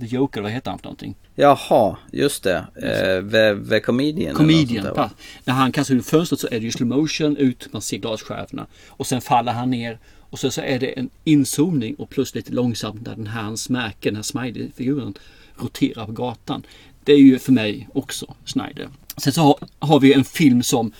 The, 0.00 0.06
Joker, 0.06 0.40
vad 0.40 0.50
heter 0.50 0.70
han 0.70 0.78
för 0.78 0.84
någonting? 0.86 1.14
Jaha, 1.34 1.96
just 2.12 2.42
det. 2.42 2.56
Eh, 2.76 3.30
the, 3.30 3.68
the 3.70 3.80
Comedian. 3.80 4.34
Comedian. 4.34 4.84
där. 4.84 5.10
När 5.44 5.54
han 5.54 5.72
kastar 5.72 5.94
ut 5.94 6.06
fönstret 6.06 6.40
så 6.40 6.46
är 6.46 6.60
det 6.60 6.64
ju 6.66 6.70
slow 6.72 6.88
motion 6.88 7.36
ut, 7.36 7.68
man 7.72 7.82
ser 7.82 7.96
glasskärvorna. 7.98 8.66
Och 8.88 9.06
sen 9.06 9.20
faller 9.20 9.52
han 9.52 9.70
ner. 9.70 9.98
Och 10.30 10.38
sen 10.38 10.52
så 10.52 10.60
är 10.60 10.78
det 10.78 10.86
en 10.98 11.10
inzoomning 11.24 11.94
och 11.94 12.10
plus 12.10 12.34
lite 12.34 12.52
långsamt 12.52 13.04
där 13.04 13.14
den 13.16 13.26
här 13.26 13.42
hans 13.42 13.68
märke, 13.70 14.08
den 14.08 14.16
här 14.16 14.22
Smiley-figuren 14.22 15.14
roterar 15.56 16.06
på 16.06 16.12
gatan. 16.12 16.62
Det 17.04 17.12
är 17.12 17.18
ju 17.18 17.38
för 17.38 17.52
mig 17.52 17.88
också 17.94 18.34
Snyder. 18.44 18.88
Sen 19.16 19.32
så 19.32 19.40
har, 19.40 19.56
har 19.78 20.00
vi 20.00 20.12
en 20.12 20.24
film 20.24 20.62
som 20.62 20.92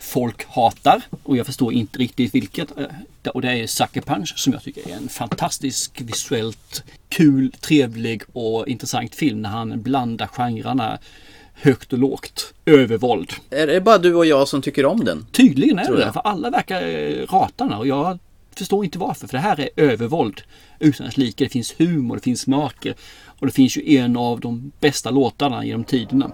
folk 0.00 0.46
hatar 0.48 1.02
och 1.22 1.36
jag 1.36 1.46
förstår 1.46 1.72
inte 1.72 1.98
riktigt 1.98 2.34
vilket. 2.34 2.78
eh, 2.78 3.30
Och 3.34 3.42
det 3.42 3.52
är 3.52 3.66
Sucker 3.66 4.00
Punch 4.00 4.32
som 4.36 4.52
jag 4.52 4.62
tycker 4.62 4.90
är 4.90 4.96
en 4.96 5.08
fantastisk 5.08 6.00
visuellt 6.00 6.84
kul, 7.08 7.52
trevlig 7.60 8.22
och 8.32 8.68
intressant 8.68 9.14
film 9.14 9.42
när 9.42 9.48
han 9.48 9.82
blandar 9.82 10.26
genrerna 10.26 10.98
högt 11.54 11.92
och 11.92 11.98
lågt. 11.98 12.54
Övervåld. 12.66 13.32
Är 13.50 13.66
det 13.66 13.80
bara 13.80 13.98
du 13.98 14.14
och 14.14 14.26
jag 14.26 14.48
som 14.48 14.62
tycker 14.62 14.86
om 14.86 15.04
den? 15.04 15.26
Tydligen 15.32 15.78
är 15.78 15.92
det 15.92 15.96
det. 16.04 16.12
För 16.12 16.20
alla 16.20 16.50
verkar 16.50 16.82
eh, 16.82 17.26
rata 17.26 17.64
den 17.64 17.72
och 17.72 17.86
jag 17.86 18.18
förstår 18.56 18.84
inte 18.84 18.98
varför. 18.98 19.26
För 19.26 19.36
det 19.36 19.42
här 19.42 19.60
är 19.60 19.68
övervåld 19.76 20.40
utan 20.78 21.06
dess 21.06 21.16
like. 21.16 21.44
Det 21.44 21.48
finns 21.48 21.74
humor, 21.78 22.14
det 22.16 22.22
finns 22.22 22.46
mörker. 22.46 22.94
Och 23.38 23.46
det 23.46 23.52
finns 23.52 23.76
ju 23.76 23.96
en 23.96 24.16
av 24.16 24.40
de 24.40 24.72
bästa 24.80 25.10
låtarna 25.10 25.64
genom 25.64 25.84
tiderna. 25.84 26.30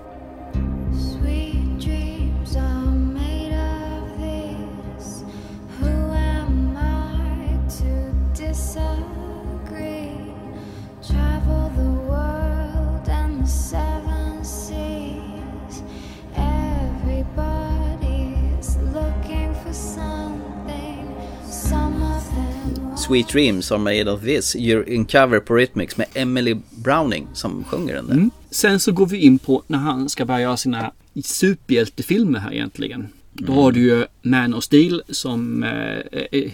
Sweet 23.06 23.28
Dreams 23.28 23.72
are 23.72 23.78
made 23.78 24.12
of 24.12 24.22
this. 24.22 24.56
You're 24.56 24.88
in 24.88 25.04
cover 25.04 25.40
på 25.40 25.54
Rhythmics 25.54 25.96
med 25.96 26.06
Emily 26.14 26.56
Browning 26.70 27.28
som 27.32 27.64
sjunger 27.64 27.94
den 27.94 28.06
där. 28.06 28.14
Mm. 28.14 28.30
Sen 28.50 28.80
så 28.80 28.92
går 28.92 29.06
vi 29.06 29.18
in 29.18 29.38
på 29.38 29.62
när 29.66 29.78
han 29.78 30.08
ska 30.08 30.24
börja 30.24 30.40
göra 30.40 30.56
sina 30.56 30.92
superhjältefilmer 31.24 32.38
här 32.38 32.52
egentligen. 32.52 33.08
Då 33.32 33.52
har 33.52 33.72
du 33.72 33.80
ju 33.80 34.04
Man 34.22 34.54
of 34.54 34.64
Steel 34.64 35.02
som 35.08 35.62
eh, 35.62 35.70
är 36.30 36.50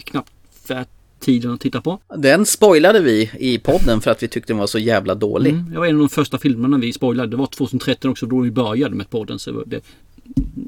knappt 0.00 0.32
värt 0.68 0.88
tiden 1.20 1.50
att 1.50 1.60
titta 1.60 1.80
på. 1.80 1.98
Den 2.16 2.46
spoilade 2.46 3.00
vi 3.00 3.30
i 3.38 3.58
podden 3.58 4.00
för 4.00 4.10
att 4.10 4.22
vi 4.22 4.28
tyckte 4.28 4.52
den 4.52 4.58
var 4.58 4.66
så 4.66 4.78
jävla 4.78 5.14
dålig. 5.14 5.50
Mm, 5.50 5.70
det 5.70 5.78
var 5.78 5.86
en 5.86 5.94
av 5.94 6.00
de 6.00 6.08
första 6.08 6.38
filmerna 6.38 6.78
vi 6.78 6.92
spoilade. 6.92 7.28
Det 7.28 7.36
var 7.36 7.46
2013 7.46 8.10
också 8.10 8.26
då 8.26 8.40
vi 8.40 8.50
började 8.50 8.94
med 8.94 9.10
podden. 9.10 9.38
Så 9.38 9.64
det 9.66 9.80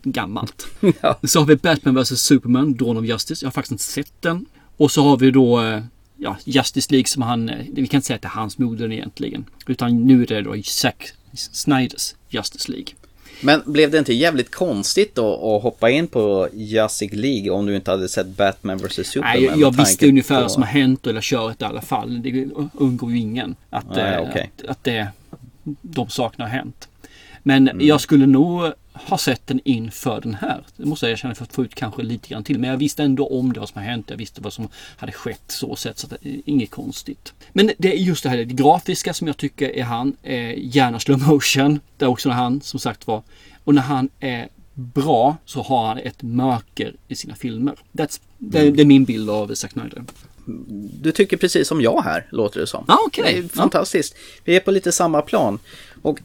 gammalt. 0.04 0.66
Så 1.22 1.38
har 1.38 1.46
vi 1.46 1.56
Batman 1.56 2.02
vs 2.02 2.22
Superman, 2.22 2.74
Dawn 2.74 2.96
of 2.96 3.04
Justice. 3.04 3.44
Jag 3.44 3.46
har 3.46 3.52
faktiskt 3.52 3.72
inte 3.72 3.84
sett 3.84 4.22
den. 4.22 4.46
Och 4.76 4.90
så 4.90 5.02
har 5.02 5.16
vi 5.16 5.30
då 5.30 5.62
eh, 5.62 5.82
ja, 6.16 6.36
Justice 6.44 6.92
League 6.92 7.06
som 7.06 7.22
han, 7.22 7.48
eh, 7.48 7.56
vi 7.72 7.86
kan 7.86 7.98
inte 7.98 8.06
säga 8.06 8.14
att 8.14 8.22
det 8.22 8.28
är 8.28 8.40
hans 8.40 8.58
moder 8.58 8.92
egentligen. 8.92 9.44
Utan 9.66 10.06
nu 10.06 10.22
är 10.22 10.26
det 10.26 10.42
då 10.42 10.62
Zack 10.64 11.12
Snyders 11.34 12.14
Justice 12.28 12.70
League. 12.72 12.88
Men 13.40 13.62
blev 13.66 13.90
det 13.90 13.98
inte 13.98 14.12
jävligt 14.14 14.50
konstigt 14.50 15.14
då 15.14 15.56
att 15.56 15.62
hoppa 15.62 15.90
in 15.90 16.06
på 16.06 16.48
Justice 16.52 17.16
League 17.16 17.50
om 17.50 17.66
du 17.66 17.76
inte 17.76 17.90
hade 17.90 18.08
sett 18.08 18.26
Batman 18.36 18.78
vs 18.78 18.92
Superman? 18.92 19.30
Nej, 19.34 19.44
jag, 19.44 19.58
jag 19.58 19.76
visste 19.76 20.08
ungefär 20.08 20.34
på- 20.36 20.40
vad 20.42 20.52
som 20.52 20.62
har 20.62 20.70
hänt 20.70 21.06
eller 21.06 21.20
köret 21.20 21.62
i 21.62 21.64
alla 21.64 21.80
fall. 21.80 22.22
Det 22.22 22.46
undgår 22.72 23.10
ju 23.12 23.18
ingen 23.18 23.56
att, 23.70 23.86
Nej, 23.96 24.14
eh, 24.14 24.20
okej. 24.30 24.50
att, 24.58 24.64
att 24.70 24.84
det, 24.84 25.08
de 25.82 26.08
sakerna 26.08 26.44
har 26.44 26.50
hänt. 26.50 26.88
Men 27.42 27.68
Mm. 27.68 27.86
jag 27.86 28.00
skulle 28.00 28.26
nog 28.26 28.72
ha 29.08 29.18
sett 29.18 29.46
den 29.46 29.60
inför 29.64 30.20
den 30.20 30.34
här. 30.34 30.64
Det 30.76 30.84
måste 30.84 31.06
jag 31.06 31.12
erkänna 31.12 31.34
för 31.34 31.44
att 31.44 31.52
få 31.52 31.64
ut 31.64 31.74
kanske 31.74 32.02
lite 32.02 32.28
grann 32.28 32.44
till. 32.44 32.58
Men 32.58 32.70
jag 32.70 32.76
visste 32.76 33.02
ändå 33.02 33.26
om 33.26 33.52
det 33.52 33.60
vad 33.60 33.68
som 33.68 33.80
har 33.82 33.88
hänt. 33.88 34.10
Jag 34.10 34.16
visste 34.16 34.40
vad 34.40 34.52
som 34.52 34.68
hade 34.96 35.12
skett 35.12 35.42
så 35.46 35.76
sett. 35.76 35.98
Så 35.98 36.06
att 36.06 36.12
det 36.22 36.28
är 36.28 36.40
inget 36.44 36.70
konstigt. 36.70 37.32
Men 37.52 37.70
det 37.78 37.92
är 37.92 37.96
just 37.98 38.22
det 38.22 38.28
här 38.28 38.36
det 38.36 38.44
grafiska 38.44 39.14
som 39.14 39.26
jag 39.26 39.36
tycker 39.36 39.68
är 39.76 39.82
han. 39.84 40.16
Eh, 40.22 40.54
gärna 40.58 41.00
slow 41.00 41.18
motion. 41.28 41.80
Det 41.96 42.04
är 42.04 42.08
också 42.08 42.30
han 42.30 42.60
som 42.60 42.80
sagt 42.80 43.06
var. 43.06 43.22
Och 43.64 43.74
när 43.74 43.82
han 43.82 44.08
är 44.20 44.48
bra 44.74 45.36
så 45.44 45.62
har 45.62 45.86
han 45.88 45.98
ett 45.98 46.22
mörker 46.22 46.94
i 47.08 47.14
sina 47.14 47.34
filmer. 47.34 47.74
That's, 47.92 48.20
det, 48.38 48.58
Mm. 48.60 48.76
det 48.76 48.82
är 48.82 48.86
min 48.86 49.04
bild 49.04 49.30
av 49.30 49.54
Zack 49.54 49.72
Snyder. 49.72 50.04
Du 51.00 51.12
tycker 51.12 51.36
precis 51.36 51.68
som 51.68 51.80
jag 51.80 52.02
här, 52.02 52.26
låter 52.30 52.60
det 52.60 52.66
som. 52.66 52.84
Ja, 52.88 52.98
okej. 53.06 53.24
Det 53.32 53.38
är 53.38 53.56
fantastiskt. 53.56 54.14
Vi 54.44 54.56
är 54.56 54.60
på 54.60 54.70
lite 54.70 54.92
samma 54.92 55.22
plan. 55.22 55.58
Och 56.06 56.20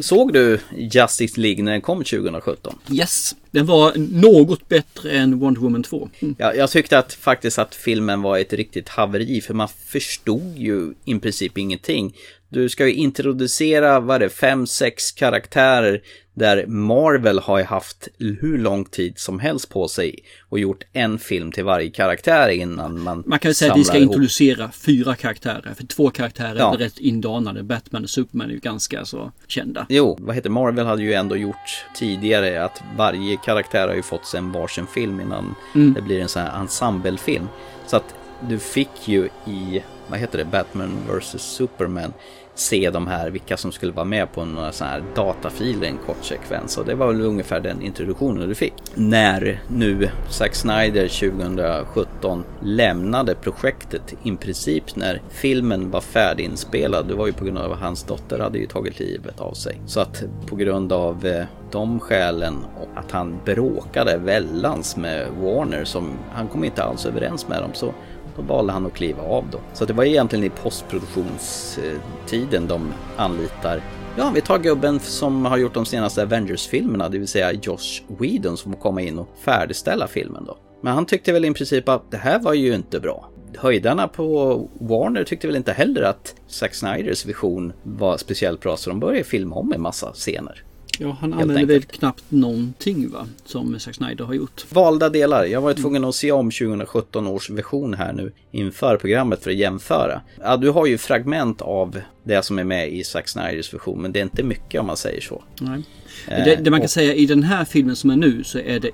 såg 0.00 0.32
du 0.32 0.60
Justice 0.76 1.40
League 1.40 1.64
när 1.64 1.72
den 1.72 1.80
kom 1.80 2.04
2017? 2.04 2.78
Yes, 2.90 3.36
den 3.50 3.66
var 3.66 3.92
något 3.96 4.68
bättre 4.68 5.10
än 5.10 5.38
Wonder 5.38 5.60
Woman 5.60 5.82
2. 5.82 6.08
Mm. 6.18 6.34
Ja, 6.38 6.54
jag 6.54 6.70
tyckte 6.70 6.98
att 6.98 7.12
faktiskt 7.12 7.58
att 7.58 7.74
filmen 7.74 8.22
var 8.22 8.38
ett 8.38 8.52
riktigt 8.52 8.88
haveri 8.88 9.40
för 9.40 9.54
man 9.54 9.68
förstod 9.68 10.58
ju 10.58 10.94
i 11.04 11.18
princip 11.18 11.58
ingenting. 11.58 12.16
Du 12.48 12.68
ska 12.68 12.86
ju 12.86 12.94
introducera, 12.94 14.00
vad 14.00 14.16
är 14.16 14.20
det, 14.20 14.28
fem, 14.28 14.66
sex 14.66 15.12
karaktärer 15.12 16.02
där 16.38 16.66
Marvel 16.66 17.38
har 17.38 17.58
ju 17.58 17.64
haft 17.64 18.08
hur 18.18 18.58
lång 18.58 18.84
tid 18.84 19.18
som 19.18 19.38
helst 19.40 19.68
på 19.68 19.88
sig 19.88 20.18
och 20.48 20.58
gjort 20.58 20.84
en 20.92 21.18
film 21.18 21.52
till 21.52 21.64
varje 21.64 21.90
karaktär 21.90 22.48
innan 22.48 23.00
man 23.02 23.22
Man 23.26 23.38
kan 23.38 23.50
ju 23.50 23.54
säga 23.54 23.72
att 23.72 23.78
vi 23.78 23.84
ska 23.84 23.96
ihop. 23.96 24.10
introducera 24.10 24.70
fyra 24.70 25.14
karaktärer. 25.14 25.74
För 25.76 25.86
två 25.86 26.10
karaktärer 26.10 26.56
Ja. 26.58 26.74
är 26.74 26.78
rätt 26.78 26.98
indanade. 26.98 27.62
Batman 27.62 28.02
och 28.02 28.10
Superman 28.10 28.48
är 28.50 28.54
ju 28.54 28.58
ganska 28.60 29.04
så 29.04 29.32
kända. 29.46 29.86
Jo, 29.88 30.16
vad 30.20 30.34
heter 30.34 30.50
Marvel 30.50 30.86
hade 30.86 31.02
ju 31.02 31.12
ändå 31.12 31.36
gjort 31.36 31.84
tidigare 31.96 32.64
att 32.64 32.82
varje 32.96 33.36
karaktär 33.36 33.88
har 33.88 33.94
ju 33.94 34.02
fått 34.02 34.26
sig 34.26 34.38
en 34.38 34.52
varsin 34.52 34.86
film 34.86 35.20
innan 35.20 35.54
Mm. 35.74 35.94
det 35.94 36.02
blir 36.02 36.20
en 36.20 36.28
sån 36.28 36.42
här 36.42 36.60
ensemblefilm. 36.60 37.48
Så 37.86 37.96
att 37.96 38.14
du 38.48 38.58
fick 38.58 39.08
ju 39.08 39.28
i, 39.46 39.82
vad 40.08 40.18
heter 40.18 40.38
det, 40.38 40.44
Batman 40.44 40.90
vs 41.08 41.42
Superman 41.42 42.12
se 42.58 42.90
de 42.90 43.06
här, 43.06 43.30
vilka 43.30 43.56
som 43.56 43.72
skulle 43.72 43.92
vara 43.92 44.04
med 44.04 44.32
på 44.32 44.44
några 44.44 44.72
sådana 44.72 44.92
här 44.92 45.02
datafiler, 45.14 45.86
i 45.86 45.88
en 45.88 45.98
kort 46.06 46.24
sekvens. 46.24 46.78
Och 46.78 46.84
det 46.84 46.94
var 46.94 47.06
väl 47.06 47.20
ungefär 47.20 47.60
den 47.60 47.82
introduktionen 47.82 48.48
du 48.48 48.54
fick. 48.54 48.72
När 48.94 49.60
nu 49.68 50.10
Zack 50.30 50.54
Snyder 50.54 51.08
2017 51.08 52.44
lämnade 52.62 53.34
projektet 53.34 54.14
i 54.22 54.36
princip 54.36 54.96
när 54.96 55.22
filmen 55.28 55.90
var 55.90 56.00
färdiginspelad. 56.00 57.08
Det 57.08 57.14
var 57.14 57.26
ju 57.26 57.32
på 57.32 57.44
grund 57.44 57.58
av 57.58 57.72
att 57.72 57.80
hans 57.80 58.02
dotter 58.02 58.38
hade 58.38 58.58
ju 58.58 58.66
tagit 58.66 58.98
livet 58.98 59.40
av 59.40 59.52
sig. 59.52 59.80
Så 59.86 60.00
att 60.00 60.24
på 60.46 60.56
grund 60.56 60.92
av 60.92 61.26
eh, 61.26 61.44
de 61.70 62.00
skälen 62.00 62.56
och 62.80 62.88
att 62.98 63.10
han 63.10 63.40
bråkade 63.44 64.18
vällans 64.18 64.96
med 64.96 65.26
Warner 65.42 65.84
som 65.84 66.18
han 66.32 66.48
kom 66.48 66.64
inte 66.64 66.82
alls 66.82 67.06
överens 67.06 67.48
med 67.48 67.62
dem 67.62 67.70
så 67.74 67.94
då 68.38 68.42
valde 68.42 68.72
han 68.72 68.86
att 68.86 68.94
kliva 68.94 69.22
av 69.22 69.44
då. 69.52 69.58
Så 69.74 69.84
det 69.84 69.92
var 69.92 70.04
egentligen 70.04 70.44
i 70.44 70.50
postproduktionstiden 70.50 72.66
de 72.66 72.92
anlitar 73.16 73.82
Ja, 74.20 74.30
vi 74.34 74.40
tar 74.40 74.58
gubben 74.58 75.00
som 75.00 75.44
har 75.44 75.58
gjort 75.58 75.74
de 75.74 75.86
senaste 75.86 76.22
Avengers-filmerna, 76.22 77.08
det 77.08 77.18
vill 77.18 77.28
säga 77.28 77.52
Josh 77.52 78.02
Whedon 78.20 78.56
som 78.56 78.72
får 78.72 78.80
komma 78.80 79.02
in 79.02 79.18
och 79.18 79.28
färdigställa 79.44 80.06
filmen 80.06 80.44
då. 80.44 80.56
Men 80.82 80.94
han 80.94 81.06
tyckte 81.06 81.32
väl 81.32 81.44
i 81.44 81.52
princip 81.52 81.88
att 81.88 82.10
det 82.10 82.16
här 82.16 82.38
var 82.38 82.54
ju 82.54 82.74
inte 82.74 83.00
bra. 83.00 83.30
Höjdarna 83.56 84.08
på 84.08 84.68
Warner 84.80 85.24
tyckte 85.24 85.46
väl 85.46 85.56
inte 85.56 85.72
heller 85.72 86.02
att 86.02 86.34
Zack 86.46 86.74
Snyders 86.74 87.26
vision 87.26 87.72
var 87.82 88.16
speciellt 88.16 88.60
bra 88.60 88.76
så 88.76 88.90
de 88.90 89.00
började 89.00 89.24
filma 89.24 89.56
om 89.56 89.72
en 89.72 89.80
massa 89.80 90.12
scener. 90.12 90.64
Ja, 91.00 91.16
han 91.20 91.32
använder 91.32 91.66
väl 91.66 91.82
knappt 91.82 92.24
någonting 92.28 93.10
va? 93.10 93.26
Som 93.44 93.78
Zack 93.80 93.94
Snyder 93.94 94.24
har 94.24 94.34
gjort. 94.34 94.64
Valda 94.72 95.08
delar. 95.08 95.44
Jag 95.44 95.60
var 95.60 95.70
ju 95.70 95.74
tvungen 95.76 96.04
att 96.04 96.14
se 96.14 96.32
om 96.32 96.50
2017 96.50 97.26
års 97.26 97.50
version 97.50 97.94
här 97.94 98.12
nu 98.12 98.32
inför 98.52 98.96
programmet 98.96 99.42
för 99.42 99.50
att 99.50 99.56
jämföra. 99.56 100.20
Ja, 100.42 100.56
du 100.56 100.70
har 100.70 100.86
ju 100.86 100.98
fragment 100.98 101.62
av 101.62 102.00
det 102.24 102.42
som 102.44 102.58
är 102.58 102.64
med 102.64 102.92
i 102.92 103.04
Zack 103.04 103.28
Snyders 103.28 103.74
version, 103.74 104.02
men 104.02 104.12
det 104.12 104.18
är 104.18 104.22
inte 104.22 104.42
mycket 104.42 104.80
om 104.80 104.86
man 104.86 104.96
säger 104.96 105.20
så. 105.20 105.42
Nej. 105.60 105.82
Eh, 106.28 106.44
det, 106.44 106.56
det 106.56 106.70
man 106.70 106.80
kan 106.80 106.84
och- 106.84 106.90
säga 106.90 107.14
i 107.14 107.26
den 107.26 107.42
här 107.42 107.64
filmen 107.64 107.96
som 107.96 108.10
är 108.10 108.16
nu 108.16 108.44
så 108.44 108.58
är 108.58 108.80
det 108.80 108.90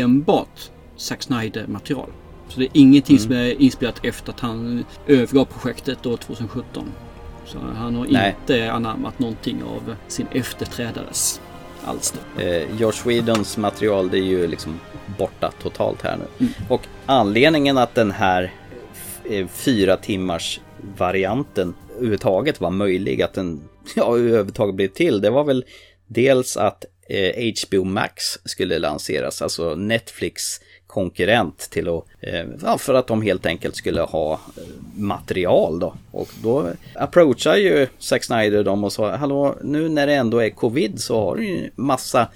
enbart 0.00 0.70
Zack 0.96 1.22
Snyder 1.22 1.66
material. 1.66 2.10
Så 2.48 2.60
det 2.60 2.66
är 2.66 2.70
ingenting 2.72 3.16
Mm. 3.16 3.28
som 3.28 3.36
är 3.36 3.60
inspelat 3.62 4.04
efter 4.04 4.30
att 4.32 4.40
han 4.40 4.84
övergav 5.06 5.44
projektet 5.44 6.06
år 6.06 6.16
2017. 6.16 6.84
Så 7.46 7.58
han 7.58 7.94
har 7.94 8.06
Nej. 8.10 8.36
inte 8.40 8.72
anammat 8.72 9.18
någonting 9.18 9.62
av 9.62 9.94
sin 10.08 10.26
efterträdares 10.32 11.40
alster. 11.86 12.20
Eh, 12.38 12.76
Josh 12.80 13.06
Whedons 13.06 13.56
material 13.56 14.10
det 14.10 14.18
är 14.18 14.22
ju 14.22 14.46
liksom 14.46 14.80
borta 15.18 15.52
totalt 15.62 16.02
här 16.02 16.16
nu. 16.16 16.48
Och 16.68 16.80
anledningen 17.06 17.78
att 17.78 17.94
den 17.94 18.10
här 18.10 18.52
eh, 19.30 19.46
fyra 19.46 19.96
timmars 19.96 20.60
varianten 20.98 21.74
överhuvudtaget 21.96 22.60
var 22.60 22.70
möjlig, 22.70 23.22
att 23.22 23.34
den 23.34 23.68
ja, 23.96 24.16
överhuvudtaget 24.16 24.74
blev 24.74 24.88
till, 24.88 25.20
det 25.20 25.30
var 25.30 25.44
väl 25.44 25.64
dels 26.06 26.56
att 26.56 26.84
eh, 27.08 27.52
HBO 27.54 27.84
Max 27.84 28.38
skulle 28.44 28.78
lanseras, 28.78 29.42
alltså 29.42 29.74
Netflix 29.74 30.60
konkurrent 30.86 31.58
till 31.58 31.88
att, 31.88 32.04
eh, 32.20 32.44
ja, 32.62 32.78
för 32.78 32.94
att 32.94 33.06
de 33.06 33.22
helt 33.22 33.46
enkelt 33.46 33.76
skulle 33.76 34.00
ha 34.00 34.32
eh, 34.32 34.62
material 34.96 35.78
då. 35.78 35.94
Och 36.10 36.28
då 36.42 36.72
approachar 36.94 37.56
ju 37.56 37.86
Zack 37.98 38.24
Snyder 38.24 38.64
dem 38.64 38.84
och 38.84 38.92
sa, 38.92 39.16
hallå, 39.16 39.54
nu 39.62 39.88
när 39.88 40.06
det 40.06 40.14
ändå 40.14 40.38
är 40.38 40.50
covid 40.50 41.00
så 41.00 41.20
har 41.20 41.36
du 41.36 41.46
ju 41.46 41.70
massa 41.74 42.28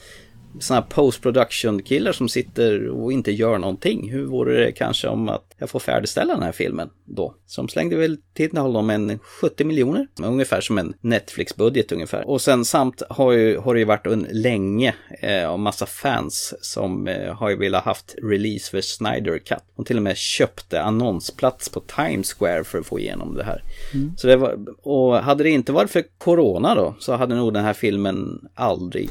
sådana 0.61 0.83
post 0.83 1.23
production 1.23 1.83
killar 1.83 2.13
som 2.13 2.29
sitter 2.29 2.89
och 2.89 3.13
inte 3.13 3.33
gör 3.33 3.59
någonting. 3.59 4.11
Hur 4.11 4.25
vore 4.25 4.65
det 4.65 4.73
kanske 4.73 5.09
om 5.09 5.29
att 5.29 5.50
jag 5.61 5.71
får 5.71 5.81
färdigställa 5.81 6.35
den 6.35 6.43
här 6.43 6.53
filmen 6.53 6.91
då? 7.05 7.35
Som 7.47 7.69
slängde 7.69 7.97
väl 7.97 8.19
till 8.35 8.57
honom 8.57 8.91
en 8.91 9.19
70 9.19 9.65
miljoner, 9.65 10.07
ungefär 10.23 10.61
som 10.61 10.79
en 10.79 10.95
Netflix-budget 11.01 11.93
ungefär. 11.93 12.29
Och 12.29 12.41
sen 12.41 12.65
samt 12.65 13.03
har, 13.11 13.33
ju, 13.33 13.59
har 13.59 13.75
det 13.75 13.81
ju 13.81 13.87
varit 13.87 14.07
en 14.07 14.27
länge 14.31 14.95
eh, 15.21 15.45
och 15.45 15.61
massa 15.61 15.87
fans 15.87 16.55
som 16.61 17.09
eh, 17.09 17.35
har 17.35 17.51
ju 17.51 17.57
velat 17.57 17.85
haft 17.85 18.15
release 18.23 18.71
för 18.71 18.81
Snyder 18.81 19.39
Cut. 19.39 19.59
De 19.77 19.85
till 19.85 19.97
och 19.97 20.03
med 20.03 20.17
köpte 20.17 20.83
annonsplats 20.83 21.69
på 21.69 21.81
Times 21.81 22.33
Square 22.33 22.65
för 22.65 22.79
att 22.79 22.87
få 22.87 22.99
igenom 22.99 23.35
det 23.35 23.45
här. 23.45 23.63
Mm. 23.95 24.13
Så 24.17 24.27
det 24.27 24.37
var, 24.37 24.59
och 24.83 25.17
hade 25.17 25.45
det 25.45 25.51
inte 25.51 25.73
varit 25.73 25.91
för 25.91 26.05
Corona 26.19 26.75
då 26.75 26.95
så 26.99 27.17
hade 27.17 27.35
nog 27.35 27.55
den 27.55 27.65
här 27.65 27.73
filmen 27.73 28.49
aldrig 28.55 29.11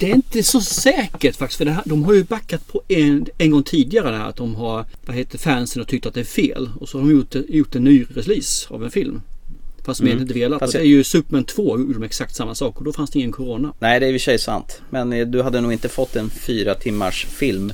Det 0.00 0.10
är 0.10 0.14
inte 0.14 0.42
så 0.42 0.60
säkert 0.60 1.36
faktiskt. 1.36 1.58
För 1.58 1.66
här, 1.66 1.82
de 1.84 2.04
har 2.04 2.14
ju 2.14 2.24
backat 2.24 2.68
på 2.68 2.82
en, 2.88 3.26
en 3.38 3.50
gång 3.50 3.62
tidigare 3.62 4.16
här 4.16 4.28
att 4.28 4.36
de 4.36 4.54
har, 4.54 4.84
vad 5.06 5.16
heter 5.16 5.38
fansen 5.74 5.82
och 5.82 5.88
tyckt 5.88 6.06
att 6.06 6.14
det 6.14 6.20
är 6.20 6.24
fel. 6.24 6.70
Och 6.80 6.88
så 6.88 6.98
har 6.98 7.04
de 7.08 7.12
gjort, 7.16 7.34
gjort 7.48 7.74
en 7.74 7.84
ny 7.84 8.04
release 8.14 8.66
av 8.74 8.84
en 8.84 8.90
film. 8.90 9.20
Fast 9.84 10.00
Mm. 10.00 10.18
inte 10.20 10.34
velat. 10.34 10.58
Fast 10.60 10.74
och 10.74 10.80
det 10.80 10.84
jag- 10.86 10.92
är 10.92 10.96
ju 10.96 11.04
Superman 11.04 11.44
2 11.44 11.78
gjorde 11.78 11.92
de 11.94 12.02
exakt 12.02 12.34
samma 12.34 12.54
sak 12.54 12.78
och 12.78 12.84
då 12.84 12.92
fanns 12.92 13.10
det 13.10 13.18
ingen 13.18 13.32
corona. 13.32 13.72
Nej, 13.80 14.00
det 14.00 14.06
är 14.06 14.12
i 14.12 14.16
och 14.16 14.20
för 14.20 14.24
sig 14.24 14.38
sant. 14.38 14.82
Men 14.90 15.12
eh, 15.12 15.26
du 15.26 15.42
hade 15.42 15.60
nog 15.60 15.72
inte 15.72 15.88
fått 15.88 16.16
en 16.16 16.30
fyra 16.30 16.74
timmars 16.74 17.26
film. 17.26 17.72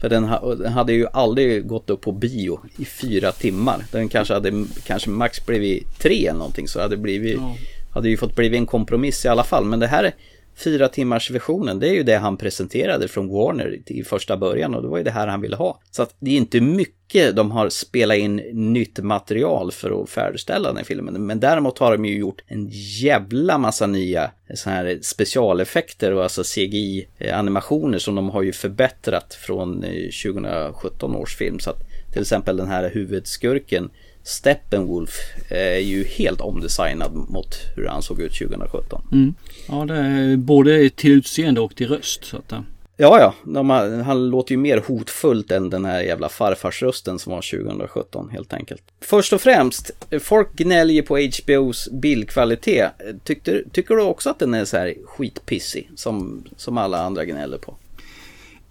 För 0.00 0.08
den, 0.08 0.24
ha, 0.24 0.54
den 0.54 0.72
hade 0.72 0.92
ju 0.92 1.06
aldrig 1.12 1.66
gått 1.66 1.90
upp 1.90 2.00
på 2.00 2.12
bio 2.12 2.60
i 2.78 2.84
fyra 2.84 3.32
timmar. 3.32 3.84
Den 3.92 4.08
kanske 4.08 4.34
hade 4.34 4.64
kanske 4.86 5.10
max 5.10 5.46
blivit 5.46 5.98
tre 5.98 6.26
eller 6.26 6.38
någonting. 6.38 6.68
Så 6.68 6.80
hade 6.80 6.96
det 6.96 7.02
blivit, 7.02 7.36
Ja. 7.36 7.56
hade 7.90 8.08
ju 8.08 8.16
fått 8.16 8.36
blivit 8.36 8.58
en 8.58 8.66
kompromiss 8.66 9.24
i 9.24 9.28
alla 9.28 9.44
fall. 9.44 9.64
Men 9.64 9.80
det 9.80 9.86
här 9.86 10.04
är 10.04 10.14
fyra 10.56 10.88
timmars 10.88 11.30
versionen. 11.30 11.78
Det 11.78 11.88
är 11.88 11.92
ju 11.92 12.02
det 12.02 12.16
han 12.16 12.36
presenterade 12.36 13.08
från 13.08 13.28
Warner 13.28 13.78
i 13.86 14.04
första 14.04 14.36
början. 14.36 14.74
Och 14.74 14.82
det 14.82 14.88
var 14.88 14.98
ju 14.98 15.04
det 15.04 15.10
här 15.10 15.26
han 15.26 15.40
ville 15.40 15.56
ha. 15.56 15.80
Så 15.90 16.02
att 16.02 16.14
det 16.18 16.30
är 16.30 16.36
inte 16.36 16.60
mycket 16.60 17.36
de 17.36 17.50
har 17.50 17.68
spelat 17.68 18.16
in 18.16 18.36
nytt 18.52 18.98
material 18.98 19.72
för 19.72 20.02
att 20.02 20.10
färdigställa 20.10 20.68
den 20.68 20.76
här 20.76 20.84
filmen. 20.84 21.26
Men 21.26 21.40
däremot 21.40 21.78
har 21.78 21.92
de 21.92 22.04
ju 22.04 22.18
gjort 22.18 22.42
en 22.46 22.68
jävla 22.70 23.58
massa 23.58 23.86
nya 23.86 24.30
så 24.54 24.70
här 24.70 24.98
specialeffekter 25.02 26.12
och 26.12 26.22
alltså 26.22 26.42
CGI-animationer 26.42 27.98
som 27.98 28.14
de 28.14 28.30
har 28.30 28.42
ju 28.42 28.52
förbättrat 28.52 29.34
från 29.34 29.84
eh, 29.84 30.10
2017 30.24 31.16
års 31.16 31.36
film. 31.36 31.58
Så 31.58 31.70
att 31.70 31.80
till 32.12 32.20
exempel 32.20 32.56
den 32.56 32.68
här 32.68 32.90
huvudskurken 32.90 33.90
Steppenwolf 34.24 35.10
är 35.48 35.78
ju 35.78 36.04
helt 36.04 36.40
omdesignad 36.40 37.14
mot 37.14 37.56
hur 37.76 37.86
han 37.86 38.02
såg 38.02 38.20
ut 38.20 38.38
2017. 38.38 39.02
Mm. 39.12 39.34
Ja, 39.68 39.84
det 39.84 39.96
är 39.96 40.36
både 40.36 40.90
till 40.90 41.10
utseende 41.10 41.60
och 41.60 41.76
till 41.76 41.88
röst. 41.88 42.24
Så 42.24 42.36
att, 42.36 42.52
eh, 42.52 42.60
Ja, 42.96 43.18
ja, 43.20 43.34
de 43.52 43.70
han 44.04 44.30
låter 44.30 44.52
ju 44.52 44.58
mer 44.58 44.82
hotfullt 44.86 45.50
än 45.50 45.70
den 45.70 45.84
här 45.84 46.00
jävla 46.00 46.28
farfarsrösten 46.28 47.18
som 47.18 47.32
var 47.32 47.42
2017 47.42 48.30
helt 48.30 48.52
enkelt. 48.52 48.82
Först 49.00 49.32
och 49.32 49.40
främst, 49.40 49.90
folk 50.20 50.52
gnäller 50.52 51.02
på 51.02 51.18
HBOs 51.18 51.88
bildkvalitet. 51.92 52.90
Tyckte, 53.24 53.62
tycker 53.72 53.94
du 53.94 54.02
också 54.02 54.30
att 54.30 54.38
den 54.38 54.54
är 54.54 54.64
så 54.64 54.76
här 54.76 54.94
skitpissig 55.04 55.90
som, 55.96 56.44
som 56.56 56.78
alla 56.78 57.02
andra 57.02 57.24
gnäller 57.24 57.58
på? 57.58 57.74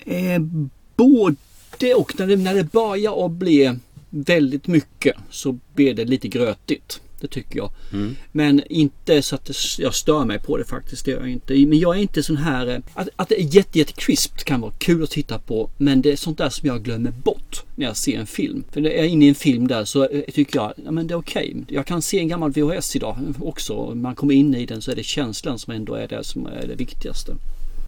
Eh, 0.06 0.40
både 0.96 1.96
och. 1.96 2.20
När 2.20 2.28
det, 2.28 2.36
när 2.36 2.56
det 2.56 2.72
börjar 2.72 3.26
att 3.26 3.32
bli 3.32 3.76
väldigt 4.12 4.68
mycket 4.68 5.16
så 5.30 5.60
blir 5.76 5.94
det 5.94 6.06
lite 6.06 6.28
grötigt. 6.28 7.02
Det 7.22 7.28
tycker 7.28 7.58
jag. 7.58 7.72
Mm. 7.94 8.16
Men 8.32 8.62
inte 8.70 9.22
så 9.22 9.36
att 9.36 9.50
jag 9.80 9.96
stör 9.96 10.26
mig 10.26 10.40
på 10.40 10.58
det 10.58 10.64
faktiskt. 10.66 11.06
Det 11.06 11.12
gör 11.12 11.20
jag 11.20 11.30
inte. 11.30 11.54
Men 11.54 11.80
jag 11.80 11.98
är 11.98 12.02
inte 12.02 12.24
sån 12.24 12.38
här... 12.38 12.68
eh, 12.68 12.78
Att, 12.94 13.10
att 13.16 13.30
det 13.30 13.42
är 13.42 13.56
jätte, 13.56 13.80
jätte 13.80 13.94
crispt 13.94 14.44
kan 14.44 14.62
vara 14.62 14.72
kul 14.78 15.04
att 15.04 15.10
titta 15.10 15.40
på. 15.40 15.70
Men 15.78 16.02
det 16.02 16.12
är 16.12 16.16
sånt 16.16 16.38
där 16.38 16.50
som 16.50 16.68
jag 16.68 16.84
glömmer 16.84 17.12
bort 17.12 17.64
när 17.76 17.86
jag 17.86 17.98
ser 17.98 18.20
en 18.20 18.28
film. 18.28 18.64
För 18.72 18.82
när 18.82 18.90
jag 18.90 19.00
är 19.00 19.04
inne 19.10 19.26
i 19.26 19.30
en 19.30 19.36
film 19.36 19.68
där 19.68 19.86
så 19.86 20.04
eh, 20.10 20.22
tycker 20.34 20.60
jag 20.60 20.74
ja, 20.86 20.92
men 20.92 21.08
det 21.08 21.14
är 21.14 21.18
okej. 21.18 21.56
Jag 21.68 21.86
kan 21.86 22.02
se 22.02 22.20
en 22.20 22.28
gammal 22.28 22.52
VHS 22.52 22.96
idag 22.96 23.18
också. 23.40 23.96
Man 23.96 24.16
kommer 24.16 24.34
in 24.34 24.56
i 24.56 24.66
den 24.66 24.82
så 24.82 24.92
är 24.92 24.96
det 24.96 25.04
känslan 25.04 25.60
som 25.60 25.74
ändå 25.74 25.94
är 25.94 26.08
det 26.08 26.24
som 26.24 26.46
är 26.46 26.68
det 26.68 26.76
viktigaste. 26.76 27.36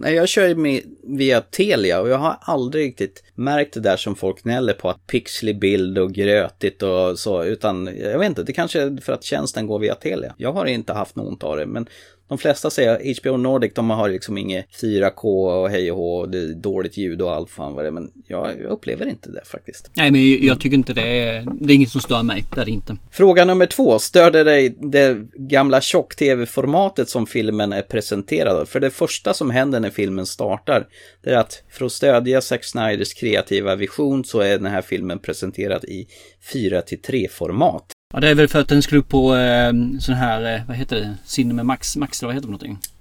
Nej, 0.04 0.14
jag 0.14 0.30
kör 0.30 0.48
ju 0.48 0.56
med, 0.56 0.82
via 1.04 1.42
Telia 1.42 2.02
och 2.02 2.10
jag 2.10 2.18
har 2.18 2.38
aldrig 2.42 2.86
riktigt 2.86 3.24
märkt 3.36 3.74
det 3.74 3.80
där 3.80 3.98
som 3.98 4.16
folk 4.16 4.44
gnäller 4.44 4.74
på 4.74 4.90
att 4.90 5.08
pixlig 5.08 5.60
bild 5.60 5.98
och 5.98 6.14
grötigt 6.14 6.84
och 6.84 7.20
så, 7.20 7.44
utan 7.44 7.90
jag 8.02 8.20
vet 8.20 8.30
inte, 8.30 8.44
det 8.44 8.54
kanske 8.54 8.82
är 8.82 9.02
för 9.02 9.14
att 9.14 9.24
tjänsten 9.24 9.68
går 9.68 9.80
via 9.80 9.96
Telia. 9.96 10.36
Jag 10.38 10.54
har 10.54 10.66
inte 10.66 10.94
haft 10.94 11.16
något 11.16 11.28
ont 11.28 11.44
av 11.44 11.58
det, 11.58 11.66
men 11.66 11.88
de 12.34 12.38
flesta 12.38 12.70
säger 12.70 13.22
HBO 13.22 13.38
Nordic, 13.38 13.74
de 13.74 13.90
har 13.90 14.10
liksom 14.10 14.38
inget 14.38 14.66
4K 14.82 15.62
och 15.62 15.70
hej 15.70 15.92
och 15.92 15.98
hå, 15.98 16.26
det 16.26 16.38
är 16.38 16.54
dåligt 16.54 16.98
ljud 16.98 17.22
och 17.22 17.32
allt 17.32 17.50
fan 17.50 17.74
vad 17.74 17.84
det 17.84 17.88
är, 17.88 17.92
men 17.92 18.12
jag, 18.28 18.50
jag 18.62 18.72
upplever 18.72 19.06
inte 19.06 19.32
det 19.32 19.42
faktiskt. 19.46 19.92
Nej 19.94 20.12
men 20.12 20.46
jag 20.46 20.60
tycker 20.60 20.78
inte 20.78 20.94
det 20.94 21.02
är... 21.02 21.48
Det 21.60 21.74
är 21.74 21.76
inget 21.76 21.90
som 21.90 22.02
stör 22.02 22.24
mig. 22.24 22.46
Det 22.56 22.62
är 22.62 22.66
det 22.66 22.72
inte. 22.72 22.98
Fråga 23.12 23.46
nummer 23.46 23.66
två. 23.66 24.00
Störde 24.00 24.44
dig 24.44 24.76
det 24.80 25.18
gamla 25.36 25.82
tjock-tv-formatet 25.82 27.10
som 27.10 27.28
filmen 27.28 27.74
är 27.74 27.82
presenterad 27.82 28.58
av? 28.58 28.66
För 28.66 28.80
det 28.80 28.90
första 28.90 29.34
som 29.34 29.52
händer 29.52 29.80
när 29.80 29.90
filmen 29.90 30.26
startar, 30.26 30.88
det 31.24 31.30
är 31.30 31.38
att 31.38 31.64
för 31.70 31.86
att 31.86 31.92
stödja 31.92 32.42
Zack 32.42 32.64
Snyders 32.64 33.14
kreativa 33.14 33.76
vision 33.76 34.26
så 34.26 34.40
är 34.40 34.58
den 34.58 34.72
här 34.72 34.82
filmen 34.82 35.20
presenterad 35.20 35.84
i 35.84 36.08
4 36.54 36.82
till 36.82 37.00
3-format. 37.00 37.93
Ja 38.14 38.20
det 38.20 38.30
är 38.30 38.36
väl 38.36 38.48
för 38.48 38.60
att 38.60 38.68
den 38.68 38.82
skulle 38.82 39.00
upp 39.02 39.10
på 39.10 39.36
eh, 39.36 39.74
sån 40.00 40.16
här, 40.16 40.56
eh, 40.56 40.62
vad 40.68 40.78
heter 40.78 40.96
det? 40.96 41.16
Cinema 41.26 41.64
Max, 41.64 41.98
Max 41.98 42.22
eller 42.22 42.28
vad 42.28 42.36
heter 42.36 42.48
det 42.48 42.60
för 42.60 42.66
någonting? 42.66 42.93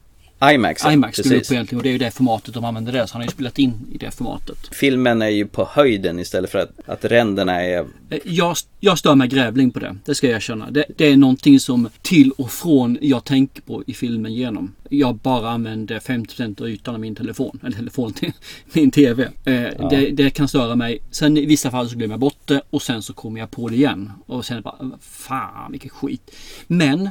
IMAX, 0.51 0.82
ja, 0.85 0.93
IMAX 0.93 1.19
skulle 1.19 1.36
upp 1.36 1.51
egentligen 1.51 1.78
och 1.78 1.82
det 1.82 1.89
är 1.89 1.93
ju 1.93 1.98
det 1.98 2.10
formatet 2.10 2.55
de 2.55 2.64
använder 2.64 2.93
där. 2.93 3.06
Så 3.06 3.12
han 3.12 3.20
har 3.23 3.27
ju 3.27 3.32
spelat 3.32 3.59
in 3.59 3.86
i 3.93 3.98
det 3.98 4.10
formatet. 4.10 4.59
Filmen 4.73 5.23
är 5.23 5.28
ju 5.28 5.47
på 5.47 5.69
höjden 5.73 6.19
istället 6.19 6.51
för 6.51 6.59
att, 6.59 6.70
att 6.86 7.05
ränderna 7.05 7.62
är... 7.62 7.81
Eh, 8.10 8.19
Jag, 8.24 8.56
jag 8.81 8.98
stör 8.98 9.14
mig 9.14 9.28
grävling 9.28 9.70
på 9.70 9.78
det. 9.78 9.97
Det 10.05 10.14
ska 10.14 10.27
jag 10.27 10.36
erkänna. 10.36 10.70
Det, 10.70 10.85
det 10.97 11.06
är 11.06 11.16
någonting 11.16 11.60
som 11.60 11.89
till 12.02 12.31
och 12.31 12.51
från 12.51 12.98
jag 13.01 13.24
tänker 13.24 13.62
på 13.62 13.82
i 13.86 13.94
filmen 13.94 14.35
genom. 14.35 14.74
Jag 14.89 15.14
bara 15.16 15.51
använder 15.51 15.98
50% 16.01 16.60
av 16.60 16.69
ytan 16.69 16.94
av 16.94 17.01
min 17.01 17.14
telefon. 17.14 17.59
Eller 17.62 17.77
telefon 17.77 18.12
till 18.12 18.32
min 18.73 18.90
TV. 18.90 19.28
Eh, 19.44 19.55
Ja. 19.62 19.89
det, 19.90 20.10
det 20.10 20.31
kan 20.31 20.48
störa 20.48 20.74
mig. 20.77 20.98
Sen 21.10 21.36
i 21.36 21.47
vissa 21.47 21.70
fall 21.70 21.89
så 21.90 21.97
glömmer 21.97 22.12
jag 22.12 22.20
bort 22.20 22.39
det 22.44 22.62
och 22.70 22.82
sen 22.82 23.02
så 23.02 23.12
kommer 23.12 23.40
jag 23.40 23.51
på 23.51 23.69
det 23.69 23.74
igen. 23.74 24.12
Och 24.27 24.44
sen 24.44 24.62
bara, 24.62 24.90
fan 25.01 25.73
vilket 25.73 25.93
skit. 25.93 26.31
Men 26.66 27.10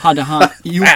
hade 0.00 0.22
han, 0.22 0.42
gjort, 0.64 0.88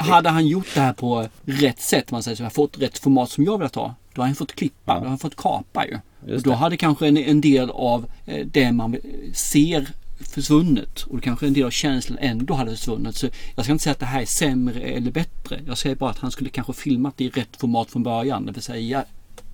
hade 0.00 0.28
han 0.28 0.46
gjort 0.46 0.66
det 0.74 0.80
här 0.80 0.92
på 0.92 1.17
rätt 1.44 1.80
sätt, 1.80 2.10
man 2.10 2.22
säger 2.22 2.36
så, 2.36 2.42
jag 2.42 2.46
har 2.46 2.50
fått 2.50 2.78
rätt 2.78 2.98
format 2.98 3.30
som 3.30 3.44
jag 3.44 3.58
vill 3.58 3.68
ha. 3.74 3.94
Då 4.14 4.22
har 4.22 4.26
han 4.26 4.34
fått 4.34 4.52
klippa, 4.54 4.94
då 4.94 5.00
har 5.00 5.08
han 5.08 5.18
fått 5.18 5.36
kapa 5.36 5.86
ju. 5.86 5.98
Just 6.26 6.36
Och 6.36 6.42
då 6.42 6.50
det. 6.50 6.56
hade 6.56 6.76
kanske 6.76 7.08
en, 7.08 7.16
en 7.16 7.40
del 7.40 7.70
av 7.70 8.06
eh, 8.26 8.46
det 8.46 8.72
man 8.72 8.96
ser 9.34 9.88
försvunnit 10.20 11.02
och 11.02 11.22
kanske 11.22 11.46
en 11.46 11.52
del 11.52 11.64
av 11.64 11.70
känslan 11.70 12.18
ändå 12.20 12.54
hade 12.54 12.70
försvunnit. 12.70 13.16
Så 13.16 13.28
jag 13.56 13.64
ska 13.64 13.72
inte 13.72 13.84
säga 13.84 13.92
att 13.92 13.98
det 14.00 14.06
här 14.06 14.20
är 14.22 14.26
sämre 14.26 14.80
eller 14.80 15.10
bättre. 15.10 15.60
Jag 15.66 15.78
säger 15.78 15.96
bara 15.96 16.10
att 16.10 16.18
han 16.18 16.30
skulle 16.30 16.50
kanske 16.50 16.72
filmat 16.72 17.14
det 17.16 17.24
i 17.24 17.28
rätt 17.28 17.56
format 17.56 17.90
från 17.90 18.02
början. 18.02 18.46
Det 18.46 18.52
vill 18.52 18.62
säga 18.62 19.04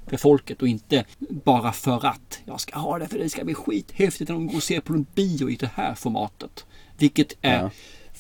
för 0.07 0.17
folket 0.17 0.63
och 0.63 0.69
inte 0.69 1.05
bara 1.29 1.73
för 1.73 2.07
att 2.07 2.39
jag 2.45 2.61
ska 2.61 2.79
ha 2.79 2.99
det 2.99 3.09
för 3.09 3.19
det 3.19 3.29
ska 3.31 3.45
bli 3.45 3.55
skithäftigt 3.55 4.29
när 4.29 4.35
de 4.35 4.47
går 4.47 4.57
och 4.57 4.63
ser 4.63 4.81
på 4.81 4.93
en 4.93 5.07
bio 5.15 5.51
i 5.51 5.57
det 5.57 5.71
här 5.75 5.95
formatet. 5.95 6.65
Vilket 6.99 7.33
är 7.41 7.63
Ja. 7.63 7.71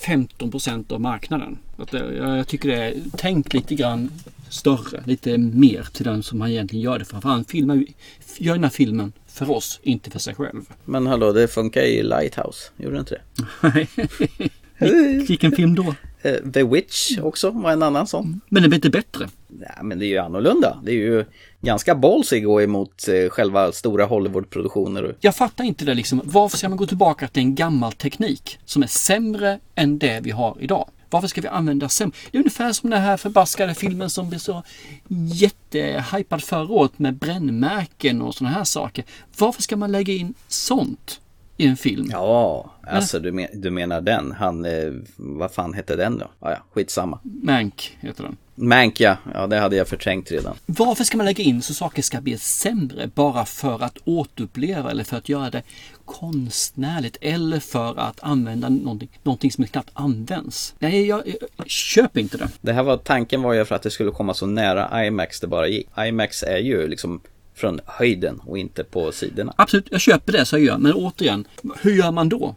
15% 0.01 0.93
av 0.93 1.01
marknaden. 1.01 1.59
Det, 1.91 2.15
jag, 2.16 2.49
tycker 2.49 2.69
det 2.69 2.77
är, 2.85 2.95
tänk 3.16 3.55
lite 3.55 3.75
grann 3.75 4.11
större, 4.49 5.03
lite 5.07 5.39
mer 5.39 5.89
till 5.93 6.05
den 6.05 6.23
som 6.23 6.41
han 6.41 6.51
egentligen 6.51 6.85
gör 6.85 6.99
det 6.99 7.05
för. 7.05 7.21
För 7.21 7.29
han 7.29 7.45
filmar, 7.45 7.85
gör 8.39 8.55
den 8.55 8.65
här 8.65 8.71
filmen 8.71 9.12
för 9.27 9.51
oss, 9.51 9.81
inte 9.83 10.11
för 10.11 10.19
sig 10.19 10.35
själv. 10.35 10.62
Men 10.85 11.07
hallå, 11.07 11.33
det 11.33 11.49
funkar 11.49 11.83
i 11.83 12.03
Lighthouse, 12.03 12.59
gjorde 12.77 12.97
det 12.97 13.01
inte 13.01 13.15
det? 13.15 13.87
Vil- 14.79 15.27
Vilken 15.29 15.53
film 15.53 15.75
då? 15.75 15.95
Eh, 16.23 16.35
The 16.53 16.62
Witch 16.62 17.19
också 17.19 17.51
var 17.51 17.73
en 17.73 17.83
annan 17.83 18.07
sån. 18.07 18.41
Men 18.49 18.62
det 18.62 18.69
blir 18.69 18.77
inte 18.77 18.91
bättre. 18.91 19.29
Nej, 19.49 19.79
men 19.83 19.99
det 19.99 20.07
är 20.07 20.09
ju 20.09 20.19
annorlunda. 20.19 20.81
Det 20.85 20.91
är 20.91 20.97
ju 20.97 21.25
ganska 21.65 21.95
ballsy 21.95 22.39
att 22.39 22.45
gå 22.45 22.62
emot 22.62 23.09
eh, 23.09 23.31
själva 23.31 23.73
stora 23.73 24.05
Hollywood-produktioner. 24.05 25.16
Jag 25.20 25.36
fattar 25.36 25.65
inte 25.65 25.85
det 25.85 25.95
liksom. 25.95 26.20
Varför 26.24 26.59
ska 26.59 26.69
man 26.69 26.78
gå 26.78 26.86
tillbaka 26.86 27.28
till 27.28 27.43
en 27.43 27.55
gammal 27.55 27.93
teknik 27.93 28.59
som 28.65 28.82
är 28.82 28.86
sämre 28.86 29.59
än 29.74 29.99
det 29.99 30.20
vi 30.23 30.31
har 30.31 30.57
idag? 30.61 30.89
Varför 31.11 31.28
ska 31.28 31.41
vi 31.41 31.49
använda 31.49 31.89
sämre? 31.89 32.16
Det 32.31 32.39
är 32.39 32.41
ungefär 32.41 32.73
som 32.73 32.91
den 32.91 33.03
här 33.03 33.16
förbaskade 33.16 33.74
filmen 33.74 34.11
som 34.11 34.28
blev 34.28 34.39
så 34.39 34.62
jättehypad 35.32 36.43
förra 36.43 36.73
året 36.73 36.99
med 36.99 37.15
brännmärken 37.15 38.23
och 38.23 38.35
sådana 38.35 38.55
här 38.55 38.65
saker. 38.65 39.05
Varför 39.39 39.62
ska 39.62 39.77
man 39.77 39.93
lägga 39.93 40.15
in 40.15 40.35
sånt 40.49 41.20
i 41.56 41.66
en 41.66 41.76
film? 41.76 42.09
Ja, 42.12 42.70
alltså 42.82 43.20
du, 43.20 43.32
men, 43.32 43.47
du 43.52 43.70
menar 43.70 44.01
den. 44.01 44.32
Han, 44.32 44.64
eh, 44.64 44.93
vad 45.16 45.52
fan 45.52 45.74
hette 45.74 45.97
den 45.97 46.18
då? 46.18 46.31
Ja, 46.40 46.51
ja, 46.51 46.59
skitsamma. 46.72 47.18
Mank 47.22 47.97
heter 48.01 48.22
den. 48.22 48.36
Mank 48.55 49.01
ja, 49.01 49.16
ja 49.35 49.47
det 49.47 49.59
hade 49.59 49.76
jag 49.76 49.89
förträngt 49.89 50.31
redan. 50.31 50.56
Varför 50.66 51.05
ska 51.05 51.16
man 51.16 51.26
lägga 51.26 51.44
in 51.44 51.62
så 51.62 51.74
saker 51.74 52.02
ska 52.02 52.20
bli 52.20 52.39
sämre 52.39 53.06
bara 53.14 53.44
för 53.44 53.82
att 53.82 53.98
återuppleva 54.05 54.90
eller 54.90 55.05
för 55.05 55.16
att 55.16 55.28
göra 55.28 55.51
det 55.51 55.62
konstnärligt 56.05 57.16
eller 57.20 57.60
för 57.60 57.98
att 57.98 58.20
använda 58.22 58.68
någonting, 58.68 59.09
någonting 59.22 59.52
som 59.52 59.66
knappt 59.66 59.90
används? 59.93 60.74
Nej, 60.78 61.06
jag, 61.06 61.22
jag 61.56 61.70
köper 61.70 62.20
inte 62.20 62.36
det. 62.36 62.48
Det 62.60 62.72
här 62.72 62.82
var, 62.82 62.97
tanken 62.97 63.43
var 63.43 63.52
ju 63.52 63.64
för 63.64 63.74
att 63.74 63.82
det 63.82 63.90
skulle 63.90 64.10
komma 64.10 64.35
så 64.35 64.47
nära 64.47 65.06
IMAX 65.06 65.40
det 65.40 65.47
bara 65.47 65.68
gick. 65.68 65.89
IMAX 65.98 66.43
är 66.43 66.59
ju 66.59 66.89
liksom 66.89 67.20
från 67.55 67.81
höjden 67.86 68.40
och 68.47 68.59
inte 68.59 68.85
på 68.85 69.12
sidorna. 69.12 69.55
Absolut, 69.56 69.86
jag 69.90 70.01
köper 70.01 70.32
det 70.32 70.44
så 70.44 70.56
jag 70.56 70.64
gör. 70.64 70.78
Men 70.78 70.93
återigen, 70.93 71.44
hur 71.81 71.93
gör 71.93 72.10
man 72.10 72.28
då? 72.28 72.55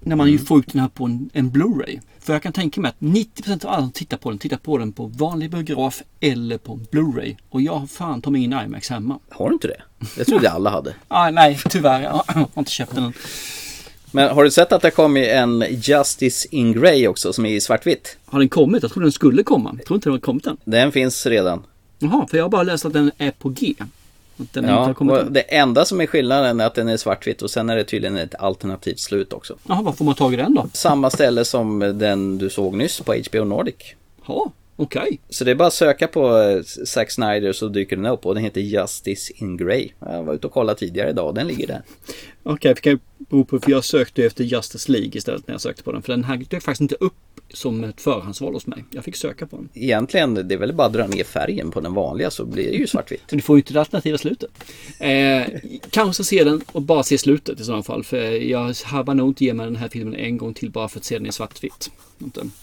När 0.00 0.16
man 0.16 0.28
mm. 0.28 0.46
får 0.46 0.58
ut 0.58 0.72
den 0.72 0.80
här 0.80 0.88
på 0.88 1.04
en, 1.04 1.30
en 1.32 1.50
Blu-ray. 1.50 2.00
För 2.20 2.32
jag 2.32 2.42
kan 2.42 2.52
tänka 2.52 2.80
mig 2.80 2.88
att 2.88 2.98
90% 2.98 3.66
av 3.66 3.72
alla 3.72 3.82
som 3.82 3.92
tittar 3.92 4.16
på 4.16 4.30
den 4.30 4.38
tittar 4.38 4.56
på 4.56 4.78
den 4.78 4.92
på 4.92 5.06
vanlig 5.06 5.50
biograf 5.50 6.02
eller 6.20 6.58
på 6.58 6.76
Blu-ray. 6.76 7.36
Och 7.48 7.62
jag 7.62 7.72
har 7.72 7.86
fan 7.86 8.22
ta 8.22 8.30
mig 8.30 8.42
in 8.42 8.52
IMAX 8.52 8.90
hemma. 8.90 9.18
Har 9.30 9.48
du 9.48 9.54
inte 9.54 9.68
det? 9.68 9.82
Jag 10.16 10.26
trodde 10.26 10.50
alla 10.50 10.70
hade. 10.70 10.94
ah, 11.08 11.30
nej, 11.30 11.58
tyvärr. 11.68 12.02
Jag 12.02 12.22
har 12.26 12.48
inte 12.58 12.70
köpt 12.70 12.94
den. 12.94 13.12
Men 14.12 14.34
har 14.34 14.44
du 14.44 14.50
sett 14.50 14.72
att 14.72 14.82
det 14.82 14.90
kommit 14.90 15.28
en 15.28 15.64
Justice 15.70 16.48
in 16.50 16.72
Grey 16.72 17.08
också 17.08 17.32
som 17.32 17.46
är 17.46 17.50
i 17.50 17.60
svartvitt? 17.60 18.16
Har 18.24 18.38
den 18.38 18.48
kommit? 18.48 18.82
Jag 18.82 18.92
trodde 18.92 19.06
den 19.06 19.12
skulle 19.12 19.42
komma. 19.42 19.74
Jag 19.78 19.86
tror 19.86 19.96
inte 19.96 20.08
den 20.08 20.12
har 20.12 20.20
kommit 20.20 20.46
än. 20.46 20.56
Den 20.64 20.92
finns 20.92 21.26
redan. 21.26 21.62
Jaha, 21.98 22.26
för 22.30 22.36
jag 22.36 22.44
har 22.44 22.50
bara 22.50 22.62
läst 22.62 22.84
att 22.84 22.92
den 22.92 23.10
är 23.18 23.30
på 23.30 23.48
G. 23.48 23.74
Den 24.52 24.64
ja, 24.64 24.94
och 24.98 25.32
det 25.32 25.40
enda 25.40 25.84
som 25.84 26.00
är 26.00 26.06
skillnaden 26.06 26.60
är 26.60 26.66
att 26.66 26.74
den 26.74 26.88
är 26.88 26.96
svartvitt 26.96 27.42
och 27.42 27.50
sen 27.50 27.70
är 27.70 27.76
det 27.76 27.84
tydligen 27.84 28.16
ett 28.16 28.34
alternativt 28.34 28.98
slut 28.98 29.32
också. 29.32 29.56
Jaha, 29.68 29.82
var 29.82 29.92
får 29.92 30.04
man 30.04 30.14
tag 30.14 30.34
i 30.34 30.36
den 30.36 30.54
då? 30.54 30.68
Samma 30.72 31.10
ställe 31.10 31.44
som 31.44 31.78
den 31.78 32.38
du 32.38 32.50
såg 32.50 32.76
nyss 32.76 33.00
på 33.00 33.14
HBO 33.14 33.44
Nordic. 33.44 33.74
Ja, 34.26 34.52
okej. 34.76 35.02
Okay. 35.02 35.18
Så 35.28 35.44
det 35.44 35.50
är 35.50 35.54
bara 35.54 35.68
att 35.68 35.74
söka 35.74 36.08
på 36.08 36.38
eh, 36.38 36.62
Zack 36.86 37.10
Snyder 37.10 37.52
så 37.52 37.68
dyker 37.68 37.96
den 37.96 38.06
upp 38.06 38.26
och 38.26 38.34
den 38.34 38.44
heter 38.44 38.60
Justice 38.60 39.32
in 39.36 39.56
Grey. 39.56 39.88
Jag 39.98 40.22
var 40.22 40.34
ute 40.34 40.46
och 40.46 40.52
kollade 40.52 40.78
tidigare 40.78 41.10
idag 41.10 41.28
och 41.28 41.34
den 41.34 41.46
ligger 41.46 41.66
där. 41.66 41.82
Okej, 42.42 42.54
okay, 42.54 42.74
det 42.74 42.80
kan 42.80 43.00
bero 43.18 43.44
på 43.44 43.58
för 43.60 43.70
jag 43.70 43.84
sökte 43.84 44.24
efter 44.24 44.44
Justice 44.44 44.92
League 44.92 45.10
istället 45.14 45.46
när 45.46 45.54
jag 45.54 45.60
sökte 45.60 45.82
på 45.82 45.92
den. 45.92 46.02
För 46.02 46.12
den 46.12 46.24
här 46.24 46.36
dök 46.36 46.62
faktiskt 46.62 46.80
inte 46.80 46.96
upp 47.00 47.14
som 47.54 47.84
ett 47.84 48.00
förhandsval 48.00 48.54
hos 48.54 48.66
mig. 48.66 48.84
Jag 48.90 49.04
fick 49.04 49.16
söka 49.16 49.46
på 49.46 49.56
den. 49.56 49.68
Egentligen, 49.74 50.34
det 50.34 50.54
är 50.54 50.58
väl 50.58 50.72
bara 50.72 50.86
att 50.86 50.92
dra 50.92 51.06
ner 51.06 51.24
färgen 51.24 51.70
på 51.70 51.80
den 51.80 51.94
vanliga 51.94 52.30
så 52.30 52.44
blir 52.44 52.70
det 52.70 52.76
ju 52.76 52.86
svartvitt. 52.86 53.22
Men 53.30 53.36
du 53.36 53.42
får 53.42 53.56
ju 53.56 53.60
inte 53.60 53.72
det 53.72 53.80
alternativa 53.80 54.18
slutet. 54.18 54.50
Eh, 54.98 55.42
kanske 55.90 56.24
se 56.24 56.44
den 56.44 56.62
och 56.72 56.82
bara 56.82 57.02
se 57.02 57.18
slutet 57.18 57.60
i 57.60 57.64
så 57.64 57.82
fall. 57.82 58.04
För 58.04 58.16
jag 58.30 58.74
har 58.84 59.14
nog 59.14 59.28
inte 59.28 59.44
ge 59.44 59.54
mig 59.54 59.66
den 59.66 59.76
här 59.76 59.88
filmen 59.88 60.14
en 60.14 60.36
gång 60.36 60.54
till 60.54 60.70
bara 60.70 60.88
för 60.88 60.98
att 60.98 61.04
se 61.04 61.18
den 61.18 61.26
i 61.26 61.32
svartvitt. 61.32 61.90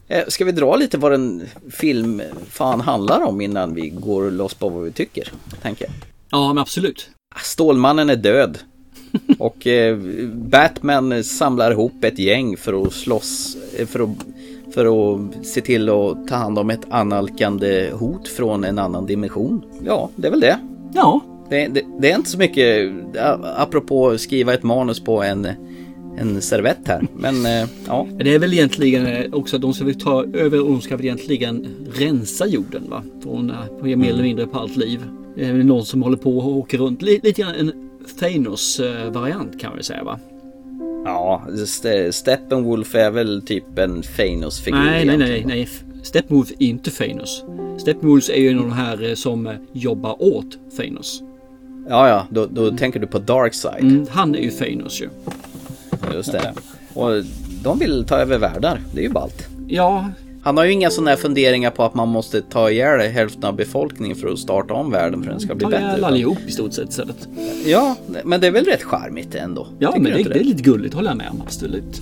Eh, 0.08 0.24
ska 0.28 0.46
vi 0.46 0.52
dra 0.52 0.76
lite 0.76 0.98
vad 0.98 1.12
den 1.12 1.44
film 1.72 2.22
fan 2.50 2.82
handlar 2.82 3.24
om 3.24 3.42
innan 3.42 3.74
vi 3.74 3.90
går 3.90 4.32
loss 4.32 4.54
på 4.54 4.70
vad 4.70 4.84
vi 4.84 4.92
tycker? 4.92 5.32
Tänker 5.62 5.86
jag. 5.86 5.94
Ja, 6.30 6.48
men 6.48 6.58
absolut. 6.58 7.10
Stålmannen 7.44 8.10
är 8.10 8.16
död. 8.16 8.58
Och 9.40 9.68
eh, 9.68 9.98
Batman 10.34 11.24
samlar 11.24 11.72
ihop 11.72 12.04
ett 12.04 12.20
gäng 12.20 12.58
för 12.58 12.82
att 12.82 12.94
slåss, 12.94 13.58
eh, 13.78 13.88
för 13.88 14.00
att 14.00 14.26
för 14.78 15.16
att 15.16 15.46
se 15.46 15.62
till 15.62 15.90
att 15.90 16.28
ta 16.28 16.36
hand 16.36 16.60
om 16.60 16.70
ett 16.70 16.86
analkande 16.90 17.90
hot 17.94 18.28
från 18.28 18.64
en 18.64 18.80
annan 18.80 19.06
dimension. 19.06 19.62
Ja, 19.86 20.10
det 20.16 20.28
är 20.28 20.32
väl 20.32 20.40
det. 20.40 20.60
Ja. 20.94 21.22
Det, 21.50 21.68
det, 21.68 21.84
det 22.00 22.12
är 22.12 22.16
inte 22.16 22.30
så 22.30 22.38
mycket, 22.38 22.92
apropå 23.58 24.18
skriva 24.18 24.54
ett 24.54 24.64
manus 24.64 25.00
på 25.00 25.24
en 25.24 25.48
en 26.20 26.42
servett 26.42 26.88
här. 26.88 27.08
Men 27.16 27.46
eh, 27.46 27.70
ja. 27.88 28.08
Det 28.20 28.34
är 28.34 28.40
väl 28.40 28.54
egentligen 28.54 29.34
också 29.34 29.56
att 29.56 29.62
de 29.62 29.74
ska 29.74 29.86
väl 29.86 30.00
ta 30.00 30.24
över 30.24 30.58
de 30.58 30.82
ska 30.82 30.96
väl 30.96 31.06
egentligen 31.06 31.68
rensa 31.94 32.48
jorden 32.48 32.90
va? 32.90 33.04
Från 33.24 33.50
eh, 33.50 33.98
mer 33.98 34.10
eller 34.10 34.24
mindre 34.24 34.48
på 34.48 34.60
allt 34.60 34.76
liv. 34.76 35.00
Det 35.36 35.46
är 35.46 35.54
väl 35.54 35.66
någon 35.66 35.86
som 35.86 36.04
håller 36.04 36.18
på 36.18 36.38
och 36.38 36.58
åker 36.58 36.78
runt. 36.78 37.02
Lite 37.02 37.32
grann 37.32 37.56
en 37.56 37.90
Thanos-variant 38.20 39.60
kan 39.60 39.78
vi 39.78 39.84
säga 39.84 40.04
va? 40.04 40.20
Ja, 41.08 41.42
Steppenwolf 42.12 42.96
är 42.96 43.12
väl 43.12 43.42
typ 43.42 43.80
en 43.80 44.02
Thanos-figur. 44.02 44.78
Nej, 44.78 45.06
nej, 45.06 45.18
nej, 45.18 45.44
nej. 45.46 45.70
Steppenwolf 46.04 46.52
är 46.52 46.66
inte 46.66 46.92
Thanos. 46.92 47.44
Steppenwolf 47.78 48.30
är 48.30 48.42
ju 48.42 48.50
en 48.50 48.60
av 48.60 48.64
de 48.64 48.72
här 48.72 49.16
som 49.16 49.50
jobbar 49.74 50.22
åt 50.22 50.58
Thanos. 50.78 51.24
Ja, 51.90 52.10
ja, 52.10 52.28
då, 52.30 52.46
då 52.46 52.64
mm. 52.64 52.78
tänker 52.78 53.00
du 53.00 53.08
på 53.08 53.20
Darkseid. 53.20 53.84
Mm, 53.84 54.06
han 54.10 54.36
är 54.36 54.40
ju 54.40 54.50
Thanos 54.50 55.02
ju. 55.02 55.10
Just 56.14 56.32
det. 56.32 56.54
Och 56.94 57.24
de 57.64 57.80
vill 57.80 58.06
ta 58.06 58.16
över 58.16 58.38
världar. 58.38 58.82
Det 58.94 59.00
är 59.00 59.04
ju 59.04 59.10
ballt. 59.10 59.48
Ja, 59.68 60.10
han 60.48 60.58
har 60.58 60.66
ju 60.66 60.72
inga 60.72 60.90
sådana 60.90 61.10
här 61.10 61.18
funderingar 61.18 61.72
på 61.72 61.84
att 61.84 61.94
man 61.94 62.08
måste 62.08 62.42
ta 62.42 62.72
ihjäl 62.72 63.00
hälften 63.00 63.44
av 63.44 63.56
befolkningen 63.56 64.18
för 64.18 64.28
att 64.28 64.40
starta 64.40 64.74
om 64.74 64.92
världen 64.92 65.24
för 65.24 65.30
att 65.30 65.34
den 65.34 65.48
ska 65.48 65.56
bli 65.56 65.64
ta 65.64 65.70
bättre. 65.70 65.86
Ta 65.86 65.92
ihjäl 65.92 66.04
allihop 66.04 66.38
i 66.48 66.52
stort 66.52 66.74
sett 66.74 66.90
istället. 66.90 67.28
Ja, 67.66 67.96
men 68.24 68.42
det 68.42 68.48
är 68.48 68.52
väl 68.52 68.66
rätt 68.66 68.84
charmigt 68.84 69.36
ändå? 69.36 69.68
Ja, 69.80 69.94
men 70.00 70.04
det, 70.04 70.24
det, 70.24 70.40
är 70.40 70.44
lite 70.44 70.64
gulligt 70.64 70.94
håller 70.94 71.10
jag 71.10 71.18
med 71.18 71.30
om, 71.32 71.42
absolut. 71.42 72.02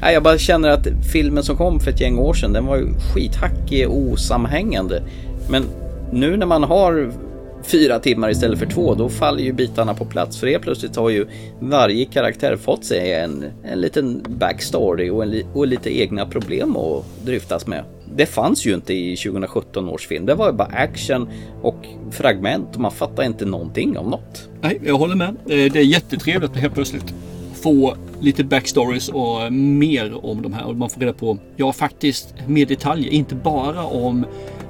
Nej, 0.00 0.14
jag 0.14 0.22
bara 0.22 0.38
känner 0.38 0.68
att 0.68 0.86
filmen 1.12 1.42
som 1.42 1.56
kom 1.56 1.80
för 1.80 1.90
ett 1.90 2.00
gäng 2.00 2.18
år 2.18 2.34
sedan, 2.34 2.52
den 2.52 2.66
var 2.66 2.76
ju 2.76 2.86
skithackig 3.14 3.88
och 3.88 3.96
osamhängande. 3.96 5.02
Men 5.50 5.64
nu 6.12 6.36
när 6.36 6.46
man 6.46 6.62
har 6.62 7.12
fyra 7.62 7.98
timmar 7.98 8.30
istället 8.30 8.58
för 8.58 8.66
två, 8.66 8.94
då 8.94 9.08
faller 9.08 9.42
ju 9.42 9.52
bitarna 9.52 9.94
på 9.94 10.04
plats. 10.04 10.40
För 10.40 10.46
helt 10.46 10.62
plötsligt 10.62 10.96
har 10.96 11.10
ju 11.10 11.26
varje 11.60 12.04
karaktär 12.04 12.56
fått 12.56 12.84
sig 12.84 13.12
en, 13.12 13.44
en 13.64 13.80
liten 13.80 14.22
backstory 14.28 15.10
och, 15.10 15.22
en, 15.22 15.42
och 15.54 15.66
lite 15.66 15.98
egna 15.98 16.26
problem 16.26 16.76
att 16.76 17.04
dryftas 17.24 17.66
med. 17.66 17.84
Det 18.16 18.26
fanns 18.26 18.66
ju 18.66 18.74
inte 18.74 18.94
i 18.94 19.16
2017 19.16 19.88
års 19.88 20.06
film. 20.06 20.26
Det 20.26 20.34
var 20.34 20.46
ju 20.46 20.52
bara 20.52 20.68
action 20.68 21.28
och 21.62 21.86
fragment 22.10 22.74
och 22.74 22.80
man 22.80 22.92
fattar 22.92 23.22
inte 23.22 23.44
någonting 23.44 23.98
om 23.98 24.10
något. 24.10 24.48
Nej, 24.60 24.80
jag 24.84 24.98
håller 24.98 25.16
med. 25.16 25.28
Eh, 25.28 25.72
det 25.72 25.76
är 25.76 25.84
jättetrevligt 25.84 26.50
att 26.50 26.56
helt 26.56 26.74
plötsligt 26.74 27.14
få 27.62 27.96
lite 28.20 28.44
backstories 28.44 29.08
och 29.08 29.52
mer 29.52 30.24
om 30.26 30.42
de 30.42 30.52
här. 30.52 30.66
Och 30.66 30.76
man 30.76 30.90
får 30.90 31.00
reda 31.00 31.12
på, 31.12 31.38
ja 31.56 31.72
faktiskt, 31.72 32.34
mer 32.46 32.66
detaljer. 32.66 33.12
Inte 33.12 33.34
bara 33.34 33.84
om 33.84 34.26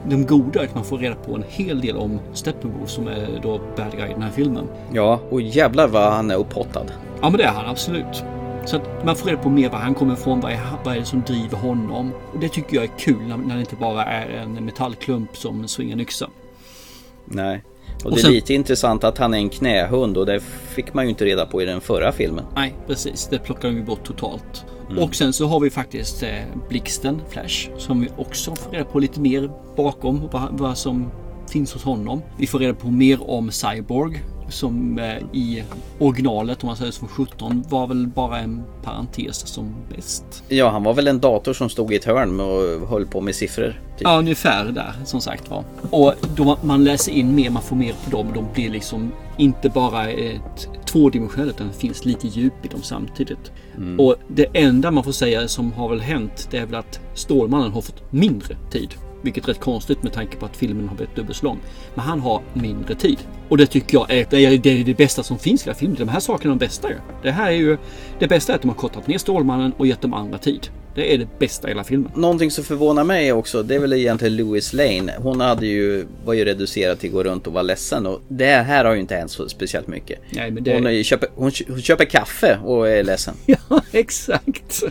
de 0.08 0.26
goda, 0.26 0.62
utan 0.62 0.74
man 0.74 0.84
får 0.84 0.98
reda 0.98 1.14
på 1.14 1.34
en 1.34 1.44
hel 1.48 1.80
del 1.80 1.96
om 1.96 2.20
Steppenwolf 2.32 2.90
som 2.90 3.08
är 3.08 3.40
då 3.42 3.60
bad 3.76 3.92
guy 3.96 4.10
i 4.10 4.12
den 4.12 4.22
här 4.22 4.30
filmen. 4.30 4.68
Ja, 4.92 5.20
och 5.30 5.42
jävlar 5.42 5.88
vad 5.88 6.12
han 6.12 6.30
är 6.30 6.36
upphottad. 6.36 6.86
Ja, 7.20 7.30
men 7.30 7.38
det 7.38 7.44
är 7.44 7.52
han 7.52 7.66
absolut. 7.70 8.24
Så 8.64 8.76
att 8.76 9.04
man 9.04 9.16
får 9.16 9.28
reda 9.28 9.42
på 9.42 9.50
mer 9.50 9.70
var 9.70 9.78
han 9.78 9.94
kommer 9.94 10.14
ifrån, 10.14 10.40
vad 10.40 10.52
är, 10.52 10.60
vad 10.84 10.94
är 10.94 10.98
det 10.98 11.04
som 11.04 11.22
driver 11.22 11.56
honom. 11.56 12.12
Och 12.32 12.40
det 12.40 12.48
tycker 12.48 12.76
jag 12.76 12.84
är 12.84 12.98
kul 12.98 13.22
när, 13.28 13.36
när 13.36 13.54
det 13.54 13.60
inte 13.60 13.76
bara 13.76 14.04
är 14.04 14.28
en 14.28 14.64
metallklump 14.64 15.36
som 15.36 15.68
svingar 15.68 15.92
en 15.92 16.00
yxa. 16.00 16.28
Nej. 17.24 17.64
Och, 18.04 18.10
och 18.10 18.16
det 18.16 18.22
är 18.22 18.30
lite 18.30 18.54
intressant 18.54 19.04
att 19.04 19.18
han 19.18 19.34
är 19.34 19.38
en 19.38 19.48
knähund 19.48 20.16
och 20.16 20.26
det 20.26 20.40
fick 20.68 20.94
man 20.94 21.04
ju 21.04 21.10
inte 21.10 21.24
reda 21.24 21.46
på 21.46 21.62
i 21.62 21.64
den 21.64 21.80
förra 21.80 22.12
filmen. 22.12 22.44
Nej, 22.54 22.74
precis. 22.86 23.28
Det 23.30 23.38
plockar 23.38 23.68
de 23.68 23.76
ju 23.76 23.84
bort 23.84 24.04
totalt. 24.04 24.64
Mm. 24.92 25.04
Och 25.04 25.14
sen 25.14 25.32
så 25.32 25.46
har 25.46 25.60
vi 25.60 25.70
faktiskt 25.70 26.22
eh, 26.22 26.28
Blixten, 26.68 27.20
Flash, 27.28 27.70
som 27.78 28.00
vi 28.00 28.08
också 28.16 28.56
får 28.56 28.70
reda 28.70 28.84
på 28.84 28.98
lite 28.98 29.20
mer 29.20 29.50
bakom 29.76 30.28
vad, 30.32 30.58
vad 30.58 30.78
som 30.78 31.10
finns 31.52 31.72
hos 31.72 31.84
honom. 31.84 32.22
Vi 32.38 32.46
får 32.46 32.58
reda 32.58 32.74
på 32.74 32.90
mer 32.90 33.30
om 33.30 33.50
Cyborg 33.50 34.22
som 34.52 34.98
eh, 34.98 35.16
i 35.32 35.64
originalet, 35.98 36.62
om 36.62 36.66
man 36.66 36.76
säger 36.76 36.92
som 36.92 37.08
17, 37.08 37.64
var 37.68 37.86
väl 37.86 38.06
bara 38.06 38.38
en 38.38 38.62
parentes 38.82 39.46
som 39.46 39.74
bäst. 39.96 40.44
Ja, 40.48 40.70
han 40.70 40.82
var 40.82 40.94
väl 40.94 41.08
en 41.08 41.20
dator 41.20 41.52
som 41.52 41.68
stod 41.68 41.92
i 41.92 41.96
ett 41.96 42.04
hörn 42.04 42.40
och 42.40 42.88
höll 42.88 43.06
på 43.06 43.20
med 43.20 43.34
siffror. 43.34 43.80
Typ. 43.98 44.02
Ja, 44.04 44.18
ungefär 44.18 44.64
där 44.64 44.92
som 45.04 45.20
sagt 45.20 45.50
var. 45.50 45.64
Och 45.90 46.14
då 46.36 46.58
man 46.62 46.84
läser 46.84 47.12
in 47.12 47.34
mer, 47.34 47.50
man 47.50 47.62
får 47.62 47.76
mer 47.76 47.94
på 48.04 48.10
dem. 48.10 48.26
De 48.34 48.46
blir 48.54 48.70
liksom 48.70 49.12
inte 49.36 49.68
bara 49.68 50.08
ett 50.10 50.68
tvådimensionellt 50.86 51.54
utan 51.54 51.68
det 51.68 51.74
finns 51.74 52.04
lite 52.04 52.28
djup 52.28 52.64
i 52.64 52.68
dem 52.68 52.82
samtidigt. 52.82 53.52
Mm. 53.76 54.00
Och 54.00 54.16
det 54.28 54.46
enda 54.54 54.90
man 54.90 55.04
får 55.04 55.12
säga 55.12 55.48
som 55.48 55.72
har 55.72 55.88
väl 55.88 56.00
hänt 56.00 56.48
det 56.50 56.58
är 56.58 56.66
väl 56.66 56.74
att 56.74 57.00
Stålmannen 57.14 57.72
har 57.72 57.80
fått 57.80 58.12
mindre 58.12 58.56
tid 58.70 58.94
Vilket 59.22 59.44
är 59.44 59.48
rätt 59.48 59.60
konstigt 59.60 60.02
med 60.02 60.12
tanke 60.12 60.36
på 60.36 60.46
att 60.46 60.56
filmen 60.56 60.88
har 60.88 60.96
blivit 60.96 61.16
dubbelt 61.16 61.36
så 61.36 61.44
lång. 61.44 61.58
Men 61.94 62.04
han 62.04 62.20
har 62.20 62.42
mindre 62.52 62.94
tid. 62.94 63.18
Och 63.48 63.56
det 63.56 63.66
tycker 63.66 63.96
jag 63.96 64.10
är 64.10 64.26
det, 64.30 64.44
är, 64.44 64.58
det, 64.58 64.80
är 64.80 64.84
det 64.84 64.94
bästa 64.94 65.22
som 65.22 65.38
finns 65.38 65.62
i 65.62 65.64
hela 65.64 65.74
filmen. 65.74 65.96
De 65.98 66.08
här 66.08 66.20
sakerna 66.20 66.54
är 66.54 66.58
de 66.58 66.64
bästa 66.64 66.88
ju. 66.90 66.96
Det 67.22 67.30
här 67.30 67.46
är 67.46 67.56
ju... 67.56 67.78
Det 68.18 68.28
bästa 68.28 68.52
är 68.52 68.56
att 68.56 68.62
de 68.62 68.68
har 68.68 68.76
kortat 68.76 69.06
ner 69.06 69.18
Stålmannen 69.18 69.72
och 69.76 69.86
gett 69.86 70.00
dem 70.00 70.14
andra 70.14 70.38
tid. 70.38 70.68
Det 70.94 71.14
är 71.14 71.18
det 71.18 71.38
bästa 71.38 71.68
i 71.68 71.70
hela 71.70 71.84
filmen. 71.84 72.10
Någonting 72.14 72.50
som 72.50 72.64
förvånar 72.64 73.04
mig 73.04 73.32
också, 73.32 73.62
det 73.62 73.74
är 73.74 73.78
väl 73.78 73.92
egentligen 73.92 74.36
Louis 74.36 74.72
Lane. 74.72 75.14
Hon 75.18 75.40
hade 75.40 75.66
ju, 75.66 76.06
var 76.24 76.34
ju 76.34 76.44
reducerad 76.44 76.98
till 76.98 77.08
att 77.10 77.14
gå 77.14 77.22
runt 77.22 77.46
och 77.46 77.52
vara 77.52 77.62
ledsen 77.62 78.06
och 78.06 78.20
det 78.28 78.44
här 78.44 78.84
har 78.84 78.94
ju 78.94 79.00
inte 79.00 79.14
hänt 79.14 79.30
så 79.30 79.48
speciellt 79.48 79.86
mycket. 79.86 80.18
Nej, 80.30 80.50
men 80.50 80.64
det... 80.64 80.74
hon, 80.74 81.04
köper, 81.04 81.28
hon, 81.34 81.52
hon 81.68 81.82
köper 81.82 82.04
kaffe 82.04 82.58
och 82.64 82.88
är 82.88 83.04
ledsen. 83.04 83.34
Ja, 83.46 83.82
exakt. 83.92 84.82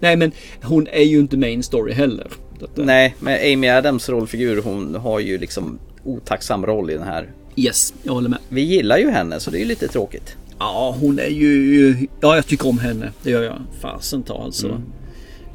Nej, 0.00 0.16
men 0.16 0.32
hon 0.62 0.86
är 0.86 1.02
ju 1.02 1.18
inte 1.18 1.36
main 1.36 1.62
story 1.62 1.92
heller. 1.92 2.26
Nej, 2.74 3.14
men 3.18 3.52
Amy 3.54 3.68
Adams 3.68 4.08
rollfigur, 4.08 4.62
hon 4.62 4.94
har 4.94 5.20
ju 5.20 5.38
liksom 5.38 5.78
otacksam 6.04 6.66
roll 6.66 6.90
i 6.90 6.94
den 6.94 7.02
här. 7.02 7.28
Yes, 7.56 7.94
jag 8.02 8.12
håller 8.12 8.28
med. 8.28 8.38
Vi 8.48 8.60
gillar 8.60 8.98
ju 8.98 9.10
henne 9.10 9.40
så 9.40 9.50
det 9.50 9.56
är 9.58 9.60
ju 9.60 9.64
lite 9.64 9.88
tråkigt. 9.88 10.36
Ja, 10.58 10.96
hon 11.00 11.18
är 11.18 11.26
ju... 11.30 11.96
Ja, 12.20 12.34
jag 12.36 12.46
tycker 12.46 12.68
om 12.68 12.78
henne. 12.78 13.12
Det 13.22 13.30
gör 13.30 13.42
jag. 13.42 13.58
Fasen 13.80 14.22
ta 14.22 14.42
alltså. 14.44 14.66
Mm. 14.68 14.82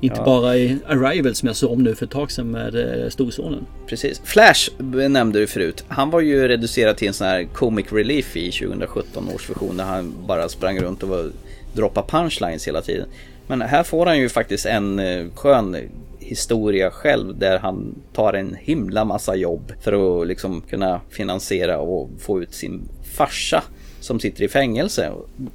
Inte 0.01 0.15
Ja. 0.19 0.25
bara 0.25 0.57
i 0.57 0.77
Arrival 0.87 1.35
som 1.35 1.47
jag 1.47 1.55
såg 1.55 1.71
om 1.71 1.83
nu 1.83 1.95
för 1.95 2.05
ett 2.05 2.11
tag 2.11 2.31
sedan 2.31 2.51
med 2.51 2.75
eh, 3.03 3.09
storsonen. 3.09 3.65
Precis. 3.87 4.21
Flash 4.23 4.69
nämnde 5.09 5.39
du 5.39 5.47
förut. 5.47 5.83
Han 5.87 6.09
var 6.09 6.21
ju 6.21 6.47
reducerad 6.47 6.97
till 6.97 7.07
en 7.07 7.13
sån 7.13 7.27
här 7.27 7.43
comic 7.53 7.85
relief 7.91 8.37
i 8.37 8.51
2017 8.51 9.29
års 9.35 9.49
version 9.49 9.77
där 9.77 9.83
han 9.83 10.13
bara 10.27 10.49
sprang 10.49 10.79
runt 10.79 11.03
och 11.03 11.09
var, 11.09 11.31
droppade 11.73 12.07
punchlines 12.07 12.67
hela 12.67 12.81
tiden. 12.81 13.07
Men 13.47 13.61
här 13.61 13.83
får 13.83 14.05
han 14.05 14.19
ju 14.19 14.29
faktiskt 14.29 14.65
en 14.65 14.99
eh, 14.99 15.25
skön 15.35 15.77
historia 16.25 16.91
själv 16.91 17.39
där 17.39 17.59
han 17.59 17.95
tar 18.13 18.33
en 18.33 18.55
himla 18.55 19.05
massa 19.05 19.35
jobb 19.35 19.71
för 19.81 20.21
att 20.21 20.27
liksom 20.27 20.61
kunna 20.61 21.01
finansiera 21.09 21.79
och 21.79 22.09
få 22.19 22.41
ut 22.41 22.53
sin 22.53 22.81
farsa 23.17 23.63
som 23.99 24.19
sitter 24.19 24.43
i 24.43 24.47
fängelse. 24.47 25.11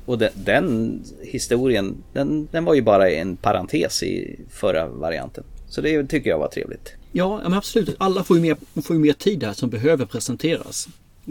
Och 0.06 0.18
den, 0.18 0.30
den 0.34 1.00
historien, 1.22 2.02
den, 2.12 2.48
den 2.52 2.64
var 2.64 2.74
ju 2.74 2.82
bara 2.82 3.10
en 3.10 3.36
parentes 3.36 4.02
i 4.02 4.40
förra 4.50 4.88
varianten. 4.88 5.44
Så 5.68 5.80
det 5.80 6.06
tycker 6.06 6.30
jag 6.30 6.38
var 6.38 6.48
trevligt. 6.48 6.94
Ja, 7.12 7.40
men 7.42 7.54
absolut. 7.54 7.96
Alla 7.98 8.24
får 8.24 8.36
ju 8.36 8.42
mer, 8.42 8.56
får 8.82 8.96
ju 8.96 9.02
mer 9.02 9.12
tid 9.12 9.44
här 9.44 9.52
som 9.52 9.70
behöver 9.70 10.06
presenteras. 10.06 10.88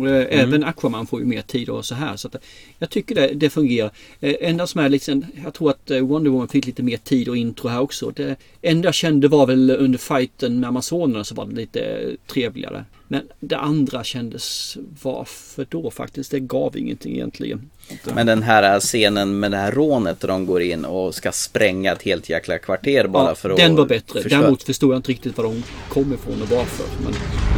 Eh, 0.07 0.09
Mm. 0.09 0.27
Även 0.29 0.63
Aquaman 0.63 1.07
får 1.07 1.19
ju 1.19 1.25
mer 1.25 1.41
tid 1.41 1.69
och 1.69 1.85
så 1.85 1.95
här. 1.95 2.15
Så 2.15 2.27
eh, 2.27 2.39
jag 2.79 2.89
tycker 2.89 3.15
det, 3.15 3.27
det 3.33 3.49
fungerar. 3.49 3.91
Eh, 4.19 4.35
enda 4.41 4.67
som 4.67 4.81
är 4.81 4.89
liksom, 4.89 5.25
jag 5.43 5.53
tror 5.53 5.69
att 5.69 5.91
Wonder 6.01 6.31
Woman 6.31 6.47
fick 6.47 6.65
lite 6.65 6.83
mer 6.83 6.97
tid 6.97 7.29
och 7.29 7.37
intro 7.37 7.67
här 7.67 7.79
också. 7.79 8.11
Det 8.15 8.35
enda 8.61 8.87
jag 8.87 8.93
kände 8.93 9.27
var 9.27 9.45
väl 9.47 9.69
under 9.79 9.99
fighten 9.99 10.59
med 10.59 10.67
Amazonerna 10.67 11.23
så 11.23 11.35
var 11.35 11.45
det 11.45 11.55
lite 11.55 12.09
trevligare. 12.27 12.85
Men 13.11 13.21
det 13.39 13.57
andra 13.57 14.03
kändes, 14.03 14.77
varför 15.03 15.65
då 15.69 15.91
faktiskt? 15.91 16.31
Det 16.31 16.39
gav 16.39 16.77
ingenting 16.77 17.13
egentligen. 17.15 17.69
Men 18.15 18.27
den 18.27 18.43
här 18.43 18.79
scenen 18.79 19.39
med 19.39 19.51
det 19.51 19.57
här 19.57 19.71
rånet 19.71 20.19
där 20.19 20.27
de 20.27 20.45
går 20.45 20.61
in 20.61 20.85
och 20.85 21.15
ska 21.15 21.31
spränga 21.31 21.91
ett 21.91 22.01
helt 22.01 22.29
jäkla 22.29 22.57
kvarter 22.57 23.07
bara 23.07 23.29
Ja, 23.29 23.35
för 23.35 23.49
att... 23.49 23.57
den 23.57 23.75
var 23.75 23.85
bättre. 23.85 24.21
förstöra- 24.21 24.39
Däremot 24.41 24.63
förstod 24.63 24.91
jag 24.93 24.97
inte 24.99 25.11
riktigt 25.11 25.37
var 25.37 25.43
de 25.43 25.63
kom 25.89 26.13
ifrån 26.13 26.41
och 26.41 26.49
varför. 26.49 26.85
Men 27.03 27.13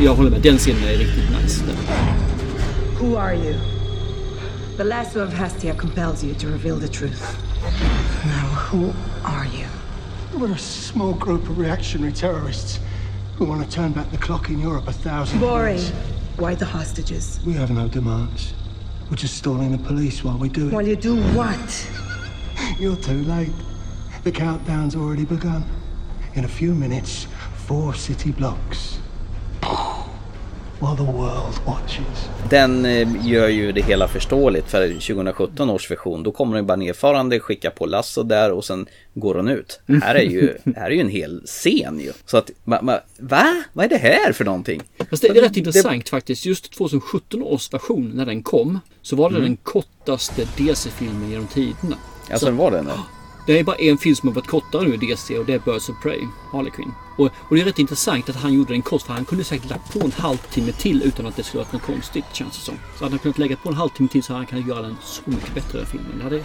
jag 0.05 0.15
håller 0.15 0.29
med, 0.29 0.41
den 0.41 0.57
scenen 0.57 0.83
är 0.83 0.97
riktigt 0.97 1.41
nice. 1.43 1.63
Who 3.01 3.15
are 3.15 3.33
you? 3.33 3.59
The 4.77 4.83
lasso 4.83 5.21
of 5.21 5.31
Hastia 5.31 5.75
compels 5.75 6.23
you 6.23 6.35
to 6.35 6.47
reveal 6.47 6.75
the 6.75 6.87
truth. 6.87 7.35
Now, 8.27 8.45
who 8.69 8.93
are 9.25 9.47
you? 9.47 9.65
We're 10.37 10.53
a 10.53 10.57
small 10.59 11.13
group 11.15 11.49
of 11.49 11.57
reactionary 11.57 12.13
terrorists 12.13 12.79
who 13.37 13.45
want 13.45 13.63
to 13.63 13.75
turn 13.75 13.91
back 13.93 14.11
the 14.11 14.19
clock 14.19 14.49
in 14.49 14.59
Europe 14.59 14.87
a 14.87 14.93
thousand 14.93 15.39
Boring. 15.39 15.77
years. 15.77 15.89
Why 16.37 16.53
the 16.53 16.67
hostages? 16.67 17.39
We 17.43 17.53
have 17.53 17.71
no 17.71 17.87
demands. 17.87 18.53
We're 19.09 19.15
just 19.17 19.35
stalling 19.35 19.71
the 19.71 19.79
police 19.79 20.23
while 20.23 20.37
we 20.37 20.49
do 20.49 20.67
it. 20.67 20.71
While 20.71 20.87
you 20.87 20.95
do 20.95 21.15
what? 21.33 21.91
You're 22.79 22.97
too 22.97 23.23
late. 23.23 23.49
The 24.23 24.31
countdown's 24.31 24.95
already 24.95 25.25
begun. 25.25 25.65
In 26.35 26.45
a 26.45 26.47
few 26.47 26.75
minutes, 26.75 27.25
four 27.65 27.95
city 27.95 28.31
blocks. 28.31 28.99
While 30.81 30.97
the 30.97 31.03
world 31.11 31.55
watches. 31.65 32.29
Den 32.49 32.85
eh, 32.85 33.07
gör 33.27 33.47
ju 33.47 33.71
det 33.71 33.81
hela 33.81 34.07
förståeligt 34.07 34.69
för 34.71 34.87
2017 34.87 35.69
års 35.69 35.91
version. 35.91 36.23
Då 36.23 36.31
kommer 36.31 36.55
den 36.55 36.65
bara 36.65 36.75
nedfarande, 36.75 37.39
skickar 37.39 37.69
på 37.69 37.85
lasso 37.85 38.23
där 38.23 38.51
och 38.51 38.65
sen 38.65 38.85
går 39.13 39.35
hon 39.35 39.47
ut. 39.47 39.79
Här 40.03 40.15
är 40.15 40.21
ju, 40.23 40.57
här 40.75 40.85
är 40.85 40.89
ju 40.91 41.01
en 41.01 41.09
hel 41.09 41.41
scen 41.45 41.99
ju. 41.99 42.11
Så 42.25 42.37
att, 42.37 42.51
ma, 42.63 42.81
ma, 42.81 42.99
va? 43.19 43.63
Vad 43.73 43.85
är 43.85 43.89
det 43.89 43.97
här 43.97 44.31
för 44.33 44.45
någonting? 44.45 44.81
Fast 45.09 45.21
det 45.21 45.27
är 45.27 45.33
rätt 45.41 45.57
intressant 45.57 46.09
faktiskt. 46.09 46.45
Just 46.45 46.71
2017 46.77 47.43
års 47.43 47.73
version 47.73 48.11
när 48.15 48.25
den 48.25 48.43
kom 48.43 48.79
så 49.01 49.15
var 49.15 49.29
det 49.29 49.35
Mm. 49.35 49.47
den 49.49 49.57
kortaste 49.63 50.47
DC-filmen 50.57 51.29
genom 51.31 51.47
tiderna. 51.47 51.95
Alltså 52.21 52.39
Så- 52.39 52.45
den 52.45 52.57
var 52.57 52.71
den 52.71 52.85
då? 52.85 52.91
Det 53.47 53.59
är 53.59 53.63
bara 53.63 53.75
en 53.75 53.97
film 53.97 54.15
som 54.15 54.29
har 54.29 54.35
varit 54.35 54.47
kortare 54.47 54.87
nu 54.87 54.93
i 54.93 54.97
DC 54.97 55.37
och 55.39 55.45
det 55.45 55.53
är 55.53 55.59
Birds 55.59 55.89
of 55.89 55.95
Prey, 56.03 56.19
Harley 56.51 56.71
Quinn. 56.71 56.91
Och, 57.21 57.31
och 57.49 57.55
det 57.55 57.61
är 57.61 57.65
rätt 57.65 57.79
intressant 57.79 58.29
att 58.29 58.35
han 58.35 58.53
gjorde 58.53 58.73
den 58.73 58.81
kort 58.81 59.01
för 59.01 59.13
han 59.13 59.25
kunde 59.25 59.43
säkert 59.43 59.69
lagt 59.69 59.93
på 59.93 60.05
en 60.05 60.11
halvtimme 60.11 60.71
till 60.71 61.03
utan 61.03 61.25
att 61.25 61.35
det 61.35 61.43
skulle 61.43 61.63
varit 61.63 61.73
något 61.73 61.81
konstigt 61.81 62.25
känns 62.33 62.57
det 62.57 62.65
som. 62.65 62.75
Så 62.97 63.03
hade 63.03 63.11
han 63.11 63.19
kunnat 63.19 63.37
lägga 63.37 63.55
på 63.55 63.69
en 63.69 63.75
halvtimme 63.75 64.09
till 64.09 64.23
så 64.23 64.33
hade 64.33 64.39
han 64.39 64.45
kunnat 64.45 64.67
göra 64.67 64.81
den 64.81 64.97
så 65.03 65.21
mycket 65.25 65.53
bättre 65.53 65.77
den 65.77 65.87
filmen. 65.87 66.17
Det 66.17 66.23
hade 66.23 66.43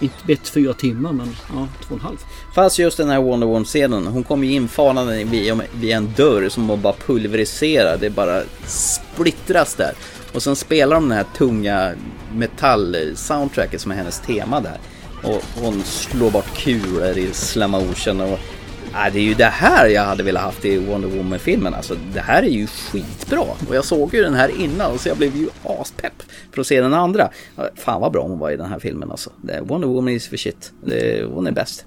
inte 0.00 0.24
blivit 0.24 0.48
fyra 0.48 0.74
timmar 0.74 1.12
men 1.12 1.36
ja, 1.54 1.68
två 1.80 1.94
och 1.94 2.00
en 2.00 2.06
halv. 2.06 2.16
Fast 2.54 2.78
just 2.78 2.96
den 2.96 3.08
här 3.08 3.20
Wonder 3.22 3.46
Woman-scenen, 3.46 4.06
hon 4.06 4.24
kommer 4.24 4.46
ju 4.46 4.52
infanande 4.52 5.24
via, 5.24 5.60
via 5.72 5.96
en 5.96 6.12
dörr 6.16 6.48
som 6.48 6.68
hon 6.68 6.82
bara 6.82 6.92
pulveriserar. 6.92 7.96
Det 8.00 8.10
bara 8.10 8.42
splittras 8.66 9.74
där. 9.74 9.92
Och 10.32 10.42
sen 10.42 10.56
spelar 10.56 10.96
de 10.96 11.08
den 11.08 11.18
här 11.18 11.26
tunga 11.36 11.92
metall-soundtracket 12.32 13.78
som 13.78 13.90
är 13.90 13.96
hennes 13.96 14.20
tema 14.20 14.60
där. 14.60 14.78
Och 15.22 15.42
hon 15.62 15.82
slår 15.82 16.30
bort 16.30 16.56
kulor 16.56 17.18
i 17.18 17.32
slow 17.32 17.70
motion 17.70 18.20
och... 18.20 18.38
Ja, 18.98 19.10
det 19.10 19.18
är 19.18 19.22
ju 19.22 19.34
det 19.34 19.44
här 19.44 19.86
jag 19.86 20.02
hade 20.02 20.22
velat 20.22 20.42
haft 20.42 20.64
i 20.64 20.78
Wonder 20.78 21.08
Woman-filmen. 21.08 21.74
Alltså, 21.74 21.96
det 22.14 22.20
här 22.20 22.42
är 22.42 22.48
ju 22.48 22.66
skitbra. 22.66 23.40
Och 23.68 23.74
jag 23.74 23.84
såg 23.84 24.14
ju 24.14 24.22
den 24.22 24.34
här 24.34 24.60
innan 24.60 24.98
så 24.98 25.08
jag 25.08 25.16
blev 25.16 25.36
ju 25.36 25.48
aspepp 25.64 26.22
för 26.52 26.60
att 26.60 26.66
se 26.66 26.80
den 26.80 26.94
andra. 26.94 27.30
Fan 27.74 28.00
vad 28.00 28.12
bra 28.12 28.22
hon 28.22 28.38
var 28.38 28.50
i 28.50 28.56
den 28.56 28.66
här 28.66 28.78
filmen 28.78 29.10
alltså. 29.10 29.30
Wonder 29.62 29.88
Woman 29.88 30.08
is 30.08 30.28
for 30.28 30.36
shit. 30.36 30.72
Det, 30.84 31.24
hon 31.24 31.46
är 31.46 31.52
bäst. 31.52 31.86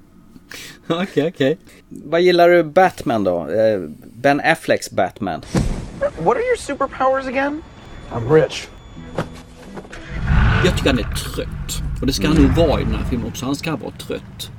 Okej, 0.88 1.28
okej. 1.34 1.58
Vad 1.88 2.20
gillar 2.20 2.48
du 2.48 2.64
Batman 2.64 3.24
då? 3.24 3.48
Eh, 3.50 3.80
Ben 4.04 4.40
Afflecks 4.40 4.90
Batman. 4.90 5.42
What 6.00 6.36
are 6.36 6.42
your 6.42 6.56
superpowers 6.56 7.26
again? 7.26 7.62
I'm 8.12 8.32
rich. 8.32 8.66
Jag 10.64 10.76
tycker 10.76 10.90
han 10.90 10.98
är 10.98 11.14
trött. 11.14 12.00
Och 12.00 12.06
det 12.06 12.12
ska 12.12 12.26
han 12.28 12.36
nog 12.36 12.50
vara 12.50 12.80
i 12.80 12.84
den 12.84 12.94
här 12.94 13.04
filmen 13.10 13.28
också. 13.28 13.46
Han 13.46 13.56
ska 13.56 13.76
vara 13.76 13.90
trött. 13.90 14.50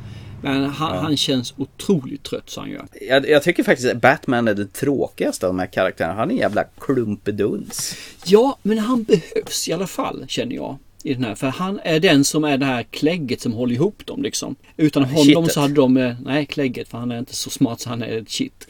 Han, 0.47 0.97
han 0.97 1.17
känns 1.17 1.53
otroligt 1.57 2.23
trött 2.23 2.49
så 2.49 2.61
han 2.61 2.69
gör. 2.69 2.85
Jag, 3.01 3.29
jag 3.29 3.43
tycker 3.43 3.63
faktiskt 3.63 3.89
att 3.89 4.01
Batman 4.01 4.47
är 4.47 4.53
det 4.53 4.73
tråkigaste 4.73 5.47
av 5.47 5.53
de 5.53 5.59
här 5.59 5.67
karaktärerna. 5.67 6.13
Han 6.13 6.29
är 6.29 6.33
en 6.33 6.39
jävla 6.39 6.63
klumpeduns. 6.63 7.95
Ja, 8.25 8.57
men 8.61 8.77
han 8.77 9.03
behövs 9.03 9.67
i 9.67 9.73
alla 9.73 9.87
fall 9.87 10.25
känner 10.27 10.55
jag. 10.55 10.77
I 11.03 11.13
den 11.13 11.23
här. 11.23 11.35
För 11.35 11.47
han 11.47 11.79
är 11.83 11.99
den 11.99 12.23
som 12.25 12.43
är 12.43 12.57
det 12.57 12.65
här 12.65 12.83
klägget 12.83 13.41
som 13.41 13.53
håller 13.53 13.75
ihop 13.75 14.05
dem 14.05 14.23
liksom. 14.23 14.55
Utan 14.77 15.03
honom 15.03 15.25
Kittet. 15.25 15.51
så 15.53 15.59
hade 15.59 15.73
de... 15.73 15.97
eh, 15.97 16.15
Nej, 16.25 16.45
klägget. 16.45 16.87
För 16.89 16.97
han 16.97 17.11
är 17.11 17.19
inte 17.19 17.35
så 17.35 17.49
smart 17.49 17.79
så 17.79 17.89
han 17.89 18.01
är 18.03 18.17
ett 18.21 18.29
shit. 18.29 18.67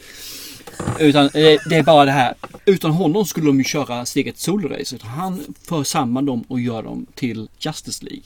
Utan 0.98 1.24
eh, 1.24 1.30
det 1.68 1.74
är 1.76 1.82
bara 1.82 2.04
det 2.04 2.10
här. 2.10 2.34
Utan 2.64 2.90
honom 2.90 3.24
skulle 3.24 3.46
de 3.46 3.58
ju 3.58 3.64
köra 3.64 4.06
steget 4.06 4.38
solrace. 4.38 4.96
Utan 4.96 5.08
han 5.10 5.40
för 5.68 5.82
samman 5.82 6.26
dem 6.26 6.44
och 6.48 6.60
gör 6.60 6.82
dem 6.82 7.06
till 7.14 7.48
Justice 7.58 8.04
League. 8.04 8.22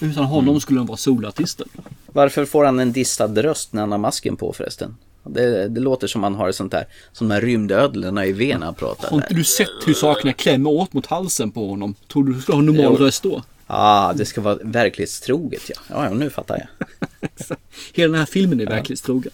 Utan 0.00 0.24
honom 0.24 0.48
Mm. 0.48 0.60
skulle 0.60 0.80
de 0.80 0.86
vara 0.86 0.96
solartister. 0.96 1.66
Varför 2.06 2.44
får 2.44 2.64
han 2.64 2.78
en 2.78 2.92
distad 2.92 3.42
röst 3.42 3.72
när 3.72 3.80
han 3.80 3.90
har 3.92 3.98
masken 3.98 4.36
på 4.36 4.52
förresten? 4.52 4.96
Det, 5.24 5.68
det 5.68 5.80
låter 5.80 6.06
som 6.06 6.22
han 6.22 6.34
har 6.34 6.52
sånt 6.52 6.72
där, 6.72 6.86
som 7.12 7.28
de 7.28 7.34
här 7.34 7.40
rymdödlorna 7.40 8.26
i 8.26 8.32
V 8.32 8.56
när 8.58 8.66
han 8.66 8.74
pratar. 8.74 9.10
Har 9.10 9.16
inte 9.16 9.34
du 9.34 9.44
sett 9.44 9.68
hur 9.86 9.94
sakerna 9.94 10.32
klämmer 10.32 10.70
åt 10.70 10.92
mot 10.92 11.06
halsen 11.06 11.50
på 11.50 11.68
honom? 11.68 11.94
Tror 12.12 12.24
du 12.24 12.32
du 12.32 12.40
skulle 12.40 12.54
ha 12.56 12.60
en 12.60 12.66
normal 12.66 12.96
Jo. 12.98 13.04
röst 13.06 13.22
då? 13.22 13.42
ah, 13.70 14.12
det 14.12 14.24
ska 14.24 14.40
vara 14.40 14.58
verklighetstroget 14.62 15.62
ja. 15.68 15.74
Ja, 15.90 16.04
ja, 16.04 16.14
nu 16.14 16.30
fattar 16.30 16.58
jag. 16.58 16.88
Hela 17.92 18.10
den 18.12 18.18
här 18.18 18.26
filmen 18.26 18.60
är 18.60 18.66
verklighetstrogen. 18.66 19.32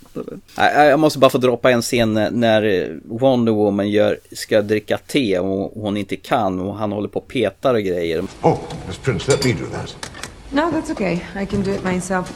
Nej, 0.56 0.88
Jag 0.88 1.00
måste 1.00 1.18
bara 1.18 1.30
få 1.30 1.38
droppa 1.38 1.70
en 1.70 1.82
scen 1.82 2.14
när- 2.14 3.00
Wonder 3.04 3.52
Woman 3.52 3.90
gör, 3.90 4.18
ska 4.32 4.62
dricka 4.62 4.98
te 4.98 5.38
och 5.38 5.72
hon 5.82 5.96
inte 5.96 6.16
kan 6.16 6.60
och 6.60 6.76
han 6.76 6.92
håller 6.92 7.08
på 7.08 7.18
och 7.18 7.28
petar 7.28 7.74
och 7.74 7.82
grejer. 7.82 8.24
Oh, 8.42 8.58
Miss 8.88 8.98
Prince, 8.98 9.30
let 9.30 9.44
me 9.44 9.52
do 9.52 9.66
that. 9.72 10.10
No, 10.54 10.70
that's 10.70 10.90
okay. 10.90 11.22
I 11.34 11.44
can 11.44 11.62
do 11.62 11.72
it 11.72 11.84
myself. 11.84 12.32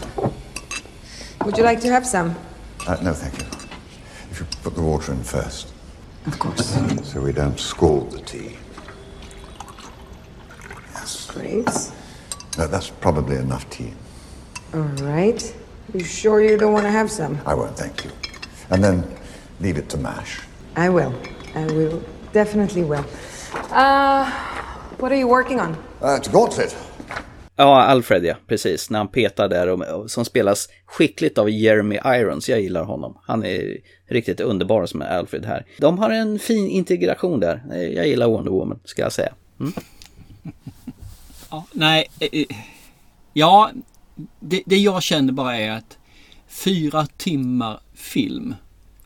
Would 1.44 1.56
you 1.56 1.64
like 1.64 1.80
to 1.80 1.88
have 1.88 2.06
some? 2.06 2.36
Uh, 2.86 2.96
no, 3.02 3.14
thank 3.14 3.38
you. 3.38 3.46
If 4.30 4.40
you 4.40 4.46
put 4.62 4.74
the 4.74 4.82
water 4.82 5.12
in 5.12 5.22
first. 5.22 5.72
Of 6.26 6.38
course. 6.38 6.76
So 7.04 7.20
we 7.20 7.32
don't 7.32 7.58
scald 7.58 8.10
the 8.10 8.20
tea. 8.20 8.56
Great. 11.28 11.66
No, 12.58 12.66
that's 12.66 12.90
probably 12.90 13.36
enough 13.36 13.70
tea. 13.70 13.92
All 14.74 14.80
right. 14.80 15.54
You 15.94 16.04
sure 16.04 16.42
you 16.42 16.56
don't 16.58 16.72
want 16.72 16.84
to 16.84 16.90
have 16.90 17.10
some? 17.10 17.40
I 17.46 17.54
won't, 17.54 17.76
thank 17.78 18.04
you. 18.04 18.10
And 18.70 18.82
then 18.84 19.18
Leave 19.60 19.76
it 19.76 19.88
to 19.88 19.96
MASH. 19.96 20.40
I 20.76 20.88
will. 20.88 21.14
I 21.54 21.64
will. 21.66 22.02
Definitely 22.32 22.84
will. 22.84 23.04
Uh, 23.70 24.30
what 24.98 25.10
are 25.10 25.16
you 25.16 25.26
working 25.26 25.58
on? 25.58 25.74
Uh, 26.00 26.16
it's 26.18 26.28
Gauntlet. 26.28 26.76
Ja, 27.60 27.82
Alfred 27.82 28.24
ja, 28.24 28.35
precis. 28.47 28.90
När 28.90 28.98
han 28.98 29.09
petar 29.09 29.48
där 29.48 29.68
och, 29.68 30.10
som 30.10 30.24
spelas 30.24 30.68
skickligt 30.86 31.39
av 31.39 31.51
Jeremy 31.51 31.98
Irons. 32.05 32.48
Jag 32.48 32.60
gillar 32.60 32.85
honom. 32.85 33.18
Han 33.22 33.44
är 33.44 33.76
riktigt 34.06 34.40
underbar 34.40 34.86
som 34.86 35.02
är 35.02 35.18
Alfred 35.18 35.44
här. 35.44 35.66
De 35.78 35.98
har 35.98 36.10
en 36.10 36.39
fin 36.39 36.68
integration 36.68 37.40
där. 37.40 37.62
Eh, 37.72 37.82
Jag 37.82 38.06
gillar 38.09 38.26
Wonder 38.28 38.51
Woman, 38.51 38.80
ska 38.85 39.02
jag 39.02 39.12
säga. 39.12 39.32
Mm. 39.60 39.72
Ja, 41.51 41.64
nej, 41.72 42.06
eh, 42.20 42.28
eh, 42.32 42.47
ja, 43.32 43.70
det, 44.40 44.62
det 44.66 44.76
jag 44.76 45.02
känner 45.02 45.32
bara 45.32 45.56
är 45.56 45.70
att 45.70 45.98
fyra 46.48 47.06
timmar 47.16 47.80
film 47.94 48.55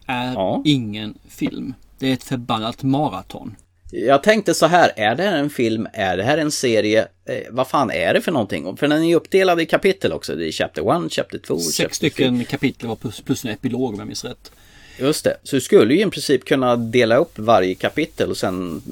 är 0.07 0.63
ingen 0.65 1.19
film. 1.29 1.75
Det 1.99 2.09
är 2.09 2.13
ett 2.13 2.25
förbannat 2.25 2.83
maraton. 2.83 3.57
Jag 3.95 4.23
tänkte 4.23 4.55
så 4.55 4.67
här, 4.67 4.93
är 4.97 5.15
det 5.15 5.23
här 5.23 5.37
en 5.37 5.51
film, 5.51 5.89
är 5.93 6.17
det 6.17 6.23
här 6.23 6.39
en 6.39 6.51
serie, 6.51 7.09
eh, 7.25 7.37
vad 7.51 7.69
fan 7.69 7.91
är 7.91 8.15
det 8.15 8.21
för 8.21 8.33
någonting? 8.33 8.77
För 8.77 8.89
den 8.89 9.03
är 9.03 9.09
ju 9.09 9.15
uppdelad 9.15 9.61
i 9.61 9.67
kapitel 9.67 10.13
också, 10.13 10.35
det 10.35 10.49
är 10.49 10.53
Chapter 10.53 11.07
1, 11.07 11.13
Chapter 11.13 11.39
2, 11.39 11.59
Sex 11.59 11.97
stycken 11.97 12.45
kapitel 12.45 12.89
var 12.89 12.97
plus, 12.97 13.21
plus 13.21 13.45
en 13.45 13.51
epilog 13.51 13.93
om 13.93 13.99
jag 13.99 14.07
minns 14.07 14.25
rätt. 14.25 14.53
Just 14.99 15.25
det, 15.25 15.37
så 15.43 15.57
du 15.57 15.61
skulle 15.61 15.95
ju 15.95 16.07
i 16.07 16.11
princip 16.11 16.45
kunna 16.45 16.77
dela 16.77 17.17
upp 17.17 17.39
varje 17.39 17.75
kapitel 17.75 18.31
och 18.31 18.37
sen 18.37 18.83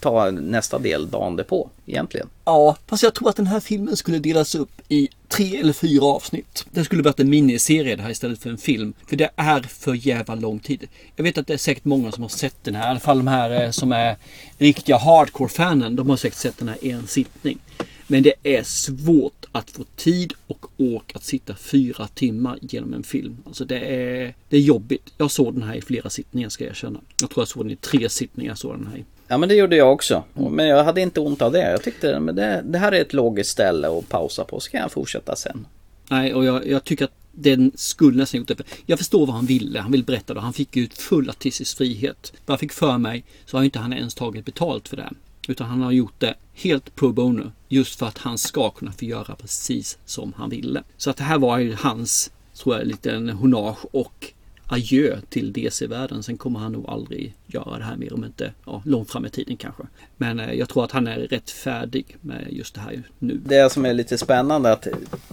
ta 0.00 0.30
nästa 0.30 0.78
del 0.78 1.10
dagen 1.10 1.36
därpå, 1.36 1.70
egentligen. 1.86 2.28
Ja, 2.44 2.76
fast 2.86 3.02
jag 3.02 3.14
tror 3.14 3.28
att 3.28 3.36
den 3.36 3.46
här 3.46 3.60
filmen 3.60 3.96
skulle 3.96 4.18
delas 4.18 4.54
upp 4.54 4.70
i 4.88 5.08
tre 5.28 5.56
eller 5.56 5.72
fyra 5.72 6.04
avsnitt. 6.04 6.64
Det 6.70 6.84
skulle 6.84 7.02
varit 7.02 7.20
en 7.20 7.30
miniserie 7.30 7.96
det 7.96 8.02
här 8.02 8.10
istället 8.10 8.42
för 8.42 8.50
en 8.50 8.58
film. 8.58 8.92
För 9.08 9.16
det 9.16 9.30
är 9.36 9.60
för 9.60 9.94
jävla 9.94 10.34
lång 10.34 10.58
tid. 10.58 10.88
Jag 11.16 11.24
vet 11.24 11.38
att 11.38 11.46
det 11.46 11.52
är 11.52 11.58
säkert 11.58 11.84
många 11.84 12.12
som 12.12 12.22
har 12.22 12.28
sett 12.28 12.64
den 12.64 12.74
här. 12.74 12.86
I 12.86 12.90
alla 12.90 13.00
fall 13.00 13.18
de 13.18 13.26
här 13.26 13.62
eh, 13.62 13.70
som 13.70 13.92
är 13.92 14.16
riktiga 14.58 14.96
hardcore-fanen. 14.96 15.96
De 15.96 16.10
har 16.10 16.16
säkert 16.16 16.38
sett 16.38 16.58
den 16.58 16.68
här 16.68 16.78
i 16.80 16.90
en 16.90 17.06
sittning. 17.06 17.58
Men 18.12 18.22
det 18.22 18.34
är 18.42 18.62
svårt 18.62 19.44
att 19.52 19.70
få 19.70 19.84
tid 19.96 20.32
och 20.46 20.66
ork 20.76 21.12
att 21.14 21.24
sitta 21.24 21.54
fyra 21.54 22.08
timmar 22.14 22.58
genom 22.60 22.94
en 22.94 23.02
film. 23.02 23.36
Alltså 23.46 23.64
det 23.64 23.78
är, 23.78 24.34
det 24.48 24.56
är 24.56 24.60
jobbigt. 24.60 25.12
Jag 25.18 25.30
såg 25.30 25.54
den 25.54 25.62
här 25.62 25.74
i 25.74 25.80
flera 25.80 26.10
sittningar 26.10 26.48
ska 26.48 26.64
jag 26.64 26.70
erkänna. 26.70 27.00
Jag 27.20 27.30
tror 27.30 27.40
jag 27.40 27.48
såg 27.48 27.64
den 27.64 27.70
i 27.70 27.76
tre 27.76 28.08
sittningar. 28.08 28.54
Såg 28.54 28.78
den 28.78 28.86
här. 28.86 29.04
Ja 29.28 29.38
men 29.38 29.48
det 29.48 29.54
gjorde 29.54 29.76
jag 29.76 29.92
också. 29.92 30.24
Men 30.34 30.66
jag 30.66 30.84
hade 30.84 31.00
inte 31.00 31.20
ont 31.20 31.42
av 31.42 31.52
det. 31.52 31.70
Jag 31.70 31.82
tyckte 31.82 32.20
men 32.20 32.34
det, 32.34 32.62
det 32.64 32.78
här 32.78 32.92
är 32.92 33.00
ett 33.00 33.12
logiskt 33.12 33.50
ställe 33.50 33.98
att 33.98 34.08
pausa 34.08 34.44
på. 34.44 34.60
Så 34.60 34.70
kan 34.70 34.80
jag 34.80 34.92
fortsätta 34.92 35.36
sen. 35.36 35.66
Nej, 36.10 36.34
och 36.34 36.44
jag, 36.44 36.66
jag 36.66 36.84
tycker 36.84 37.04
att 37.04 37.16
den 37.32 37.72
skulle 37.74 38.16
nästan 38.16 38.38
gjort 38.38 38.48
det. 38.48 38.62
Jag 38.86 38.98
förstår 38.98 39.26
vad 39.26 39.36
han 39.36 39.46
ville. 39.46 39.80
Han 39.80 39.92
vill 39.92 40.04
berätta 40.04 40.34
det. 40.34 40.40
Han 40.40 40.52
fick 40.52 40.76
ju 40.76 40.88
full 40.88 41.30
artistisk 41.30 41.78
frihet. 41.78 42.32
Vad 42.46 42.54
jag 42.54 42.60
fick 42.60 42.72
för 42.72 42.98
mig 42.98 43.24
så 43.46 43.56
har 43.56 43.64
inte 43.64 43.78
han 43.78 43.92
ens 43.92 44.14
tagit 44.14 44.44
betalt 44.44 44.88
för 44.88 44.96
det. 44.96 45.10
Utan 45.48 45.68
han 45.68 45.82
har 45.82 45.92
gjort 45.92 46.20
det 46.20 46.34
helt 46.54 46.94
pro 46.94 47.12
bono. 47.12 47.52
Just 47.68 47.98
för 47.98 48.06
att 48.06 48.18
han 48.18 48.38
ska 48.38 48.70
kunna 48.70 48.92
få 48.92 49.04
göra 49.04 49.34
precis 49.34 49.98
som 50.04 50.32
han 50.36 50.50
ville. 50.50 50.82
Så 50.96 51.10
att 51.10 51.16
det 51.16 51.24
här 51.24 51.38
var 51.38 51.58
ju 51.58 51.74
hans, 51.74 52.30
tror 52.54 52.76
jag, 52.76 52.86
liten 52.86 53.28
honnage 53.28 53.84
och 53.92 54.32
adjö 54.66 55.16
till 55.28 55.52
DC-världen. 55.52 56.22
Sen 56.22 56.38
kommer 56.38 56.60
han 56.60 56.72
nog 56.72 56.88
aldrig 56.88 57.34
göra 57.46 57.78
det 57.78 57.84
här 57.84 57.96
mer 57.96 58.12
om 58.12 58.24
inte 58.24 58.52
ja, 58.66 58.82
långt 58.84 59.10
fram 59.10 59.26
i 59.26 59.30
tiden 59.30 59.56
kanske. 59.56 59.82
Men 60.16 60.40
eh, 60.40 60.52
jag 60.52 60.68
tror 60.68 60.84
att 60.84 60.92
han 60.92 61.06
är 61.06 61.18
rätt 61.18 61.50
färdig 61.50 62.16
med 62.20 62.46
just 62.50 62.74
det 62.74 62.80
här 62.80 63.02
nu. 63.18 63.40
Det 63.44 63.72
som 63.72 63.86
är 63.86 63.94
lite 63.94 64.18
spännande 64.18 64.68
är 64.68 64.72
att 64.72 64.86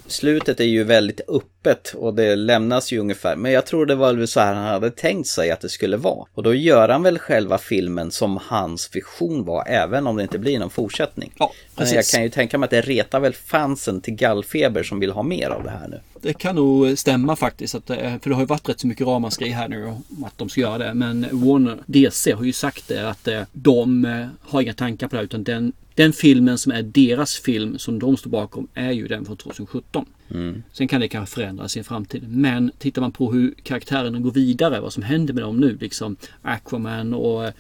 slutet 0.08 0.60
är 0.60 0.66
ju 0.66 0.84
väldigt 0.84 1.22
öppet 1.28 1.94
och 1.98 2.14
det 2.14 2.36
lämnas 2.36 2.92
ju 2.92 3.00
ungefär. 3.00 3.36
Men 3.36 3.52
jag 3.52 3.66
tror 3.66 3.86
det 3.86 3.96
var 3.96 4.14
väl 4.14 4.28
så 4.28 4.40
här 4.40 4.54
han 4.54 4.66
hade 4.66 4.92
tänkt 4.92 5.28
sig 5.28 5.52
att 5.52 5.62
det 5.62 5.70
skulle 5.70 5.98
vara. 5.98 6.26
Och 6.34 6.44
då 6.44 6.54
gör 6.54 6.90
han 6.90 7.04
väl 7.04 7.20
själva 7.20 7.58
filmen 7.58 8.12
som 8.12 8.40
hans 8.44 8.96
vision 8.96 9.46
var, 9.46 9.64
även 9.68 10.08
om 10.08 10.16
det 10.16 10.24
inte 10.24 10.40
blir 10.40 10.60
någon 10.60 10.70
fortsättning. 10.70 11.34
Ja, 11.40 11.52
Men 11.76 11.92
jag 11.94 12.06
kan 12.06 12.24
ju 12.24 12.30
tänka 12.30 12.58
mig 12.58 12.66
att 12.66 12.72
det 12.72 12.82
retar 12.82 13.20
väl 13.20 13.34
fansen 13.34 14.02
till 14.02 14.14
gallfeber 14.14 14.84
som 14.84 15.00
vill 15.00 15.12
ha 15.12 15.24
mer 15.24 15.50
av 15.50 15.64
det 15.64 15.70
här 15.70 15.88
nu. 15.88 16.00
Det 16.22 16.34
kan 16.34 16.56
nog 16.56 16.98
stämma 16.98 17.36
faktiskt. 17.36 17.76
Att, 17.76 17.90
eh, 17.90 17.98
för 17.98 18.30
det 18.30 18.36
har 18.36 18.42
ju 18.42 18.48
varit 18.48 18.70
rätt 18.70 18.80
så 18.80 18.88
mycket 18.88 19.08
ramaskri 19.08 19.50
här 19.50 19.68
nu 19.68 19.86
om 19.86 20.24
att 20.24 20.38
de 20.38 20.50
ska 20.50 20.62
göra 20.62 20.78
det. 20.78 20.94
Men 20.94 21.28
Warner 21.32 21.78
DC 21.86 22.32
har 22.34 22.44
ju 22.44 22.54
sagt 22.54 22.88
det 22.88 23.10
att 23.10 23.28
eh, 23.28 23.42
de 23.52 24.06
eh, 24.06 24.28
har 24.42 24.62
inga 24.62 24.74
tankar 24.74 25.08
på 25.08 25.16
det 25.16 25.18
här. 25.18 25.24
Utan 25.24 25.44
den, 25.44 25.74
den 25.96 26.14
filmen 26.14 26.58
som 26.58 26.72
är 26.72 26.84
deras 26.84 27.36
film 27.36 27.78
som 27.78 28.00
de 28.00 28.18
står 28.18 28.30
bakom 28.30 28.68
är 28.74 28.92
ju 28.92 29.08
den 29.08 29.26
från 29.26 29.38
2017. 29.38 30.06
Mm. 30.32 30.64
Sen 30.72 30.88
kan 30.88 31.02
det 31.02 31.08
kanske 31.08 31.36
förändras 31.36 31.76
i 31.76 31.80
en 31.80 31.86
framtid. 31.86 32.24
Men 32.30 32.72
tittar 32.78 33.02
man 33.02 33.12
på 33.12 33.32
hur 33.32 33.54
karaktärerna 33.64 34.20
går 34.20 34.32
vidare, 34.32 34.80
vad 34.80 34.94
som 34.94 35.04
händer 35.04 35.34
med 35.34 35.44
dem 35.44 35.58
nu, 35.58 35.78
liksom 35.82 36.16
Aquaman 36.42 37.14
och 37.14 37.52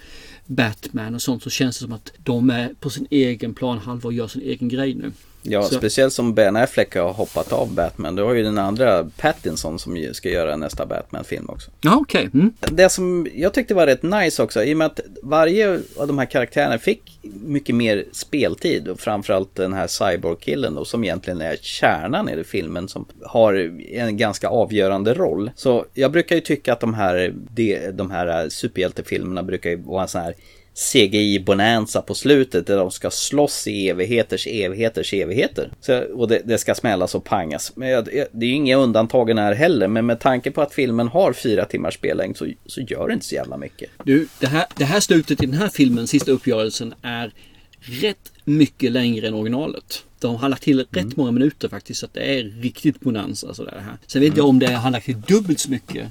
Batman 0.45 1.15
och 1.15 1.21
sånt, 1.21 1.43
så 1.43 1.49
känns 1.49 1.77
det 1.79 1.83
som 1.83 1.93
att 1.93 2.11
de 2.17 2.49
är 2.49 2.73
på 2.79 2.89
sin 2.89 3.07
egen 3.09 3.53
planhalva 3.53 4.07
och 4.07 4.13
gör 4.13 4.27
sin 4.27 4.41
egen 4.41 4.69
grej 4.69 4.95
nu. 4.95 5.11
Ja, 5.41 5.63
Så- 5.63 5.75
speciellt 5.75 6.13
som 6.13 6.33
Ben 6.33 6.55
Affleck 6.55 6.95
har 6.95 7.13
hoppat 7.13 7.53
av 7.53 7.73
Batman. 7.73 8.15
Du 8.15 8.23
har 8.23 8.33
ju 8.33 8.43
den 8.43 8.57
andra 8.57 9.09
Pattinson 9.17 9.79
som 9.79 10.09
ska 10.13 10.29
göra 10.29 10.55
nästa 10.55 10.85
Batman-film 10.85 11.45
också. 11.49 11.71
Ja, 11.81 11.97
okej. 12.01 12.29
Mm. 12.33 12.53
Det 12.71 12.89
som 12.89 13.27
jag 13.35 13.53
tyckte 13.53 13.73
var 13.73 13.85
rätt 13.87 14.03
nice 14.03 14.43
också, 14.43 14.63
i 14.63 14.73
och 14.73 14.77
med 14.77 14.85
att 14.87 14.99
varje 15.23 15.79
av 15.97 16.07
de 16.07 16.17
här 16.17 16.25
karaktärerna 16.25 16.77
fick 16.77 17.19
mycket 17.45 17.75
mer 17.75 18.05
speltid 18.11 18.87
och 18.87 18.99
framförallt 18.99 19.55
den 19.55 19.73
här 19.73 19.87
Cyborg-killen 19.87 20.75
då 20.75 20.85
som 20.85 21.03
egentligen 21.03 21.41
är 21.41 21.55
kärnan 21.61 22.29
i 22.29 22.43
filmen 22.43 22.87
som 22.87 23.05
har 23.25 23.71
en 23.93 24.17
ganska 24.17 24.47
avgörande 24.47 25.13
roll. 25.13 25.51
Så 25.55 25.85
jag 25.93 26.11
brukar 26.11 26.35
ju 26.35 26.41
tycka 26.41 26.73
att 26.73 26.79
de 26.79 26.93
här, 26.93 27.33
de, 27.51 27.91
de 27.91 28.11
här 28.11 28.49
superhjältefilmerna 28.49 29.43
brukar 29.43 29.69
ju 29.69 29.75
vara 29.75 30.01
en 30.01 30.07
sån 30.07 30.21
här 30.21 30.33
CGI-bonanza 30.79 32.01
på 32.01 32.15
slutet 32.15 32.67
där 32.67 32.77
de 32.77 32.91
ska 32.91 33.09
slåss 33.09 33.67
i 33.67 33.89
evigheters 33.89 34.47
evigheters 34.47 35.13
evigheter. 35.13 35.71
Så, 35.81 35.99
och 35.99 36.27
det, 36.27 36.41
det 36.45 36.57
ska 36.57 36.75
smällas 36.75 37.15
och 37.15 37.23
pangas. 37.23 37.71
Men 37.75 37.89
jag, 37.89 38.05
det 38.05 38.45
är 38.45 38.49
ju 38.49 38.53
inga 38.53 38.77
undantagen 38.77 39.37
här 39.37 39.53
heller, 39.53 39.87
men 39.87 40.05
med 40.05 40.19
tanke 40.19 40.51
på 40.51 40.61
att 40.61 40.73
filmen 40.73 41.07
har 41.07 41.33
fyra 41.33 41.65
timmars 41.65 41.93
spellängd 41.93 42.37
så, 42.37 42.47
så 42.65 42.81
gör 42.81 43.07
det 43.07 43.13
inte 43.13 43.25
så 43.25 43.35
jävla 43.35 43.57
mycket. 43.57 43.89
Du, 44.03 44.27
det 44.39 44.47
här, 44.47 44.65
det 44.75 44.85
här 44.85 44.99
slutet 44.99 45.43
i 45.43 45.45
den 45.45 45.55
här 45.55 45.69
filmen, 45.69 46.07
sista 46.07 46.31
uppgörelsen, 46.31 46.93
är 47.01 47.33
rätt 47.79 48.31
mycket 48.45 48.91
längre 48.91 49.27
än 49.27 49.33
originalet. 49.33 50.03
De 50.19 50.35
har 50.35 50.49
lagt 50.49 50.63
till 50.63 50.85
rätt 50.91 51.17
många 51.17 51.31
minuter 51.31 51.69
faktiskt, 51.69 51.99
så 51.99 52.05
att 52.05 52.13
det 52.13 52.39
är 52.39 52.43
riktigt 52.43 52.99
bonanza. 52.99 53.53
Sådär 53.53 53.81
här. 53.85 53.97
Sen 54.07 54.21
vet 54.21 54.37
jag 54.37 54.47
om 54.47 54.59
det 54.59 54.73
har 54.73 54.91
lagt 54.91 55.05
till 55.05 55.21
dubbelt 55.21 55.59
så 55.59 55.71
mycket. 55.71 56.07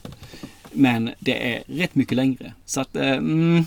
Men 0.72 1.10
det 1.18 1.54
är 1.54 1.62
rätt 1.66 1.94
mycket 1.94 2.16
längre. 2.16 2.52
Så 2.66 2.80
att 2.80 2.96
eh, 2.96 3.10
mm, 3.10 3.64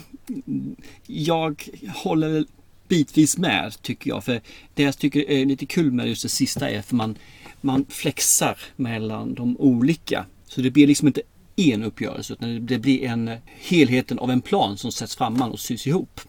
jag 1.08 1.70
håller 1.96 2.46
bitvis 2.88 3.38
med 3.38 3.74
tycker 3.82 4.10
jag. 4.10 4.24
För 4.24 4.42
det 4.74 4.84
jag 4.84 4.98
tycker 4.98 5.30
är 5.30 5.46
lite 5.46 5.66
kul 5.66 5.92
med 5.92 6.08
just 6.08 6.24
det 6.24 6.30
sista 6.30 6.70
är 6.70 6.82
för 6.82 6.96
man, 6.96 7.18
man 7.62 7.86
flexar 7.90 8.58
mellan 8.76 9.34
de 9.34 9.58
olika. 9.58 10.26
Så 10.48 10.62
det 10.62 10.72
blir 10.72 10.88
liksom 10.88 11.08
inte 11.08 11.22
en 11.56 11.84
uppgörelse 11.84 12.34
utan 12.34 12.66
det 12.66 12.78
blir 12.80 13.04
en 13.04 13.32
helheten 13.60 14.20
av 14.20 14.32
en 14.32 14.42
plan 14.42 14.78
som 14.78 14.92
sätts 14.92 15.16
framman 15.16 15.52
och 15.52 15.60
sys 15.60 15.88
ihop. 15.88 16.22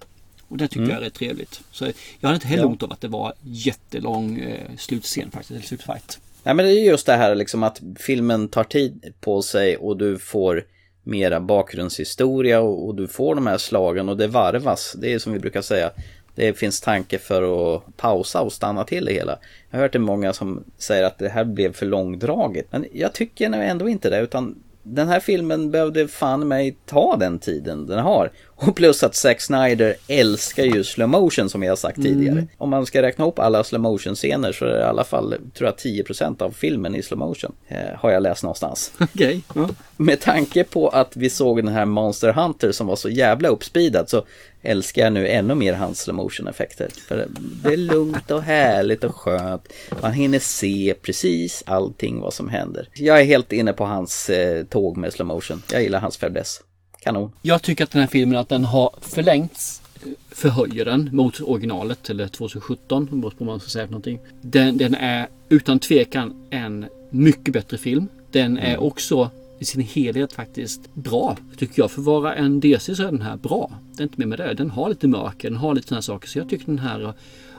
Och 0.48 0.56
det 0.56 0.68
tycker 0.68 0.80
Mm. 0.80 0.90
jag 0.90 0.98
är 1.00 1.04
rätt 1.04 1.14
trevligt. 1.14 1.60
Så 1.70 1.84
jag 2.20 2.28
hade 2.28 2.34
inte 2.34 2.48
heller 2.48 2.62
Ja. 2.62 2.68
ont 2.68 2.82
av 2.82 2.92
att 2.92 3.00
det 3.00 3.08
var 3.08 3.32
jättelång 3.42 4.38
eh, 4.38 4.70
slutscen 4.78 5.30
faktiskt, 5.30 5.50
eller 5.50 5.60
slutfight. 5.62 6.20
Nej 6.44 6.54
men 6.54 6.64
det 6.66 6.72
är 6.72 6.84
just 6.84 7.06
det 7.06 7.16
här 7.16 7.34
liksom 7.34 7.62
att 7.62 7.80
filmen 7.96 8.48
tar 8.48 8.64
tid 8.64 9.12
på 9.20 9.42
sig 9.42 9.76
och 9.76 9.96
du 9.96 10.18
får 10.18 10.64
mera 11.02 11.40
bakgrundshistoria 11.40 12.60
och, 12.60 12.86
och 12.86 12.94
du 12.94 13.08
får 13.08 13.34
de 13.34 13.46
här 13.46 13.58
slagen 13.58 14.08
och 14.08 14.16
det 14.16 14.26
varvas. 14.26 14.96
Det 14.98 15.12
är 15.12 15.18
som 15.18 15.32
vi 15.32 15.38
brukar 15.38 15.62
säga. 15.62 15.90
Det 16.34 16.58
finns 16.58 16.80
tanke 16.80 17.18
för 17.18 17.74
att 17.76 17.96
pausa 17.96 18.40
och 18.40 18.52
stanna 18.52 18.84
till 18.84 19.04
det 19.04 19.12
hela. 19.12 19.38
Jag 19.70 19.78
har 19.78 19.82
hört 19.82 19.92
det 19.92 19.98
många 19.98 20.32
som 20.32 20.64
säger 20.78 21.04
att 21.04 21.18
det 21.18 21.28
här 21.28 21.44
blev 21.44 21.72
för 21.72 21.86
långdraget. 21.86 22.66
Men 22.70 22.86
jag 22.92 23.12
tycker 23.12 23.52
ändå 23.52 23.88
inte 23.88 24.10
det 24.10 24.20
utan 24.20 24.62
den 24.82 25.08
här 25.08 25.20
filmen 25.20 25.70
behövde 25.70 26.08
fan 26.08 26.48
mig 26.48 26.76
ta 26.86 27.16
den 27.16 27.38
tiden 27.38 27.86
den 27.86 27.98
har. 27.98 28.30
Och 28.66 28.76
plus 28.76 29.02
att 29.02 29.14
Zack 29.14 29.40
Snyder 29.40 29.94
älskar 30.08 30.64
ju 30.64 30.84
slow 30.84 31.08
motion 31.08 31.50
som 31.50 31.62
jag 31.62 31.70
har 31.70 31.76
sagt 31.76 32.02
tidigare. 32.02 32.32
Mm. 32.32 32.48
Om 32.58 32.70
man 32.70 32.86
ska 32.86 33.02
räkna 33.02 33.26
upp 33.26 33.38
alla 33.38 33.64
slow 33.64 33.80
motion 33.80 34.14
scener 34.14 34.52
så 34.52 34.64
är 34.64 34.68
det 34.68 34.78
i 34.78 34.82
alla 34.82 35.04
fall, 35.04 35.34
tror 35.54 35.70
jag, 35.70 35.76
10% 36.06 36.42
av 36.42 36.50
filmen 36.50 36.94
i 36.94 37.02
slow 37.02 37.18
motion. 37.18 37.52
Eh, 37.68 37.78
har 37.96 38.10
jag 38.10 38.22
läst 38.22 38.42
någonstans. 38.42 38.92
Okej. 39.00 39.40
ja. 39.54 39.68
Med 39.96 40.20
tanke 40.20 40.64
på 40.64 40.88
att 40.88 41.16
vi 41.16 41.30
såg 41.30 41.56
den 41.56 41.74
här 41.74 41.84
Monster 41.84 42.32
Hunter 42.32 42.72
som 42.72 42.86
var 42.86 42.96
så 42.96 43.08
jävla 43.08 43.48
uppspeedad 43.48 44.08
så 44.08 44.24
älskar 44.62 45.02
jag 45.02 45.12
nu 45.12 45.28
ännu 45.28 45.54
mer 45.54 45.72
hans 45.72 46.00
slow 46.00 46.16
motion 46.16 46.48
effekter. 46.48 46.88
För 47.08 47.28
det 47.64 47.72
är 47.72 47.76
lugnt 47.76 48.30
och 48.30 48.42
härligt 48.42 49.04
och 49.04 49.14
skönt. 49.14 49.68
Man 50.02 50.12
hinner 50.12 50.38
se 50.38 50.94
precis 51.02 51.62
allting 51.66 52.20
vad 52.20 52.34
som 52.34 52.48
händer. 52.48 52.88
Jag 52.94 53.20
är 53.20 53.24
helt 53.24 53.52
inne 53.52 53.72
på 53.72 53.84
hans 53.84 54.30
eh, 54.30 54.64
tåg 54.64 54.96
med 54.96 55.12
slow 55.12 55.26
motion. 55.26 55.62
Jag 55.72 55.82
gillar 55.82 56.00
hans 56.00 56.16
fäbless. 56.16 56.60
Kanon. 57.02 57.32
Jag 57.42 57.62
tycker 57.62 57.84
att 57.84 57.90
den 57.90 58.00
här 58.00 58.08
filmen 58.08 58.38
att 58.38 58.48
den 58.48 58.64
har 58.64 58.90
förlängts 59.00 59.82
förhöjer 60.28 60.84
den 60.84 61.10
mot 61.12 61.40
originalet 61.40 62.10
eller 62.10 62.28
2017 62.28 63.06
beror 63.06 63.30
på 63.30 63.36
vad 63.38 63.46
man 63.46 63.60
ska 63.60 63.68
säga 63.68 63.86
någonting. 63.86 64.18
Den, 64.40 64.76
den 64.76 64.94
är 64.94 65.28
utan 65.48 65.78
tvekan 65.78 66.46
en 66.50 66.86
mycket 67.10 67.54
bättre 67.54 67.78
film. 67.78 68.08
Den 68.30 68.58
är 68.58 68.82
också 68.82 69.30
i 69.58 69.64
sin 69.64 69.80
helhet 69.82 70.32
faktiskt 70.32 70.94
bra. 70.94 71.36
Tycker 71.58 71.82
jag. 71.82 71.90
För 71.90 72.00
att 72.00 72.06
vara 72.06 72.34
en 72.34 72.60
DC 72.60 72.94
så 72.94 73.02
är 73.02 73.06
den 73.06 73.22
här 73.22 73.36
bra. 73.36 73.70
Det 73.96 74.02
är 74.02 74.04
inte 74.04 74.18
mer 74.18 74.26
med 74.26 74.38
det. 74.38 74.54
Den 74.54 74.70
har 74.70 74.88
lite 74.88 75.08
mörker, 75.08 75.50
den 75.50 75.58
har 75.58 75.74
lite 75.74 75.88
sådana 75.88 76.02
saker. 76.02 76.28
Så 76.28 76.38
jag 76.38 76.48
tycker 76.48 76.66
den 76.66 76.78
här 76.78 77.14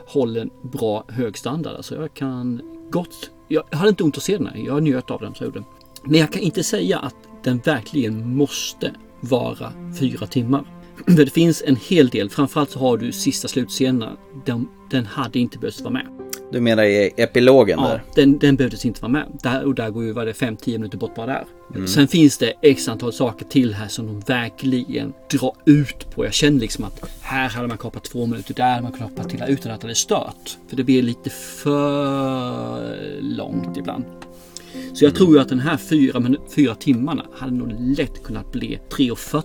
håller 0.08 0.42
en 0.42 0.50
bra 0.64 1.06
hög 1.10 1.38
standard. 1.38 1.76
Alltså 1.76 1.96
jag 1.96 2.14
kan 2.14 2.62
gott... 2.92 3.30
Jag 3.48 3.64
hade 3.72 3.90
inte 3.90 4.04
ont 4.04 4.18
att 4.18 4.24
se 4.24 4.38
den 4.38 4.48
här. 4.48 4.58
Jag 4.58 4.84
njöt 4.84 5.12
av 5.12 5.22
den 5.22 5.36
så 5.36 5.44
jag 5.44 5.48
gjorde. 5.48 5.64
Men 6.04 6.20
jag 6.20 6.32
kan 6.32 6.42
inte 6.42 6.64
säga 6.64 7.00
att 7.00 7.16
den 7.44 7.58
verkligen 7.58 8.36
måste 8.36 8.92
vara 9.24 9.74
fyra 10.00 10.28
timmar. 10.28 10.64
Det 11.06 11.34
finns 11.34 11.64
en 11.66 11.76
hel 11.76 12.10
del. 12.10 12.30
Framförallt 12.30 12.72
så 12.72 12.80
har 12.80 12.98
du 12.98 13.12
sista 13.12 13.48
slutscenerna. 13.48 14.18
Den, 14.46 14.68
den 14.92 15.06
hade 15.06 15.40
inte 15.40 15.58
behövt 15.60 15.82
vara 15.82 15.94
med. 15.94 16.08
Du 16.52 16.62
menar 16.62 16.84
i 16.84 17.12
epilogen 17.18 17.80
Ja, 17.82 17.88
där? 17.88 18.04
den, 18.16 18.38
den 18.40 18.56
behövdes 18.56 18.86
inte 18.86 19.02
vara 19.02 19.12
med. 19.12 19.26
Där, 19.44 19.64
och 19.66 19.76
där 19.76 19.90
går 19.90 20.04
ju 20.04 20.12
vad 20.12 20.28
det 20.28 20.42
är, 20.42 20.48
5-10 20.48 20.72
minuter 20.72 20.98
bort 20.98 21.16
bara 21.16 21.26
där. 21.26 21.46
Mm. 21.76 21.88
Sen 21.88 22.08
finns 22.08 22.38
det 22.38 22.54
x 22.62 22.88
antal 22.88 23.14
saker 23.14 23.46
till 23.46 23.74
här 23.74 23.88
som 23.88 24.08
de 24.08 24.20
verkligen 24.20 25.14
drar 25.32 25.54
ut 25.66 26.12
på. 26.16 26.26
Jag 26.26 26.34
känner 26.34 26.60
liksom 26.60 26.84
att 26.84 27.10
här 27.22 27.50
hade 27.50 27.68
man 27.68 27.78
kapat 27.78 28.04
två 28.04 28.26
minuter, 28.26 28.54
där 28.54 28.70
hade 28.70 28.82
man 28.82 28.92
kapat 28.92 29.30
till 29.30 29.44
utan 29.48 29.72
att 29.72 29.82
det 29.82 29.88
hade 29.88 29.96
stört. 29.96 30.58
För 30.68 30.76
det 30.76 30.84
blir 30.84 31.02
lite 31.02 31.30
för 31.30 32.98
långt 33.22 33.78
ibland. 33.78 34.06
Så 34.94 35.06
jag 35.06 35.16
tror 35.16 35.36
ju 35.36 35.40
att 35.40 35.50
den 35.50 35.60
här 35.60 35.78
fyra, 35.78 36.22
fyra 36.56 36.76
timmarna 36.76 37.26
hade 37.34 37.52
nog 37.52 37.74
lätt 37.80 38.24
kunnat 38.24 38.52
bli 38.52 38.80
3.40, 38.90 39.44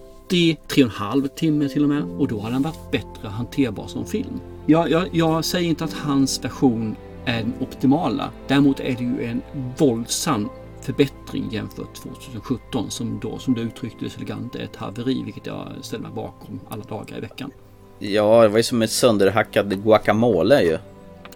3,5 0.68 1.28
timme 1.28 1.68
till 1.68 1.82
och 1.82 1.88
med. 1.88 2.02
Och 2.02 2.28
då 2.28 2.40
hade 2.40 2.54
den 2.54 2.62
varit 2.62 2.90
bättre 2.90 3.28
hanterbar 3.28 3.86
som 3.86 4.06
film. 4.06 4.40
Jag, 4.66 4.90
jag, 4.90 5.08
jag 5.12 5.44
säger 5.44 5.68
inte 5.68 5.84
att 5.84 5.92
hans 5.92 6.44
version 6.44 6.96
är 7.24 7.38
den 7.38 7.52
optimala. 7.60 8.30
Däremot 8.48 8.80
är 8.80 8.96
det 8.96 9.04
ju 9.04 9.24
en 9.24 9.42
våldsam 9.78 10.48
förbättring 10.80 11.48
jämfört 11.50 11.94
2017 11.94 12.90
som 12.90 13.20
då, 13.22 13.38
som 13.38 13.54
du 13.54 13.60
uttryckte 13.60 14.04
det 14.04 14.10
så 14.10 14.16
elegant, 14.16 14.54
är 14.54 14.60
ett 14.60 14.76
haveri, 14.76 15.22
vilket 15.24 15.46
jag 15.46 15.68
ställer 15.80 16.02
mig 16.02 16.12
bakom 16.14 16.60
alla 16.68 16.84
dagar 16.84 17.18
i 17.18 17.20
veckan. 17.20 17.50
Ja, 17.98 18.42
det 18.42 18.48
var 18.48 18.56
ju 18.56 18.62
som 18.62 18.82
ett 18.82 18.90
sönderhackad 18.90 19.82
guacamole 19.82 20.62
ju. 20.62 20.78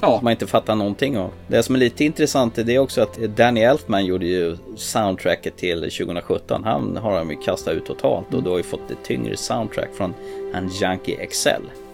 Ja. 0.05 0.16
Som 0.16 0.24
man 0.24 0.31
inte 0.31 0.47
fattar 0.47 0.74
någonting 0.74 1.19
av. 1.19 1.31
Det 1.49 1.62
som 1.62 1.74
är 1.74 1.79
lite 1.79 2.05
intressant 2.05 2.59
är 2.59 2.65
det 2.65 2.79
också 2.79 3.03
att 3.03 3.19
Danny 3.37 3.61
Elfman 3.61 4.07
gjorde 4.07 4.27
ju 4.27 4.57
soundtracket 4.77 5.57
till 5.57 5.81
2017. 5.81 6.65
Han 6.65 6.97
har 6.97 7.19
de 7.19 7.31
ju 7.31 7.37
kastat 7.37 7.74
ut 7.74 7.87
totalt 7.87 8.35
och 8.35 8.43
då 8.43 8.51
har 8.51 8.57
ju 8.57 8.62
fått 8.62 8.91
ett 8.91 9.05
tyngre 9.05 9.37
soundtrack 9.37 9.89
från 9.95 10.15
han 10.55 10.70
Junkie 10.81 11.27
XL. 11.27 11.49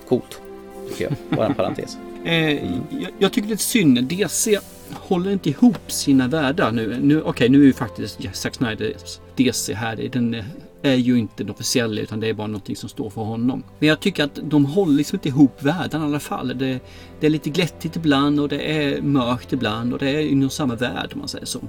Coolt, 0.09 0.41
tycker 0.89 1.05
jag. 1.05 1.39
Bara 1.39 1.47
en 1.47 1.55
parentes. 1.55 1.99
Eh, 2.25 2.53
jag, 2.53 3.11
jag 3.19 3.33
tycker 3.33 3.49
det 3.49 3.55
är 3.55 3.57
synd. 3.57 4.05
DC 4.05 4.59
håller 4.93 5.31
inte 5.31 5.49
ihop 5.49 5.93
sina 5.93 6.29
världar 6.29 6.73
nu. 6.73 6.99
nu 7.01 7.23
Okej, 7.23 7.49
nu 7.49 7.61
är 7.61 7.67
ju 7.67 7.73
faktiskt 7.73 8.21
Zack 8.33 8.55
Snyders 8.55 9.21
DC 9.37 9.75
här. 9.75 10.09
Den 10.13 10.43
är 10.83 10.95
ju 10.95 11.19
inte 11.19 11.45
den 11.45 11.51
officiella 11.51 12.01
utan 12.01 12.21
det 12.21 12.29
är 12.29 12.35
bara 12.35 12.47
någonting 12.47 12.77
som 12.77 12.89
står 12.89 13.11
för 13.11 13.23
honom. 13.23 13.63
Men 13.79 13.89
jag 13.89 14.01
tycker 14.01 14.25
att 14.25 14.39
de 14.43 14.65
håller 14.65 14.93
liksom 14.93 15.17
inte 15.17 15.29
ihop 15.29 15.63
världarna 15.63 16.05
i 16.05 16.09
alla 16.09 16.21
fall. 16.21 16.49
Det, 16.59 16.81
det 17.21 17.27
är 17.27 17.31
lite 17.31 17.51
glättigt 17.51 17.97
ibland 17.97 18.41
och 18.41 18.49
det 18.49 18.73
är 18.73 19.03
mörkt 19.03 19.53
ibland 19.53 19.93
och 19.93 19.99
det 19.99 20.11
är 20.11 20.21
inom 20.21 20.51
samma 20.51 20.75
värld 20.75 21.11
om 21.13 21.19
man 21.19 21.29
säger 21.29 21.47
så. 21.47 21.61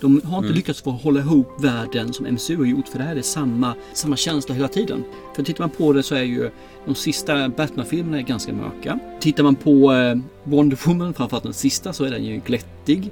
De 0.00 0.20
har 0.24 0.36
inte 0.38 0.46
Mm. 0.46 0.56
lyckats 0.56 0.82
få 0.82 0.90
hålla 0.90 1.20
ihop 1.20 1.48
världen 1.64 2.12
som 2.12 2.26
MCU 2.26 2.56
har 2.56 2.64
gjort 2.64 2.88
för 2.88 2.98
det 2.98 3.04
här 3.04 3.16
är 3.16 3.22
samma, 3.22 3.74
samma 3.92 4.16
känsla 4.16 4.54
hela 4.54 4.68
tiden. 4.68 5.04
För 5.36 5.42
tittar 5.42 5.62
man 5.64 5.70
på 5.70 5.92
det 5.92 6.02
så 6.02 6.14
är 6.14 6.22
ju 6.22 6.50
de 6.86 6.94
sista 6.94 7.48
Batman-filmerna 7.48 8.22
ganska 8.22 8.52
mörka. 8.52 8.98
Tittar 9.20 9.42
man 9.42 9.54
på 9.54 9.92
eh, 9.92 10.16
Wonder 10.44 10.78
Woman, 10.86 11.14
framförallt 11.14 11.44
den 11.44 11.52
sista, 11.52 11.92
så 11.92 12.04
är 12.04 12.10
den 12.10 12.24
ju 12.24 12.40
glättig. 12.46 13.10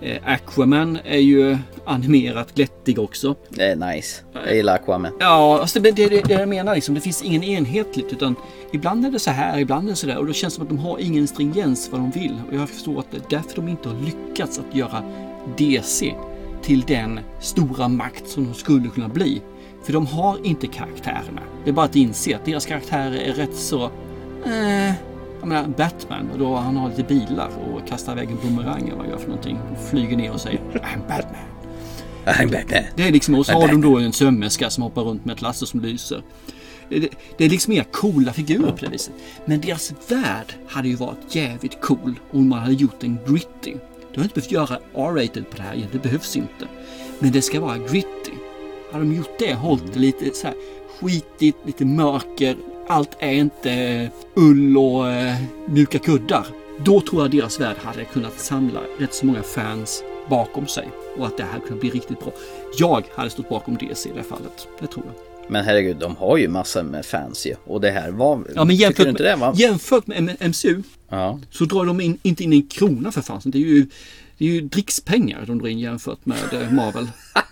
Eh, 0.00 0.18
Aquaman 0.24 0.98
är 1.04 1.18
ju 1.18 1.58
animerat 1.84 2.54
glättig 2.54 2.98
också. 2.98 3.36
Det 3.48 3.64
är 3.64 3.76
nice. 3.76 4.22
Jag 4.44 4.56
gillar 4.56 4.74
Aquaman. 4.74 5.12
Ja, 5.20 5.60
alltså 5.60 5.80
det 5.80 5.88
är 5.88 5.92
det, 5.92 6.08
det, 6.08 6.20
det 6.20 6.34
jag 6.34 6.48
menar 6.48 6.74
liksom. 6.74 6.94
Det 6.94 7.00
finns 7.00 7.22
ingen 7.22 7.44
enhetligt 7.44 8.12
utan 8.12 8.34
ibland 8.72 9.06
är 9.06 9.10
det 9.10 9.18
så 9.18 9.30
här, 9.30 9.58
ibland 9.58 9.86
är 9.86 9.90
det 9.90 9.96
så 9.96 10.06
där 10.06 10.18
och 10.18 10.26
då 10.26 10.32
känns 10.32 10.54
det 10.54 10.56
som 10.56 10.62
att 10.62 10.68
de 10.68 10.78
har 10.78 10.98
ingen 10.98 11.28
stringens 11.28 11.88
vad 11.92 12.00
de 12.00 12.10
vill. 12.10 12.40
Och 12.48 12.54
jag 12.54 12.68
förstår 12.68 12.98
att 13.00 13.10
det 13.10 13.16
är 13.16 13.22
därför 13.30 13.56
de 13.56 13.68
inte 13.68 13.88
har 13.88 13.96
lyckats 14.00 14.58
att 14.58 14.76
göra 14.76 15.02
DC 15.56 16.14
till 16.62 16.80
den 16.80 17.20
stora 17.40 17.88
makt 17.88 18.28
som 18.28 18.44
de 18.44 18.54
skulle 18.54 18.88
kunna 18.88 19.08
bli. 19.08 19.42
För 19.82 19.92
de 19.92 20.06
har 20.06 20.46
inte 20.46 20.66
karaktärerna. 20.66 21.42
Det 21.64 21.70
är 21.70 21.74
bara 21.74 21.86
att 21.86 21.96
inse 21.96 22.36
att 22.36 22.44
deras 22.44 22.66
karaktärer 22.66 23.16
är 23.16 23.32
rätt 23.32 23.54
så... 23.54 23.84
Eh, 24.44 24.92
jag 25.40 25.48
menar 25.48 25.68
Batman, 25.68 26.30
och 26.32 26.38
då 26.38 26.56
han 26.56 26.76
har 26.76 26.88
lite 26.88 27.02
bilar 27.02 27.50
och 27.72 27.88
kastar 27.88 28.12
iväg 28.12 28.28
en 28.30 28.38
bumerang 28.42 28.88
eller 28.88 28.96
vad 28.96 29.08
gör 29.08 29.18
för 29.18 29.28
någonting. 29.28 29.58
Och 29.72 29.88
flyger 29.90 30.16
ner 30.16 30.32
och 30.32 30.40
säger 30.40 30.58
I'm 30.58 31.08
Batman. 31.08 31.42
I'm 32.24 32.50
Batman. 32.50 32.82
Det 32.96 33.02
är 33.02 33.12
liksom, 33.12 33.34
och 33.34 33.46
så 33.46 33.52
I'm 33.52 33.60
har 33.60 33.68
de 33.68 33.80
då 33.80 33.98
en 33.98 34.12
sömmerska 34.12 34.70
som 34.70 34.82
hoppar 34.82 35.02
runt 35.02 35.24
med 35.24 35.32
ett 35.34 35.42
lasso 35.42 35.66
som 35.66 35.80
lyser. 35.80 36.22
Det, 36.88 37.08
det 37.38 37.44
är 37.44 37.48
liksom 37.48 37.74
mer 37.74 37.84
coola 37.84 38.32
figurer 38.32 38.70
på 38.70 38.84
det 38.84 38.90
viset. 38.90 39.14
Men 39.44 39.60
deras 39.60 39.92
värld 40.08 40.54
hade 40.68 40.88
ju 40.88 40.94
varit 40.94 41.34
jävligt 41.34 41.80
cool 41.80 42.20
om 42.30 42.48
man 42.48 42.58
hade 42.58 42.74
gjort 42.74 43.04
en 43.04 43.18
gritty. 43.26 43.74
Du 44.12 44.20
har 44.20 44.22
inte 44.22 44.34
behövt 44.34 44.52
göra 44.52 44.78
R-rated 44.94 45.50
på 45.50 45.56
det 45.56 45.62
här, 45.62 45.88
det 45.92 46.02
behövs 46.02 46.36
inte. 46.36 46.68
Men 47.18 47.32
det 47.32 47.42
ska 47.42 47.60
vara 47.60 47.78
gritty. 47.78 48.32
Hade 48.92 49.04
de 49.04 49.14
gjort 49.14 49.38
det, 49.38 49.54
hållit 49.54 49.92
det 49.92 50.00
lite 50.00 50.30
så 50.34 50.46
här 50.46 50.56
skitigt, 51.00 51.58
lite 51.66 51.84
mörker, 51.84 52.56
allt 52.86 53.16
är 53.18 53.32
inte 53.32 54.10
ull 54.34 54.76
och 54.78 55.10
eh, 55.10 55.36
mjuka 55.66 55.98
kuddar. 55.98 56.46
Då 56.78 57.00
tror 57.00 57.22
jag 57.22 57.30
deras 57.30 57.60
värld 57.60 57.76
hade 57.82 58.04
kunnat 58.04 58.40
samla 58.40 58.80
rätt 58.98 59.14
så 59.14 59.26
många 59.26 59.42
fans 59.42 60.02
bakom 60.28 60.66
sig 60.66 60.88
och 61.16 61.26
att 61.26 61.36
det 61.36 61.42
här 61.42 61.60
kunde 61.60 61.80
bli 61.80 61.90
riktigt 61.90 62.20
bra. 62.20 62.32
Jag 62.78 63.04
hade 63.14 63.30
stått 63.30 63.48
bakom 63.48 63.76
DC 63.76 64.08
i 64.08 64.12
det 64.12 64.18
här 64.18 64.28
fallet. 64.28 64.68
Det 64.80 64.86
tror 64.86 65.04
jag. 65.06 65.14
Men 65.48 65.64
herregud, 65.64 65.96
de 65.96 66.16
har 66.16 66.36
ju 66.36 66.48
massor 66.48 66.82
med 66.82 67.06
fans 67.06 67.46
ju. 67.46 67.54
Och 67.64 67.80
det 67.80 67.90
här 67.90 68.10
var... 68.10 68.46
Ja, 68.54 68.64
men 68.64 68.76
jämfört 68.76 69.04
du 69.04 69.10
inte 69.10 69.22
det 69.22 69.36
va? 69.36 69.50
med, 69.50 69.60
jämfört 69.60 70.06
med 70.06 70.36
MCU 70.40 70.82
Ja. 71.08 71.40
så 71.50 71.64
drar 71.64 71.84
de 71.84 72.00
in, 72.00 72.18
inte 72.22 72.44
in 72.44 72.52
en 72.52 72.62
krona 72.62 73.12
för 73.12 73.22
fansen. 73.22 73.50
Det 73.50 73.58
är 73.58 73.60
ju, 73.60 73.86
det 74.38 74.44
är 74.44 74.48
ju 74.48 74.60
drickspengar 74.60 75.44
de 75.46 75.58
drar 75.58 75.68
in 75.68 75.78
jämfört 75.78 76.26
med 76.26 76.52
eh, 76.52 76.70
Marvel. 76.70 77.08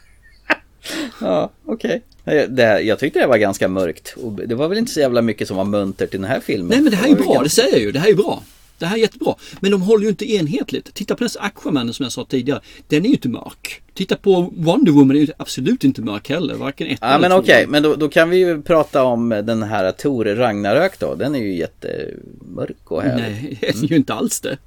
Ja, 1.20 1.50
okej. 1.64 1.88
Okay. 1.88 2.00
Det 2.24 2.64
här, 2.64 2.80
jag 2.80 2.98
tyckte 2.98 3.18
det 3.18 3.26
var 3.26 3.36
ganska 3.38 3.68
mörkt. 3.68 4.14
Och 4.16 4.32
det 4.32 4.54
var 4.54 4.68
väl 4.68 4.78
inte 4.78 4.92
så 4.92 5.00
jävla 5.00 5.22
mycket 5.22 5.48
som 5.48 5.56
var 5.56 5.64
muntert 5.64 6.14
i 6.14 6.16
den 6.16 6.26
här 6.26 6.40
filmen. 6.40 6.68
Nej 6.68 6.80
men 6.80 6.90
det 6.90 6.96
här 6.96 7.04
är 7.04 7.08
ju 7.08 7.16
bra, 7.16 7.40
det 7.42 7.48
säger 7.50 7.72
jag 7.72 7.80
ju. 7.80 7.92
Det 7.92 7.98
här 7.98 8.06
är 8.06 8.10
ju 8.10 8.16
bra. 8.16 8.42
Det 8.78 8.86
här 8.86 8.96
är 8.96 9.00
jättebra. 9.00 9.34
Men 9.60 9.70
de 9.70 9.82
håller 9.82 10.02
ju 10.04 10.08
inte 10.08 10.32
enhetligt. 10.32 10.94
Titta 10.94 11.14
på 11.14 11.24
den 11.24 11.30
här 11.40 11.46
Aquaman 11.46 11.92
som 11.92 12.02
jag 12.02 12.12
sa 12.12 12.24
tidigare. 12.24 12.60
Den 12.88 13.04
är 13.04 13.08
ju 13.08 13.14
inte 13.14 13.28
mörk. 13.28 13.82
Titta 13.94 14.16
på 14.16 14.52
Wonder 14.56 14.92
Woman, 14.92 15.08
den 15.08 15.16
är 15.16 15.20
ju 15.20 15.32
absolut 15.36 15.84
inte 15.84 16.02
mörk 16.02 16.28
heller. 16.28 16.54
Varken 16.54 16.86
ett 16.86 16.98
Ja 17.00 17.06
eller 17.08 17.20
men 17.20 17.30
två. 17.30 17.36
okej, 17.36 17.66
men 17.68 17.82
då, 17.82 17.94
då 17.94 18.08
kan 18.08 18.30
vi 18.30 18.36
ju 18.36 18.62
prata 18.62 19.02
om 19.02 19.28
den 19.28 19.62
här 19.62 19.92
Tor 19.92 20.24
Ragnarök 20.24 20.98
då. 20.98 21.14
Den 21.14 21.34
är 21.34 21.38
ju 21.38 21.56
jättemörk 21.56 22.76
och 22.84 23.02
härlig. 23.02 23.22
Nej, 23.22 23.58
det 23.80 23.86
är 23.86 23.90
ju 23.90 23.96
inte 23.96 24.14
alls 24.14 24.40
det. 24.40 24.58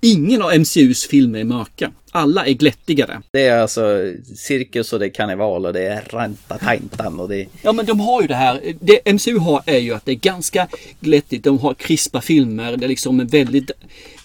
Ingen 0.00 0.42
av 0.42 0.58
MCUs 0.58 1.06
filmer 1.06 1.38
är 1.38 1.44
mörka. 1.44 1.90
Alla 2.16 2.46
är 2.46 2.52
glättigare. 2.52 3.22
Det 3.30 3.46
är 3.46 3.58
alltså 3.58 4.12
cirkus 4.36 4.92
och 4.92 4.98
det 4.98 5.06
är 5.06 5.10
karneval 5.10 5.66
och 5.66 5.72
det 5.72 5.86
är 5.86 6.04
rantatajntan 6.10 7.20
och 7.20 7.28
det 7.28 7.36
är... 7.36 7.48
Ja 7.62 7.72
men 7.72 7.86
de 7.86 8.00
har 8.00 8.22
ju 8.22 8.28
det 8.28 8.34
här. 8.34 8.74
Det 8.80 9.12
MCU 9.12 9.38
har 9.38 9.62
är 9.66 9.78
ju 9.78 9.94
att 9.94 10.04
det 10.04 10.12
är 10.12 10.16
ganska 10.16 10.68
glättigt. 11.00 11.44
De 11.44 11.58
har 11.58 11.74
krispa 11.74 12.20
filmer. 12.20 12.76
Det 12.76 12.86
är 12.86 12.88
liksom 12.88 13.26
väldigt 13.26 13.70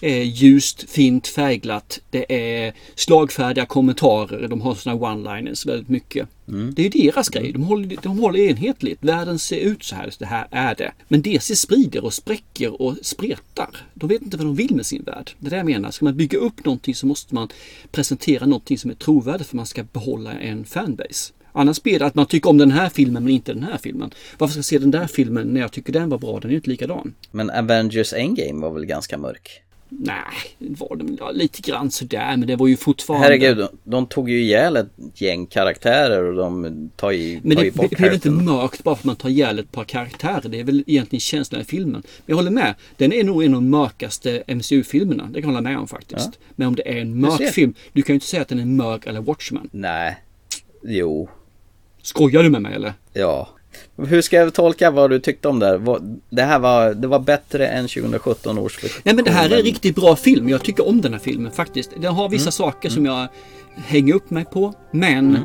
eh, 0.00 0.22
ljust, 0.22 0.90
fint 0.90 1.28
färgglatt. 1.28 2.00
Det 2.10 2.32
är 2.32 2.72
slagfärdiga 2.94 3.66
kommentarer. 3.66 4.48
De 4.48 4.60
har 4.60 4.74
sådana 4.74 5.00
one-liners 5.00 5.66
väldigt 5.66 5.88
mycket. 5.88 6.28
Det 6.46 6.86
är 6.86 6.96
ju 6.96 7.10
deras 7.10 7.28
grej. 7.28 7.52
De 7.52 7.62
håller, 7.62 7.96
de 8.02 8.18
håller 8.18 8.38
enhetligt. 8.38 9.04
Världen 9.04 9.38
ser 9.38 9.60
ut 9.60 9.84
så 9.84 9.94
här. 9.94 10.10
Så 10.10 10.16
det 10.18 10.26
här 10.26 10.46
är 10.50 10.74
det. 10.74 10.92
Men 11.08 11.22
DC 11.22 11.56
sprider 11.56 12.04
och 12.04 12.14
spräcker 12.14 12.82
och 12.82 12.96
spretar. 13.02 13.86
De 13.94 14.08
vet 14.08 14.22
inte 14.22 14.36
vad 14.36 14.46
de 14.46 14.54
vill 14.54 14.74
med 14.74 14.86
sin 14.86 15.02
värld. 15.02 15.30
Det 15.38 15.46
är 15.46 15.50
det 15.50 15.56
jag 15.56 15.66
menar. 15.66 15.90
Ska 15.90 16.04
man 16.04 16.16
bygga 16.16 16.38
upp 16.38 16.64
någonting 16.64 16.94
så 16.94 17.06
måste 17.06 17.34
man 17.34 17.48
presentera 17.90 18.46
någonting 18.46 18.78
som 18.78 18.90
är 18.90 18.94
trovärdigt 18.94 19.48
för 19.48 19.56
man 19.56 19.66
ska 19.66 19.82
behålla 19.82 20.32
en 20.32 20.64
fanbase. 20.64 21.32
Annars 21.52 21.82
blir 21.82 21.98
det 21.98 22.06
att 22.06 22.14
man 22.14 22.26
tycker 22.26 22.50
om 22.50 22.58
den 22.58 22.70
här 22.70 22.88
filmen 22.88 23.24
men 23.24 23.32
inte 23.32 23.52
den 23.52 23.62
här 23.62 23.78
filmen. 23.78 24.10
Varför 24.38 24.52
ska 24.52 24.58
jag 24.58 24.64
se 24.64 24.78
den 24.78 24.90
där 24.90 25.06
filmen 25.06 25.48
när 25.48 25.60
jag 25.60 25.72
tycker 25.72 25.92
den 25.92 26.08
var 26.08 26.18
bra? 26.18 26.40
Den 26.40 26.50
är 26.50 26.50
ju 26.50 26.56
inte 26.56 26.70
likadan. 26.70 27.14
Men 27.30 27.50
Avengers 27.50 28.12
Endgame 28.12 28.62
var 28.62 28.70
väl 28.70 28.84
ganska 28.84 29.18
mörk? 29.18 29.62
Nej, 29.92 30.24
var 30.58 31.00
ja, 31.18 31.30
lite 31.30 31.60
grann 31.60 31.90
sådär 31.90 32.36
men 32.36 32.48
det 32.48 32.56
var 32.56 32.68
ju 32.68 32.76
fortfarande... 32.76 33.26
Herregud, 33.26 33.56
de, 33.56 33.68
de 33.84 34.06
tog 34.06 34.30
ju 34.30 34.40
ihjäl 34.40 34.76
ett 34.76 34.90
gäng 35.14 35.46
karaktärer 35.46 36.24
och 36.24 36.34
de 36.34 36.90
tar 36.96 37.10
ju, 37.10 37.40
Men 37.42 37.56
tar 37.56 37.64
det, 37.64 37.96
blir 37.96 38.14
inte 38.14 38.30
mörkt 38.30 38.84
bara 38.84 38.94
för 38.94 39.00
att 39.00 39.04
man 39.04 39.16
tar 39.16 39.28
ihjäl 39.28 39.58
ett 39.58 39.72
par 39.72 39.84
karaktärer. 39.84 40.48
Det 40.48 40.60
är 40.60 40.64
väl 40.64 40.84
egentligen 40.86 41.20
känslan 41.20 41.60
i 41.60 41.64
filmen. 41.64 41.92
Men 41.92 42.24
jag 42.26 42.36
håller 42.36 42.50
med. 42.50 42.74
Den 42.96 43.12
är 43.12 43.24
nog 43.24 43.44
en 43.44 43.54
av 43.54 43.62
de 43.62 43.70
mörkaste 43.70 44.42
MCU-filmerna. 44.46 45.24
Det 45.32 45.42
kan 45.42 45.50
jag 45.50 45.56
hålla 45.56 45.70
med 45.70 45.78
om 45.78 45.88
faktiskt. 45.88 46.30
Ja. 46.32 46.46
Men 46.56 46.68
om 46.68 46.74
det 46.74 46.88
är 46.88 47.00
en 47.00 47.20
mörk 47.20 47.52
film. 47.52 47.74
Du 47.92 48.02
kan 48.02 48.12
ju 48.12 48.14
inte 48.14 48.26
säga 48.26 48.42
att 48.42 48.48
den 48.48 48.58
är 48.58 48.64
mörk 48.64 49.06
eller 49.06 49.20
Watchmen. 49.20 49.68
Nej. 49.72 50.16
Jo. 50.82 51.28
Skojar 52.02 52.42
du 52.42 52.50
med 52.50 52.62
mig 52.62 52.74
eller? 52.74 52.92
Ja. 53.12 53.48
Hur 53.96 54.22
ska 54.22 54.36
jag 54.36 54.54
tolka 54.54 54.90
vad 54.90 55.10
du 55.10 55.18
tyckte 55.18 55.48
om 55.48 55.58
det 55.58 55.66
här? 55.66 55.98
Det 56.30 56.42
här 56.42 56.58
var, 56.58 56.94
det 56.94 57.08
var 57.08 57.18
bättre 57.18 57.66
än 57.66 57.88
2017 57.88 58.58
års 58.58 58.84
version. 58.84 59.00
Nej 59.04 59.14
men 59.14 59.24
det 59.24 59.30
här 59.30 59.50
är 59.50 59.56
en 59.56 59.62
riktigt 59.62 59.96
bra 59.96 60.16
film. 60.16 60.48
Jag 60.48 60.62
tycker 60.64 60.88
om 60.88 61.00
den 61.00 61.12
här 61.12 61.20
filmen 61.20 61.52
faktiskt. 61.52 61.90
Den 62.00 62.14
har 62.14 62.28
vissa 62.28 62.42
Mm. 62.42 62.52
saker 62.52 62.88
som 62.88 63.06
jag 63.06 63.28
hänger 63.76 64.14
upp 64.14 64.30
mig 64.30 64.44
på. 64.44 64.74
Men 64.90 65.38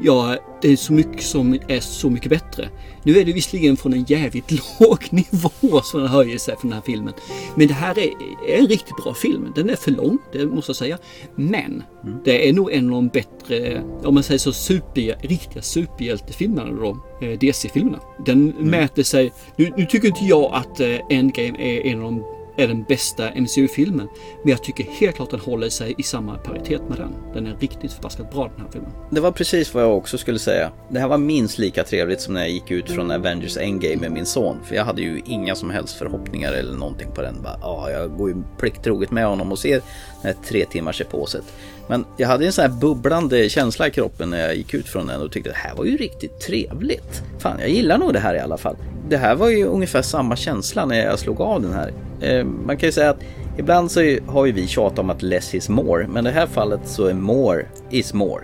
ja, 0.00 0.36
det 0.62 0.72
är 0.72 0.76
så 0.76 0.92
mycket 0.92 1.22
som 1.22 1.58
är 1.68 1.80
så 1.80 2.10
mycket 2.10 2.30
bättre. 2.30 2.68
Nu 3.02 3.18
är 3.18 3.24
det 3.24 3.32
visserligen 3.32 3.76
från 3.76 3.92
en 3.92 4.04
jävligt 4.04 4.50
låg 4.80 5.08
nivå 5.10 5.80
som 5.82 6.00
den 6.00 6.08
höjer 6.08 6.38
sig 6.38 6.56
från 6.56 6.70
den 6.70 6.78
här 6.78 6.86
filmen. 6.86 7.14
Men 7.54 7.68
det 7.68 7.74
här 7.74 7.98
är, 7.98 8.10
är 8.48 8.58
en 8.58 8.66
riktigt 8.66 8.96
bra 9.04 9.14
film. 9.14 9.52
Den 9.54 9.70
är 9.70 9.76
för 9.76 9.90
lång, 9.90 10.18
det 10.32 10.46
måste 10.46 10.70
jag 10.70 10.76
säga. 10.76 10.98
Men 11.34 11.82
det 12.24 12.48
är 12.48 12.52
nog 12.52 12.72
en 12.72 12.86
av 12.86 12.94
de 12.94 13.08
bättre, 13.08 13.82
om 14.04 14.14
man 14.14 14.22
säger 14.22 14.38
så, 14.38 14.52
super, 14.52 15.26
riktiga 15.28 15.62
superhjältefilmerna 15.62 16.72
då. 16.72 16.98
eh, 17.22 17.38
DC-filmerna. 17.38 18.00
Den 18.26 18.46
mäter 18.46 19.02
sig, 19.02 19.32
nu, 19.56 19.72
nu 19.76 19.86
tycker 19.86 20.08
inte 20.08 20.24
jag 20.24 20.54
att 20.54 20.80
eh, 20.80 20.96
Endgame 21.10 21.58
är 21.58 21.86
en 21.86 21.98
av 21.98 22.04
de 22.04 22.24
är 22.56 22.68
den 22.68 22.82
bästa 22.82 23.30
MCU-filmen. 23.34 24.08
Men 24.42 24.50
jag 24.50 24.62
tycker 24.62 24.84
helt 24.84 25.16
klart 25.16 25.30
den 25.30 25.40
håller 25.40 25.68
sig 25.68 25.94
i 25.98 26.02
samma 26.02 26.38
paritet 26.38 26.82
med 26.88 26.98
den. 26.98 27.14
Den 27.34 27.46
är 27.46 27.56
riktigt 27.56 27.92
förbaskat 27.92 28.30
bra 28.30 28.48
den 28.48 28.60
här 28.60 28.72
filmen. 28.72 28.90
Det 29.10 29.20
var 29.20 29.32
precis 29.32 29.74
vad 29.74 29.82
jag 29.82 29.96
också 29.96 30.18
skulle 30.18 30.38
säga. 30.38 30.72
Det 30.88 30.98
här 30.98 31.08
var 31.08 31.18
minst 31.18 31.58
lika 31.58 31.84
trevligt 31.84 32.20
som 32.20 32.34
när 32.34 32.40
jag 32.40 32.50
gick 32.50 32.70
ut 32.70 32.90
från 32.90 33.10
Avengers 33.10 33.56
Endgame 33.56 33.96
med 33.96 34.12
min 34.12 34.26
son. 34.26 34.56
För 34.64 34.74
jag 34.74 34.84
hade 34.84 35.02
ju 35.02 35.22
inga 35.26 35.54
som 35.54 35.70
helst 35.70 35.98
förhoppningar 35.98 36.52
eller 36.52 36.74
någonting 36.74 37.08
på 37.14 37.22
den. 37.22 37.42
Bara, 37.42 37.58
ah, 37.62 37.90
jag 37.90 38.16
går 38.16 38.30
ju 38.30 38.36
plikttroget 38.58 39.10
med 39.10 39.26
honom 39.26 39.52
och 39.52 39.58
ser 39.58 39.80
det 40.22 40.28
här 40.28 40.34
tre 40.44 40.64
timmars 40.64 41.00
eposet. 41.00 41.44
Men 41.88 42.04
jag 42.16 42.28
hade 42.28 42.46
en 42.46 42.52
sån 42.52 42.62
här 42.62 42.80
bubblande 42.80 43.48
känsla 43.48 43.88
i 43.88 43.90
kroppen 43.90 44.30
när 44.30 44.40
jag 44.40 44.56
gick 44.56 44.74
ut 44.74 44.86
från 44.88 45.06
den 45.06 45.22
och 45.22 45.32
tyckte 45.32 45.50
det 45.50 45.56
här 45.56 45.74
var 45.74 45.84
ju 45.84 45.96
riktigt 45.96 46.40
trevligt. 46.40 47.22
Fan, 47.38 47.56
jag 47.60 47.68
gillar 47.68 47.98
nog 47.98 48.12
det 48.12 48.18
här 48.18 48.34
i 48.34 48.40
alla 48.40 48.56
fall. 48.56 48.76
Det 49.08 49.16
här 49.16 49.34
var 49.34 49.48
ju 49.48 49.64
ungefär 49.64 50.02
samma 50.02 50.36
känsla 50.36 50.86
när 50.86 51.04
jag 51.04 51.18
slog 51.18 51.40
av 51.40 51.62
den 51.62 51.72
här. 51.72 51.92
Eh, 52.20 52.44
man 52.44 52.76
kan 52.76 52.88
ju 52.88 52.92
säga 52.92 53.10
att 53.10 53.20
ibland 53.58 53.90
så 53.90 54.00
har 54.26 54.46
ju 54.46 54.52
vi 54.52 54.66
tjatat 54.66 54.98
om 54.98 55.10
att 55.10 55.22
less 55.22 55.54
is 55.54 55.68
more, 55.68 56.06
men 56.08 56.26
i 56.26 56.30
det 56.30 56.34
här 56.34 56.46
fallet 56.46 56.80
så 56.84 57.06
är 57.06 57.14
more 57.14 57.66
is 57.90 58.14
more. 58.14 58.42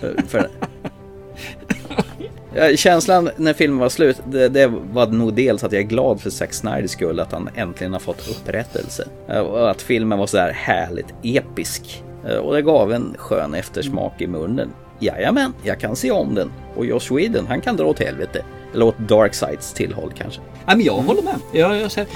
För, 0.00 0.16
för 0.28 0.48
Ja, 2.56 2.76
Känslan 2.76 3.30
när 3.36 3.52
filmen 3.52 3.78
var 3.78 3.88
slut, 3.88 4.16
det, 4.26 4.48
det 4.48 4.66
var 4.92 5.06
nog 5.06 5.34
dels 5.34 5.64
att 5.64 5.72
jag 5.72 5.82
är 5.82 5.86
glad 5.86 6.20
för 6.20 6.30
Zack 6.30 6.52
Snyders 6.52 6.90
skull 6.90 7.20
att 7.20 7.32
han 7.32 7.48
äntligen 7.54 7.92
har 7.92 8.00
fått 8.00 8.28
upprättelse. 8.28 9.08
Eh, 9.28 9.38
Och 9.38 9.70
att 9.70 9.82
filmen 9.82 10.18
var 10.18 10.26
så 10.26 10.38
här 10.38 10.52
härligt 10.52 11.14
episk. 11.22 12.02
Eh, 12.28 12.36
Och 12.36 12.54
det 12.54 12.62
gav 12.62 12.92
en 12.92 13.14
skön 13.18 13.54
eftersmak 13.54 14.20
i 14.20 14.26
munnen. 14.26 14.70
Jajamän, 14.98 15.52
jag 15.62 15.80
kan 15.80 15.96
se 15.96 16.10
om 16.10 16.34
den. 16.34 16.52
Och 16.76 16.86
Josh 16.86 17.14
Whedon, 17.14 17.46
han 17.46 17.60
kan 17.60 17.76
dra 17.76 17.84
åt 17.84 17.98
helvete. 17.98 18.44
Eller 18.74 18.84
åt 18.84 18.98
Darksides 18.98 19.72
tillhåll 19.72 20.12
kanske. 20.18 20.40
Ja, 20.66 20.76
men 20.76 20.84
jag 20.84 20.94
håller 20.94 21.22
med. 21.22 21.36
Jag, 21.52 21.76
jag 21.80 21.92
säger, 21.92 22.08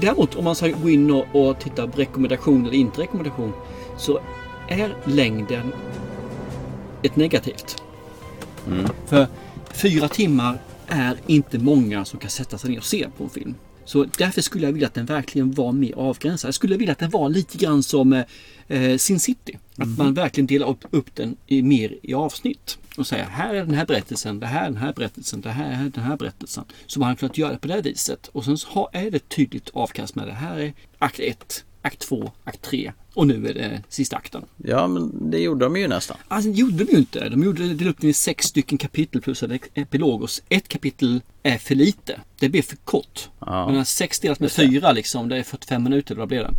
däremot 0.00 0.34
om 0.36 0.44
man 0.44 0.54
ska 0.54 0.68
gå 0.68 0.90
in 0.90 1.10
och, 1.10 1.24
och 1.32 1.58
titta 1.58 1.88
på 1.88 2.00
rekommendation 2.00 2.66
eller 2.66 2.74
inte 2.76 3.00
rekommendation 3.00 3.52
så 3.96 4.20
är 4.68 4.96
längden 5.04 5.72
ett 7.02 7.16
negativt. 7.16 7.82
Mm. 8.66 8.86
För 9.06 9.26
fyra 9.72 10.08
timmar 10.08 10.58
är 10.86 11.16
inte 11.26 11.58
många 11.58 12.04
som 12.04 12.18
kan 12.18 12.30
sätta 12.30 12.58
sig 12.58 12.70
ner 12.70 12.78
och 12.78 12.84
se 12.84 13.06
på 13.18 13.24
en 13.24 13.30
film. 13.30 13.54
Så 13.84 14.04
därför 14.18 14.40
skulle 14.42 14.66
jag 14.66 14.72
vilja 14.72 14.88
att 14.88 14.94
den 14.94 15.06
verkligen 15.06 15.52
var 15.52 15.72
mer 15.72 15.92
avgränsad. 15.94 16.48
Jag 16.48 16.54
skulle 16.54 16.76
vilja 16.76 16.92
att 16.92 16.98
den 16.98 17.10
var 17.10 17.28
lite 17.28 17.58
grann 17.58 17.82
som 17.82 18.12
eh, 18.68 18.96
Sin 18.96 19.20
City. 19.20 19.58
Att 19.76 19.86
Mhm. 19.86 19.96
man 19.98 20.14
verkligen 20.14 20.46
delar 20.46 20.66
upp, 20.68 20.84
upp 20.90 21.14
den 21.14 21.36
i, 21.46 21.62
mer 21.62 21.94
i 22.02 22.14
avsnitt. 22.14 22.78
Och 22.96 23.06
säga 23.06 23.24
här 23.24 23.54
är 23.54 23.64
den 23.64 23.74
här 23.74 23.86
berättelsen, 23.86 24.40
det 24.40 24.46
här 24.46 24.60
är 24.62 24.70
den 24.70 24.76
här 24.76 24.92
berättelsen, 24.92 25.40
det 25.40 25.50
här 25.50 25.84
är 25.84 25.90
den 25.94 26.04
här 26.04 26.16
berättelsen. 26.16 26.64
Så 26.86 27.00
man 27.00 27.08
har 27.08 27.16
kunnat 27.16 27.38
göra 27.38 27.52
det 27.52 27.58
på 27.58 27.68
det 27.68 27.74
här 27.74 27.82
viset. 27.82 28.28
Och 28.28 28.44
sen 28.44 28.58
så 28.58 28.88
är 28.92 29.10
det 29.10 29.28
tydligt 29.28 29.70
avkast 29.72 30.14
med 30.14 30.26
det. 30.26 30.32
Här 30.32 30.58
är 30.58 30.72
akt 30.98 31.18
1, 31.20 31.64
akt 31.82 31.98
2, 31.98 32.32
akt 32.44 32.62
3 32.62 32.92
och 33.14 33.26
nu 33.26 33.48
är 33.48 33.54
det 33.54 33.82
sista 33.88 34.16
akten. 34.16 34.44
Ja, 34.56 34.86
men 34.86 35.30
det 35.30 35.38
gjorde 35.38 35.64
de 35.64 35.76
ju 35.76 35.88
nästan. 35.88 36.16
Alltså 36.28 36.50
det 36.50 36.56
gjorde 36.56 36.84
de 36.84 36.92
ju 36.92 36.98
inte. 36.98 37.28
De 37.28 37.42
gjorde 37.42 37.74
det 37.74 37.88
upp 37.88 38.04
i 38.04 38.12
sex 38.12 38.46
stycken 38.46 38.78
kapitel 38.78 39.20
plus 39.20 39.42
en 39.42 39.58
epilog. 39.74 40.22
Och 40.22 40.30
ett 40.48 40.68
kapitel 40.68 41.20
är 41.42 41.58
för 41.58 41.74
lite. 41.74 42.20
Det 42.38 42.48
blir 42.48 42.62
för 42.62 42.76
kort. 42.76 43.28
Ja. 43.38 43.70
Men 43.72 43.84
sex 43.84 44.20
delat 44.20 44.40
med 44.40 44.52
fyra 44.52 44.92
liksom, 44.92 45.28
det 45.28 45.36
är 45.36 45.42
45 45.42 45.82
minuter. 45.82 46.14
Vad 46.14 46.28
blir 46.28 46.38
det? 46.38 46.54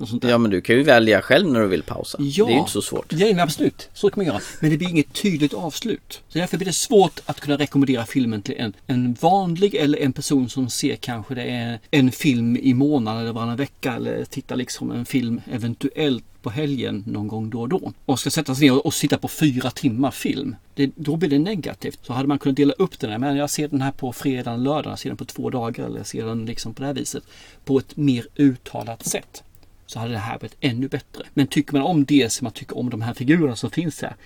Något 0.00 0.08
sånt 0.08 0.22
där. 0.22 0.28
Ja, 0.30 0.38
men 0.38 0.50
du 0.50 0.60
kan 0.60 0.76
ju 0.76 0.82
välja 0.82 1.22
själv 1.22 1.52
när 1.52 1.60
du 1.60 1.66
vill 1.66 1.82
pausa. 1.82 2.18
Ja, 2.20 2.44
Det 2.44 2.50
är 2.50 2.54
ju 2.54 2.58
inte 2.58 2.72
så 2.72 2.82
svårt. 2.82 3.12
Ja, 3.12 3.26
men 3.26 3.40
absolut. 3.40 3.88
Så 3.94 4.10
kan 4.10 4.18
man 4.18 4.26
göra. 4.26 4.40
Men 4.60 4.70
det 4.70 4.76
blir 4.76 4.88
inget 4.88 5.12
tydligt 5.12 5.54
avslut. 5.54 6.22
Så 6.28 6.38
därför 6.38 6.56
blir 6.56 6.66
det 6.66 6.72
svårt 6.72 7.20
att 7.26 7.40
kunna 7.40 7.56
rekommendera 7.56 8.06
filmen 8.06 8.42
till 8.42 8.54
en, 8.58 8.72
en 8.86 9.16
vanlig 9.20 9.74
eller 9.74 9.98
en 9.98 10.12
person 10.12 10.48
som 10.48 10.70
ser 10.70 10.96
kanske 10.96 11.34
det 11.34 11.42
är 11.42 11.78
en 11.90 12.12
film 12.12 12.56
i 12.56 12.74
månaden 12.74 13.22
eller 13.22 13.32
varannan 13.32 13.56
vecka 13.56 13.92
eller 13.92 14.24
tittar 14.24 14.56
liksom 14.56 14.90
en 14.90 15.04
film 15.04 15.40
eventuellt 15.52 16.24
på 16.42 16.50
helgen 16.50 17.04
någon 17.06 17.28
gång 17.28 17.50
då 17.50 17.60
och 17.60 17.68
då. 17.68 17.92
Och 18.04 18.20
ska 18.20 18.30
sätta 18.30 18.54
sig 18.54 18.68
ner 18.68 18.76
och, 18.76 18.86
och 18.86 18.94
sitta 18.94 19.18
på 19.18 19.28
fyra 19.28 19.70
timmar 19.70 20.10
film. 20.10 20.56
Det, 20.74 20.90
då 20.96 21.16
blir 21.16 21.28
det 21.30 21.38
negativt. 21.38 21.98
Så 22.02 22.12
hade 22.12 22.28
man 22.28 22.38
kunnat 22.38 22.56
dela 22.56 22.72
upp 22.72 22.98
den 23.00 23.10
här. 23.10 23.18
Men 23.18 23.36
jag 23.36 23.50
ser 23.50 23.68
den 23.68 23.82
här 23.82 23.92
på 23.92 24.12
fredag 24.12 24.52
och 24.52 24.58
lördag. 24.58 24.92
Jag 24.92 24.98
ser 24.98 25.10
den 25.10 25.16
på 25.16 25.24
två 25.24 25.50
dagar. 25.50 25.84
Eller 25.84 25.96
jag 25.96 26.06
ser 26.06 26.26
den 26.26 26.46
liksom 26.46 26.74
på 26.74 26.82
det 26.82 26.86
här 26.86 26.94
viset. 26.94 27.24
På 27.64 27.78
ett 27.78 27.96
mer 27.96 28.26
uttalat 28.36 29.06
sätt 29.06 29.42
så 29.90 29.98
hade 29.98 30.12
det 30.12 30.18
här 30.18 30.38
blivit 30.38 30.56
ännu 30.60 30.88
bättre. 30.88 31.22
Men 31.34 31.46
tycker 31.46 31.72
man 31.72 31.82
om 31.82 32.04
det 32.04 32.32
som 32.32 32.44
man 32.44 32.52
tycker 32.52 32.78
om 32.78 32.90
de 32.90 33.02
här 33.02 33.14
figurerna 33.14 33.56
som 33.56 33.70
finns 33.70 34.02
här. 34.02 34.16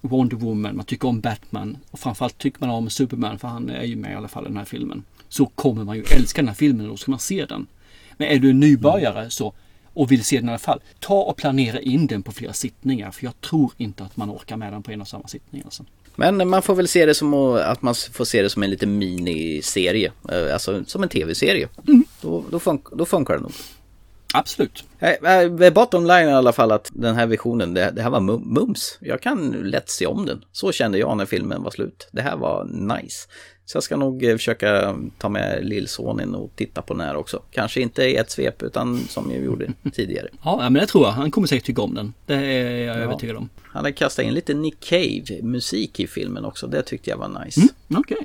Wonder 0.00 0.36
Woman, 0.36 0.76
man 0.76 0.84
tycker 0.86 1.08
om 1.08 1.20
Batman 1.20 1.76
och 1.90 1.98
framförallt 1.98 2.38
tycker 2.38 2.60
man 2.60 2.70
om 2.70 2.90
Superman 2.90 3.38
för 3.38 3.48
han 3.48 3.70
är 3.70 3.82
ju 3.84 3.96
med 3.96 4.12
i 4.12 4.14
alla 4.14 4.28
fall 4.28 4.44
i 4.44 4.48
den 4.48 4.56
här 4.56 4.64
filmen. 4.64 5.02
Så 5.28 5.46
kommer 5.46 5.84
man 5.84 5.96
ju 5.96 6.02
älska 6.02 6.42
den 6.42 6.48
här 6.48 6.54
filmen 6.54 6.86
och 6.86 6.90
då 6.92 6.96
ska 6.96 7.10
man 7.10 7.20
se 7.20 7.46
den. 7.46 7.66
Men 8.16 8.28
är 8.28 8.38
du 8.38 8.50
en 8.50 8.60
nybörjare 8.60 9.30
så 9.30 9.52
och 9.94 10.12
vill 10.12 10.24
se 10.24 10.36
den 10.36 10.46
i 10.48 10.48
alla 10.48 10.58
fall. 10.58 10.80
Ta 11.00 11.14
och 11.22 11.36
planera 11.36 11.80
in 11.80 12.06
den 12.06 12.22
på 12.22 12.32
flera 12.32 12.52
sittningar 12.52 13.10
för 13.10 13.24
jag 13.24 13.40
tror 13.40 13.72
inte 13.76 14.04
att 14.04 14.16
man 14.16 14.30
orkar 14.30 14.56
med 14.56 14.72
den 14.72 14.82
på 14.82 14.90
en 14.92 15.00
och 15.00 15.08
samma 15.08 15.26
sittning. 15.28 15.62
Alltså. 15.64 15.84
Men 16.16 16.48
man 16.48 16.62
får 16.62 16.74
väl 16.74 16.88
se 16.88 17.06
det 17.06 17.14
som 17.14 17.34
att 17.34 17.82
man 17.82 17.94
får 18.12 18.24
se 18.24 18.42
det 18.42 18.50
som 18.50 18.62
en 18.62 18.70
liten 18.70 18.98
miniserie. 18.98 20.12
Eh, 20.32 20.52
Alltså 20.52 20.84
som 20.86 21.02
en 21.02 21.08
tv-serie. 21.08 21.68
Då, 22.20 22.44
då, 22.50 22.58
fun- 22.58 22.96
då 22.96 23.04
funkar 23.06 23.34
det 23.34 23.40
nog. 23.40 23.52
Absolut. 24.38 24.84
Eh, 24.98 25.10
eh, 25.10 25.72
Bottom 25.72 26.06
line 26.06 26.28
i 26.28 26.32
alla 26.32 26.52
fall 26.52 26.72
att 26.72 26.90
den 26.94 27.14
här 27.14 27.26
visionen, 27.26 27.74
det, 27.74 27.90
det 27.90 28.02
här 28.02 28.10
var 28.10 28.20
mum- 28.20 28.44
mums. 28.44 28.98
Jag 29.00 29.20
kan 29.22 29.50
lätt 29.50 29.90
se 29.90 30.06
om 30.06 30.26
den. 30.26 30.44
Så 30.52 30.72
kände 30.72 30.98
jag 30.98 31.16
när 31.16 31.26
filmen 31.26 31.62
var 31.62 31.70
slut. 31.70 32.08
Det 32.12 32.22
här 32.22 32.36
var 32.36 32.64
nice. 32.64 33.28
Så 33.64 33.76
jag 33.76 33.82
ska 33.82 33.96
nog 33.96 34.24
eh, 34.24 34.32
försöka 34.36 34.96
ta 35.18 35.28
med 35.28 35.64
lillsonen 35.64 36.34
och 36.34 36.52
titta 36.56 36.82
på 36.82 36.94
den 36.94 37.00
här 37.06 37.16
också. 37.16 37.42
Kanske 37.50 37.80
inte 37.80 38.02
i 38.04 38.16
ett 38.16 38.30
svep 38.30 38.62
utan 38.62 38.98
som 39.08 39.30
jag 39.32 39.44
gjorde 39.44 39.72
tidigare. 39.92 40.28
Ja, 40.44 40.56
men 40.62 40.74
det 40.74 40.86
tror 40.86 41.04
jag. 41.04 41.12
Han 41.12 41.30
kommer 41.30 41.46
säkert 41.48 41.66
tycka 41.66 41.82
om 41.82 41.94
den. 41.94 42.12
Det 42.26 42.34
är 42.34 42.80
jag 42.86 42.96
Ja. 42.96 43.00
övertygad 43.02 43.36
om. 43.36 43.48
Han 43.62 43.84
hade 43.84 43.92
kastat 43.92 44.24
in 44.24 44.34
lite 44.34 44.54
Nick 44.54 44.80
Cave 44.80 45.42
musik 45.42 46.00
i 46.00 46.06
filmen 46.06 46.44
också. 46.44 46.66
Det 46.66 46.82
tyckte 46.82 47.10
jag 47.10 47.16
var 47.16 47.44
nice. 47.44 47.60
Mm, 47.60 48.00
Okej. 48.00 48.16
Eh, 48.20 48.24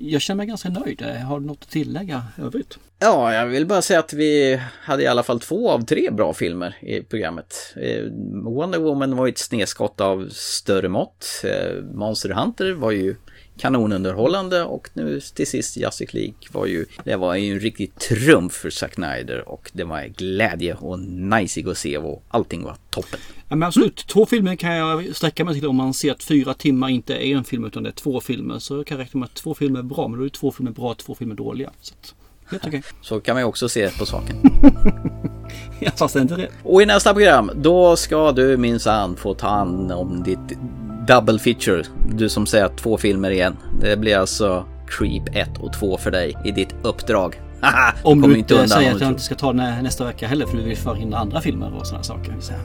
jag 0.00 0.22
känner 0.22 0.36
mig 0.36 0.46
ganska 0.46 0.68
nöjd. 0.68 1.02
Eh, 1.02 1.14
Har 1.16 1.40
du 1.40 1.46
något 1.46 1.58
att 1.62 1.70
tillägga 1.70 2.24
övrigt? 2.38 2.78
Ja, 2.98 3.34
jag 3.34 3.46
vill 3.46 3.66
bara 3.66 3.82
säga 3.82 3.98
att 3.98 4.12
vi 4.12 4.60
hade 4.82 5.02
i 5.02 5.06
alla 5.06 5.22
fall 5.22 5.40
två 5.40 5.70
av 5.70 5.84
tre 5.84 6.10
bra 6.10 6.32
filmer 6.32 6.76
i 6.80 7.02
programmet. 7.02 7.74
Eh, 7.76 8.02
Wonder 8.44 8.78
Woman 8.78 9.16
var 9.16 9.26
ju 9.26 9.30
ett 9.32 9.38
snedskott 9.38 10.00
av 10.00 10.28
större 10.30 10.88
mått. 10.88 11.26
Eh, 11.44 11.82
Monster 11.82 12.28
Hunter 12.30 12.72
var 12.72 12.90
ju 12.90 13.16
kanonunderhållande 13.60 14.62
och 14.62 14.88
nu 14.92 15.20
till 15.20 15.46
sist 15.46 15.76
Justice 15.76 16.16
League 16.16 16.34
var 16.52 16.66
ju, 16.66 16.86
det 17.04 17.16
var 17.16 17.34
ju 17.34 17.52
en 17.52 17.60
riktig 17.60 17.94
trumf 17.94 18.52
för 18.52 18.70
Zack 18.70 18.94
Snyder 18.94 19.48
och 19.48 19.70
det 19.72 19.84
var 19.84 20.04
glädje 20.16 20.74
och 20.74 21.00
nice 21.00 21.70
att 21.70 21.78
se 21.78 21.98
och 21.98 22.22
allting 22.28 22.62
var 22.62 22.76
toppen. 22.90 23.20
Ja, 23.48 23.56
men 23.56 23.66
absolut. 23.66 24.06
Två 24.06 24.26
filmer 24.26 24.56
kan 24.56 24.74
jag 24.74 25.16
sträcka 25.16 25.44
mig 25.44 25.54
till 25.54 25.68
om 25.68 25.76
man 25.76 25.94
ser 25.94 26.12
att 26.12 26.22
fyra 26.22 26.54
timmar 26.54 26.88
inte 26.88 27.14
är 27.14 27.36
en 27.36 27.44
film 27.44 27.64
utan 27.64 27.82
det 27.82 27.88
är 27.88 27.92
två 27.92 28.20
filmer. 28.20 28.58
Så 28.58 28.84
kan 28.84 28.98
jag 28.98 29.04
räkna 29.04 29.20
med 29.20 29.26
att 29.26 29.34
två 29.34 29.54
filmer 29.54 29.78
är 29.78 29.82
bra. 29.82 30.08
Men 30.08 30.18
då 30.18 30.24
är 30.24 30.28
det 30.28 30.34
två 30.34 30.50
filmer 30.50 30.72
bra 30.72 30.90
och 30.90 30.98
två 30.98 31.14
filmer 31.14 31.34
dåliga. 31.34 31.70
Så 31.80 31.94
att, 32.00 32.14
helt 32.50 32.66
okej. 32.66 32.82
Så 33.02 33.20
kan 33.20 33.34
man 33.34 33.42
ju 33.42 33.46
också 33.46 33.68
se 33.68 33.90
på 33.98 34.06
saken. 34.06 34.36
Ja, 35.80 35.90
fast 35.96 36.14
det 36.14 36.20
inte 36.20 36.36
rätt. 36.36 36.52
Och 36.62 36.82
i 36.82 36.86
nästa 36.86 37.12
program, 37.14 37.50
då 37.54 37.96
ska 37.96 38.32
du 38.32 38.56
minsann 38.56 39.16
få 39.16 39.34
ta 39.34 39.48
hand 39.48 39.92
om 39.92 40.22
ditt 40.22 40.58
double 41.10 41.38
feature. 41.38 41.82
Du 42.08 42.28
som 42.28 42.46
säger 42.46 42.64
att 42.64 42.78
två 42.78 42.96
filmer 42.96 43.30
igen. 43.30 43.56
Det 43.80 43.96
blir 43.96 44.16
alltså 44.16 44.64
Creep 44.86 45.22
1 45.32 45.58
och 45.58 45.72
2 45.72 45.96
för 45.96 46.10
dig 46.10 46.36
i 46.44 46.50
ditt 46.50 46.74
uppdrag. 46.82 47.40
Haha, 47.60 47.94
Om 48.02 48.20
du 48.20 48.38
inte 48.38 48.54
undan 48.54 48.68
säger 48.68 48.90
om 48.90 48.96
att 48.96 49.00
jag 49.00 49.10
inte 49.10 49.22
ska 49.22 49.34
ta 49.34 49.52
den 49.52 49.84
nästa 49.84 50.04
vecka 50.04 50.26
heller 50.26 50.46
för 50.46 50.56
du 50.56 50.62
vill 50.62 50.76
förhindra 50.76 51.18
andra 51.18 51.40
filmer 51.40 51.74
och 51.78 51.86
sådana 51.86 52.04
saker. 52.04 52.36
säga. 52.40 52.58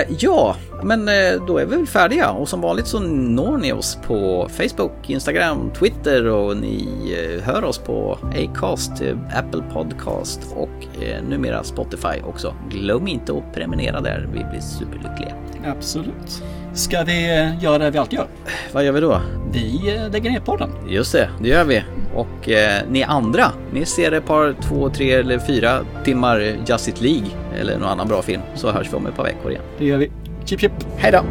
Eh, 0.00 0.06
ja, 0.18 0.56
men 0.82 1.08
eh, 1.08 1.46
då 1.46 1.58
är 1.58 1.66
vi 1.66 1.76
väl 1.76 1.86
färdiga 1.86 2.30
och 2.30 2.48
som 2.48 2.60
vanligt 2.60 2.86
så 2.86 3.00
når 3.00 3.58
ni 3.58 3.72
oss 3.72 3.98
på 4.06 4.48
Facebook, 4.50 5.10
Instagram, 5.10 5.70
Twitter 5.78 6.26
och 6.26 6.56
ni 6.56 6.88
eh, 7.12 7.44
hör 7.44 7.64
oss 7.64 7.78
på 7.78 8.18
Acast, 8.22 9.00
eh, 9.00 9.16
Apple 9.34 9.62
Podcast 9.72 10.40
och 10.56 11.02
eh, 11.02 11.22
numera 11.28 11.64
Spotify 11.64 12.20
också. 12.24 12.54
Glöm 12.70 13.08
inte 13.08 13.32
att 13.32 13.54
prenumerera 13.54 14.00
där, 14.00 14.28
vi 14.32 14.44
blir 14.44 14.60
superlyckliga. 14.60 15.34
Absolut. 15.66 16.42
Ska 16.78 17.04
vi 17.04 17.38
eh, 17.38 17.62
göra 17.64 17.78
det 17.78 17.90
vi 17.90 17.98
alltid 17.98 18.18
gör? 18.18 18.26
Vad 18.72 18.84
gör 18.84 18.92
vi 18.92 19.00
då? 19.00 19.20
Vi 19.52 19.96
eh, 19.96 20.10
lägger 20.10 20.30
ner 20.30 20.40
podden. 20.40 20.70
Just 20.88 21.12
det, 21.12 21.28
det 21.40 21.48
gör 21.48 21.64
vi. 21.64 21.82
Och 22.14 22.48
eh, 22.48 22.82
ni 22.90 23.02
andra, 23.02 23.52
ni 23.72 23.84
ser 23.86 24.12
ett 24.12 24.26
par, 24.26 24.54
två, 24.62 24.90
tre 24.90 25.12
eller 25.12 25.38
fyra 25.38 25.80
timmar 26.04 26.56
Justice 26.66 27.04
League 27.04 27.28
eller 27.60 27.78
någon 27.78 27.88
annan 27.88 28.08
bra 28.08 28.22
film 28.22 28.42
så 28.54 28.70
hörs 28.70 28.92
vi 28.92 28.96
om 28.96 29.06
ett 29.06 29.16
par 29.16 29.24
veckor 29.24 29.50
igen. 29.50 29.62
Det 29.78 29.84
gör 29.84 29.98
vi. 29.98 30.10
Chip 30.44 30.60
chip. 30.60 30.72
Hej 30.96 31.12
då! 31.12 31.22